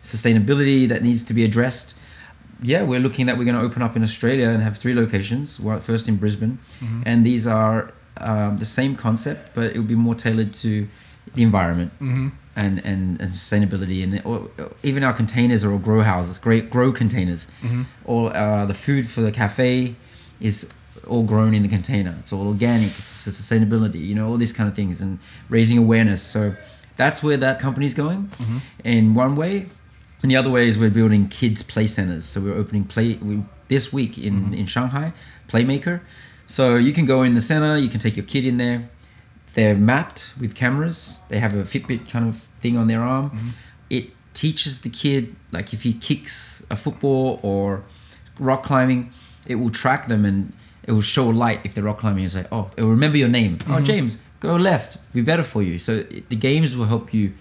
sustainability 0.03 0.87
that 0.89 1.03
needs 1.03 1.23
to 1.25 1.33
be 1.33 1.43
addressed. 1.43 1.95
Yeah, 2.61 2.83
we're 2.83 2.99
looking 2.99 3.25
that 3.27 3.37
we're 3.37 3.43
going 3.45 3.55
to 3.57 3.61
open 3.61 3.81
up 3.81 3.95
in 3.95 4.03
Australia 4.03 4.49
and 4.49 4.63
have 4.63 4.77
three 4.77 4.93
locations. 4.93 5.59
Well, 5.59 5.79
first 5.79 6.07
in 6.07 6.15
Brisbane, 6.17 6.57
and 7.05 7.25
these 7.25 7.45
are 7.47 7.91
um, 8.17 8.57
the 8.57 8.65
same 8.65 8.95
concept, 8.95 9.51
but 9.53 9.65
it 9.75 9.77
will 9.77 9.85
be 9.85 9.95
more 9.95 10.15
tailored 10.15 10.53
to 10.55 10.87
the 11.33 11.43
environment 11.43 11.91
and, 12.55 12.79
and, 12.85 13.19
and 13.21 13.31
sustainability. 13.31 14.03
And 14.03 14.21
or, 14.25 14.49
even 14.83 15.03
our 15.03 15.11
containers 15.13 15.63
are 15.65 15.71
all 15.71 15.79
grow 15.79 16.01
houses, 16.01 16.39
great 16.39 16.69
grow 16.69 16.91
containers. 16.91 17.47
All 18.05 18.29
uh, 18.29 18.65
the 18.65 18.73
food 18.73 19.09
for 19.09 19.21
the 19.21 19.31
cafe 19.31 19.95
is 20.39 20.67
all 21.07 21.23
grown 21.23 21.53
in 21.53 21.61
the 21.61 21.67
container. 21.67 22.15
It's 22.19 22.31
all 22.31 22.47
organic. 22.47 22.97
It's 22.97 23.27
sustainability. 23.27 23.99
You 24.05 24.15
know 24.15 24.27
all 24.29 24.37
these 24.37 24.53
kind 24.53 24.69
of 24.69 24.75
things 24.75 25.01
and 25.01 25.19
raising 25.49 25.77
awareness. 25.77 26.21
So 26.21 26.53
that's 26.97 27.21
where 27.21 27.37
that 27.37 27.59
company's 27.59 27.93
going. 27.93 28.31
In 28.85 29.13
one 29.13 29.35
way, 29.35 29.67
and 30.21 30.31
the 30.31 30.35
other 30.35 30.49
way 30.49 30.67
is 30.67 30.77
we're 30.77 30.89
building 30.89 31.27
kids 31.27 31.61
play 31.63 31.87
centers. 31.87 32.25
So 32.25 32.41
we're 32.41 32.55
opening 32.55 32.85
play 32.85 33.15
we, 33.15 33.43
this 33.67 33.93
week 33.93 34.17
in 34.17 34.33
mm-hmm. 34.33 34.53
in 34.53 34.65
Shanghai, 34.65 35.13
Playmaker. 35.47 36.01
So 36.47 36.75
you 36.75 36.93
can 36.93 37.05
go 37.05 37.23
in 37.23 37.33
the 37.33 37.41
center. 37.41 37.77
You 37.77 37.89
can 37.89 37.99
take 37.99 38.15
your 38.15 38.25
kid 38.25 38.45
in 38.45 38.57
there. 38.57 38.89
They're 39.53 39.75
mapped 39.75 40.33
with 40.39 40.53
cameras. 40.53 41.19
They 41.29 41.39
have 41.39 41.53
a 41.53 41.63
Fitbit 41.63 42.09
kind 42.09 42.27
of 42.27 42.47
thing 42.59 42.77
on 42.77 42.87
their 42.87 43.01
arm. 43.01 43.29
Mm-hmm. 43.29 43.49
It 43.89 44.09
teaches 44.33 44.81
the 44.81 44.89
kid 44.89 45.35
like 45.51 45.73
if 45.73 45.83
he 45.83 45.93
kicks 45.93 46.63
a 46.69 46.75
football 46.75 47.39
or 47.41 47.83
rock 48.39 48.63
climbing, 48.63 49.11
it 49.47 49.55
will 49.55 49.69
track 49.69 50.07
them 50.07 50.25
and 50.25 50.51
it 50.83 50.91
will 50.91 51.01
show 51.01 51.29
a 51.29 51.31
light 51.31 51.61
if 51.63 51.73
they're 51.73 51.83
rock 51.83 51.99
climbing 51.99 52.23
and 52.23 52.33
say, 52.33 52.45
oh, 52.51 52.69
it 52.77 52.83
will 52.83 52.91
remember 52.91 53.17
your 53.17 53.29
name. 53.29 53.57
Oh, 53.61 53.73
mm-hmm. 53.73 53.83
James, 53.85 54.17
go 54.39 54.55
left. 54.55 54.97
Be 55.13 55.21
better 55.21 55.43
for 55.43 55.63
you. 55.63 55.79
So 55.79 56.05
it, 56.09 56.29
the 56.29 56.35
games 56.35 56.75
will 56.75 56.85
help 56.85 57.13
you 57.13 57.33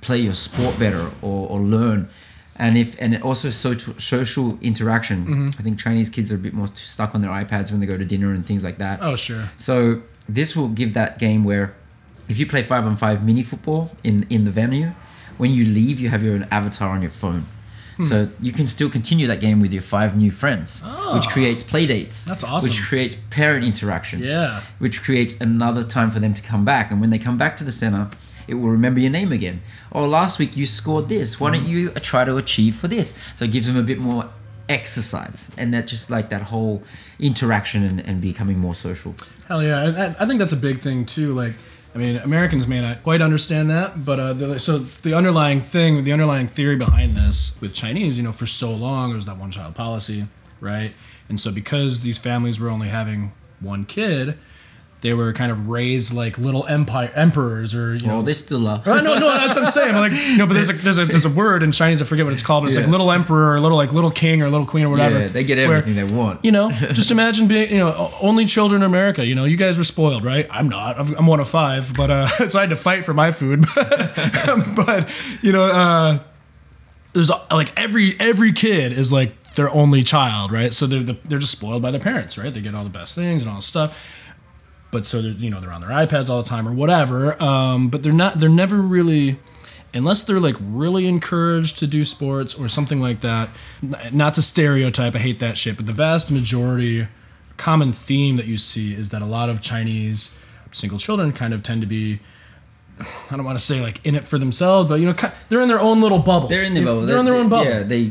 play 0.00 0.18
your 0.18 0.34
sport 0.34 0.78
better 0.78 1.10
or, 1.22 1.48
or 1.48 1.60
learn. 1.60 2.08
And 2.56 2.78
if 2.78 2.94
and 3.00 3.20
also 3.22 3.50
social 3.50 3.94
social 3.98 4.58
interaction. 4.62 5.52
I 5.58 5.62
think 5.62 5.78
Chinese 5.78 6.08
kids 6.08 6.30
are 6.30 6.36
a 6.36 6.38
bit 6.38 6.54
more 6.54 6.68
stuck 6.74 7.14
on 7.14 7.20
their 7.20 7.30
iPads 7.32 7.70
when 7.72 7.80
they 7.80 7.86
go 7.86 7.98
to 7.98 8.04
dinner 8.04 8.30
and 8.32 8.46
things 8.46 8.62
like 8.62 8.78
that. 8.78 9.00
oh 9.02 9.16
sure. 9.16 9.48
So 9.58 10.02
this 10.28 10.54
will 10.54 10.68
give 10.68 10.94
that 10.94 11.18
game 11.18 11.42
where 11.42 11.74
if 12.28 12.38
you 12.38 12.46
play 12.46 12.62
five 12.62 12.86
on 12.86 12.96
five 12.96 13.24
mini 13.24 13.42
football 13.42 13.90
in 14.04 14.24
in 14.30 14.44
the 14.44 14.52
venue, 14.52 14.92
when 15.36 15.50
you 15.50 15.64
leave, 15.64 15.98
you 15.98 16.08
have 16.10 16.22
your 16.22 16.34
own 16.34 16.46
avatar 16.52 16.90
on 16.90 17.02
your 17.02 17.10
phone. 17.10 17.46
Hmm. 17.96 18.04
So 18.04 18.28
you 18.40 18.52
can 18.52 18.66
still 18.68 18.88
continue 18.90 19.26
that 19.26 19.40
game 19.40 19.60
with 19.60 19.72
your 19.72 19.82
five 19.82 20.16
new 20.16 20.30
friends, 20.30 20.80
which 20.82 21.26
Oh. 21.26 21.30
creates 21.30 21.62
play 21.64 21.86
dates. 21.86 22.24
That's 22.24 22.42
awesome. 22.44 22.70
Which 22.70 22.82
creates 22.82 23.16
parent 23.30 23.64
interaction. 23.64 24.20
Yeah. 24.20 24.62
Which 24.78 25.02
creates 25.02 25.34
another 25.40 25.82
time 25.82 26.10
for 26.10 26.20
them 26.20 26.34
to 26.34 26.42
come 26.42 26.64
back. 26.64 26.90
And 26.92 27.00
when 27.00 27.10
they 27.10 27.18
come 27.18 27.36
back 27.38 27.56
to 27.58 27.64
the 27.64 27.70
center, 27.72 28.08
it 28.48 28.54
will 28.54 28.68
remember 28.70 29.00
your 29.00 29.10
name 29.10 29.32
again. 29.32 29.62
Oh, 29.92 30.06
last 30.06 30.38
week 30.38 30.56
you 30.56 30.66
scored 30.66 31.08
this. 31.08 31.38
Why 31.40 31.50
don't 31.52 31.64
you 31.66 31.92
uh, 31.94 32.00
try 32.00 32.24
to 32.24 32.36
achieve 32.36 32.76
for 32.76 32.88
this? 32.88 33.14
So 33.34 33.44
it 33.44 33.52
gives 33.52 33.66
them 33.66 33.76
a 33.76 33.82
bit 33.82 33.98
more 33.98 34.28
exercise 34.68 35.50
and 35.58 35.72
that 35.74 35.86
just 35.86 36.10
like 36.10 36.30
that 36.30 36.42
whole 36.42 36.82
interaction 37.18 37.82
and, 37.84 38.00
and 38.00 38.20
becoming 38.20 38.58
more 38.58 38.74
social. 38.74 39.14
Hell 39.46 39.62
yeah, 39.62 40.14
I, 40.18 40.22
I- 40.24 40.26
think 40.26 40.38
that's 40.38 40.52
a 40.52 40.56
big 40.56 40.80
thing 40.80 41.04
too. 41.06 41.32
Like, 41.34 41.52
I 41.94 41.98
mean, 41.98 42.16
Americans 42.16 42.66
may 42.66 42.80
not 42.80 43.02
quite 43.02 43.20
understand 43.22 43.70
that, 43.70 44.04
but 44.04 44.18
uh, 44.18 44.32
the, 44.32 44.58
so 44.58 44.78
the 45.02 45.14
underlying 45.14 45.60
thing, 45.60 46.02
the 46.04 46.12
underlying 46.12 46.48
theory 46.48 46.76
behind 46.76 47.16
this 47.16 47.56
with 47.60 47.72
Chinese, 47.74 48.16
you 48.16 48.24
know, 48.24 48.32
for 48.32 48.46
so 48.46 48.72
long 48.72 49.10
there 49.10 49.16
was 49.16 49.26
that 49.26 49.36
one-child 49.36 49.74
policy, 49.76 50.26
right? 50.60 50.92
And 51.28 51.40
so 51.40 51.52
because 51.52 52.00
these 52.00 52.18
families 52.18 52.58
were 52.58 52.68
only 52.68 52.88
having 52.88 53.32
one 53.60 53.84
kid, 53.84 54.36
they 55.04 55.12
were 55.12 55.34
kind 55.34 55.52
of 55.52 55.68
raised 55.68 56.14
like 56.14 56.38
little 56.38 56.64
empire 56.64 57.12
emperors, 57.14 57.74
or 57.74 57.94
you 57.94 58.06
know, 58.06 58.22
they 58.22 58.32
still 58.32 58.66
are. 58.66 58.82
Uh, 58.86 59.02
no, 59.02 59.18
no, 59.18 59.28
that's 59.28 59.54
what 59.54 59.66
I'm 59.66 59.70
saying. 59.70 59.94
Like, 59.94 60.12
no, 60.38 60.46
but 60.46 60.54
there's 60.54 60.70
a 60.70 60.72
there's 60.72 60.98
a 60.98 61.04
there's 61.04 61.26
a 61.26 61.30
word 61.30 61.62
in 61.62 61.72
Chinese. 61.72 62.00
I 62.00 62.06
forget 62.06 62.24
what 62.24 62.32
it's 62.32 62.42
called, 62.42 62.64
but 62.64 62.68
it's 62.68 62.78
like 62.78 62.86
little 62.86 63.12
emperor, 63.12 63.52
or 63.52 63.60
little 63.60 63.76
like 63.76 63.92
little 63.92 64.10
king, 64.10 64.40
or 64.40 64.48
little 64.48 64.66
queen, 64.66 64.82
or 64.86 64.88
whatever. 64.88 65.20
Yeah, 65.20 65.28
they 65.28 65.44
get 65.44 65.58
where- 65.68 65.76
everything 65.76 66.06
they 66.06 66.14
want. 66.14 66.42
you 66.42 66.52
know, 66.52 66.70
just 66.92 67.10
imagine 67.10 67.46
being, 67.48 67.70
you 67.70 67.76
know, 67.76 68.12
only 68.18 68.46
children 68.46 68.80
in 68.80 68.86
America. 68.86 69.26
You 69.26 69.34
know, 69.34 69.44
you 69.44 69.58
guys 69.58 69.76
were 69.76 69.84
spoiled, 69.84 70.24
right? 70.24 70.46
I'm 70.50 70.70
not. 70.70 70.98
I'm 70.98 71.26
one 71.26 71.38
of 71.38 71.50
five, 71.50 71.92
but 71.94 72.10
uh, 72.10 72.26
so 72.48 72.58
I 72.58 72.62
had 72.62 72.70
to 72.70 72.76
fight 72.76 73.04
for 73.04 73.12
my 73.12 73.30
food. 73.30 73.66
but 73.74 75.10
you 75.42 75.52
know, 75.52 75.64
uh, 75.64 76.18
there's 77.12 77.30
like 77.50 77.78
every 77.78 78.18
every 78.18 78.54
kid 78.54 78.92
is 78.92 79.12
like 79.12 79.34
their 79.54 79.70
only 79.70 80.02
child, 80.02 80.50
right? 80.50 80.72
So 80.74 80.86
they're 80.86 81.02
the, 81.02 81.16
they're 81.24 81.38
just 81.38 81.52
spoiled 81.52 81.82
by 81.82 81.90
their 81.90 82.00
parents, 82.00 82.38
right? 82.38 82.52
They 82.52 82.60
get 82.62 82.74
all 82.74 82.84
the 82.84 82.90
best 82.90 83.14
things 83.14 83.42
and 83.42 83.50
all 83.50 83.56
this 83.58 83.66
stuff. 83.66 83.96
But 84.94 85.04
so 85.04 85.20
they're 85.20 85.32
you 85.32 85.50
know 85.50 85.60
they're 85.60 85.72
on 85.72 85.80
their 85.82 85.90
iPads 85.90 86.28
all 86.30 86.42
the 86.42 86.48
time 86.48 86.66
or 86.66 86.72
whatever. 86.72 87.40
Um, 87.42 87.88
but 87.88 88.02
they're 88.02 88.12
not. 88.12 88.38
They're 88.40 88.48
never 88.48 88.76
really 88.80 89.38
unless 89.92 90.22
they're 90.22 90.40
like 90.40 90.56
really 90.60 91.06
encouraged 91.06 91.78
to 91.78 91.86
do 91.86 92.04
sports 92.04 92.54
or 92.54 92.68
something 92.68 93.00
like 93.00 93.20
that 93.20 93.48
not 94.10 94.34
to 94.34 94.42
stereotype 94.42 95.14
i 95.14 95.18
hate 95.18 95.38
that 95.38 95.56
shit 95.56 95.76
but 95.76 95.86
the 95.86 95.92
vast 95.92 96.32
majority 96.32 97.06
common 97.56 97.92
theme 97.92 98.36
that 98.36 98.46
you 98.46 98.56
see 98.56 98.92
is 98.92 99.10
that 99.10 99.22
a 99.22 99.24
lot 99.24 99.48
of 99.48 99.60
chinese 99.60 100.30
single 100.72 100.98
children 100.98 101.30
kind 101.32 101.54
of 101.54 101.62
tend 101.62 101.80
to 101.80 101.86
be 101.86 102.18
i 103.30 103.36
don't 103.36 103.44
want 103.44 103.56
to 103.56 103.64
say 103.64 103.80
like 103.80 104.04
in 104.04 104.16
it 104.16 104.24
for 104.24 104.36
themselves 104.36 104.88
but 104.88 104.96
you 104.96 105.06
know 105.06 105.14
they're 105.48 105.60
in 105.60 105.68
their 105.68 105.80
own 105.80 106.00
little 106.00 106.18
bubble 106.18 106.48
They're 106.48 106.64
in 106.64 106.74
their 106.74 106.84
bubble. 106.84 107.06
they're 107.06 107.18
in 107.18 107.24
their 107.24 107.36
own 107.36 107.48
bubble 107.48 107.70
Yeah, 107.70 107.84
they. 107.84 108.10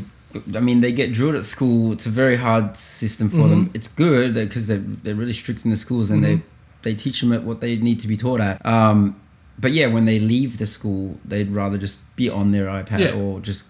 I 0.56 0.58
mean, 0.58 0.80
they 0.80 0.90
get 0.90 1.12
drilled 1.12 1.36
at 1.36 1.44
school. 1.44 1.92
It's 1.92 2.06
a 2.06 2.10
very 2.10 2.34
hard 2.34 2.76
system 2.76 3.30
for 3.30 3.46
them. 3.46 3.66
Mm-hmm. 3.66 3.76
It's 3.76 3.86
good 3.86 4.34
because 4.34 4.66
they're 4.66 4.82
they're 5.04 5.14
really 5.14 5.32
strict 5.32 5.64
in 5.64 5.70
the 5.70 5.76
schools 5.76 6.10
and 6.10 6.24
they 6.24 6.42
they 6.84 6.94
teach 6.94 7.20
them 7.20 7.32
at 7.32 7.42
what 7.42 7.60
they 7.60 7.76
need 7.76 7.98
to 8.00 8.08
be 8.08 8.16
taught 8.16 8.40
at. 8.40 8.64
Um, 8.64 9.20
but 9.58 9.72
yeah, 9.72 9.86
when 9.88 10.04
they 10.04 10.18
leave 10.18 10.58
the 10.58 10.66
school, 10.66 11.18
they'd 11.24 11.50
rather 11.50 11.78
just 11.78 11.98
be 12.16 12.28
on 12.30 12.52
their 12.52 12.66
iPad 12.66 12.98
Yeah. 13.00 13.08
Mm-hmm. 13.12 13.20
or 13.20 13.40
just 13.40 13.64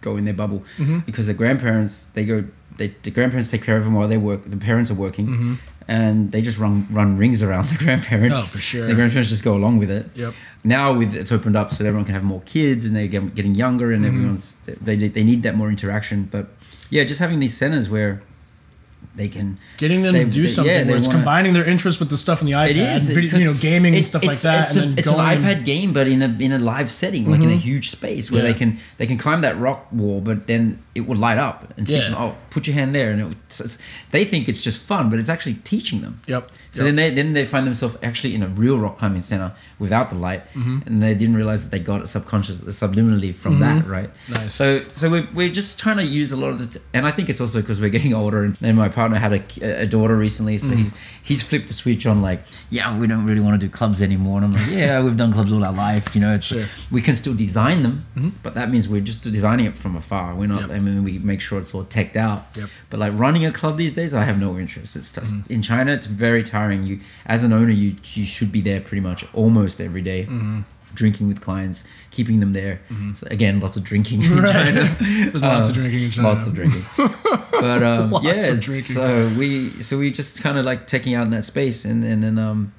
go 0.00 0.16
in 0.16 0.24
their 0.24 0.34
bubble 0.34 0.62
because 1.06 1.26
the 1.26 1.34
grandparents 1.34 2.08
they 2.14 2.24
go. 2.24 2.44
They, 2.78 2.94
the 3.02 3.10
grandparents 3.10 3.50
take 3.50 3.62
care 3.62 3.76
of 3.76 3.84
them 3.84 3.94
while 3.94 4.08
they 4.08 4.16
work. 4.16 4.48
The 4.48 4.56
parents 4.56 4.90
are 4.90 4.94
working, 4.94 5.58
and 5.88 6.32
they 6.32 6.40
just 6.40 6.56
run 6.58 6.86
run 6.90 7.18
rings 7.18 7.42
around 7.42 7.66
the 7.68 7.76
grandparents. 7.84 8.34
Mm-hmm. 8.34 8.42
Oh, 8.42 8.46
for 8.46 8.58
sure. 8.58 8.86
The 8.86 8.94
grandparents 8.94 9.28
just 9.28 9.44
go 9.44 9.54
along 9.54 9.78
with 9.78 9.90
it 9.90 10.06
Yep. 10.14 10.32
now 10.64 10.92
with 10.94 11.12
it's 11.12 11.32
opened 11.32 11.56
up 11.56 11.72
so 11.74 11.84
everyone 11.84 12.04
can 12.06 12.14
have 12.14 12.24
more 12.24 12.40
kids 12.46 12.86
and 12.86 12.94
they're 12.96 13.06
getting 13.08 13.54
younger 13.54 13.86
Mm-hmm. 13.88 14.04
and 14.04 14.06
everyone's 14.06 14.54
they, 14.64 14.94
they 14.96 15.08
they 15.08 15.24
need 15.24 15.42
that 15.42 15.56
more 15.56 15.68
interaction 15.68 16.28
but 16.30 16.46
yeah 16.90 17.04
just 17.04 17.20
having 17.20 17.38
these 17.40 17.56
centers 17.56 17.90
where 17.90 18.22
they 19.20 19.28
can 19.36 19.48
getting 19.82 20.00
them 20.02 20.14
they- 20.14 20.24
to 20.24 20.30
do 20.30 20.42
they- 20.42 20.48
something 20.56 20.74
yeah, 20.74 20.84
where 20.84 20.96
it's 20.96 21.06
wanna- 21.06 21.18
combining 21.20 21.52
their 21.52 21.68
interest 21.74 21.96
with 22.00 22.08
the 22.14 22.16
stuff 22.24 22.38
on 22.42 22.46
the 22.46 22.52
iPad, 22.64 22.70
it 22.70 22.76
is 22.96 23.02
video, 23.18 23.38
you 23.38 23.44
know, 23.50 23.54
gaming 23.68 23.94
and 23.94 24.04
stuff 24.12 24.24
like 24.24 24.40
that, 24.40 24.68
It's, 24.68 24.76
and 24.76 24.84
a, 24.84 24.86
then 24.88 24.98
it's 25.00 25.08
an 25.08 25.20
and- 25.20 25.44
iPad 25.44 25.64
game, 25.72 25.92
but 25.92 26.06
in 26.14 26.20
a 26.22 26.30
in 26.46 26.52
a 26.52 26.58
live 26.72 26.90
setting, 26.90 27.24
like 27.32 27.42
in 27.42 27.50
a 27.50 27.62
huge 27.70 27.86
space 27.90 28.30
where 28.30 28.42
Yeah. 28.42 28.48
they 28.52 28.58
can 28.60 28.70
they 28.98 29.06
can 29.10 29.18
climb 29.24 29.40
that 29.42 29.54
rock 29.66 29.80
wall, 29.92 30.20
but 30.28 30.46
then 30.46 30.62
it 30.98 31.02
would 31.08 31.18
light 31.18 31.38
up 31.38 31.58
and 31.76 31.86
teach 31.86 32.04
Yeah. 32.04 32.10
them. 32.10 32.22
Oh, 32.22 32.36
put 32.50 32.66
your 32.66 32.74
hand 32.80 32.94
there, 32.94 33.10
and 33.12 33.18
it, 33.22 33.28
it's, 33.46 33.60
it's, 33.60 33.78
they 34.10 34.24
think 34.24 34.48
it's 34.48 34.60
just 34.68 34.80
fun, 34.92 35.08
but 35.10 35.18
it's 35.20 35.28
actually 35.28 35.54
teaching 35.72 36.00
them. 36.04 36.14
Yep. 36.26 36.50
So 36.72 36.82
then 36.86 36.96
they 36.96 37.10
then 37.18 37.32
they 37.38 37.44
find 37.54 37.64
themselves 37.66 37.96
actually 38.02 38.34
in 38.34 38.42
a 38.42 38.48
real 38.48 38.78
rock 38.84 38.98
climbing 39.00 39.22
center 39.22 39.52
without 39.78 40.06
the 40.12 40.16
light, 40.16 40.42
Mm-hmm. 40.54 40.78
and 40.86 41.02
they 41.02 41.14
didn't 41.14 41.36
realize 41.36 41.60
that 41.64 41.70
they 41.70 41.78
got 41.92 42.00
it 42.02 42.06
subconsciously, 42.08 42.72
subliminally 42.72 43.32
from 43.34 43.60
that, 43.60 43.86
right? 43.86 44.10
Mm-hmm. 44.24 44.32
Nice. 44.34 44.54
So 44.54 44.66
so 44.92 45.04
we're, 45.10 45.28
we're 45.34 45.48
just 45.60 45.78
trying 45.78 45.98
to 45.98 46.04
use 46.20 46.32
a 46.32 46.36
lot 46.42 46.50
of 46.54 46.58
the, 46.58 46.78
t- 46.78 46.84
and 46.94 47.06
I 47.06 47.10
think 47.12 47.28
it's 47.28 47.40
also 47.40 47.60
because 47.60 47.78
we're 47.80 47.90
getting 47.98 48.14
older, 48.14 48.40
and 48.44 48.56
then 48.60 48.74
my 48.76 48.88
partner 48.88 49.09
had 49.18 49.32
a, 49.32 49.82
a 49.82 49.86
daughter 49.86 50.16
recently, 50.16 50.58
so 50.58 50.68
Mm. 50.68 50.76
he's 50.76 50.92
he's 51.22 51.42
flipped 51.42 51.68
the 51.68 51.74
switch 51.74 52.06
on 52.06 52.22
like, 52.22 52.42
yeah, 52.70 52.98
we 52.98 53.06
don't 53.06 53.26
really 53.26 53.40
want 53.40 53.60
to 53.60 53.66
do 53.66 53.70
clubs 53.72 54.00
anymore, 54.02 54.36
and 54.38 54.44
I'm 54.46 54.52
like, 54.52 54.68
yeah, 54.70 55.00
we've 55.02 55.16
done 55.16 55.32
clubs 55.32 55.52
all 55.52 55.64
our 55.64 55.72
life, 55.72 56.14
you 56.14 56.20
know, 56.20 56.32
it's 56.34 56.46
Sure. 56.46 56.66
we 56.90 57.00
can 57.02 57.14
still 57.16 57.34
design 57.34 57.82
them, 57.82 58.34
but 58.42 58.54
that 58.54 58.70
means 58.70 58.88
we're 58.88 59.00
just 59.00 59.22
designing 59.22 59.66
it 59.66 59.76
from 59.76 59.96
afar. 59.96 60.34
We're 60.34 60.46
not. 60.46 60.60
Mm-hmm. 60.62 60.70
Yep. 60.70 60.76
I 60.76 60.84
mean, 60.84 61.04
we 61.04 61.18
make 61.18 61.40
sure 61.40 61.58
it's 61.58 61.74
all 61.74 61.84
teched 61.84 62.16
out. 62.16 62.46
Yep. 62.56 62.68
But 62.90 63.00
like 63.00 63.12
running 63.18 63.44
a 63.46 63.52
club 63.52 63.76
these 63.76 63.92
days, 63.92 64.14
I 64.14 64.24
have 64.24 64.38
no 64.38 64.58
interest. 64.58 64.96
It's 64.96 65.12
just 65.12 65.34
Mm-hmm. 65.34 65.52
in 65.52 65.62
China. 65.62 65.92
It's 65.92 66.06
very 66.06 66.42
tiring. 66.42 66.82
You 66.84 67.00
as 67.26 67.44
an 67.44 67.52
owner, 67.52 67.70
you 67.70 67.96
you 68.14 68.24
should 68.26 68.50
be 68.52 68.60
there 68.60 68.80
pretty 68.80 69.00
much 69.00 69.24
almost 69.34 69.80
every 69.80 70.02
day, 70.02 70.22
Mm-hmm. 70.24 70.60
Drinking 70.94 71.28
with 71.28 71.40
clients, 71.40 71.84
keeping 72.10 72.40
them 72.40 72.52
there. 72.52 72.80
So 73.14 73.26
again, 73.30 73.60
lots 73.60 73.76
of 73.76 73.84
drinking 73.84 74.22
in 74.22 74.38
Right. 74.42 74.52
China. 74.52 74.96
There's 75.30 75.42
lots 75.42 75.68
of 75.68 75.76
Um, 75.76 75.82
drinking 75.82 76.02
in 76.04 76.10
China. 76.10 76.28
Lots 76.28 76.46
of 76.46 76.54
drinking. 76.54 76.84
But 77.60 77.82
um, 77.82 78.14
yeah, 78.22 78.40
so 78.80 79.28
we 79.38 79.70
so 79.82 79.98
we 79.98 80.10
just 80.10 80.42
kind 80.42 80.56
of 80.58 80.64
like 80.64 80.86
taking 80.86 81.14
out 81.14 81.24
in 81.24 81.30
that 81.32 81.44
space 81.44 81.84
and 81.84 82.02
and 82.04 82.22
then 82.24 82.38
um, 82.38 82.72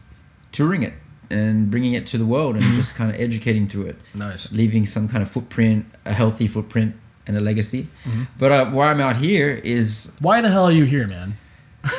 touring 0.51 0.81
it 0.83 0.93
and 1.29 1.69
bringing 1.69 1.93
it 1.93 2.07
to 2.07 2.17
the 2.17 2.25
world 2.25 2.55
Mm-hmm. 2.55 2.65
and 2.65 2.75
just 2.75 2.95
kind 2.95 3.09
of 3.13 3.19
educating 3.21 3.67
through 3.67 3.85
it 3.85 3.95
Nice. 4.15 4.51
leaving 4.51 4.85
some 4.87 5.07
kind 5.07 5.21
of 5.21 5.29
footprint, 5.29 5.85
a 6.05 6.13
healthy 6.13 6.47
footprint, 6.47 6.95
and 7.27 7.37
a 7.37 7.39
legacy. 7.41 7.87
Mm-hmm. 8.05 8.23
But 8.39 8.51
uh, 8.51 8.65
why 8.71 8.87
I'm 8.91 8.99
out 9.01 9.17
here 9.17 9.49
is 9.63 10.11
Why 10.19 10.41
the 10.41 10.49
hell 10.49 10.65
are 10.65 10.71
you 10.73 10.85
here, 10.85 11.07
man? 11.07 11.37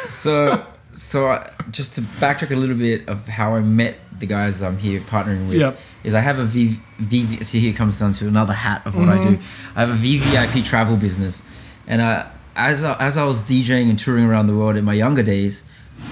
so 0.08 0.66
so 0.92 1.28
I, 1.28 1.50
just 1.70 1.94
to 1.96 2.02
backtrack 2.02 2.50
a 2.50 2.56
little 2.56 2.76
bit 2.76 3.08
of 3.08 3.26
how 3.28 3.54
I 3.54 3.60
met 3.60 3.96
the 4.18 4.26
guys 4.26 4.62
I'm 4.62 4.78
here 4.78 5.00
partnering 5.00 5.48
with. 5.48 5.58
Yep. 5.58 5.78
Is 6.04 6.14
I 6.14 6.20
have 6.20 6.38
a 6.38 6.44
V, 6.44 6.78
VV. 7.00 7.44
See, 7.44 7.60
here 7.60 7.72
comes 7.72 7.98
down 7.98 8.12
to 8.14 8.28
another 8.28 8.52
hat 8.52 8.86
of 8.86 8.94
what 8.96 9.08
I 9.08 9.16
Mm-hmm. 9.18 9.34
do. 9.34 9.42
I 9.76 9.80
have 9.86 9.90
a 9.90 9.94
VVIP 10.02 10.64
travel 10.64 10.96
business, 10.96 11.42
and 11.86 12.02
I, 12.02 12.30
as 12.56 12.82
I, 12.84 12.94
as 13.00 13.16
I 13.16 13.24
was 13.24 13.40
DJing 13.42 13.88
and 13.90 13.98
touring 13.98 14.24
around 14.24 14.46
the 14.46 14.54
world 14.56 14.76
in 14.76 14.84
my 14.84 14.94
younger 14.94 15.22
days. 15.22 15.62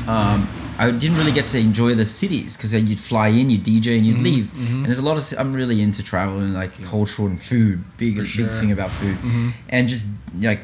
Um, 0.07 0.49
I 0.79 0.91
didn't 0.93 1.17
really 1.17 1.33
get 1.33 1.49
to 1.49 1.59
enjoy 1.59 1.95
the 1.95 2.07
cities 2.07 2.57
because 2.57 2.73
you'd 2.73 2.99
fly 3.01 3.27
in, 3.29 3.51
you'd 3.51 3.65
DJ, 3.65 3.97
and 3.97 4.07
you'd 4.07 4.17
Mm-hmm. 4.17 4.23
leave. 4.25 4.55
And 4.55 4.87
there's 4.87 4.99
a 4.99 5.03
lot 5.03 5.17
of 5.17 5.35
I'm 5.39 5.53
really 5.53 5.83
into 5.83 6.03
travel 6.03 6.39
and 6.39 6.55
like 6.55 6.81
cultural 6.85 7.27
and 7.27 7.41
food. 7.41 7.83
Big 7.97 8.17
big 8.17 8.27
sure. 8.27 8.47
Mm-hmm. 8.47 8.61
thing 8.61 8.73
about 8.73 8.91
food, 8.93 9.17
and 9.69 9.89
just 9.89 10.07
like 10.39 10.61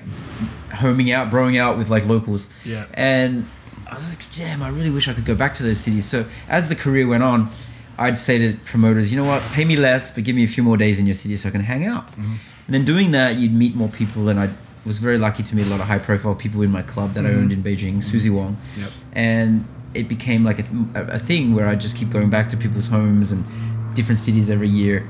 homing 0.73 1.11
out, 1.11 1.31
broing 1.31 1.59
out 1.59 1.77
with 1.77 1.89
like 1.91 2.07
locals. 2.07 2.49
Yeah. 2.64 2.87
And 2.95 3.49
I 3.87 3.95
was 3.95 4.09
like, 4.09 4.24
damn, 4.34 4.62
I 4.62 4.68
really 4.68 4.91
wish 4.91 5.09
I 5.09 5.14
could 5.14 5.24
go 5.24 5.34
back 5.34 5.55
to 5.55 5.62
those 5.62 5.80
cities. 5.80 6.05
So 6.05 6.26
as 6.49 6.68
the 6.68 6.74
career 6.74 7.07
went 7.07 7.22
on, 7.22 7.51
I'd 7.99 8.18
say 8.18 8.39
to 8.39 8.59
promoters, 8.64 9.11
you 9.11 9.16
know 9.16 9.24
what, 9.24 9.43
pay 9.53 9.64
me 9.64 9.76
less, 9.76 10.11
but 10.11 10.24
give 10.24 10.37
me 10.37 10.45
a 10.45 10.49
few 10.49 10.62
more 10.62 10.76
days 10.76 10.99
in 10.99 11.07
your 11.07 11.14
city 11.14 11.37
so 11.37 11.49
I 11.49 11.53
can 11.53 11.62
hang 11.62 11.87
out. 11.87 12.07
Mm-hmm. 12.09 12.34
And 12.66 12.74
then 12.74 12.84
doing 12.84 13.12
that, 13.12 13.37
you'd 13.37 13.55
meet 13.55 13.74
more 13.74 13.89
people, 13.89 14.28
and 14.28 14.41
I 14.41 14.51
was 14.84 14.99
very 14.99 15.18
lucky 15.18 15.43
to 15.43 15.57
meet 15.57 15.66
a 15.66 15.70
lot 15.70 15.80
of 15.80 15.87
high 15.87 15.99
profile 15.99 16.34
people 16.34 16.62
in 16.62 16.70
my 16.70 16.82
club 16.82 17.14
that 17.14 17.24
I 17.24 17.30
owned 17.30 17.53
in 17.53 17.62
Beijing, 17.62 18.03
Susie 18.03 18.30
Wong. 18.30 18.57
Mm-hmm. 18.57 18.80
Yep. 18.80 18.91
And 19.12 19.64
it 19.95 20.09
became 20.09 20.45
like 20.45 20.59
a, 20.59 20.62
th- 20.62 20.87
a 20.95 21.14
a 21.14 21.18
thing 21.18 21.55
where 21.55 21.68
I 21.68 21.74
just 21.74 21.97
keep 21.97 22.11
going 22.11 22.28
back 22.28 22.49
to 22.51 22.57
people's 22.57 22.89
homes 22.89 23.32
and 23.32 23.45
different 23.95 24.20
cities 24.20 24.51
every 24.51 24.68
year. 24.68 25.09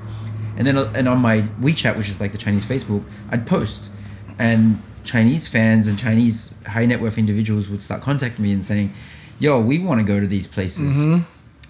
And 0.56 0.66
then 0.66 0.78
uh, 0.78 0.92
and 0.94 1.08
on 1.08 1.18
my 1.18 1.42
WeChat, 1.60 1.96
which 1.96 2.08
is 2.08 2.20
like 2.20 2.32
the 2.32 2.38
Chinese 2.38 2.64
Facebook, 2.64 3.04
I'd 3.30 3.46
post, 3.46 3.90
and 4.38 4.80
Chinese 5.06 5.48
fans 5.48 5.86
and 5.86 5.98
Chinese 5.98 6.50
high 6.66 6.84
net 6.86 7.00
worth 7.00 7.16
individuals 7.18 7.68
would 7.68 7.82
start 7.82 8.02
contacting 8.02 8.42
me 8.42 8.52
and 8.52 8.64
saying, 8.64 8.92
"Yo, 9.38 9.60
we 9.60 9.78
want 9.78 10.00
to 10.00 10.04
go 10.04 10.20
to 10.20 10.26
these 10.26 10.46
places. 10.46 10.96
Mm-hmm. 10.96 11.22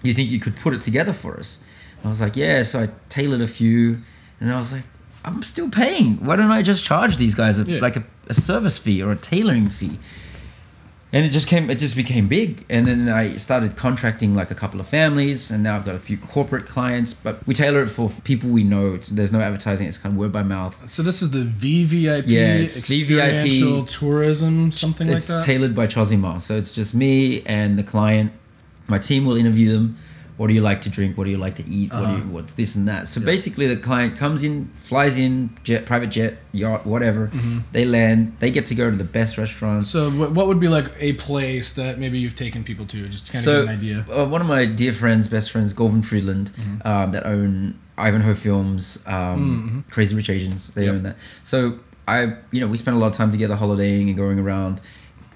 You 0.03 0.13
think 0.13 0.29
you 0.29 0.39
could 0.39 0.55
put 0.57 0.73
it 0.73 0.81
together 0.81 1.13
for 1.13 1.39
us?" 1.39 1.59
I 2.03 2.07
was 2.09 2.19
like, 2.21 2.35
"Yeah." 2.35 2.63
So 2.63 2.83
I 2.83 2.89
tailored 3.09 3.41
a 3.41 3.47
few, 3.47 3.99
and 4.39 4.51
I 4.51 4.57
was 4.57 4.71
like, 4.71 4.83
"I'm 5.25 5.43
still 5.43 5.69
paying. 5.69 6.23
Why 6.25 6.35
don't 6.35 6.51
I 6.51 6.61
just 6.61 6.83
charge 6.83 7.17
these 7.17 7.35
guys 7.35 7.59
a, 7.59 7.63
Yeah. 7.63 7.79
like 7.81 7.95
a, 7.95 8.03
a 8.27 8.33
service 8.33 8.77
fee 8.77 9.01
or 9.01 9.11
a 9.11 9.15
tailoring 9.15 9.69
fee?" 9.69 9.99
And 11.13 11.25
it 11.25 11.29
just 11.29 11.47
came 11.47 11.69
it 11.69 11.75
just 11.75 11.95
became 11.95 12.27
big. 12.27 12.65
And 12.69 12.85
then 12.85 13.09
i 13.09 13.37
started 13.37 13.75
contracting 13.77 14.35
like 14.35 14.51
a 14.51 14.55
couple 14.55 14.79
of 14.79 14.87
families 14.87 15.51
and 15.51 15.63
now 15.63 15.75
i've 15.75 15.85
got 15.85 15.95
a 15.95 15.99
few 15.99 16.17
corporate 16.17 16.67
clients 16.67 17.13
but 17.13 17.45
we 17.47 17.53
tailor 17.53 17.81
it 17.83 17.87
for 17.87 18.09
people 18.23 18.49
we 18.49 18.63
know. 18.63 18.95
It's, 18.95 19.09
there's 19.09 19.31
no 19.31 19.39
advertising. 19.39 19.87
It's 19.87 19.97
kind 19.97 20.13
of 20.13 20.19
word 20.19 20.31
by 20.31 20.43
mouth. 20.43 20.75
So 20.91 21.03
this 21.03 21.21
is 21.21 21.29
the 21.31 21.45
VVIP 21.45 22.23
Yeah, 22.27 22.55
it's 22.55 22.77
experiential 22.77 23.83
VVIP. 23.83 23.89
tourism, 23.99 24.71
something 24.71 25.07
it's 25.07 25.15
like 25.15 25.27
that. 25.27 25.37
It's 25.37 25.45
tailored 25.45 25.75
by 25.75 25.87
Chozie 25.87 26.19
Ma 26.19 26.39
so 26.39 26.55
it's 26.55 26.71
just 26.71 26.93
me 26.93 27.43
and 27.45 27.77
the 27.79 27.83
client. 27.83 28.33
My 28.87 28.97
team 28.97 29.25
will 29.25 29.35
interview 29.37 29.73
them 29.73 29.97
what 30.37 30.47
do 30.47 30.53
you 30.53 30.61
like 30.61 30.81
to 30.81 30.89
drink 30.89 31.17
what 31.17 31.23
do 31.25 31.31
you 31.31 31.37
like 31.37 31.55
to 31.55 31.65
eat 31.67 31.91
what 31.91 32.05
do 32.05 32.11
you, 32.11 32.17
Uh-huh. 32.19 32.29
what's 32.35 32.53
this 32.53 32.75
and 32.75 32.87
that 32.87 33.07
so 33.07 33.19
basically 33.19 33.65
the 33.67 33.75
client 33.75 34.15
comes 34.17 34.43
in 34.43 34.69
flies 34.75 35.17
in 35.17 35.49
jet 35.63 35.85
private 35.85 36.09
jet 36.11 36.37
yacht 36.51 36.85
whatever 36.85 37.31
they 37.71 37.85
land 37.85 38.35
they 38.39 38.51
get 38.51 38.65
to 38.67 38.75
go 38.75 38.89
to 38.91 38.95
the 38.95 39.03
best 39.03 39.37
restaurants 39.37 39.89
so 39.89 40.09
what, 40.11 40.47
would 40.47 40.59
be 40.59 40.67
like 40.67 40.85
a 40.99 41.13
place 41.13 41.73
that 41.73 41.97
maybe 41.99 42.19
you've 42.19 42.35
taken 42.35 42.63
people 42.63 42.85
to, 42.85 43.07
just 43.09 43.25
to 43.27 43.31
kind 43.33 43.43
so, 43.43 43.59
of 43.61 43.65
get 43.65 43.73
an 43.73 43.79
idea? 43.79 44.05
Uh, 44.15 44.25
one 44.27 44.41
of 44.41 44.47
my 44.47 44.65
dear 44.65 44.93
friends, 44.93 45.27
best 45.27 45.51
friends, 45.51 45.73
Golvin 45.73 46.03
Friedland, 46.03 46.51
Mm-hmm. 46.57 46.87
um, 46.87 47.11
that 47.11 47.25
own 47.25 47.77
Ivanhoe 47.97 48.33
Films, 48.35 48.99
um, 49.07 49.83
Crazy 49.89 50.15
Rich 50.15 50.29
Asians. 50.29 50.69
They 50.75 50.85
Yep. 50.85 50.93
own 50.93 51.03
that. 51.03 51.15
So 51.43 51.79
I, 52.07 52.35
you 52.51 52.59
know, 52.61 52.67
we 52.67 52.77
spent 52.77 52.95
a 52.95 52.99
lot 52.99 53.07
of 53.07 53.13
time 53.13 53.31
together 53.31 53.55
holidaying 53.55 54.07
and 54.09 54.15
going 54.17 54.39
around. 54.39 54.81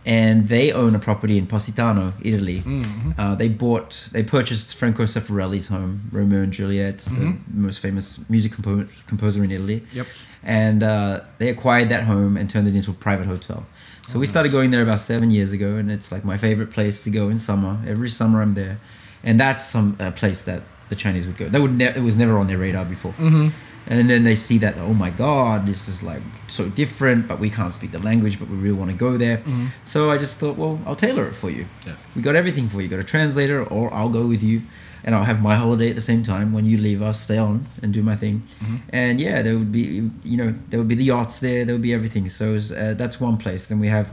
And 0.03 0.47
they 0.47 0.71
own 0.71 0.95
a 0.95 0.99
property 0.99 1.37
in 1.37 1.45
Positano, 1.45 2.13
Italy. 2.23 2.61
Mm-hmm. 2.61 3.11
Uh, 3.19 3.35
they 3.35 3.49
bought, 3.49 4.09
they 4.11 4.23
purchased 4.23 4.75
Franco 4.75 5.03
Zeffirelli's 5.03 5.67
home, 5.67 6.09
Romeo 6.11 6.41
and 6.41 6.51
Juliet, 6.51 6.99
the 6.99 7.37
most 7.53 7.79
famous 7.79 8.19
music 8.27 8.53
compo- 8.53 8.87
composer 9.05 9.43
in 9.43 9.51
Italy. 9.51 9.81
Mm-hmm. 9.81 9.97
Yep. 9.97 10.07
And 10.43 10.81
uh, 10.81 11.21
they 11.37 11.49
acquired 11.49 11.89
that 11.89 12.05
home 12.05 12.35
and 12.35 12.49
turned 12.49 12.67
it 12.67 12.75
into 12.75 12.89
a 12.89 12.95
private 12.95 13.27
hotel. 13.27 13.63
So 14.07 14.17
we 14.17 14.25
started 14.27 14.51
going 14.51 14.71
there 14.71 14.81
about 14.81 14.99
seven 14.99 15.29
years 15.29 15.53
ago, 15.53 15.75
and 15.75 15.91
it's 15.91 16.11
like 16.11 16.25
my 16.25 16.37
favorite 16.37 16.71
place 16.71 17.03
to 17.03 17.09
go 17.11 17.29
in 17.29 17.37
summer. 17.39 17.77
Every 17.87 18.09
summer 18.09 18.41
I'm 18.41 18.55
there, 18.55 18.79
and 19.23 19.39
that's 19.39 19.63
some 19.65 19.95
a 19.99 20.11
place 20.11 20.41
that 20.41 20.63
the 20.89 20.95
Chinese 20.95 21.27
would 21.27 21.37
go. 21.37 21.47
They 21.47 21.59
would 21.59 21.77
ne- 21.77 21.95
it 21.95 22.01
was 22.01 22.17
never 22.17 22.37
on 22.37 22.47
their 22.47 22.57
radar 22.57 22.85
before. 22.85 23.13
Mm-hmm. 23.13 23.49
And 23.87 24.09
then 24.09 24.23
they 24.23 24.35
see 24.35 24.57
that 24.59 24.77
oh 24.77 24.93
my 24.93 25.09
god, 25.09 25.65
this 25.65 25.87
is 25.87 26.03
like 26.03 26.21
so 26.47 26.69
different, 26.69 27.27
but 27.27 27.39
we 27.39 27.49
can't 27.49 27.73
speak 27.73 27.91
the 27.91 27.99
language, 27.99 28.39
but 28.39 28.47
we 28.47 28.55
really 28.55 28.77
want 28.77 28.91
to 28.91 28.97
go 28.97 29.17
there. 29.17 29.41
So 29.85 30.11
I 30.11 30.17
just 30.17 30.39
thought, 30.39 30.55
well, 30.55 30.79
I'll 30.85 30.95
tailor 30.95 31.27
it 31.27 31.33
for 31.33 31.49
you. 31.49 31.65
Yeah. 31.85 31.95
We 32.15 32.21
got 32.21 32.35
everything 32.35 32.69
for 32.69 32.81
you. 32.81 32.87
Got 32.87 32.99
a 32.99 33.03
translator, 33.03 33.63
or 33.63 33.93
I'll 33.93 34.09
go 34.09 34.27
with 34.27 34.43
you, 34.43 34.61
and 35.03 35.15
I'll 35.15 35.23
have 35.23 35.41
my 35.41 35.55
holiday 35.55 35.89
at 35.89 35.95
the 35.95 36.01
same 36.01 36.21
time. 36.23 36.53
When 36.53 36.65
you 36.65 36.77
leave, 36.77 37.01
I'll 37.01 37.11
stay 37.13 37.37
on 37.37 37.65
and 37.81 37.91
do 37.91 38.03
my 38.03 38.15
thing. 38.15 38.43
And 38.89 39.19
yeah, 39.19 39.41
there 39.41 39.57
would 39.57 39.71
be, 39.71 40.09
you 40.23 40.37
know, 40.37 40.53
there 40.69 40.79
would 40.79 40.87
be 40.87 40.95
the 40.95 41.05
yachts 41.05 41.39
there. 41.39 41.65
There 41.65 41.73
would 41.75 41.81
be 41.81 41.93
everything. 41.93 42.29
So 42.29 42.51
was, 42.51 42.71
uh, 42.71 42.93
that's 42.97 43.19
one 43.19 43.37
place. 43.37 43.65
Then 43.67 43.79
we 43.79 43.87
have 43.87 44.09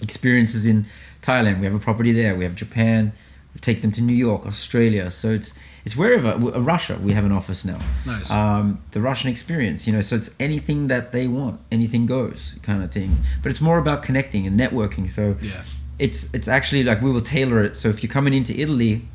experiences 0.00 0.64
in 0.64 0.86
Thailand. 1.22 1.60
We 1.60 1.66
have 1.66 1.74
a 1.74 1.78
property 1.78 2.12
there. 2.12 2.34
We 2.36 2.44
have 2.44 2.54
Japan. 2.54 3.12
We 3.54 3.60
take 3.60 3.82
them 3.82 3.92
to 3.92 4.02
New 4.02 4.14
York, 4.14 4.46
Australia. 4.46 5.10
So 5.10 5.30
it's 5.30 5.52
it's 5.88 5.96
wherever. 5.96 6.32
w- 6.32 6.54
uh, 6.54 6.60
Russia. 6.60 6.98
We 7.02 7.12
have 7.14 7.24
an 7.24 7.32
office 7.32 7.64
now. 7.64 7.80
Nice. 8.04 8.30
Um, 8.30 8.64
the 8.90 9.00
Russian 9.00 9.30
experience, 9.30 9.86
you 9.86 9.92
know. 9.94 10.02
So 10.02 10.16
it's 10.16 10.30
anything 10.38 10.88
that 10.88 11.12
they 11.12 11.26
want, 11.26 11.60
anything 11.72 12.04
goes, 12.04 12.54
kind 12.62 12.82
of 12.84 12.90
thing. 12.92 13.10
But 13.42 13.48
it's 13.52 13.62
more 13.62 13.78
about 13.78 14.02
connecting 14.02 14.46
and 14.46 14.60
networking. 14.60 15.08
So 15.08 15.22
Yeah. 15.40 15.62
it's 15.98 16.28
it's 16.34 16.46
actually 16.56 16.82
like 16.84 17.00
we 17.00 17.10
will 17.10 17.22
tailor 17.36 17.62
it. 17.62 17.74
So 17.74 17.88
if 17.88 18.02
you're 18.02 18.12
coming 18.18 18.34
into 18.34 18.52
Italy, 18.64 19.08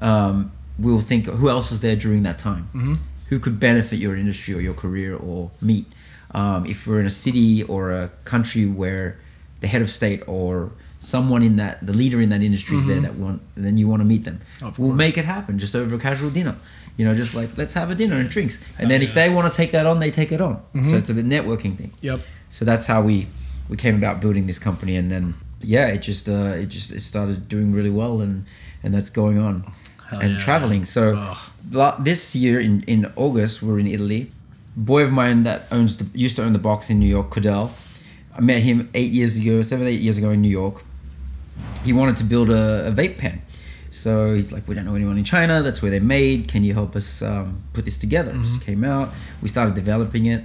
um, 0.00 0.50
we'll 0.76 1.00
think 1.10 1.26
who 1.26 1.48
else 1.48 1.70
is 1.70 1.80
there 1.82 1.94
during 1.96 2.22
that 2.24 2.38
time, 2.38 2.64
Mhm. 2.74 2.98
who 3.28 3.38
could 3.38 3.60
benefit 3.60 3.98
your 4.00 4.16
industry 4.16 4.54
or 4.54 4.60
your 4.60 4.74
career 4.74 5.14
or 5.14 5.50
meet. 5.60 5.86
Um, 6.34 6.66
if 6.66 6.78
we're 6.86 6.98
in 7.00 7.06
a 7.06 7.10
city 7.26 7.62
or 7.62 7.92
a 7.92 8.08
country 8.24 8.66
where 8.66 9.16
the 9.60 9.68
head 9.68 9.82
of 9.82 9.90
state 9.90 10.22
or 10.26 10.70
someone 11.04 11.42
in 11.42 11.56
that 11.56 11.84
the 11.84 11.92
leader 11.92 12.20
in 12.20 12.28
that 12.30 12.42
industry 12.42 12.76
is 12.76 12.86
there 12.86 13.00
that 13.00 13.14
want 13.16 13.42
then 13.56 13.76
you 13.76 13.88
want 13.88 14.00
to 14.00 14.04
meet 14.14 14.24
them 14.24 14.38
Mm-hmm. 14.40 14.66
Of 14.66 14.78
we'll 14.78 14.88
course. 14.90 14.98
make 14.98 15.18
it 15.18 15.24
happen 15.24 15.58
just 15.58 15.74
over 15.74 15.96
a 15.96 15.98
casual 15.98 16.30
dinner 16.30 16.54
you 16.96 17.04
know 17.06 17.14
just 17.22 17.34
like 17.34 17.50
let's 17.56 17.74
have 17.74 17.90
a 17.90 17.94
dinner 17.96 18.16
and 18.16 18.30
drinks 18.30 18.58
and 18.78 18.88
then 18.90 19.02
if 19.02 19.08
yeah. 19.08 19.14
Mm-hmm. 19.14 19.30
they 19.30 19.34
want 19.36 19.52
to 19.52 19.56
take 19.56 19.72
that 19.72 19.84
on 19.86 19.98
they 19.98 20.10
take 20.12 20.30
it 20.30 20.40
on 20.40 20.62
so 20.84 20.94
it's 21.00 21.10
a 21.10 21.14
bit 21.14 21.26
networking 21.26 21.76
thing 21.76 21.92
Yep. 22.02 22.20
so 22.50 22.64
that's 22.64 22.86
how 22.86 23.02
we 23.02 23.26
we 23.68 23.76
came 23.76 23.96
about 23.96 24.20
building 24.20 24.46
this 24.46 24.58
company 24.60 24.94
and 24.96 25.10
then 25.10 25.34
yeah 25.60 25.86
it 25.88 26.02
just 26.02 26.28
uh 26.28 26.52
it 26.62 26.66
just 26.76 26.92
it 26.92 27.00
started 27.00 27.48
doing 27.48 27.72
really 27.72 27.90
well 27.90 28.20
and 28.20 28.44
and 28.84 28.94
that's 28.94 29.10
going 29.10 29.38
on 29.38 29.54
Hell 30.08 30.20
and 30.20 30.32
yeah. 30.34 30.38
traveling 30.46 30.84
so 30.84 31.02
this 31.98 32.34
year 32.36 32.60
in 32.60 32.82
in 32.94 33.10
august 33.16 33.60
we're 33.62 33.78
in 33.80 33.86
italy 33.88 34.30
boy 34.76 35.02
of 35.02 35.10
mine 35.12 35.42
that 35.48 35.60
owns 35.72 35.96
the 35.96 36.06
used 36.18 36.36
to 36.36 36.42
own 36.44 36.52
the 36.52 36.58
box 36.70 36.90
in 36.90 36.98
new 37.00 37.08
york 37.16 37.28
Cordell. 37.30 37.70
i 38.36 38.40
met 38.40 38.62
him 38.62 38.88
eight 38.94 39.12
years 39.12 39.36
ago 39.36 39.62
seven 39.62 39.86
eight 39.86 40.00
years 40.00 40.18
ago 40.18 40.30
in 40.30 40.40
new 40.42 40.48
york 40.62 40.76
he 41.84 41.92
wanted 41.92 42.16
to 42.16 42.24
build 42.24 42.50
a, 42.50 42.88
a 42.88 42.92
vape 42.92 43.18
pen. 43.18 43.42
So 43.90 44.34
he's 44.34 44.52
like 44.52 44.66
we 44.66 44.74
don't 44.74 44.84
know 44.84 44.94
anyone 44.94 45.18
in 45.18 45.24
china. 45.24 45.62
That's 45.62 45.82
where 45.82 45.90
they're 45.90 46.00
made. 46.00 46.48
Can 46.48 46.64
you 46.64 46.72
help 46.72 46.96
us 46.96 47.22
um, 47.22 47.62
put 47.72 47.84
this 47.84 47.98
together? 47.98 48.32
Mm-hmm. 48.32 48.44
Just 48.44 48.62
came 48.62 48.84
out. 48.84 49.12
We 49.42 49.48
started 49.48 49.74
developing 49.74 50.26
it. 50.26 50.44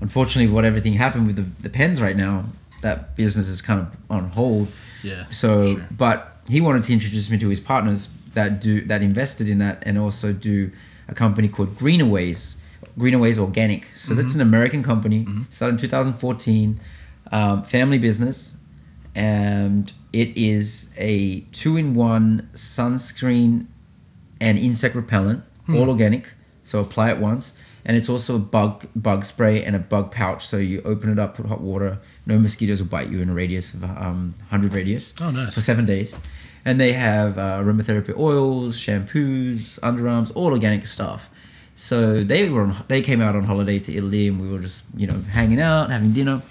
Unfortunately 0.00 0.52
what 0.52 0.64
everything 0.64 0.94
happened 0.94 1.26
with 1.26 1.36
the, 1.36 1.46
the 1.62 1.70
pens 1.70 2.02
right 2.02 2.16
now 2.16 2.44
that 2.82 3.14
business 3.14 3.48
is 3.48 3.62
kind 3.62 3.80
of 3.80 3.88
on 4.10 4.30
hold. 4.30 4.68
Yeah. 5.02 5.30
so 5.30 5.76
sure. 5.76 5.86
but 5.90 6.36
he 6.48 6.60
wanted 6.60 6.84
to 6.84 6.92
introduce 6.92 7.30
me 7.30 7.38
to 7.38 7.48
his 7.48 7.60
partners 7.60 8.08
that 8.34 8.60
do 8.60 8.80
that 8.82 9.02
invested 9.02 9.48
in 9.48 9.58
that 9.58 9.82
and 9.86 9.98
also 9.98 10.32
do 10.32 10.70
a 11.08 11.14
company 11.14 11.48
called 11.48 11.76
Greener 11.76 12.06
Ways 12.06 12.56
greenaways 12.98 13.38
organic. 13.38 13.86
So 13.94 14.14
that's 14.14 14.34
an 14.34 14.40
american 14.40 14.82
company. 14.82 15.26
Started 15.48 15.74
in 15.74 15.80
2014 15.80 16.80
um, 17.30 17.62
family 17.62 17.98
business. 17.98 18.54
And 19.14 19.92
it 20.12 20.36
is 20.36 20.90
a 20.96 21.40
two-in-one 21.52 22.50
sunscreen 22.54 23.66
and 24.40 24.58
insect 24.58 24.94
repellent, 24.94 25.42
all 25.68 25.88
organic. 25.88 26.32
So 26.64 26.80
apply 26.80 27.10
it 27.10 27.18
once, 27.18 27.52
and 27.84 27.96
it's 27.96 28.08
also 28.08 28.36
a 28.36 28.38
bug 28.38 28.86
bug 28.94 29.24
spray 29.24 29.64
and 29.64 29.74
a 29.74 29.78
bug 29.78 30.12
pouch. 30.12 30.46
So 30.46 30.58
you 30.58 30.82
open 30.84 31.10
it 31.10 31.18
up, 31.18 31.36
put 31.36 31.46
hot 31.46 31.60
water. 31.60 31.98
No 32.26 32.38
mosquitoes 32.38 32.80
will 32.80 32.88
bite 32.88 33.08
you 33.08 33.20
in 33.20 33.28
a 33.30 33.34
radius 33.34 33.72
of 33.74 33.82
um, 33.84 34.34
100 34.50 34.72
radius 34.74 35.14
Oh, 35.20 35.30
nice. 35.30 35.54
for 35.54 35.60
seven 35.60 35.86
days. 35.86 36.14
And 36.64 36.80
they 36.80 36.92
have 36.92 37.38
uh, 37.38 37.58
aromatherapy 37.58 38.16
oils, 38.16 38.76
shampoos, 38.78 39.80
underarms, 39.80 40.30
all 40.36 40.52
organic 40.52 40.86
stuff. 40.86 41.28
So 41.74 42.22
they 42.22 42.48
were 42.48 42.62
on, 42.62 42.84
they 42.88 43.00
came 43.00 43.20
out 43.20 43.34
on 43.34 43.42
holiday 43.44 43.78
to 43.80 43.92
Italy, 43.96 44.28
and 44.28 44.40
we 44.40 44.48
were 44.48 44.60
just 44.60 44.84
you 44.96 45.06
know 45.06 45.20
hanging 45.32 45.60
out, 45.60 45.90
having 45.90 46.12
dinner. 46.12 46.42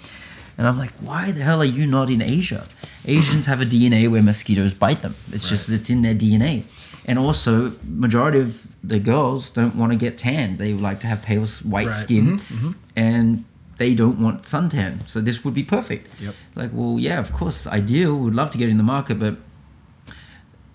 And 0.62 0.68
I'm 0.68 0.78
like, 0.78 0.92
why 1.00 1.32
the 1.32 1.42
hell 1.42 1.60
are 1.60 1.64
you 1.64 1.88
not 1.88 2.08
in 2.08 2.22
Asia? 2.22 2.68
Asians 3.04 3.46
have 3.46 3.60
a 3.60 3.64
DNA 3.66 4.08
where 4.08 4.22
mosquitoes 4.22 4.72
bite 4.74 5.02
them. 5.02 5.16
It's 5.32 5.48
just 5.48 5.68
it's 5.68 5.90
in 5.90 6.02
their 6.02 6.14
DNA. 6.14 6.62
And 7.04 7.18
also, 7.18 7.72
majority 7.84 8.38
of 8.38 8.68
the 8.84 9.00
girls 9.00 9.50
don't 9.50 9.74
want 9.74 9.90
to 9.90 9.98
get 9.98 10.16
tanned. 10.16 10.60
They 10.60 10.72
like 10.72 11.00
to 11.00 11.08
have 11.08 11.20
pale 11.20 11.44
white 11.64 11.88
Right. 11.88 11.96
skin, 11.96 12.38
Mhm, 12.38 12.74
and 12.94 13.44
they 13.78 13.92
don't 13.96 14.20
want 14.20 14.44
suntan. 14.44 15.00
So 15.08 15.20
this 15.20 15.42
would 15.44 15.52
be 15.52 15.64
perfect. 15.64 16.06
Yep. 16.20 16.34
Like, 16.54 16.70
well, 16.72 16.96
yeah, 17.00 17.18
of 17.18 17.32
course, 17.32 17.66
ideal. 17.66 18.16
We'd 18.16 18.34
love 18.34 18.50
to 18.50 18.58
get 18.58 18.68
in 18.68 18.76
the 18.76 18.84
market, 18.84 19.18
but 19.18 19.38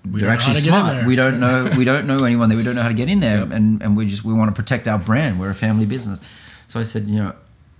We 0.04 0.20
they're 0.20 0.20
don't 0.20 0.22
know 0.22 0.28
how 0.28 0.34
actually 0.34 0.56
to 0.56 0.70
get 0.70 0.74
in 0.78 0.82
smart. 0.82 1.08
We 1.08 1.16
don't 1.16 1.40
know. 1.40 1.72
We 1.78 1.86
don't 1.86 2.06
know 2.08 2.18
anyone 2.26 2.50
there. 2.50 2.58
We 2.58 2.64
don't 2.66 2.76
know 2.76 2.82
how 2.84 2.90
to 2.90 2.94
get 3.04 3.08
in 3.08 3.22
there, 3.22 3.38
Yep. 3.38 3.52
and 3.52 3.82
and 3.82 3.96
we 3.96 4.06
just 4.06 4.26
we 4.26 4.34
want 4.34 4.54
to 4.54 4.62
protect 4.62 4.86
our 4.90 5.00
brand. 5.00 5.40
We're 5.40 5.50
a 5.50 5.56
family 5.68 5.86
business. 5.86 6.20
So 6.68 6.78
I 6.78 6.84
said, 6.84 7.08
you 7.08 7.20
know, 7.24 7.32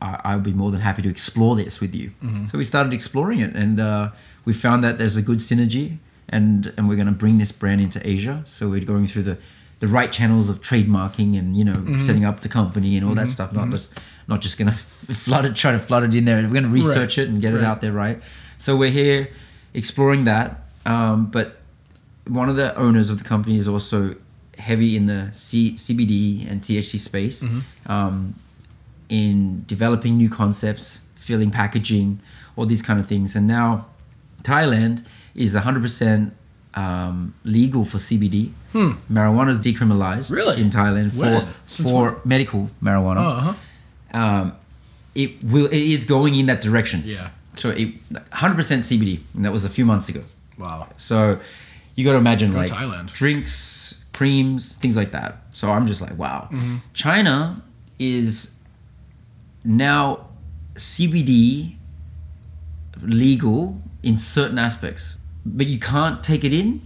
I, 0.02 0.36
would 0.36 0.44
be 0.44 0.54
more 0.54 0.70
than 0.72 0.82
happy 0.82 1.02
to 1.02 1.10
explore 1.10 1.56
this 1.56 1.80
with 1.80 1.96
you. 1.96 2.12
Mm-hmm. 2.24 2.46
So 2.46 2.58
we 2.58 2.64
started 2.64 2.94
exploring 2.94 3.40
it, 3.40 3.56
and 3.56 3.80
uh, 3.80 4.10
we 4.46 4.54
found 4.54 4.84
that 4.84 4.98
there's 5.00 5.18
a 5.18 5.22
good 5.24 5.40
synergy, 5.40 5.98
and 6.30 6.72
and 6.78 6.88
we're 6.88 6.96
going 6.96 7.08
to 7.08 7.14
bring 7.14 7.38
this 7.40 7.52
brand 7.52 7.82
into 7.82 8.00
Asia. 8.08 8.44
So 8.46 8.70
we're 8.70 8.86
going 8.86 9.08
through 9.08 9.24
the 9.24 9.38
the 9.80 9.88
right 9.88 10.12
channels 10.12 10.50
of 10.50 10.62
trademarking 10.62 11.38
and 11.38 11.56
you 11.58 11.64
know 11.66 11.74
Mm-hmm. 11.74 12.00
setting 12.02 12.26
up 12.26 12.42
the 12.42 12.50
company 12.50 12.96
and 12.98 13.06
all 13.08 13.16
that 13.16 13.28
stuff. 13.28 13.54
Not 13.54 13.70
just 13.72 13.94
not 14.28 14.42
just 14.42 14.58
going 14.60 14.72
to 15.08 15.16
flood 15.16 15.46
it, 15.46 15.56
try 15.56 15.72
to 15.72 15.80
flood 15.80 16.04
it 16.04 16.14
in 16.14 16.26
there. 16.26 16.38
We're 16.42 16.50
going 16.50 16.64
to 16.64 16.70
research 16.70 17.18
it 17.18 17.28
and 17.30 17.42
get 17.42 17.54
Right. 17.54 17.62
it 17.62 17.66
out 17.66 17.82
there 17.82 17.92
right. 17.94 18.22
So 18.60 18.76
we're 18.78 18.92
here 18.92 19.30
exploring 19.74 20.24
that, 20.26 20.62
um, 20.86 21.28
but 21.32 21.58
one 22.28 22.50
of 22.50 22.56
the 22.56 22.76
owners 22.76 23.10
of 23.10 23.18
the 23.20 23.24
company 23.24 23.58
is 23.58 23.68
also 23.68 24.16
heavy 24.58 24.96
in 24.98 25.06
the 25.06 25.30
C- 25.34 25.76
CBD 25.76 26.50
and 26.50 26.62
THC 26.62 26.98
space, 27.00 27.44
um, 27.86 28.34
in 29.10 29.64
developing 29.68 30.18
new 30.18 30.30
concepts, 30.30 31.00
filling 31.16 31.52
packaging, 31.52 32.20
all 32.56 32.66
these 32.66 32.82
kind 32.82 33.00
of 33.00 33.08
things. 33.08 33.36
And 33.36 33.48
now 33.48 33.88
Thailand 34.44 35.06
is 35.36 35.56
100% 35.56 36.32
um, 36.76 37.34
legal 37.44 37.86
for 37.86 37.98
CBD. 37.98 38.52
Marijuana 38.74 39.50
is 39.50 39.60
decriminalized 39.60 40.32
Really? 40.32 40.62
in 40.62 40.70
Thailand 40.70 41.16
When? 41.16 41.42
for 41.46 41.54
Since 41.66 41.90
for 41.92 42.12
when? 42.12 42.22
medical 42.26 42.70
marijuana. 42.84 43.18
Oh, 43.18 43.30
uh-huh. 43.30 43.54
Um, 44.20 44.54
it 45.16 45.44
will 45.44 45.66
it 45.66 45.74
is 45.82 46.06
going 46.06 46.36
in 46.36 46.46
that 46.46 46.62
direction. 46.62 47.02
Yeah. 47.06 47.30
So 47.56 47.72
it 47.72 47.96
100% 48.14 48.24
CBD, 48.32 49.20
and 49.36 49.44
that 49.44 49.52
was 49.52 49.66
a 49.66 49.70
few 49.70 49.84
months 49.86 50.10
ago. 50.10 50.24
Wow. 50.60 50.88
So 50.98 51.40
you 51.96 52.06
got 52.06 52.12
to 52.12 52.18
imagine 52.20 52.52
Go 52.52 52.60
like 52.60 52.70
Thailand. 52.72 53.12
drinks, 53.14 53.96
creams, 54.14 54.76
things 54.76 54.96
like 54.96 55.12
that. 55.14 55.38
So 55.52 55.72
I'm 55.72 55.88
just 55.88 56.02
like, 56.02 56.16
wow. 56.18 56.48
Mm-hmm. 56.52 56.78
China 56.94 57.64
is 57.98 58.52
now 59.68 60.26
CBD 60.76 61.76
legal 63.02 63.80
in 64.02 64.18
certain 64.18 64.58
aspects, 64.58 65.16
but 65.46 65.68
you 65.68 65.78
can't 65.80 66.24
take 66.24 66.44
it 66.44 66.54
in. 66.54 66.82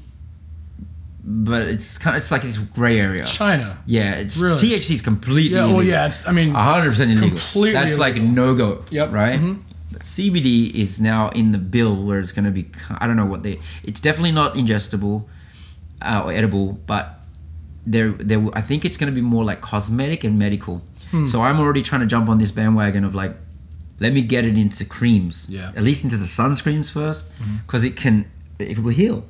But 1.23 1.67
it's 1.67 1.99
kind 1.99 2.15
of 2.15 2.21
it's 2.23 2.31
like 2.31 2.41
this 2.41 2.57
gray 2.57 2.99
area. 2.99 3.25
China. 3.25 3.77
Yeah, 3.85 4.15
it's 4.15 4.37
Really? 4.37 4.57
THC 4.57 4.95
is 4.95 5.01
completely 5.01 5.55
Yeah. 5.55 5.65
illegal. 5.65 5.77
Well, 5.77 5.85
yeah. 5.85 6.07
It's. 6.07 6.27
I 6.27 6.31
mean. 6.31 6.49
hundred 6.51 6.89
percent 6.89 7.11
illegal. 7.11 7.29
Completely 7.37 7.73
That's 7.73 7.97
like 7.99 8.15
no 8.15 8.55
go. 8.55 8.83
Yep. 8.89 9.11
Right. 9.11 9.39
Mhm. 9.39 9.59
CBD 9.99 10.71
is 10.73 10.99
now 10.99 11.29
in 11.29 11.51
the 11.51 11.59
bill 11.59 12.03
where 12.05 12.19
it's 12.19 12.31
going 12.31 12.45
to 12.45 12.51
be. 12.51 12.67
I 12.99 13.05
don't 13.05 13.17
know 13.17 13.25
what 13.27 13.43
they. 13.43 13.59
It's 13.83 13.99
definitely 14.01 14.31
not 14.31 14.55
ingestible 14.55 15.25
uh, 16.01 16.23
or 16.25 16.31
edible, 16.31 16.79
but 16.87 17.19
there, 17.85 18.09
there. 18.13 18.43
I 18.53 18.61
think 18.61 18.83
it's 18.83 18.97
going 18.97 19.11
to 19.13 19.15
be 19.15 19.21
more 19.21 19.43
like 19.43 19.61
cosmetic 19.61 20.23
and 20.23 20.39
medical. 20.39 20.81
Hmm. 21.11 21.25
So 21.25 21.41
I'm 21.41 21.59
already 21.59 21.81
trying 21.81 22.01
to 22.01 22.07
jump 22.07 22.29
on 22.29 22.37
this 22.37 22.51
bandwagon 22.51 23.03
of 23.03 23.13
like, 23.13 23.35
let 23.99 24.13
me 24.13 24.21
get 24.21 24.45
it 24.45 24.57
into 24.57 24.83
creams. 24.83 25.47
Yeah. 25.49 25.71
At 25.75 25.83
least 25.83 26.03
into 26.03 26.17
the 26.17 26.25
sunscreens 26.25 26.91
first, 26.91 27.31
because 27.65 27.83
it 27.83 27.95
can 27.95 28.25
it 28.61 28.79
will 28.79 28.91
heal. 28.91 29.25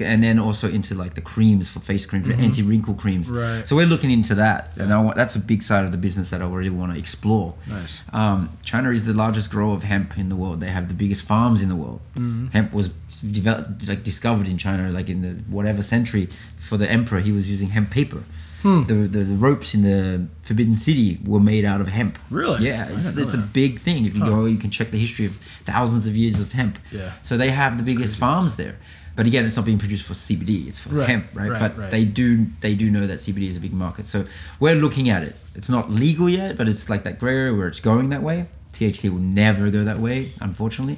And 0.00 0.22
then 0.22 0.38
also 0.38 0.68
into 0.68 0.94
like 0.94 1.14
the 1.14 1.20
creams 1.20 1.68
for 1.70 1.80
face 1.80 2.06
creams, 2.06 2.28
the 2.28 2.34
anti 2.34 2.62
wrinkle 2.62 2.94
creams. 2.94 3.28
Mm-hmm. 3.28 3.38
Right. 3.38 3.68
So 3.68 3.76
we're 3.76 3.86
looking 3.86 4.10
into 4.10 4.34
that, 4.36 4.70
and 4.76 4.92
I 4.92 5.00
want, 5.02 5.16
that's 5.16 5.36
a 5.36 5.38
big 5.38 5.62
side 5.62 5.84
of 5.84 5.92
the 5.92 5.98
business 5.98 6.30
that 6.30 6.40
I 6.40 6.46
really 6.46 6.70
want 6.70 6.92
to 6.92 6.98
explore. 6.98 7.54
Nice. 7.66 8.02
Um, 8.12 8.56
China 8.62 8.90
is 8.90 9.04
the 9.04 9.12
largest 9.12 9.50
grower 9.50 9.74
of 9.74 9.82
hemp 9.82 10.16
in 10.16 10.30
the 10.30 10.36
world. 10.36 10.60
They 10.60 10.70
have 10.70 10.88
the 10.88 10.94
biggest 10.94 11.26
farms 11.26 11.62
in 11.62 11.68
the 11.68 11.76
world. 11.76 12.00
Mm-hmm. 12.14 12.48
Hemp 12.48 12.72
was 12.72 12.88
developed, 13.30 13.86
like 13.86 14.02
discovered 14.02 14.48
in 14.48 14.56
China, 14.56 14.90
like 14.90 15.10
in 15.10 15.20
the 15.20 15.42
whatever 15.52 15.82
century. 15.82 16.28
For 16.58 16.78
the 16.78 16.90
emperor, 16.90 17.20
he 17.20 17.32
was 17.32 17.50
using 17.50 17.70
hemp 17.70 17.90
paper. 17.90 18.22
Hmm. 18.62 18.84
The, 18.84 18.94
the 18.94 19.24
the 19.24 19.34
ropes 19.36 19.74
in 19.74 19.82
the 19.82 20.26
Forbidden 20.42 20.76
City 20.76 21.18
were 21.24 21.40
made 21.40 21.64
out 21.64 21.80
of 21.80 21.88
hemp. 21.88 22.18
Really? 22.30 22.66
Yeah, 22.66 22.88
it's, 22.90 23.16
it's 23.16 23.34
a 23.34 23.38
big 23.38 23.80
thing. 23.80 24.04
If 24.04 24.14
you 24.14 24.24
go, 24.24 24.44
you 24.44 24.58
can 24.58 24.70
check 24.70 24.90
the 24.90 24.98
history 24.98 25.24
of 25.26 25.38
thousands 25.64 26.06
of 26.06 26.14
years 26.14 26.40
of 26.40 26.52
hemp. 26.52 26.78
Yeah. 26.90 27.12
So 27.22 27.36
they 27.36 27.50
have 27.50 27.78
the 27.78 27.82
biggest 27.84 28.18
farms 28.18 28.56
there. 28.56 28.76
But 29.16 29.26
again, 29.26 29.44
it's 29.44 29.56
not 29.56 29.64
being 29.64 29.78
produced 29.78 30.06
for 30.06 30.14
CBD. 30.14 30.66
It's 30.68 30.78
for 30.78 30.90
Right, 30.90 31.08
hemp, 31.08 31.26
right? 31.34 31.50
right, 31.50 31.58
but 31.58 31.76
right. 31.76 31.90
they 31.90 32.04
do 32.04 32.46
they 32.60 32.74
do 32.74 32.90
know 32.90 33.06
that 33.06 33.18
CBD 33.18 33.48
is 33.48 33.56
a 33.56 33.60
big 33.60 33.72
market. 33.72 34.06
So 34.06 34.24
we're 34.60 34.76
looking 34.76 35.08
at 35.10 35.22
it. 35.22 35.36
It's 35.54 35.68
not 35.68 35.90
legal 35.90 36.28
yet, 36.28 36.56
but 36.56 36.68
it's 36.68 36.88
like 36.88 37.02
that 37.04 37.18
gray 37.18 37.34
area 37.34 37.54
where 37.54 37.66
it's 37.68 37.80
going 37.80 38.10
that 38.10 38.22
way. 38.22 38.46
THC 38.72 39.10
will 39.10 39.18
never 39.18 39.68
go 39.70 39.84
that 39.84 39.98
way, 39.98 40.32
unfortunately. 40.40 40.96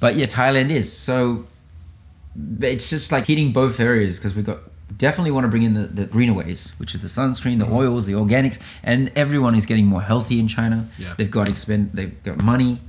But 0.00 0.16
yeah, 0.16 0.26
Thailand 0.26 0.70
is. 0.70 0.92
So 0.92 1.44
it's 2.60 2.90
just 2.90 3.10
like 3.10 3.26
hitting 3.26 3.52
both 3.52 3.80
areas 3.80 4.18
because 4.18 4.34
we've 4.34 4.44
got 4.44 4.58
definitely 4.98 5.30
want 5.30 5.44
to 5.44 5.48
bring 5.48 5.62
in 5.62 5.74
the, 5.74 5.86
the 5.86 6.04
greener 6.06 6.32
ways, 6.34 6.72
which 6.78 6.94
is 6.94 7.02
the 7.02 7.08
sunscreen, 7.08 7.58
the 7.58 7.64
Mm-hmm. 7.66 7.74
oils, 7.74 8.06
the 8.06 8.12
organics, 8.14 8.58
and 8.82 9.10
everyone 9.16 9.54
is 9.54 9.66
getting 9.66 9.86
more 9.86 10.02
healthy 10.02 10.38
in 10.40 10.48
China. 10.48 10.88
Yeah. 10.98 11.14
They've 11.16 11.30
got 11.30 11.48
expend, 11.48 11.90
they've 11.92 12.22
got 12.22 12.38
money. 12.42 12.80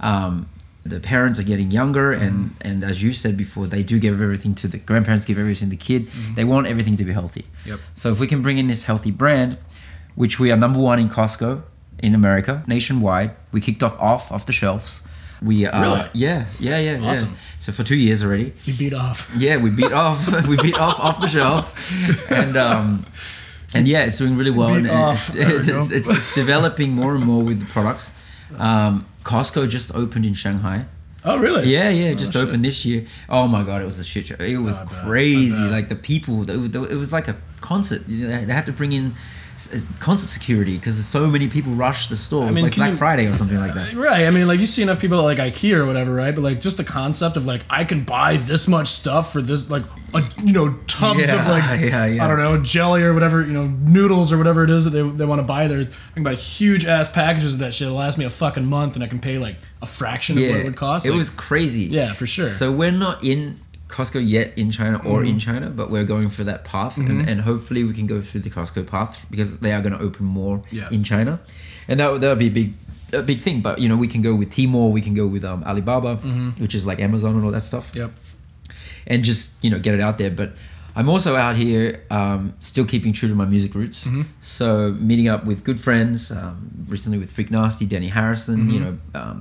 Um, 0.00 0.48
the 0.84 0.98
parents 0.98 1.38
are 1.38 1.44
getting 1.44 1.70
younger, 1.70 2.12
and 2.12 2.56
and 2.60 2.82
as 2.82 3.02
you 3.04 3.12
said 3.12 3.36
before, 3.36 3.66
they 3.68 3.82
do 3.84 4.00
give 4.00 4.20
everything 4.20 4.54
to 4.56 4.66
the 4.68 4.78
grandparents, 4.78 5.24
give 5.24 5.38
everything 5.38 5.70
to 5.70 5.76
the 5.76 5.84
kid. 5.88 6.08
They 6.34 6.44
want 6.44 6.66
everything 6.66 6.96
to 6.96 7.04
be 7.04 7.12
healthy. 7.12 7.44
Yep. 7.64 7.78
So 7.94 8.10
if 8.10 8.18
we 8.18 8.26
can 8.26 8.42
bring 8.42 8.58
in 8.58 8.66
this 8.66 8.82
healthy 8.82 9.12
brand, 9.12 9.58
which 10.16 10.40
we 10.40 10.50
are 10.50 10.56
number 10.56 10.80
one 10.80 10.98
in 10.98 11.08
Costco 11.08 11.62
in 12.00 12.14
America, 12.16 12.64
nationwide, 12.66 13.30
we 13.52 13.60
kicked 13.60 13.82
off 13.84 13.94
off 14.00 14.32
off 14.32 14.44
the 14.46 14.52
shelves. 14.52 15.02
We 15.42 15.66
are 15.66 15.80
Really? 15.82 16.08
yeah 16.14 16.46
yeah 16.60 16.78
yeah 16.78 16.98
yeah. 16.98 17.24
So 17.58 17.72
for 17.72 17.82
two 17.82 17.96
years 17.96 18.22
already. 18.24 18.52
You 18.64 18.74
beat 18.76 18.94
off. 18.94 19.28
Yeah, 19.36 19.56
we 19.56 19.70
beat 19.70 19.92
off 19.92 20.46
we 20.48 20.56
beat 20.56 20.78
off 20.78 20.98
off 20.98 21.20
the 21.20 21.28
shelves, 21.28 21.74
and 22.30 22.56
um, 22.56 23.06
and 23.74 23.86
yeah, 23.88 24.04
it's 24.04 24.18
doing 24.18 24.36
really 24.36 24.50
well. 24.50 24.68
Beat 24.70 24.86
and 24.86 24.90
off. 24.90 25.28
It's, 25.34 25.68
it's, 25.68 25.68
it's, 25.68 25.90
it's, 25.90 26.08
it's 26.08 26.34
developing 26.34 26.92
more 26.92 27.14
and 27.14 27.24
more 27.24 27.42
with 27.42 27.60
the 27.60 27.66
products. 27.66 28.10
Um, 28.58 29.06
Costco 29.24 29.68
just 29.68 29.94
opened 29.94 30.26
in 30.26 30.34
Shanghai. 30.34 30.86
Oh, 31.24 31.38
really? 31.38 31.68
Yeah, 31.68 31.88
yeah, 31.88 32.14
just 32.14 32.32
shit. 32.32 32.42
opened 32.42 32.64
this 32.64 32.84
year. 32.84 33.06
Oh 33.28 33.46
my 33.46 33.62
god, 33.62 33.80
it 33.80 33.84
was 33.84 34.00
a 34.00 34.04
shit 34.04 34.26
show. 34.26 34.34
It 34.40 34.56
was 34.56 34.78
I 34.78 34.84
bet, 34.84 34.94
I 34.94 35.06
crazy. 35.06 35.54
Like 35.54 35.88
the 35.88 35.94
people, 35.94 36.50
it 36.50 36.56
was, 36.96 37.12
like 37.12 37.28
a 37.28 37.36
concert. 37.60 38.02
They 38.08 38.26
had 38.44 38.66
to 38.66 38.72
bring 38.72 38.90
in 38.92 39.06
s- 39.06 39.14
uh, 39.14 39.16
Uh, 39.72 39.78
concert 40.00 40.28
security 40.28 40.76
because 40.76 41.04
so 41.06 41.26
many 41.26 41.48
people 41.48 41.72
rush 41.72 42.08
the 42.08 42.16
store. 42.16 42.44
It 42.44 42.46
was 42.48 42.54
mean, 42.56 42.64
like 42.64 42.74
Black 42.74 42.90
you- 42.92 42.96
Friday 42.96 43.26
or 43.26 43.34
something 43.34 43.58
like 43.58 43.74
that. 43.74 43.94
Uh, 43.94 43.98
right. 43.98 44.26
I 44.26 44.30
mean, 44.30 44.46
like 44.48 44.60
you 44.60 44.66
see 44.66 44.82
enough 44.82 44.98
people 45.00 45.18
at 45.18 45.38
like 45.38 45.38
IKEA 45.54 45.76
or 45.76 45.86
whatever, 45.86 46.12
right? 46.12 46.34
But 46.34 46.42
like 46.42 46.60
just 46.60 46.76
the 46.76 46.84
concept 46.84 47.36
of 47.36 47.44
like 47.46 47.64
I 47.70 47.84
can 47.84 48.04
buy 48.04 48.36
this 48.38 48.66
much 48.68 48.88
stuff 48.88 49.32
for 49.32 49.42
this, 49.42 49.68
like 49.70 49.84
a, 50.14 50.22
you 50.42 50.52
know, 50.52 50.72
tubs 50.86 51.20
Yeah, 51.20 51.40
of 51.40 51.46
like 51.48 51.80
yeah, 51.90 52.06
yeah. 52.06 52.24
I 52.24 52.28
don't 52.28 52.38
know 52.38 52.58
jelly 52.62 53.02
or 53.02 53.12
whatever, 53.14 53.40
you 53.42 53.52
know, 53.52 53.66
noodles 53.66 54.32
or 54.32 54.38
whatever 54.38 54.64
it 54.64 54.70
is 54.70 54.84
that 54.84 54.90
they, 54.90 55.02
they 55.02 55.24
want 55.24 55.38
to 55.40 55.44
buy 55.44 55.68
there. 55.68 55.80
I 55.80 56.14
can 56.14 56.22
buy 56.22 56.34
huge 56.34 56.84
ass 56.86 57.10
packages 57.10 57.54
of 57.54 57.60
that 57.60 57.74
shit. 57.74 57.86
It'll 57.86 57.98
last 57.98 58.18
me 58.18 58.24
a 58.24 58.30
fucking 58.30 58.64
month, 58.64 58.94
and 58.94 59.04
I 59.04 59.06
can 59.06 59.18
pay 59.20 59.38
like 59.38 59.56
a 59.80 59.86
fraction 59.86 60.38
of 60.38 60.44
what 60.44 60.56
it 60.60 60.64
would 60.64 60.76
cost. 60.76 61.06
It 61.06 61.10
Like, 61.10 61.18
was 61.18 61.30
crazy. 61.30 61.84
Yeah, 61.84 62.12
for 62.12 62.26
sure. 62.26 62.48
So 62.48 62.70
we're 62.72 62.90
not 62.90 63.22
in 63.24 63.58
Costco 63.96 64.20
yet 64.36 64.48
in 64.62 64.68
China 64.78 64.96
or 65.10 65.20
Mm-hmm. 65.20 65.30
in 65.32 65.38
China, 65.48 65.66
but 65.80 65.86
we're 65.92 66.08
going 66.14 66.28
for 66.36 66.44
that 66.50 66.60
path, 66.72 66.94
and, 66.96 67.28
and 67.30 67.40
hopefully 67.50 67.82
we 67.88 67.92
can 67.98 68.06
go 68.14 68.18
through 68.26 68.40
the 68.46 68.50
Costco 68.56 68.82
path 68.94 69.12
because 69.30 69.58
they 69.64 69.72
are 69.76 69.82
going 69.86 69.96
to 69.98 70.02
open 70.08 70.24
more 70.40 70.56
Yeah. 70.78 70.88
in 70.96 71.02
China, 71.12 71.32
and 71.88 72.00
that 72.00 72.20
that 72.20 72.28
would 72.30 72.38
be 72.46 72.52
a 72.54 72.56
big 72.60 72.70
a 73.12 73.22
big 73.32 73.40
thing. 73.46 73.60
But 73.66 73.74
you 73.82 73.88
know, 73.90 73.98
we 74.04 74.08
can 74.14 74.22
go 74.28 74.32
with 74.40 74.50
Tmall, 74.56 74.88
we 74.98 75.02
can 75.06 75.14
go 75.22 75.26
with 75.34 75.44
um, 75.44 75.62
Alibaba, 75.70 76.12
which 76.64 76.74
is 76.74 76.82
like 76.90 76.98
Amazon 77.08 77.32
and 77.36 77.44
all 77.44 77.52
that 77.58 77.64
stuff, 77.72 77.86
Mm-hmm. 77.88 77.98
Yep. 78.02 78.10
and 79.12 79.18
just 79.30 79.50
you 79.64 79.70
know 79.70 79.78
get 79.86 79.94
it 79.94 80.00
out 80.00 80.16
there. 80.18 80.30
But 80.30 80.50
I'm 80.94 81.08
also 81.08 81.36
out 81.36 81.56
here 81.56 81.84
um, 82.10 82.52
still 82.60 82.84
keeping 82.92 83.12
true 83.18 83.28
to 83.28 83.34
my 83.34 83.46
music 83.54 83.74
roots. 83.74 84.04
Mm-hmm. 84.04 84.22
So 84.40 84.92
meeting 85.10 85.28
up 85.34 85.44
with 85.44 85.64
good 85.64 85.80
friends, 85.80 86.30
um, 86.30 86.56
recently 86.88 87.18
with 87.18 87.30
Freak 87.30 87.50
Nasty, 87.50 87.86
Danny 87.86 88.08
Harrison, 88.08 88.58
you 88.70 88.80
Mm-hmm. 88.80 88.84
know, 89.14 89.20
um, 89.20 89.38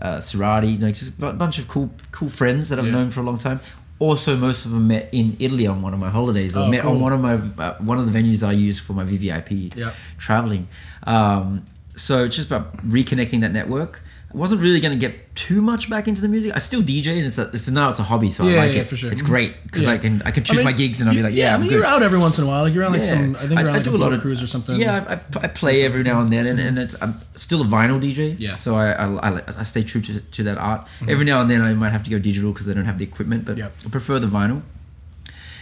uh, 0.00 0.18
Serati, 0.18 0.72
you 0.74 0.78
know, 0.78 0.90
just 0.90 1.18
a 1.20 1.32
bunch 1.32 1.58
of 1.58 1.68
cool 1.68 1.90
cool 2.12 2.28
friends 2.28 2.68
that 2.68 2.78
I've 2.78 2.86
Yeah. 2.86 2.92
known 2.92 3.10
for 3.10 3.20
a 3.20 3.24
long 3.24 3.38
time. 3.38 3.60
Also, 4.00 4.36
most 4.36 4.64
of 4.64 4.70
them 4.70 4.86
met 4.86 5.08
in 5.10 5.36
Italy 5.40 5.66
on 5.66 5.82
one 5.82 5.92
of 5.92 5.98
my 5.98 6.08
holidays, 6.10 6.56
or 6.56 6.60
Oh, 6.66 6.70
met 6.70 6.84
on 6.84 7.00
one 7.00 7.12
of 7.12 7.20
my 7.20 7.34
uh, 7.34 7.74
one 7.78 7.98
of 7.98 8.10
the 8.10 8.16
venues 8.18 8.46
I 8.46 8.52
use 8.52 8.78
for 8.78 8.92
my 8.92 9.04
VVIP 9.04 9.74
Yep. 9.76 9.94
traveling. 10.18 10.68
Um, 11.04 11.66
so 11.96 12.22
it's 12.24 12.36
just 12.36 12.46
about 12.46 12.76
reconnecting 12.88 13.40
that 13.40 13.52
network. 13.52 14.02
I 14.32 14.36
wasn't 14.36 14.60
really 14.60 14.78
going 14.78 14.92
to 14.92 14.98
get 14.98 15.34
too 15.34 15.62
much 15.62 15.88
back 15.88 16.06
into 16.06 16.20
the 16.20 16.28
music. 16.28 16.52
I 16.54 16.58
still 16.58 16.82
DJ, 16.82 17.16
and 17.16 17.26
it's, 17.26 17.38
a, 17.38 17.48
it's 17.48 17.66
now 17.70 17.88
it's 17.88 17.98
a 17.98 18.02
hobby, 18.02 18.30
so 18.30 18.44
Yeah, 18.46 18.60
I 18.60 18.66
like 18.66 18.74
yeah, 18.74 18.82
it. 18.82 18.88
for 18.88 18.94
sure. 18.94 19.10
It's 19.10 19.22
great 19.22 19.54
because 19.64 19.84
Yeah. 19.86 19.92
I 19.92 19.98
can 19.98 20.20
I 20.22 20.30
can 20.32 20.44
choose 20.44 20.56
I 20.58 20.60
mean, 20.60 20.64
my 20.66 20.72
gigs, 20.72 21.00
and 21.00 21.08
I'll 21.08 21.16
be 21.16 21.22
like, 21.22 21.32
yeah, 21.32 21.52
I 21.52 21.54
I'm 21.54 21.60
mean, 21.62 21.70
good. 21.70 21.76
you're 21.76 21.86
out 21.86 22.02
every 22.02 22.18
once 22.18 22.36
in 22.36 22.44
a 22.44 22.46
while. 22.46 22.62
Like 22.64 22.74
you're 22.74 22.84
on 22.84 22.92
like 22.92 23.06
some, 23.06 23.34
I 23.36 23.46
think 23.48 23.52
you're 23.58 23.68
on 23.70 23.74
like 23.74 23.86
a, 23.86 23.90
lot 23.90 24.12
of 24.12 24.20
cruise 24.20 24.42
or 24.42 24.46
something. 24.46 24.78
Yeah, 24.78 25.02
I, 25.08 25.14
I, 25.14 25.44
I 25.44 25.48
play 25.48 25.82
every 25.82 26.02
now 26.02 26.20
and 26.20 26.30
then, 26.30 26.46
and, 26.46 26.60
and 26.60 26.78
it's 26.78 26.94
I'm 27.00 27.14
still 27.36 27.62
a 27.62 27.64
vinyl 27.64 27.98
DJ. 28.02 28.38
Yeah. 28.38 28.54
So 28.54 28.74
I 28.74 28.90
I, 28.92 29.30
I, 29.38 29.42
I 29.60 29.62
stay 29.62 29.82
true 29.82 30.02
to, 30.02 30.20
to 30.20 30.42
that 30.44 30.58
art. 30.58 30.82
Mm-hmm. 30.82 31.08
Every 31.08 31.24
now 31.24 31.40
and 31.40 31.50
then 31.50 31.62
I 31.62 31.72
might 31.72 31.92
have 31.92 32.02
to 32.04 32.10
go 32.10 32.18
digital 32.18 32.52
because 32.52 32.68
I 32.68 32.74
don't 32.74 32.84
have 32.84 32.98
the 32.98 33.04
equipment, 33.04 33.46
but 33.46 33.56
Yep. 33.56 33.72
I 33.86 33.88
prefer 33.88 34.18
the 34.18 34.26
vinyl. 34.26 34.60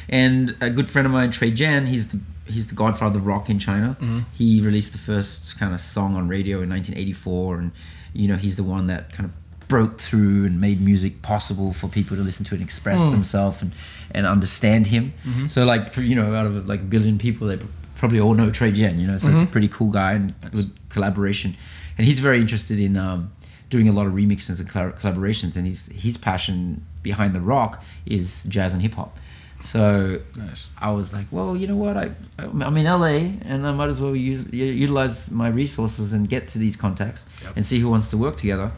And 0.08 0.56
a 0.60 0.70
good 0.70 0.88
friend 0.88 1.06
of 1.06 1.12
mine, 1.12 1.32
Cui 1.32 1.50
Jian, 1.52 1.88
he's 1.88 2.08
the 2.08 2.20
he's 2.46 2.68
the 2.68 2.74
godfather 2.74 3.18
of 3.18 3.26
rock 3.26 3.48
in 3.50 3.58
China. 3.58 3.96
Mm-hmm. 4.00 4.20
He 4.34 4.60
released 4.60 4.92
the 4.92 4.98
first 4.98 5.58
kind 5.58 5.74
of 5.74 5.80
song 5.80 6.14
on 6.16 6.28
radio 6.28 6.62
in 6.62 6.68
1984, 6.70 7.58
and 7.58 7.72
you 8.12 8.28
know 8.28 8.36
he's 8.36 8.56
the 8.56 8.64
one 8.64 8.86
that 8.86 9.12
kind 9.12 9.28
of 9.28 9.68
broke 9.68 10.00
through 10.00 10.44
and 10.44 10.60
made 10.60 10.80
music 10.80 11.22
possible 11.22 11.72
for 11.72 11.88
people 11.88 12.16
to 12.16 12.22
listen 12.22 12.44
to 12.44 12.54
and 12.54 12.62
express 12.62 13.00
hmm. 13.00 13.10
themselves 13.10 13.62
and 13.62 13.72
and 14.12 14.26
understand 14.26 14.86
him. 14.86 15.12
Mm-hmm. 15.24 15.48
So 15.48 15.64
like 15.64 15.96
you 15.96 16.14
know 16.14 16.34
out 16.34 16.46
of 16.46 16.66
like 16.66 16.80
a 16.80 16.84
billion 16.84 17.18
people, 17.18 17.48
they 17.48 17.58
probably 17.96 18.20
all 18.20 18.34
know 18.34 18.50
Cui 18.50 18.72
Jian. 18.72 18.98
You 18.98 19.06
know, 19.06 19.16
so 19.16 19.28
it's 19.28 19.42
a 19.42 19.44
mm-hmm. 19.44 19.52
pretty 19.52 19.68
cool 19.68 19.90
guy 19.90 20.12
and 20.12 20.34
good 20.52 20.70
collaboration. 20.88 21.56
And 21.98 22.06
he's 22.06 22.20
very 22.20 22.40
interested 22.40 22.80
in. 22.80 22.96
Um, 22.96 23.32
doing 23.68 23.88
a 23.88 23.92
lot 23.92 24.06
of 24.06 24.12
remixes 24.12 24.60
and 24.60 24.68
collaborations 24.70 25.56
and 25.56 25.66
his 25.66 25.86
his 25.86 26.16
passion 26.16 26.86
behind 27.02 27.34
the 27.34 27.40
rock 27.40 27.82
is 28.06 28.44
jazz 28.44 28.72
and 28.72 28.80
hip 28.80 28.92
hop 28.92 29.18
so 29.60 30.20
Nice. 30.36 30.68
I 30.78 30.90
was 30.92 31.12
like, 31.12 31.26
well, 31.30 31.56
you 31.56 31.66
know 31.66 31.76
what? 31.76 31.96
I 31.96 32.10
I'm 32.38 32.76
in 32.76 32.84
LA, 32.86 33.32
and 33.50 33.66
I 33.66 33.72
might 33.72 33.88
as 33.88 34.00
well 34.00 34.14
use 34.14 34.44
utilize 34.52 35.30
my 35.30 35.48
resources 35.48 36.12
and 36.12 36.28
get 36.28 36.48
to 36.48 36.58
these 36.58 36.76
contacts 36.76 37.26
Yep. 37.42 37.52
and 37.56 37.66
see 37.66 37.78
who 37.80 37.88
wants 37.88 38.08
to 38.08 38.16
work 38.16 38.36
together. 38.36 38.70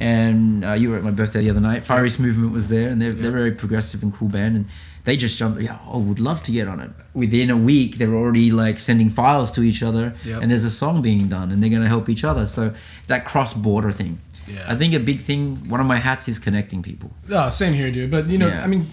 And 0.00 0.64
uh, 0.64 0.72
you 0.74 0.90
were 0.90 0.96
at 0.96 1.02
my 1.02 1.10
birthday 1.10 1.42
the 1.42 1.50
other 1.50 1.60
night. 1.60 1.82
Far 1.82 2.04
East 2.06 2.20
Movement 2.20 2.52
was 2.52 2.68
there, 2.68 2.88
and 2.88 3.00
they're 3.02 3.12
they're 3.12 3.32
very 3.32 3.52
progressive 3.52 4.02
and 4.02 4.12
cool 4.14 4.28
band. 4.28 4.54
And 4.56 4.66
they 5.04 5.16
just 5.16 5.36
jumped. 5.38 5.60
Yeah, 5.60 5.78
I 5.92 5.96
would 5.96 6.20
love 6.20 6.42
to 6.44 6.52
get 6.52 6.68
on 6.68 6.78
it. 6.80 6.90
Within 7.14 7.50
a 7.50 7.56
week, 7.56 7.98
they're 7.98 8.14
already 8.14 8.50
like 8.52 8.78
sending 8.78 9.10
files 9.10 9.50
to 9.52 9.62
each 9.62 9.82
other, 9.82 10.14
Yep. 10.24 10.42
and 10.42 10.50
there's 10.50 10.64
a 10.64 10.70
song 10.70 11.02
being 11.02 11.28
done, 11.28 11.50
and 11.50 11.60
they're 11.62 11.70
gonna 11.70 11.88
help 11.88 12.08
each 12.08 12.22
other. 12.24 12.46
So 12.46 12.72
that 13.08 13.24
cross 13.24 13.54
border 13.54 13.90
thing. 13.90 14.20
Yeah. 14.46 14.64
I 14.68 14.76
think 14.76 14.94
a 14.94 15.00
big 15.00 15.20
thing. 15.20 15.68
One 15.68 15.80
of 15.80 15.86
my 15.86 15.98
hats 15.98 16.28
is 16.28 16.38
connecting 16.38 16.80
people. 16.82 17.10
Oh, 17.30 17.50
same 17.50 17.72
here, 17.74 17.90
dude. 17.90 18.10
But 18.10 18.28
you 18.28 18.38
know, 18.38 18.48
Yeah. 18.48 18.62
I 18.62 18.66
mean, 18.68 18.86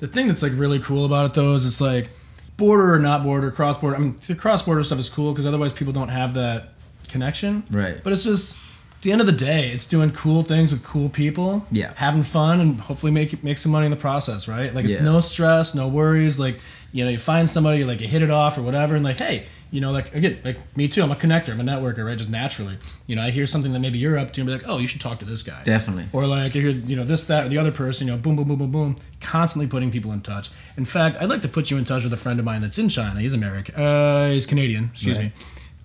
the 0.00 0.08
thing 0.08 0.26
that's 0.26 0.42
like 0.42 0.52
really 0.54 0.80
cool 0.80 1.04
about 1.04 1.26
it 1.26 1.34
though 1.34 1.54
is 1.54 1.64
it's 1.64 1.80
like 1.80 2.10
border 2.56 2.92
or 2.92 2.98
not 2.98 3.22
border, 3.22 3.50
cross 3.50 3.78
border. 3.78 3.96
I 3.96 4.00
mean, 4.00 4.16
the 4.26 4.34
cross 4.34 4.62
border 4.62 4.82
stuff 4.82 4.98
is 4.98 5.08
cool 5.08 5.32
because 5.32 5.46
otherwise 5.46 5.72
people 5.72 5.92
don't 5.92 6.08
have 6.08 6.34
that 6.34 6.70
connection. 7.08 7.62
Right. 7.70 8.02
But 8.02 8.12
it's 8.12 8.24
just 8.24 8.56
at 9.00 9.04
the 9.04 9.12
end 9.12 9.22
of 9.22 9.26
the 9.26 9.32
day, 9.32 9.70
it's 9.70 9.86
doing 9.86 10.10
cool 10.12 10.42
things 10.42 10.72
with 10.72 10.84
cool 10.84 11.08
people. 11.08 11.64
Yeah. 11.72 11.94
Having 11.96 12.24
fun 12.24 12.60
and 12.60 12.78
hopefully 12.78 13.10
make 13.10 13.42
make 13.42 13.56
some 13.56 13.72
money 13.72 13.86
in 13.86 13.90
the 13.90 13.96
process, 13.96 14.46
right? 14.46 14.74
Like 14.74 14.84
it's 14.84 14.98
Yeah. 14.98 15.04
no 15.04 15.20
stress, 15.20 15.74
no 15.74 15.88
worries. 15.88 16.38
Like 16.38 16.60
you 16.92 17.02
know, 17.04 17.10
you 17.10 17.18
find 17.18 17.48
somebody, 17.48 17.82
like 17.84 18.00
you 18.00 18.08
hit 18.08 18.20
it 18.20 18.30
off 18.30 18.58
or 18.58 18.62
whatever, 18.62 18.96
and 18.96 19.04
like, 19.04 19.16
hey, 19.18 19.46
you 19.70 19.80
know, 19.80 19.90
like 19.90 20.14
again, 20.14 20.38
like 20.44 20.58
me 20.76 20.86
too. 20.86 21.02
I'm 21.02 21.10
a 21.12 21.14
connector. 21.14 21.48
I'm 21.50 21.60
a 21.60 21.64
networker, 21.64 22.04
right? 22.04 22.18
Just 22.18 22.28
naturally, 22.28 22.76
you 23.06 23.16
know, 23.16 23.22
I 23.22 23.30
hear 23.30 23.46
something 23.46 23.72
that 23.72 23.78
maybe 23.78 23.96
you're 23.96 24.18
up 24.18 24.32
to, 24.34 24.40
and 24.42 24.46
be 24.48 24.52
like, 24.52 24.68
oh, 24.68 24.76
you 24.76 24.86
should 24.86 25.00
talk 25.00 25.18
to 25.20 25.24
this 25.24 25.42
guy. 25.42 25.62
Definitely. 25.64 26.06
Or 26.12 26.26
like 26.26 26.54
you 26.54 26.60
hear, 26.60 26.70
you 26.72 26.96
know, 26.96 27.04
this, 27.04 27.24
that, 27.24 27.46
or 27.46 27.48
the 27.48 27.56
other 27.56 27.70
person, 27.72 28.06
you 28.06 28.12
know, 28.12 28.18
boom, 28.18 28.36
boom, 28.36 28.48
boom, 28.48 28.58
boom, 28.58 28.70
boom, 28.70 28.96
constantly 29.22 29.66
putting 29.66 29.90
people 29.90 30.12
in 30.12 30.20
touch. 30.20 30.50
In 30.76 30.84
fact, 30.84 31.16
I'd 31.22 31.30
like 31.30 31.40
to 31.42 31.48
put 31.48 31.70
you 31.70 31.78
in 31.78 31.86
touch 31.86 32.02
with 32.04 32.12
a 32.12 32.18
friend 32.18 32.38
of 32.38 32.44
mine 32.44 32.60
that's 32.60 32.76
in 32.76 32.90
China. 32.90 33.18
He's 33.20 33.32
American. 33.32 33.74
Uh, 33.76 34.28
he's 34.30 34.44
Canadian. 34.44 34.90
Excuse 34.92 35.16
Right. 35.16 35.26
me. 35.26 35.32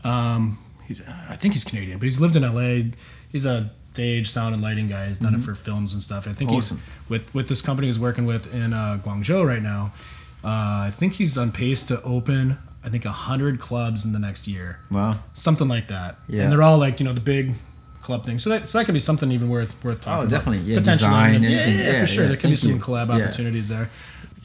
Um, 0.03 0.57
he's, 0.87 1.01
I 1.29 1.35
think 1.35 1.53
he's 1.53 1.63
Canadian, 1.63 1.97
but 1.99 2.05
he's 2.05 2.19
lived 2.19 2.35
in 2.35 2.43
LA. 2.43 2.91
He's 3.31 3.45
a 3.45 3.71
stage, 3.93 4.29
sound, 4.29 4.53
and 4.53 4.61
lighting 4.63 4.87
guy. 4.89 5.07
He's 5.07 5.17
done 5.17 5.33
it 5.35 5.41
for 5.41 5.55
films 5.55 5.93
and 5.93 6.03
stuff. 6.03 6.27
I 6.27 6.33
think 6.33 6.51
Awesome. 6.51 6.77
he's 6.77 7.09
with 7.09 7.33
with 7.33 7.47
this 7.47 7.61
company 7.61 7.87
he's 7.87 7.99
working 7.99 8.25
with 8.25 8.53
in 8.53 8.73
uh, 8.73 8.99
Guangzhou 9.03 9.45
right 9.47 9.61
now. 9.61 9.93
Uh, 10.43 10.87
I 10.87 10.93
think 10.95 11.13
he's 11.13 11.37
on 11.37 11.51
pace 11.51 11.83
to 11.85 12.01
open. 12.03 12.57
I 12.83 12.89
think 12.89 13.03
hundred 13.05 13.59
clubs 13.59 14.05
in 14.05 14.13
the 14.13 14.19
next 14.19 14.47
year 14.47 14.77
Wow. 14.91 15.17
something 15.33 15.67
like 15.67 15.87
that. 15.87 16.17
Yeah. 16.27 16.43
And 16.43 16.51
they're 16.51 16.61
all 16.61 16.77
like, 16.77 16.99
you 16.99 17.05
know, 17.05 17.13
the 17.13 17.19
big 17.19 17.53
club 18.03 18.23
thing. 18.25 18.37
So 18.37 18.51
that 18.51 18.69
so 18.69 18.77
that 18.77 18.85
could 18.85 18.93
be 18.93 18.99
something 18.99 19.31
even 19.31 19.49
worth 19.49 19.73
worth 19.83 20.01
talking. 20.01 20.13
Oh, 20.13 20.19
about. 20.19 20.29
definitely. 20.29 20.71
Yeah, 20.71 20.79
Potentially. 20.79 21.09
design, 21.09 21.41
yeah, 21.43 21.49
yeah, 21.49 21.65
yeah, 21.65 21.91
Yeah, 21.93 21.99
for 22.01 22.05
sure. 22.07 22.23
yeah, 22.23 22.27
there 22.29 22.37
could 22.37 22.49
be 22.51 22.55
some 22.55 22.71
you. 22.73 22.77
collab 22.79 23.07
Yeah. 23.07 23.23
opportunities 23.25 23.69
there. 23.69 23.89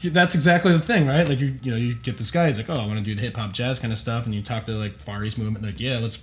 That's 0.03 0.33
exactly 0.35 0.71
the 0.71 0.79
thing, 0.81 1.05
right? 1.07 1.27
Like 1.27 1.39
you, 1.39 1.55
you 1.61 1.71
know, 1.71 1.77
you 1.77 1.93
get 1.95 2.17
this 2.17 2.31
guy. 2.31 2.47
He's 2.47 2.57
like, 2.57 2.69
"Oh, 2.69 2.73
I 2.73 2.85
want 2.87 2.97
to 2.99 3.03
do 3.05 3.13
the 3.15 3.21
hip 3.21 3.35
hop 3.37 3.51
jazz 3.53 3.79
kind 3.79 3.93
of 3.93 3.99
stuff," 3.99 4.25
and 4.25 4.33
you 4.33 4.41
talk 4.41 4.65
to 4.65 4.71
like 4.71 4.99
Far 4.99 5.23
East 5.23 5.37
movement. 5.37 5.63
Like, 5.65 5.79
yeah, 5.79 5.97
let's. 5.99 6.17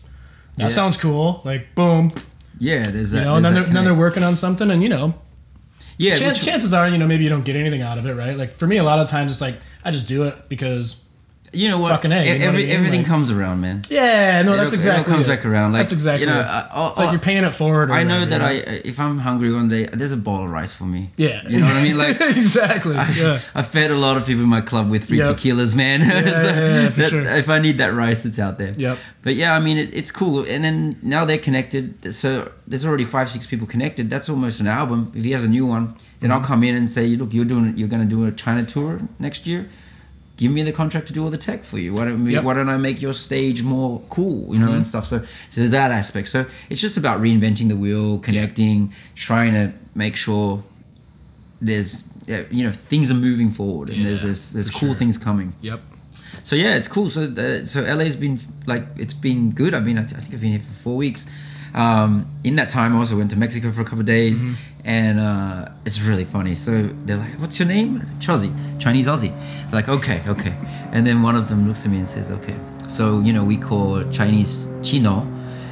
That 0.57 0.65
Yeah. 0.65 0.69
sounds 0.69 0.97
cool. 0.97 1.41
Like, 1.45 1.75
boom, 1.77 2.13
Yeah, 2.59 2.91
there's 2.91 3.13
that. 3.13 3.19
you 3.21 3.25
know. 3.25 3.37
And 3.37 3.45
then 3.45 3.55
they're, 3.55 3.65
then 3.65 3.85
they're 3.85 3.95
working 3.95 4.25
on 4.25 4.35
something, 4.35 4.71
and 4.71 4.83
you 4.83 4.89
know, 4.89 5.15
yeah, 5.99 6.15
chances 6.33 6.75
are, 6.75 6.89
you 6.89 6.99
know, 6.99 7.07
maybe 7.07 7.23
you 7.23 7.31
don't 7.31 7.45
get 7.45 7.55
anything 7.57 7.83
out 7.83 7.99
of 7.99 8.07
it, 8.07 8.15
right? 8.15 8.37
Like 8.37 8.53
for 8.53 8.67
me, 8.67 8.77
a 8.79 8.83
lot 8.85 8.99
of 8.99 9.09
times 9.09 9.31
it's 9.31 9.41
like 9.41 9.59
I 9.85 9.91
just 9.93 10.07
do 10.09 10.25
it 10.25 10.49
because 10.49 10.97
you 11.53 11.69
know 11.69 11.79
what? 11.79 11.91
fucking 11.91 12.13
A, 12.13 12.25
you 12.25 12.39
know 12.39 12.47
what 12.47 12.55
I 12.55 12.59
mean? 12.59 12.71
everything 12.71 13.01
Like- 13.01 13.07
comes 13.07 13.31
around, 13.31 13.61
man. 13.61 13.83
yeah, 13.89 14.43
no, 14.43 14.53
It 14.55 14.57
that's 14.59 14.73
it 14.73 14.75
all 14.77 14.79
exactly 14.81 15.13
comes 15.15 15.27
it. 15.27 15.29
back 15.29 15.45
around. 15.47 15.73
Like, 15.73 15.81
that's 15.81 15.93
exactly 15.93 16.27
you 16.27 16.33
know, 16.33 16.41
it. 16.41 16.45
It's, 16.45 16.53
I- 16.53 16.89
it's 16.89 16.99
like 16.99 17.11
you're 17.13 17.21
paying 17.21 17.45
it 17.45 17.55
forward. 17.55 17.91
I 17.91 18.03
know 18.05 18.21
whatever, 18.21 18.39
that 18.45 18.55
you 18.55 18.73
I, 18.73 18.81
if 18.85 19.01
I'm 19.01 19.19
hungry 19.19 19.53
one 19.53 19.69
day, 19.69 19.87
there's 19.87 20.13
a 20.13 20.17
bowl 20.17 20.45
of 20.45 20.51
rice 20.51 20.75
for 20.75 20.85
me. 20.85 21.11
Yeah, 21.17 21.49
You 21.49 21.61
know 21.61 21.67
what 21.67 21.77
I 21.77 21.83
mean? 21.83 21.97
Like, 21.99 22.21
exactly. 22.37 22.95
yeah. 22.95 23.41
I 23.55 23.63
fed 23.63 23.91
a 23.91 23.97
lot 23.97 24.17
of 24.17 24.27
people 24.27 24.43
in 24.43 24.49
my 24.49 24.61
club 24.61 24.91
with 24.91 25.07
free 25.09 25.19
Yep. 25.19 25.37
tequilas, 25.37 25.75
man. 25.75 26.01
yeah, 26.03 26.23
yeah, 26.23 26.91
for 26.91 27.01
that- 27.01 27.11
sure. 27.11 27.23
If 27.23 27.49
I 27.49 27.59
need 27.59 27.79
that 27.79 27.95
rice, 27.95 28.25
it's 28.25 28.39
out 28.39 28.59
there. 28.59 28.73
Yep. 28.77 28.99
But 29.23 29.35
yeah, 29.37 29.55
I 29.55 29.61
mean, 29.61 29.79
it, 29.79 29.91
it's 29.93 30.11
cool. 30.11 30.45
And 30.45 30.63
then 30.65 30.99
now 31.03 31.25
they're 31.25 31.39
connected. 31.39 32.15
So 32.15 32.51
there's 32.67 32.85
already 32.87 33.05
five, 33.05 33.29
six 33.31 33.47
people 33.47 33.67
connected. 33.67 34.09
That's 34.11 34.29
almost 34.29 34.61
an 34.61 34.67
album. 34.67 35.13
If 35.15 35.25
he 35.25 35.33
has 35.33 35.45
a 35.45 35.49
new 35.49 35.67
one, 35.67 35.95
then 36.21 36.31
Mm-hmm. 36.31 36.33
I'll 36.33 36.45
come 36.45 36.65
in 36.65 36.75
and 36.75 36.91
say, 36.91 37.07
look, 37.15 37.33
you're 37.33 37.45
doing, 37.45 37.75
you're 37.79 37.87
going 37.89 38.03
to 38.03 38.09
do 38.09 38.27
a 38.27 38.33
China 38.33 38.65
tour 38.67 39.01
next 39.21 39.47
year. 39.47 39.69
Give 40.39 40.51
me 40.53 40.63
the 40.63 40.73
contract 40.73 41.07
to 41.09 41.13
do 41.13 41.23
all 41.23 41.31
the 41.31 41.37
tech 41.37 41.65
for 41.65 41.79
you. 41.79 41.93
Why 41.93 42.05
don't 42.07 42.25
we, 42.25 42.33
Yep. 42.33 42.45
Why 42.45 42.55
don't 42.55 42.69
I 42.71 42.77
make 42.79 43.03
your 43.03 43.13
stage 43.13 43.63
more 43.63 44.01
cool, 44.09 44.53
you 44.55 44.59
know, 44.61 44.67
Mm-hmm. 44.69 44.75
and 44.77 44.87
stuff. 44.87 45.05
So, 45.07 45.23
so 45.51 45.69
that 45.69 45.91
aspect. 45.91 46.29
So 46.29 46.47
it's 46.71 46.81
just 46.81 46.97
about 46.97 47.21
reinventing 47.21 47.69
the 47.69 47.77
wheel, 47.77 48.19
connecting, 48.21 48.95
trying 49.17 49.53
to 49.55 49.73
make 49.95 50.17
sure 50.17 50.63
there's, 51.61 52.05
you 52.27 52.65
know, 52.65 52.73
things 52.73 53.11
are 53.11 53.15
moving 53.15 53.51
forward 53.51 53.91
and 53.91 54.05
there's 54.07 54.21
Yeah, 54.21 54.25
there's, 54.27 54.53
there's 54.53 54.71
for 54.71 54.79
cool 54.79 54.89
sure. 54.91 54.95
things 54.97 55.19
coming. 55.19 55.53
Yep. 55.63 55.81
So 56.45 56.57
yeah, 56.57 56.77
it's 56.77 56.89
cool. 56.89 57.11
So 57.11 57.23
uh, 57.25 57.67
so 57.67 57.83
LA's 57.83 58.17
been 58.17 58.39
like 58.67 58.85
it's 58.97 59.13
been 59.15 59.51
good. 59.51 59.75
I 59.75 59.81
mean, 59.81 59.99
I, 59.99 60.03
th- 60.05 60.15
I 60.15 60.21
think 60.21 60.35
I've 60.35 60.41
been 60.41 60.53
here 60.53 60.61
for 60.61 60.83
four 60.83 60.97
weeks. 60.97 61.27
Um, 61.75 62.27
in 62.45 62.57
that 62.57 62.71
time, 62.71 62.95
I 62.95 62.99
also 62.99 63.17
went 63.17 63.31
to 63.31 63.37
Mexico 63.37 63.71
for 63.73 63.81
a 63.83 63.85
couple 63.85 64.01
of 64.01 64.07
days, 64.07 64.43
Mm-hmm. 64.43 64.55
and 64.85 65.21
uh, 65.21 65.69
it's 65.85 66.01
really 66.01 66.25
funny. 66.25 66.55
So 66.55 66.89
they're 67.05 67.17
like, 67.19 67.35
"What's 67.41 67.59
your 67.59 67.69
name?" 67.69 68.01
Chozie, 68.21 68.53
Chinese 68.79 69.07
Aussie. 69.07 69.33
They're 69.71 69.81
like, 69.83 69.89
"Okay, 69.89 70.23
okay," 70.29 70.55
and 70.93 71.07
then 71.07 71.23
one 71.23 71.37
of 71.37 71.49
them 71.49 71.67
looks 71.69 71.85
at 71.85 71.91
me 71.91 71.99
and 71.99 72.09
says, 72.09 72.31
"Okay, 72.31 72.57
so 72.89 73.21
you 73.21 73.33
know 73.33 73.45
we 73.45 73.57
call 73.57 74.03
Chinese 74.11 74.67
Chino." 74.83 75.27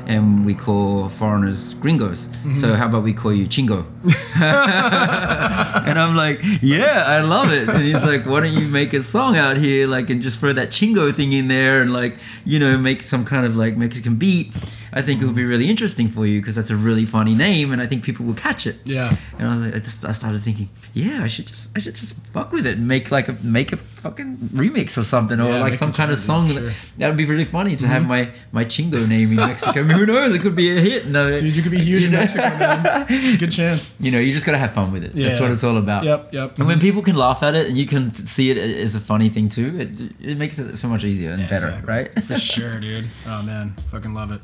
And 0.09 0.47
we 0.47 0.55
call 0.55 1.09
foreigners 1.09 1.75
gringos. 1.75 2.29
Mm-hmm. 2.29 2.53
So 2.61 2.75
how 2.77 2.87
about 2.87 3.03
we 3.03 3.13
call 3.13 3.33
you 3.33 3.45
Chingo? 3.49 3.85
and 4.37 5.99
I'm 5.99 6.15
like, 6.15 6.39
yeah, 6.63 7.05
I 7.07 7.21
love 7.23 7.51
it. 7.53 7.69
And 7.69 7.83
he's 7.83 8.05
like, 8.05 8.25
why 8.25 8.41
don't 8.41 8.53
you 8.53 8.69
make 8.69 8.93
a 8.93 9.03
song 9.03 9.37
out 9.37 9.57
here, 9.57 9.89
like, 9.89 10.09
and 10.11 10.23
just 10.23 10.39
throw 10.39 10.53
that 10.53 10.69
chingo 10.69 11.13
thing 11.13 11.33
in 11.33 11.49
there, 11.49 11.83
and 11.83 11.93
like, 11.93 12.19
you 12.45 12.59
know, 12.61 12.79
make 12.79 13.03
some 13.03 13.25
kind 13.25 13.45
of 13.47 13.57
like 13.57 13.77
Mexican 13.77 14.15
beat. 14.17 14.53
I 14.97 15.03
think 15.03 15.21
it 15.21 15.27
would 15.27 15.35
be 15.37 15.45
really 15.45 15.69
interesting 15.69 16.09
for 16.09 16.25
you 16.25 16.41
because 16.41 16.55
that's 16.55 16.71
a 16.71 16.77
really 16.77 17.05
funny 17.05 17.35
name, 17.35 17.71
and 17.71 17.83
I 17.83 17.87
think 17.87 18.03
people 18.03 18.25
will 18.25 18.35
catch 18.35 18.67
it. 18.67 18.77
Yeah. 18.85 19.15
And 19.39 19.47
I 19.47 19.51
was 19.53 19.61
like, 19.61 19.75
I 19.75 19.79
just 19.81 20.05
I 20.07 20.13
started 20.13 20.43
thinking, 20.43 20.71
yeah, 20.95 21.23
I 21.23 21.29
should 21.29 21.47
just 21.47 21.69
I 21.77 21.81
should 21.81 21.95
just 21.95 22.15
fuck 22.33 22.51
with 22.51 22.67
it 22.67 22.79
and 22.79 22.89
make 22.89 23.11
like 23.11 23.29
a 23.29 23.35
make 23.43 23.73
a 23.75 23.77
fucking 23.77 24.39
remix 24.55 24.97
or 24.97 25.03
something 25.03 25.39
or 25.39 25.51
Yeah, 25.51 25.61
like 25.61 25.75
some 25.75 25.93
kind 25.93 26.11
of 26.11 26.19
song. 26.19 26.49
sure. 26.49 26.73
That, 26.97 27.09
would 27.09 27.19
be 27.19 27.27
really 27.27 27.45
funny 27.45 27.77
to 27.77 27.87
have 27.87 28.05
mm-hmm. 28.05 28.09
my 28.09 28.31
my 28.53 28.65
chingo 28.65 29.07
name 29.07 29.31
in 29.33 29.37
Mexico. 29.37 29.81
I 29.81 29.83
mean, 29.83 29.99
who 29.99 30.07
knows? 30.07 30.35
It 30.35 30.41
could 30.41 30.57
be 30.57 30.75
a 30.75 30.81
hit. 30.81 31.07
No, 31.09 31.31
Dude, 31.31 31.55
you 31.55 31.63
could 31.63 31.73
be 31.73 31.85
huge 31.85 32.05
in 32.05 32.13
know? 32.13 32.21
Mexico, 32.21 32.49
man. 32.49 33.07
Good 33.39 33.53
chance. 33.53 33.95
You 34.07 34.13
know, 34.13 34.19
you 34.19 34.33
just 34.33 34.47
gotta 34.47 34.59
have 34.59 34.73
fun 34.73 34.93
with 34.93 35.05
it. 35.05 35.15
Yeah. 35.15 35.29
That's 35.29 35.41
what 35.41 35.51
it's 35.51 35.65
all 35.65 35.77
about. 35.77 36.05
Yep. 36.05 36.33
Yep. 36.33 36.59
And 36.59 36.67
when 36.67 36.81
people 36.81 37.03
can 37.03 37.17
laugh 37.17 37.43
at 37.43 37.55
it 37.55 37.67
and 37.67 37.77
you 37.77 37.87
can 37.87 38.13
see 38.13 38.51
it 38.51 38.57
as 38.57 38.95
a 38.95 39.01
funny 39.01 39.29
thing 39.29 39.49
too, 39.49 39.79
it, 39.79 40.31
it 40.31 40.39
makes 40.39 40.59
it 40.59 40.77
so 40.77 40.89
much 40.89 41.05
easier 41.05 41.33
and 41.33 41.43
better, 41.49 41.69
Exactly. 41.69 41.95
right? 41.95 42.25
For 42.25 42.37
sure, 42.55 42.81
dude. 42.81 43.07
Oh 43.27 43.43
man, 43.43 43.75
fucking 43.91 44.15
love 44.15 44.31
it. 44.33 44.41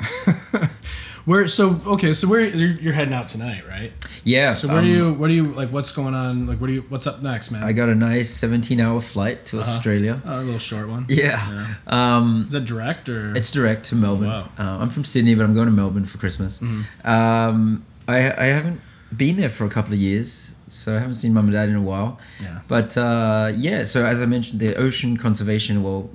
where 1.24 1.46
so 1.48 1.80
okay, 1.86 2.12
so 2.12 2.26
where 2.28 2.40
you're, 2.40 2.72
you're 2.72 2.92
heading 2.92 3.14
out 3.14 3.28
tonight, 3.28 3.62
right? 3.68 3.92
yeah. 4.24 4.54
So 4.54 4.68
where 4.68 4.78
um, 4.78 4.84
do 4.84 4.90
you 4.90 5.12
what 5.14 5.28
do 5.28 5.34
you 5.34 5.52
like? 5.52 5.70
What's 5.70 5.92
going 5.92 6.14
on? 6.14 6.46
Like, 6.46 6.60
what 6.60 6.66
do 6.66 6.72
you 6.74 6.84
what's 6.88 7.06
up 7.06 7.22
next, 7.22 7.50
man? 7.50 7.62
I 7.62 7.72
got 7.72 7.88
a 7.88 7.94
nice 7.94 8.36
17-hour 8.40 9.00
flight 9.00 9.46
to 9.46 9.60
Uh-huh. 9.60 9.70
Australia. 9.70 10.20
Oh, 10.24 10.40
a 10.40 10.42
little 10.42 10.58
short 10.58 10.88
one. 10.88 11.06
Yeah. 11.08 11.74
Um, 11.86 12.44
Is 12.48 12.52
that 12.52 12.64
direct 12.64 13.08
or? 13.08 13.36
It's 13.36 13.50
direct 13.50 13.84
to 13.86 13.94
Melbourne. 13.96 14.28
Wow. 14.28 14.48
Uh, 14.58 14.78
I'm 14.80 14.90
from 14.90 15.04
Sydney, 15.04 15.34
but 15.34 15.44
I'm 15.44 15.54
going 15.54 15.66
to 15.66 15.72
Melbourne 15.72 16.04
for 16.06 16.18
Christmas. 16.18 16.60
Um, 17.04 17.84
I, 18.08 18.16
I 18.32 18.46
haven't 18.46 18.80
been 19.16 19.36
there 19.36 19.50
for 19.50 19.64
a 19.64 19.70
couple 19.70 19.92
of 19.92 19.98
years, 19.98 20.54
so 20.72 20.96
I 20.96 20.98
haven't 20.98 21.16
seen 21.16 21.32
mum 21.34 21.44
and 21.46 21.52
dad 21.52 21.68
in 21.68 21.76
a 21.76 21.80
while. 21.82 22.18
Yeah. 22.40 22.60
But 22.68 22.96
uh, 22.96 23.52
yeah, 23.56 23.84
so 23.84 24.04
as 24.04 24.20
I 24.20 24.26
mentioned, 24.26 24.60
the 24.60 24.74
ocean 24.76 25.16
conservation. 25.16 25.82
Well, 25.82 26.10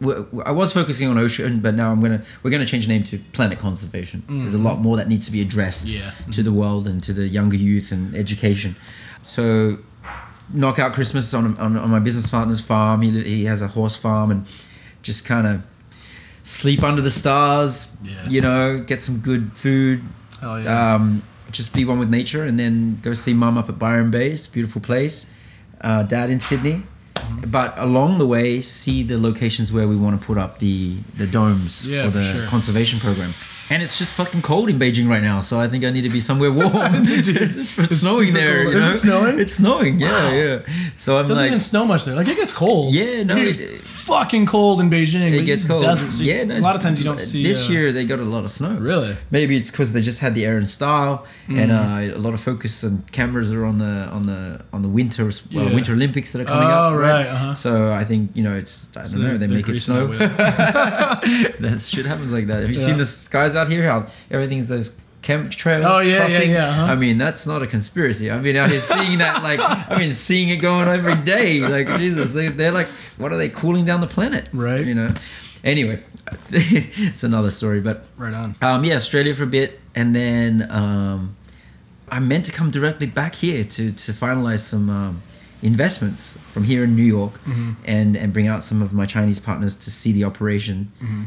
I 0.45 0.51
was 0.51 0.73
focusing 0.73 1.07
on 1.07 1.17
ocean, 1.17 1.59
but 1.59 1.75
now 1.75 1.91
I'm 1.91 2.01
gonna 2.01 2.23
we're 2.43 2.51
gonna 2.51 2.65
change 2.65 2.87
the 2.87 2.93
name 2.93 3.03
to 3.05 3.17
planet 3.33 3.59
conservation. 3.59 4.23
There's 4.27 4.53
a 4.53 4.57
lot 4.57 4.79
more 4.79 4.97
that 4.97 5.07
needs 5.07 5.25
to 5.25 5.31
be 5.31 5.41
addressed 5.41 5.87
Yeah. 5.87 6.11
to 6.31 6.43
the 6.43 6.51
world 6.51 6.87
and 6.87 7.01
to 7.03 7.13
the 7.13 7.27
younger 7.27 7.55
youth 7.57 7.91
and 7.91 8.15
education. 8.15 8.75
So 9.23 9.77
knock 10.53 10.79
out 10.79 10.93
Christmas 10.93 11.33
on, 11.33 11.57
on, 11.57 11.75
on 11.77 11.89
my 11.89 11.99
business 11.99 12.29
partner's 12.29 12.61
farm. 12.61 13.01
He, 13.01 13.21
he 13.23 13.45
has 13.45 13.61
a 13.61 13.67
horse 13.67 13.95
farm 13.95 14.31
and 14.31 14.45
just 15.01 15.25
kind 15.25 15.45
of 15.45 15.61
sleep 16.43 16.83
under 16.83 17.01
the 17.01 17.11
stars. 17.11 17.89
Yeah. 18.03 18.29
You 18.29 18.41
know, 18.41 18.77
get 18.79 19.01
some 19.01 19.19
good 19.19 19.51
food. 19.55 20.01
Hell 20.39 20.61
yeah. 20.61 20.95
Um, 20.95 21.23
just 21.57 21.73
be 21.73 21.83
one 21.85 21.99
with 21.99 22.09
nature, 22.09 22.43
and 22.45 22.57
then 22.59 22.99
go 23.01 23.13
see 23.13 23.33
mum 23.33 23.57
up 23.57 23.67
at 23.69 23.77
Byron 23.79 24.09
Bay. 24.11 24.31
It's 24.31 24.47
a 24.47 24.51
beautiful 24.51 24.81
place. 24.81 25.25
Uh, 25.81 26.03
dad 26.03 26.29
in 26.29 26.39
Sydney. 26.39 26.83
Mm-hmm. 27.15 27.49
But 27.51 27.73
along 27.77 28.19
the 28.19 28.27
way, 28.27 28.61
see 28.61 29.03
the 29.03 29.17
locations 29.17 29.71
where 29.71 29.87
we 29.87 29.95
want 29.97 30.19
to 30.19 30.25
put 30.25 30.37
up 30.37 30.59
the 30.59 30.97
the 31.17 31.27
domes 31.27 31.85
Yeah, 31.85 32.05
for 32.05 32.11
for 32.11 32.17
the 32.19 32.23
sure. 32.33 32.45
conservation 32.47 32.99
program. 32.99 33.33
And 33.69 33.83
it's 33.83 33.97
just 33.97 34.15
fucking 34.15 34.43
cold 34.43 34.69
in 34.69 34.79
Beijing 34.79 35.09
right 35.09 35.21
now, 35.31 35.41
so 35.41 35.59
I 35.59 35.67
think 35.67 35.83
I 35.83 35.89
need 35.89 36.03
to 36.03 36.09
be 36.09 36.21
somewhere 36.21 36.51
warm. 36.61 36.71
it's 36.73 37.27
It's 37.77 37.99
snowing 38.01 38.33
there. 38.33 38.63
cold. 38.63 38.73
You 38.75 38.79
Is 38.81 38.95
it 38.95 38.99
snowing? 38.99 39.39
It's 39.39 39.53
snowing. 39.55 39.99
Yeah, 39.99 40.11
Wow. 40.11 40.31
yeah. 40.41 40.59
So 40.95 41.17
I'm 41.19 41.25
doesn't 41.25 41.43
like, 41.43 41.47
even 41.47 41.59
snow 41.59 41.83
much 41.85 42.05
there. 42.05 42.15
Like 42.15 42.29
it 42.29 42.37
gets 42.37 42.53
cold. 42.53 42.93
Yeah, 42.93 43.23
no, 43.23 43.35
It 43.35 43.59
it- 43.59 43.81
fucking 44.07 44.45
cold 44.47 44.81
in 44.81 44.89
Beijing. 44.89 45.33
it 45.37 45.43
gets 45.43 45.67
cold. 45.67 45.81
Desert, 45.81 46.11
so 46.13 46.23
yeah, 46.23 46.43
no, 46.43 46.57
a 46.57 46.59
lot 46.59 46.75
of 46.75 46.81
times 46.81 46.97
you 46.99 47.05
don't 47.05 47.19
see. 47.19 47.43
This 47.43 47.67
uh, 47.69 47.73
year 47.73 47.91
they 47.91 48.05
got 48.05 48.19
a 48.19 48.23
lot 48.23 48.43
of 48.45 48.51
snow. 48.51 48.75
Really? 48.77 49.15
Maybe 49.31 49.55
it's 49.57 49.69
because 49.69 49.93
they 49.93 50.01
just 50.01 50.19
had 50.19 50.33
the 50.33 50.45
air 50.45 50.57
and 50.57 50.67
style, 50.69 51.25
and 51.47 51.69
Mm. 51.71 52.13
uh, 52.13 52.15
a 52.17 52.21
lot 52.25 52.33
of 52.33 52.41
focus 52.41 52.83
and 52.83 52.95
cameras 53.11 53.51
are 53.51 53.65
on 53.65 53.77
the 53.77 54.09
on 54.17 54.25
the 54.25 54.61
on 54.73 54.81
the 54.81 54.89
winter 54.89 55.27
uh, 55.27 55.31
Yeah. 55.49 55.73
Winter 55.73 55.93
Olympics 55.93 56.31
that 56.31 56.41
are 56.41 56.45
coming 56.45 56.67
Oh, 56.69 56.93
up. 56.95 56.99
right, 56.99 57.25
uh-huh. 57.27 57.53
So 57.53 57.91
I 57.91 58.03
think 58.03 58.31
you 58.33 58.43
know 58.43 58.55
it's 58.55 58.87
I 58.95 59.01
don't 59.01 59.09
So 59.09 59.17
know 59.17 59.37
they 59.37 59.47
make 59.47 59.67
it 59.69 59.79
snow. 59.79 60.07
that 60.17 61.81
shit 61.85 62.05
happens 62.05 62.31
like 62.31 62.47
that. 62.47 62.61
Have 62.61 62.71
you 62.71 62.79
Yeah. 62.79 62.85
seen 62.85 62.97
the 62.97 63.05
skies 63.05 63.55
out 63.55 63.67
here? 63.67 63.83
How 63.83 64.05
everything's 64.31 64.67
those 64.67 64.91
chemtrails. 65.23 65.83
Oh, 65.83 65.99
yeah, 65.99 66.13
yeah, 66.13 66.17
crossing? 66.27 66.51
yeah, 66.51 66.69
uh-huh. 66.69 66.83
I 66.93 66.95
mean 66.95 67.17
that's 67.17 67.45
not 67.45 67.61
a 67.61 67.67
conspiracy. 67.67 68.29
I've 68.31 68.43
been 68.43 68.55
out 68.55 68.69
here 68.69 68.79
seeing 68.81 69.17
that 69.17 69.43
like 69.43 69.59
I've 69.59 69.97
been 69.97 70.13
seeing 70.13 70.49
it 70.49 70.57
going 70.57 70.87
every 70.87 71.15
day. 71.15 71.59
Like 71.59 71.87
Jesus, 71.97 72.33
they, 72.33 72.47
they're 72.49 72.71
like 72.71 72.87
what 73.17 73.31
are 73.33 73.37
they 73.37 73.49
cooling 73.49 73.85
down 73.85 74.01
the 74.01 74.07
planet? 74.07 74.47
Right. 74.53 74.85
You 74.85 74.95
know. 74.95 75.13
Anyway, 75.63 76.01
it's 76.51 77.23
another 77.23 77.51
story, 77.51 77.81
but 77.81 78.05
Right 78.17 78.33
on. 78.33 78.55
um, 78.61 78.83
yeah, 78.85 78.95
Australia 78.95 79.33
for 79.35 79.43
a 79.43 79.47
bit, 79.47 79.79
and 79.95 80.15
then 80.15 80.67
um, 80.71 81.35
I 82.09 82.19
meant 82.19 82.45
to 82.45 82.51
come 82.51 82.71
directly 82.71 83.07
back 83.07 83.35
here 83.35 83.63
to 83.63 83.91
to 83.91 84.11
finalize 84.13 84.59
some 84.59 84.89
um, 84.89 85.21
investments 85.61 86.37
from 86.51 86.63
here 86.63 86.83
in 86.83 86.95
New 86.95 87.03
York, 87.03 87.33
Mm-hmm. 87.45 87.71
and 87.85 88.15
and 88.15 88.31
bring 88.33 88.47
out 88.47 88.63
some 88.63 88.81
of 88.81 88.93
my 88.93 89.05
Chinese 89.05 89.39
partners 89.39 89.75
to 89.77 89.91
see 89.91 90.11
the 90.13 90.23
operation. 90.23 90.91
Mm-hmm. 91.01 91.23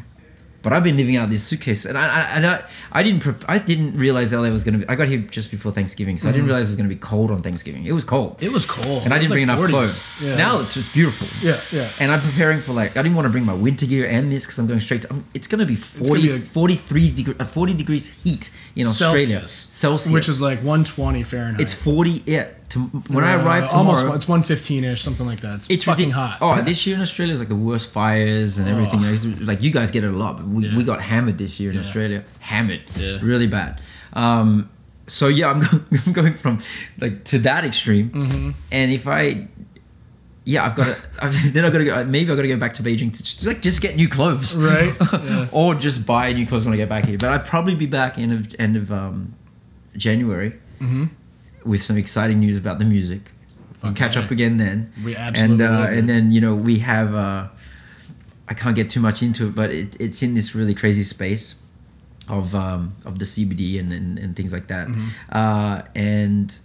But 0.62 0.74
I've 0.74 0.84
been 0.84 0.96
living 0.98 1.16
out 1.16 1.24
of 1.24 1.30
this 1.30 1.42
suitcase, 1.42 1.86
and 1.86 1.96
I 1.96 2.04
I, 2.04 2.20
and 2.36 2.46
I, 2.46 2.62
I 2.92 3.02
didn't 3.02 3.20
prep 3.20 3.44
I 3.48 3.58
didn't 3.58 3.96
realize 3.96 4.30
LA 4.32 4.50
was 4.50 4.62
gonna 4.62 4.78
be. 4.78 4.88
I 4.88 4.94
got 4.94 5.08
here 5.08 5.18
just 5.18 5.50
before 5.50 5.72
Thanksgiving, 5.72 6.18
so 6.18 6.28
I 6.28 6.32
didn't 6.32 6.46
realize 6.48 6.66
it 6.68 6.72
was 6.72 6.76
gonna 6.76 6.88
be 6.90 6.96
cold 6.96 7.30
on 7.30 7.40
Thanksgiving. 7.42 7.86
It 7.86 7.92
was 7.92 8.04
cold, 8.04 8.36
Mm-hmm. 8.36 8.44
It 8.44 8.52
was 8.52 8.66
cold. 8.66 9.04
and 9.04 9.14
I 9.14 9.18
didn't 9.18 9.30
bring 9.32 9.46
like 9.48 9.56
enough 9.58 9.70
40s. 9.70 9.70
clothes. 9.70 10.10
Yeah. 10.22 10.36
Now 10.36 10.60
it's 10.60 10.76
it's 10.76 10.92
beautiful. 10.92 11.28
Yeah, 11.42 11.60
yeah. 11.72 11.88
And 11.98 12.12
I'm 12.12 12.20
preparing 12.20 12.60
for 12.60 12.72
like 12.74 12.96
I 12.96 13.02
didn't 13.02 13.14
want 13.16 13.24
to 13.26 13.30
bring 13.30 13.44
my 13.46 13.54
winter 13.54 13.86
gear 13.86 14.06
and 14.06 14.30
this 14.30 14.44
because 14.44 14.58
I'm 14.58 14.66
going 14.66 14.80
straight 14.80 15.02
to. 15.02 15.10
um, 15.12 15.24
it's 15.32 15.46
going 15.46 15.60
to 15.60 15.66
be 15.66 15.76
40, 15.76 16.08
gonna 16.08 16.20
be 16.20 16.30
a- 16.32 16.38
43 16.40 17.10
degree, 17.12 17.34
uh, 17.40 17.44
40 17.44 17.72
degrees 17.74 18.08
heat 18.22 18.50
in 18.76 18.86
Australia. 18.86 19.40
Celsius. 19.40 19.66
Celsius. 19.70 20.12
Which 20.12 20.28
is 20.28 20.40
like 20.40 20.58
120 20.58 21.22
Fahrenheit. 21.24 21.60
it's 21.60 21.74
40. 21.74 22.22
Yeah. 22.26 22.48
To, 22.70 22.78
when 23.08 23.24
I 23.24 23.34
Uh, 23.34 23.44
arrive 23.44 23.68
tomorrow, 23.68 23.98
almost 23.98 24.16
it's 24.16 24.28
115 24.28 24.84
ish, 24.84 25.02
something 25.02 25.26
like 25.26 25.40
that. 25.40 25.56
It's, 25.56 25.70
it's 25.70 25.84
fucking 25.84 26.10
ridic- 26.10 26.12
hot. 26.12 26.38
Oh, 26.40 26.62
this 26.62 26.86
year 26.86 26.94
in 26.94 27.02
Australia 27.02 27.34
is 27.34 27.40
like 27.40 27.48
the 27.48 27.56
worst 27.56 27.90
fires 27.90 28.58
and 28.58 28.68
everything. 28.68 29.04
Oh. 29.04 29.12
It's 29.12 29.24
Like 29.40 29.60
you 29.62 29.72
guys 29.72 29.90
get 29.90 30.04
it 30.04 30.08
a 30.12 30.16
lot, 30.16 30.36
but 30.36 30.46
we, 30.46 30.66
Yeah. 30.68 30.76
we 30.76 30.84
got 30.84 31.00
hammered 31.02 31.36
this 31.38 31.58
year 31.58 31.70
in 31.70 31.74
Yeah. 31.76 31.82
Australia. 31.82 32.24
Hammered, 32.38 32.82
Yeah. 32.96 33.18
really 33.22 33.48
bad. 33.48 33.80
Um, 34.12 34.68
so 35.08 35.26
yeah, 35.26 35.50
I'm, 35.50 35.62
I'm 36.06 36.12
going 36.12 36.34
from 36.34 36.60
like 37.00 37.24
to 37.24 37.38
that 37.40 37.64
extreme. 37.64 38.10
Mhm. 38.10 38.54
And 38.70 38.92
if 38.92 39.08
I, 39.08 39.48
yeah, 40.50 40.64
I've 40.66 40.74
got 40.74 40.86
to. 40.96 41.02
I've, 41.24 41.52
then 41.54 41.64
I've 41.64 41.72
got 41.72 41.78
to 41.78 41.84
go. 41.84 42.04
Maybe 42.04 42.30
I've 42.30 42.36
got 42.36 42.42
to 42.42 42.48
go 42.48 42.56
back 42.56 42.74
to 42.74 42.82
Beijing 42.82 43.12
to 43.16 43.22
just, 43.22 43.44
like 43.46 43.60
just 43.62 43.80
get 43.80 43.96
new 43.96 44.08
clothes, 44.08 44.56
Right, 44.56 44.94
yeah. 45.12 45.48
or 45.52 45.74
just 45.74 46.04
buy 46.06 46.32
new 46.32 46.46
clothes 46.46 46.64
when 46.64 46.74
I 46.74 46.76
get 46.76 46.88
back 46.88 47.04
here. 47.06 47.18
But 47.18 47.30
I'd 47.30 47.46
probably 47.46 47.74
be 47.74 47.86
back 47.86 48.18
end 48.18 48.32
of 48.32 48.54
end 48.58 48.76
of 48.76 48.90
um, 48.92 49.34
January 49.96 50.52
Mm-hmm. 50.80 51.04
with 51.70 51.82
some 51.82 51.96
exciting 51.98 52.40
news 52.40 52.56
about 52.56 52.78
the 52.78 52.84
music. 52.86 53.20
Catch 53.94 54.16
Okay. 54.16 54.24
up 54.24 54.30
again 54.30 54.56
then. 54.58 54.92
We 55.04 55.16
absolutely 55.16 55.64
and 55.64 55.74
uh, 55.74 55.86
and 55.90 56.08
then 56.08 56.32
you 56.32 56.40
know 56.40 56.54
we 56.54 56.78
have. 56.80 57.14
Uh, 57.14 57.48
I 58.48 58.54
can't 58.54 58.74
get 58.76 58.90
too 58.90 59.00
much 59.00 59.22
into 59.22 59.46
it, 59.48 59.54
but 59.54 59.70
it, 59.70 59.96
it's 60.00 60.22
in 60.22 60.34
this 60.34 60.54
really 60.54 60.74
crazy 60.74 61.04
space 61.04 61.54
of 62.28 62.54
um, 62.54 62.94
of 63.04 63.18
the 63.18 63.24
CBD 63.24 63.78
and, 63.80 63.92
and, 63.92 64.18
and 64.18 64.34
things 64.36 64.52
like 64.52 64.66
that. 64.68 64.88
Mm-hmm. 64.88 65.08
Uh, 65.30 65.82
and 65.94 66.58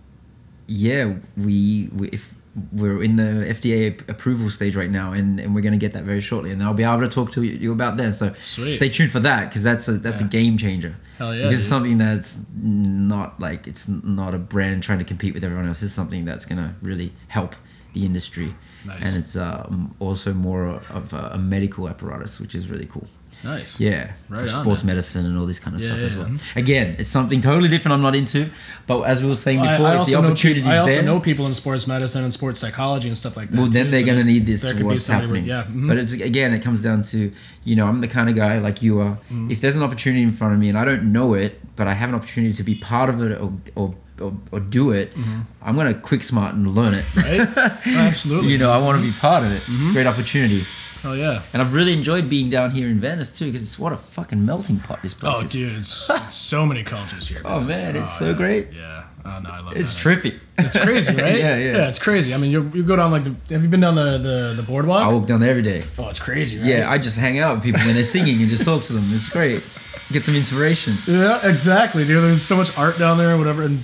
yeah, 0.68 1.14
we, 1.38 1.90
we 1.95 2.10
if 2.10 2.34
we're 2.72 3.03
in 3.03 3.18
the 3.18 3.23
FDA 3.53 4.07
approval 4.10 4.49
stage 4.49 4.76
right 4.76 4.90
now, 4.90 5.11
and, 5.11 5.40
and 5.40 5.53
we're 5.53 5.61
going 5.61 5.73
to 5.73 5.77
get 5.80 5.91
that 5.94 6.03
very 6.03 6.22
shortly, 6.22 6.52
and 6.52 6.64
I'll 6.64 6.73
be 6.73 6.84
able 6.84 7.02
to 7.02 7.07
talk 7.10 7.32
to 7.34 7.44
you 7.44 7.72
about 7.72 7.98
that. 7.98 8.15
So 8.15 8.34
Sweet. 8.41 8.72
stay 8.77 8.90
tuned 8.90 9.11
for 9.11 9.19
that 9.19 9.49
because 9.49 9.64
that's 9.64 9.88
a 9.88 9.94
that's 9.94 10.22
Yeah. 10.22 10.27
a 10.27 10.30
game 10.30 10.57
changer. 10.57 10.95
Hell 11.18 11.36
yeah, 11.36 11.49
This 11.49 11.60
is 11.60 11.68
something 11.68 11.98
that's 11.98 12.38
not 12.61 13.40
like 13.40 13.68
it's 13.68 13.88
not 13.88 14.34
a 14.34 14.38
brand 14.38 14.84
trying 14.84 14.99
to 14.99 15.06
compete 15.06 15.34
with 15.34 15.44
everyone 15.44 15.68
else. 15.68 15.84
It's 15.84 15.94
something 15.94 16.23
that's 16.26 16.45
going 16.45 16.57
to 16.60 16.73
really 16.82 17.11
help 17.27 17.56
the 17.94 18.06
industry, 18.06 18.53
Nice. 18.86 19.02
and 19.03 19.18
it's 19.23 19.36
um, 19.36 19.94
also 19.99 20.34
more 20.34 20.82
of 20.90 21.14
a 21.14 21.38
medical 21.38 21.88
apparatus, 21.90 22.40
which 22.40 22.56
is 22.56 22.69
really 22.69 22.86
cool. 22.88 23.07
Nice. 23.46 23.80
Yeah, 23.80 24.12
Right 24.28 24.48
on, 24.50 24.62
sports 24.64 24.84
medicine 24.84 25.26
and 25.26 25.38
all 25.38 25.46
this 25.46 25.60
kind 25.60 25.76
of 25.76 25.82
Yeah, 25.82 25.90
stuff 25.90 26.00
as 26.02 26.16
yeah. 26.16 26.24
well. 26.24 26.38
Again, 26.56 26.96
it's 27.00 27.10
something 27.10 27.42
totally 27.42 27.70
different. 27.70 27.94
I'm 27.94 28.02
not 28.02 28.16
into, 28.16 28.50
but 28.88 29.02
as 29.04 29.22
we 29.22 29.30
were 29.30 29.36
saying 29.36 29.60
I, 29.62 29.74
before, 29.78 29.88
I 29.88 30.02
if 30.02 30.08
the 30.08 30.16
opportunity 30.16 30.62
is 30.62 30.68
I 30.68 30.78
also 30.80 30.94
there, 30.96 31.04
know 31.04 31.20
people 31.20 31.46
in 31.46 31.54
sports 31.54 31.86
medicine 31.88 32.24
and 32.24 32.34
sports 32.34 32.60
psychology 32.60 33.08
and 33.08 33.16
stuff 33.18 33.38
like 33.38 33.52
that. 33.52 33.58
well, 33.60 33.70
then 33.70 33.86
too, 33.86 33.92
they're 33.92 34.00
so 34.02 34.06
going 34.08 34.20
to 34.20 34.26
need 34.26 34.46
this. 34.48 34.62
there 34.64 34.74
could 34.74 34.80
be 34.80 34.86
What's 34.86 35.06
somebody 35.06 35.32
with- 35.42 35.48
happening? 35.50 35.76
yeah, 35.78 35.84
mhm. 35.84 35.88
But 35.88 35.98
it's 35.98 36.14
again, 36.14 36.54
it 36.54 36.62
comes 36.64 36.82
down 36.82 37.04
to 37.06 37.32
you 37.64 37.76
know, 37.76 37.88
I'm 37.88 38.02
the 38.02 38.08
kind 38.08 38.30
of 38.30 38.36
guy 38.36 38.58
like 38.60 38.82
you 38.82 39.00
are. 39.00 39.12
Mm-hmm. 39.16 39.52
If 39.52 39.62
there's 39.62 39.76
an 39.76 39.84
opportunity 39.84 40.24
in 40.24 40.32
front 40.32 40.54
of 40.54 40.60
me 40.60 40.70
and 40.70 40.78
I 40.78 40.86
don't 40.86 41.12
know 41.12 41.34
it, 41.34 41.60
but 41.76 41.88
I 41.88 41.94
have 41.94 42.10
an 42.10 42.16
opportunity 42.16 42.54
to 42.56 42.64
be 42.64 42.76
part 42.76 43.10
of 43.10 43.22
it 43.22 43.32
or 43.40 43.54
or, 43.76 43.96
or, 44.20 44.34
or 44.52 44.60
do 44.60 44.92
it, 44.92 45.12
I'm 45.62 45.76
going 45.76 45.94
to 45.94 46.00
quick 46.00 46.24
smart 46.24 46.56
and 46.56 46.74
learn 46.74 46.94
it. 46.96 47.06
Mm-hmm. 47.14 47.60
Right? 47.60 47.72
Oh, 47.88 48.00
absolutely. 48.00 48.50
you 48.52 48.58
know, 48.58 48.72
I 48.72 48.78
want 48.80 49.00
to 49.00 49.06
be 49.06 49.12
part 49.20 49.44
of 49.44 49.52
it. 49.52 49.58
It's 49.68 49.90
a 49.90 49.94
great 49.94 50.08
opportunity. 50.08 50.64
Oh 51.06 51.14
yeah. 51.14 51.44
And 51.53 51.61
I've 51.61 51.73
really 51.73 51.94
enjoyed 51.94 52.30
being 52.30 52.49
down 52.49 52.72
here 52.72 52.88
in 52.90 52.99
Venice 52.99 53.32
too, 53.32 53.52
because 53.52 53.61
it's 53.68 53.77
what 53.80 53.94
a 53.94 53.98
fucking 53.98 54.44
melting 54.45 54.80
pot 54.80 55.02
this 55.03 55.14
place 55.14 55.36
Oh, 55.38 55.40
is. 55.41 55.45
Oh 55.45 55.48
dude, 55.53 55.77
it's, 55.77 56.10
it's 56.14 56.36
so 56.36 56.65
many 56.65 56.84
cultures 56.84 57.27
here. 57.27 57.41
Oh 57.45 57.60
man, 57.61 57.95
it's 57.95 58.10
oh, 58.15 58.19
so 58.19 58.30
yeah. 58.32 58.34
great. 58.38 58.68
Yeah. 58.73 59.03
Oh 59.27 59.40
no, 59.44 59.49
I 59.49 59.60
love 59.60 59.76
It's 59.76 59.94
that. 59.94 59.99
trippy. 59.99 60.40
It's 60.60 60.77
crazy, 60.77 61.15
right? 61.22 61.38
yeah, 61.38 61.57
yeah. 61.57 61.77
Yeah, 61.77 61.88
it's 61.90 61.98
crazy. 61.99 62.34
I 62.34 62.38
mean, 62.38 62.52
you, 62.52 62.69
you 62.73 62.84
go 62.84 62.95
down 62.95 63.11
like 63.11 63.23
the. 63.23 63.36
Have 63.53 63.64
you 63.64 63.69
been 63.69 63.80
down 63.80 63.95
the 63.95 64.18
the, 64.18 64.53
the 64.56 64.64
boardwalk? 64.64 65.03
I 65.03 65.07
walk 65.14 65.27
down 65.27 65.40
there 65.40 65.49
every 65.49 65.64
day. 65.64 65.84
oh, 65.98 66.10
it's 66.10 66.19
crazy, 66.19 66.57
right? 66.57 66.68
Yeah, 66.68 66.90
I 66.91 66.98
just 66.98 67.18
hang 67.18 67.40
out 67.40 67.56
with 67.56 67.64
people 67.64 67.82
when 67.82 67.95
they're 67.95 68.03
singing 68.03 68.40
and 68.41 68.49
just 68.49 68.64
talk 68.64 68.84
to 68.84 68.94
them. 68.94 69.06
It's 69.14 69.30
great. 69.30 69.64
Get 70.11 70.23
some 70.26 70.36
inspiration. 70.36 70.95
Yeah, 71.07 71.44
exactly, 71.48 72.06
dude. 72.06 72.23
There's 72.23 72.44
so 72.44 72.56
much 72.56 72.76
art 72.77 72.99
down 72.99 73.18
there, 73.18 73.36
whatever, 73.38 73.64
and 73.64 73.84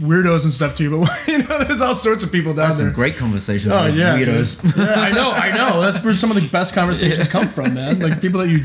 weirdos 0.00 0.44
and 0.44 0.52
stuff 0.52 0.74
too. 0.74 0.90
But 1.04 1.10
you 1.28 1.38
know, 1.38 1.64
there's 1.64 1.80
all 1.80 1.94
sorts 1.94 2.24
of 2.24 2.32
people 2.32 2.54
down 2.54 2.68
Had 2.68 2.76
there. 2.78 2.86
some 2.86 2.94
great 2.94 3.16
conversations 3.16 3.72
Oh 3.72 3.84
with 3.84 3.96
yeah, 3.96 4.16
weirdos. 4.18 4.76
yeah, 4.76 5.00
I 5.00 5.10
know, 5.12 5.30
I 5.30 5.50
know. 5.52 5.80
That's 5.80 6.02
where 6.04 6.14
some 6.14 6.30
of 6.30 6.40
the 6.40 6.48
best 6.48 6.74
conversations 6.74 7.28
come 7.28 7.48
from, 7.48 7.74
man. 7.74 7.98
Like 8.02 8.20
people 8.20 8.40
that 8.40 8.48
you, 8.48 8.64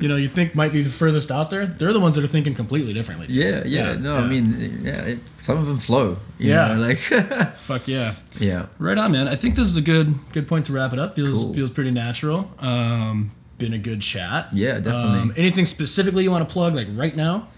you 0.00 0.08
know, 0.08 0.16
you 0.16 0.28
think 0.28 0.54
might 0.54 0.72
be 0.72 0.82
the 0.82 0.90
furthest 0.90 1.30
out 1.30 1.50
there. 1.50 1.66
They're 1.66 1.92
the 1.92 2.00
ones 2.00 2.14
that 2.16 2.24
are 2.24 2.28
thinking 2.28 2.54
completely 2.54 2.92
differently. 2.92 3.26
yeah, 3.30 3.62
yeah, 3.64 3.92
Yeah, 3.92 3.92
No, 3.96 4.10
yeah. 4.18 4.24
I 4.24 4.26
mean, 4.26 4.80
yeah, 4.82 5.02
it, 5.02 5.18
some 5.42 5.58
of 5.58 5.66
them 5.66 5.78
flow. 5.78 6.16
you 6.38 6.50
Yeah. 6.50 6.74
know, 6.74 6.80
like 6.80 6.98
Fuck 7.66 7.88
yeah. 7.88 8.14
yeah. 8.38 8.66
Right 8.78 8.96
on, 8.98 9.12
man. 9.12 9.28
I 9.28 9.36
think 9.36 9.56
this 9.56 9.66
is 9.68 9.76
a 9.76 9.82
good 9.82 10.14
good 10.32 10.46
point 10.48 10.66
to 10.66 10.72
wrap 10.72 10.92
it 10.92 10.98
up. 10.98 11.16
Feels 11.16 11.42
Cool. 11.42 11.54
feels 11.54 11.70
pretty 11.70 11.90
natural. 11.90 12.50
Um, 12.60 13.32
been 13.58 13.72
a 13.72 13.78
good 13.78 14.00
chat. 14.00 14.48
Yeah, 14.54 14.78
definitely. 14.78 15.18
Um, 15.20 15.34
anything 15.36 15.66
specifically 15.66 16.22
you 16.22 16.30
want 16.30 16.48
to 16.48 16.52
plug, 16.52 16.74
like 16.74 16.86
right 16.94 17.16
now? 17.16 17.48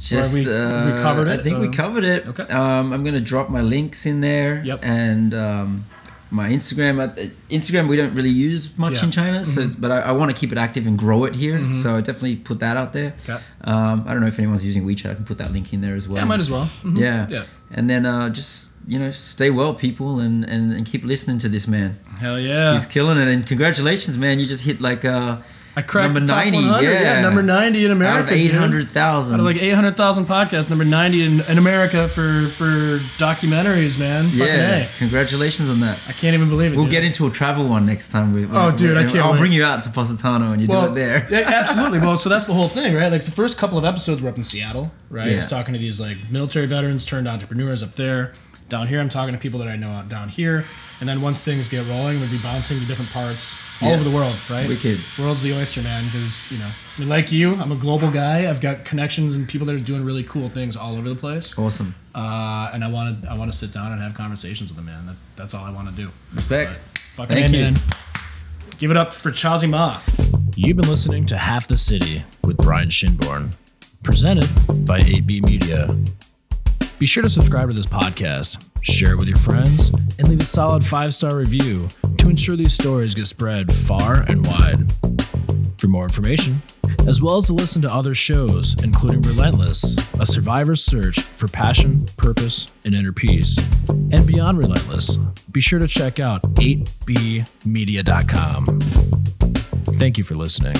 Just 0.00 0.34
we- 0.34 0.46
uh, 0.46 0.86
we 0.86 0.92
covered 1.02 1.28
it, 1.28 1.40
I 1.40 1.42
think 1.42 1.58
we 1.58 1.66
um, 1.66 1.72
covered 1.72 2.04
it. 2.04 2.26
okay. 2.28 2.44
Um, 2.44 2.92
I'm 2.92 3.04
gonna 3.04 3.20
drop 3.20 3.50
my 3.50 3.60
links 3.60 4.06
in 4.06 4.20
there. 4.20 4.62
Yep. 4.64 4.80
And 4.82 5.34
um, 5.34 5.84
my 6.30 6.48
Instagram. 6.48 7.00
Uh, 7.00 7.28
Instagram 7.50 7.88
we 7.88 7.96
don't 7.96 8.14
really 8.14 8.30
use 8.30 8.70
much 8.78 8.92
Yeah. 8.92 8.98
Mm-hmm. 8.98 9.04
in 9.06 9.10
China, 9.12 9.44
so 9.44 9.68
but 9.78 9.90
I, 9.90 10.00
I 10.00 10.12
want 10.12 10.30
to 10.30 10.36
keep 10.36 10.52
it 10.52 10.58
active 10.58 10.86
and 10.86 10.98
grow 10.98 11.24
it 11.24 11.34
here. 11.34 11.58
Mm-hmm. 11.58 11.82
So 11.82 11.96
I 11.96 12.00
definitely 12.00 12.36
put 12.36 12.60
that 12.60 12.76
out 12.76 12.92
there. 12.92 13.14
Okay. 13.22 13.38
Um, 13.64 14.04
I 14.06 14.12
don't 14.12 14.20
know 14.20 14.28
if 14.28 14.38
anyone's 14.38 14.64
using 14.64 14.84
WeChat. 14.86 15.10
I 15.10 15.14
can 15.16 15.24
put 15.24 15.38
that 15.38 15.52
link 15.52 15.72
in 15.72 15.80
there 15.80 15.94
as 15.96 16.08
well. 16.08 16.18
Yeah, 16.18 16.24
might 16.24 16.40
as 16.40 16.50
well. 16.50 16.70
Mhm. 16.82 16.98
Yeah. 16.98 17.26
Yeah. 17.28 17.44
And 17.72 17.90
then 17.90 18.06
uh, 18.06 18.30
just 18.30 18.70
you 18.86 18.98
know 18.98 19.10
stay 19.10 19.50
well, 19.50 19.74
people, 19.74 20.20
and, 20.20 20.44
and 20.44 20.72
and 20.72 20.86
keep 20.86 21.04
listening 21.04 21.38
to 21.40 21.48
this 21.48 21.66
man. 21.68 21.98
Hell 22.20 22.38
yeah. 22.40 22.72
He's 22.74 22.86
killing 22.86 23.18
it, 23.18 23.28
and 23.28 23.46
congratulations, 23.46 24.16
man! 24.16 24.38
You 24.40 24.46
just 24.46 24.62
hit 24.64 24.80
like 24.80 25.04
uh, 25.04 25.36
I 25.76 25.82
cracked 25.82 26.14
number 26.14 26.20
90, 26.32 26.56
100. 26.58 26.90
yeah. 26.92 27.20
number 27.20 27.42
90 27.42 27.84
in 27.84 27.90
America. 27.92 28.18
out 28.18 28.24
of 28.24 28.30
eight 28.32 28.52
hundred 28.52 28.90
thousand. 28.90 29.34
Out 29.34 29.40
of 29.40 29.46
like 29.46 29.56
800,000 29.62 30.26
podcasts, 30.26 30.68
number 30.68 30.84
90 30.84 31.22
in, 31.22 31.40
in 31.42 31.58
America 31.58 32.08
for 32.08 32.48
for 32.56 32.98
documentaries, 33.18 33.98
man. 33.98 34.28
Yeah, 34.32 34.86
congratulations 34.98 35.70
on 35.70 35.80
that. 35.80 35.98
I 36.08 36.12
can't 36.12 36.34
even 36.34 36.48
believe 36.48 36.72
it. 36.72 36.76
We'll 36.76 36.86
dude. 36.86 36.92
get 36.92 37.04
into 37.04 37.26
a 37.26 37.30
travel 37.30 37.68
one 37.68 37.86
next 37.86 38.08
time. 38.10 38.32
With, 38.34 38.50
Oh, 38.52 38.74
dude, 38.74 38.96
I 38.96 39.04
can't. 39.04 39.18
I'll 39.18 39.32
wait. 39.32 39.38
bring 39.38 39.52
you 39.52 39.64
out 39.64 39.82
to 39.84 39.90
Positano 39.90 40.50
and 40.52 40.60
you 40.60 40.66
well, 40.68 40.86
do 40.86 40.92
it 40.92 40.94
there. 40.96 41.26
yeah, 41.30 41.48
absolutely. 41.60 42.00
Well, 42.00 42.18
so 42.18 42.28
that's 42.28 42.46
the 42.46 42.54
whole 42.54 42.68
thing, 42.68 42.94
right? 42.94 43.10
Like 43.12 43.24
the 43.24 43.30
first 43.30 43.56
couple 43.56 43.78
of 43.78 43.84
episodes 43.84 44.22
were 44.22 44.28
up 44.28 44.36
in 44.36 44.44
Seattle, 44.44 44.90
right? 45.08 45.28
I 45.32 45.36
was 45.36 45.46
talking 45.46 45.72
to 45.74 45.78
these 45.80 46.00
like 46.00 46.16
military 46.30 46.66
veterans 46.66 47.04
turned 47.04 47.28
entrepreneurs 47.28 47.82
up 47.82 47.94
there. 47.96 48.32
Down 48.70 48.86
here, 48.86 49.00
I'm 49.00 49.08
talking 49.10 49.34
to 49.34 49.38
people 49.38 49.58
that 49.58 49.68
I 49.68 49.76
know 49.76 49.90
out 49.90 50.08
down 50.08 50.28
here. 50.28 50.64
And 51.00 51.08
then 51.08 51.20
once 51.22 51.40
things 51.40 51.68
get 51.68 51.86
rolling, 51.88 52.20
we'll 52.20 52.30
be 52.30 52.38
bouncing 52.38 52.78
to 52.78 52.84
different 52.86 53.10
parts 53.10 53.56
all 53.82 53.88
Yeah. 53.88 53.94
over 53.96 54.04
the 54.04 54.14
world, 54.14 54.36
right? 54.48 54.68
Wicked. 54.68 54.98
World's 55.18 55.42
the 55.42 55.52
oyster, 55.54 55.82
man. 55.82 56.04
Because 56.04 56.50
you 56.52 56.58
know, 56.58 56.66
I 56.96 57.00
mean, 57.00 57.08
like 57.08 57.32
you, 57.32 57.54
I'm 57.56 57.72
a 57.72 57.76
global 57.76 58.10
guy. 58.10 58.48
I've 58.48 58.60
got 58.60 58.84
connections 58.84 59.34
and 59.34 59.48
people 59.48 59.66
that 59.66 59.74
are 59.74 59.80
doing 59.80 60.04
really 60.04 60.22
cool 60.24 60.48
things 60.48 60.76
all 60.76 60.96
over 60.96 61.08
the 61.08 61.16
place. 61.16 61.58
Awesome. 61.58 61.94
Uh, 62.14 62.70
and 62.72 62.84
I 62.84 62.88
want 62.88 63.22
to, 63.22 63.30
I 63.30 63.36
want 63.36 63.50
to 63.50 63.56
sit 63.56 63.72
down 63.72 63.92
and 63.92 64.00
have 64.00 64.14
conversations 64.14 64.70
with 64.70 64.76
them, 64.76 64.86
man. 64.86 65.06
That, 65.06 65.16
that's 65.36 65.52
all 65.54 65.64
I 65.64 65.70
want 65.72 65.88
to 65.88 66.02
do. 66.02 66.10
Respect. 66.34 66.78
But 67.16 67.28
fucking 67.28 67.36
Thank 67.36 67.54
A, 67.54 67.56
you. 67.56 67.62
man. 67.64 67.80
Give 68.78 68.90
it 68.90 68.96
up 68.96 69.14
for 69.14 69.30
Chozie 69.30 69.68
Ma. 69.68 70.00
You've 70.56 70.76
been 70.76 70.88
listening 70.88 71.26
to 71.26 71.36
Half 71.38 71.66
the 71.68 71.76
City 71.76 72.24
with 72.44 72.56
Brian 72.58 72.88
Shinborn, 72.88 73.52
presented 74.02 74.48
by 74.86 75.00
8B 75.00 75.44
Media. 75.44 75.94
Be 77.00 77.06
sure 77.06 77.22
to 77.22 77.30
subscribe 77.30 77.70
to 77.70 77.74
this 77.74 77.86
podcast, 77.86 78.62
share 78.82 79.12
it 79.12 79.16
with 79.16 79.26
your 79.26 79.38
friends, 79.38 79.88
and 80.18 80.28
leave 80.28 80.42
a 80.42 80.44
solid 80.44 80.84
five 80.84 81.14
star 81.14 81.34
review 81.34 81.88
to 82.18 82.28
ensure 82.28 82.56
these 82.56 82.74
stories 82.74 83.14
get 83.14 83.26
spread 83.26 83.72
far 83.72 84.16
and 84.28 84.46
wide. 84.46 84.92
For 85.78 85.86
more 85.86 86.02
information, 86.02 86.60
as 87.06 87.22
well 87.22 87.38
as 87.38 87.46
to 87.46 87.54
listen 87.54 87.80
to 87.80 87.90
other 87.90 88.14
shows, 88.14 88.76
including 88.84 89.22
Relentless, 89.22 89.96
a 90.18 90.26
survivor's 90.26 90.84
search 90.84 91.20
for 91.20 91.48
passion, 91.48 92.04
purpose, 92.18 92.66
and 92.84 92.94
inner 92.94 93.12
peace, 93.12 93.58
and 93.88 94.26
Beyond 94.26 94.58
Relentless, 94.58 95.16
be 95.50 95.62
sure 95.62 95.78
to 95.78 95.88
check 95.88 96.20
out 96.20 96.42
8bmedia.com. 96.56 98.80
Thank 99.94 100.18
you 100.18 100.24
for 100.24 100.34
listening. 100.34 100.76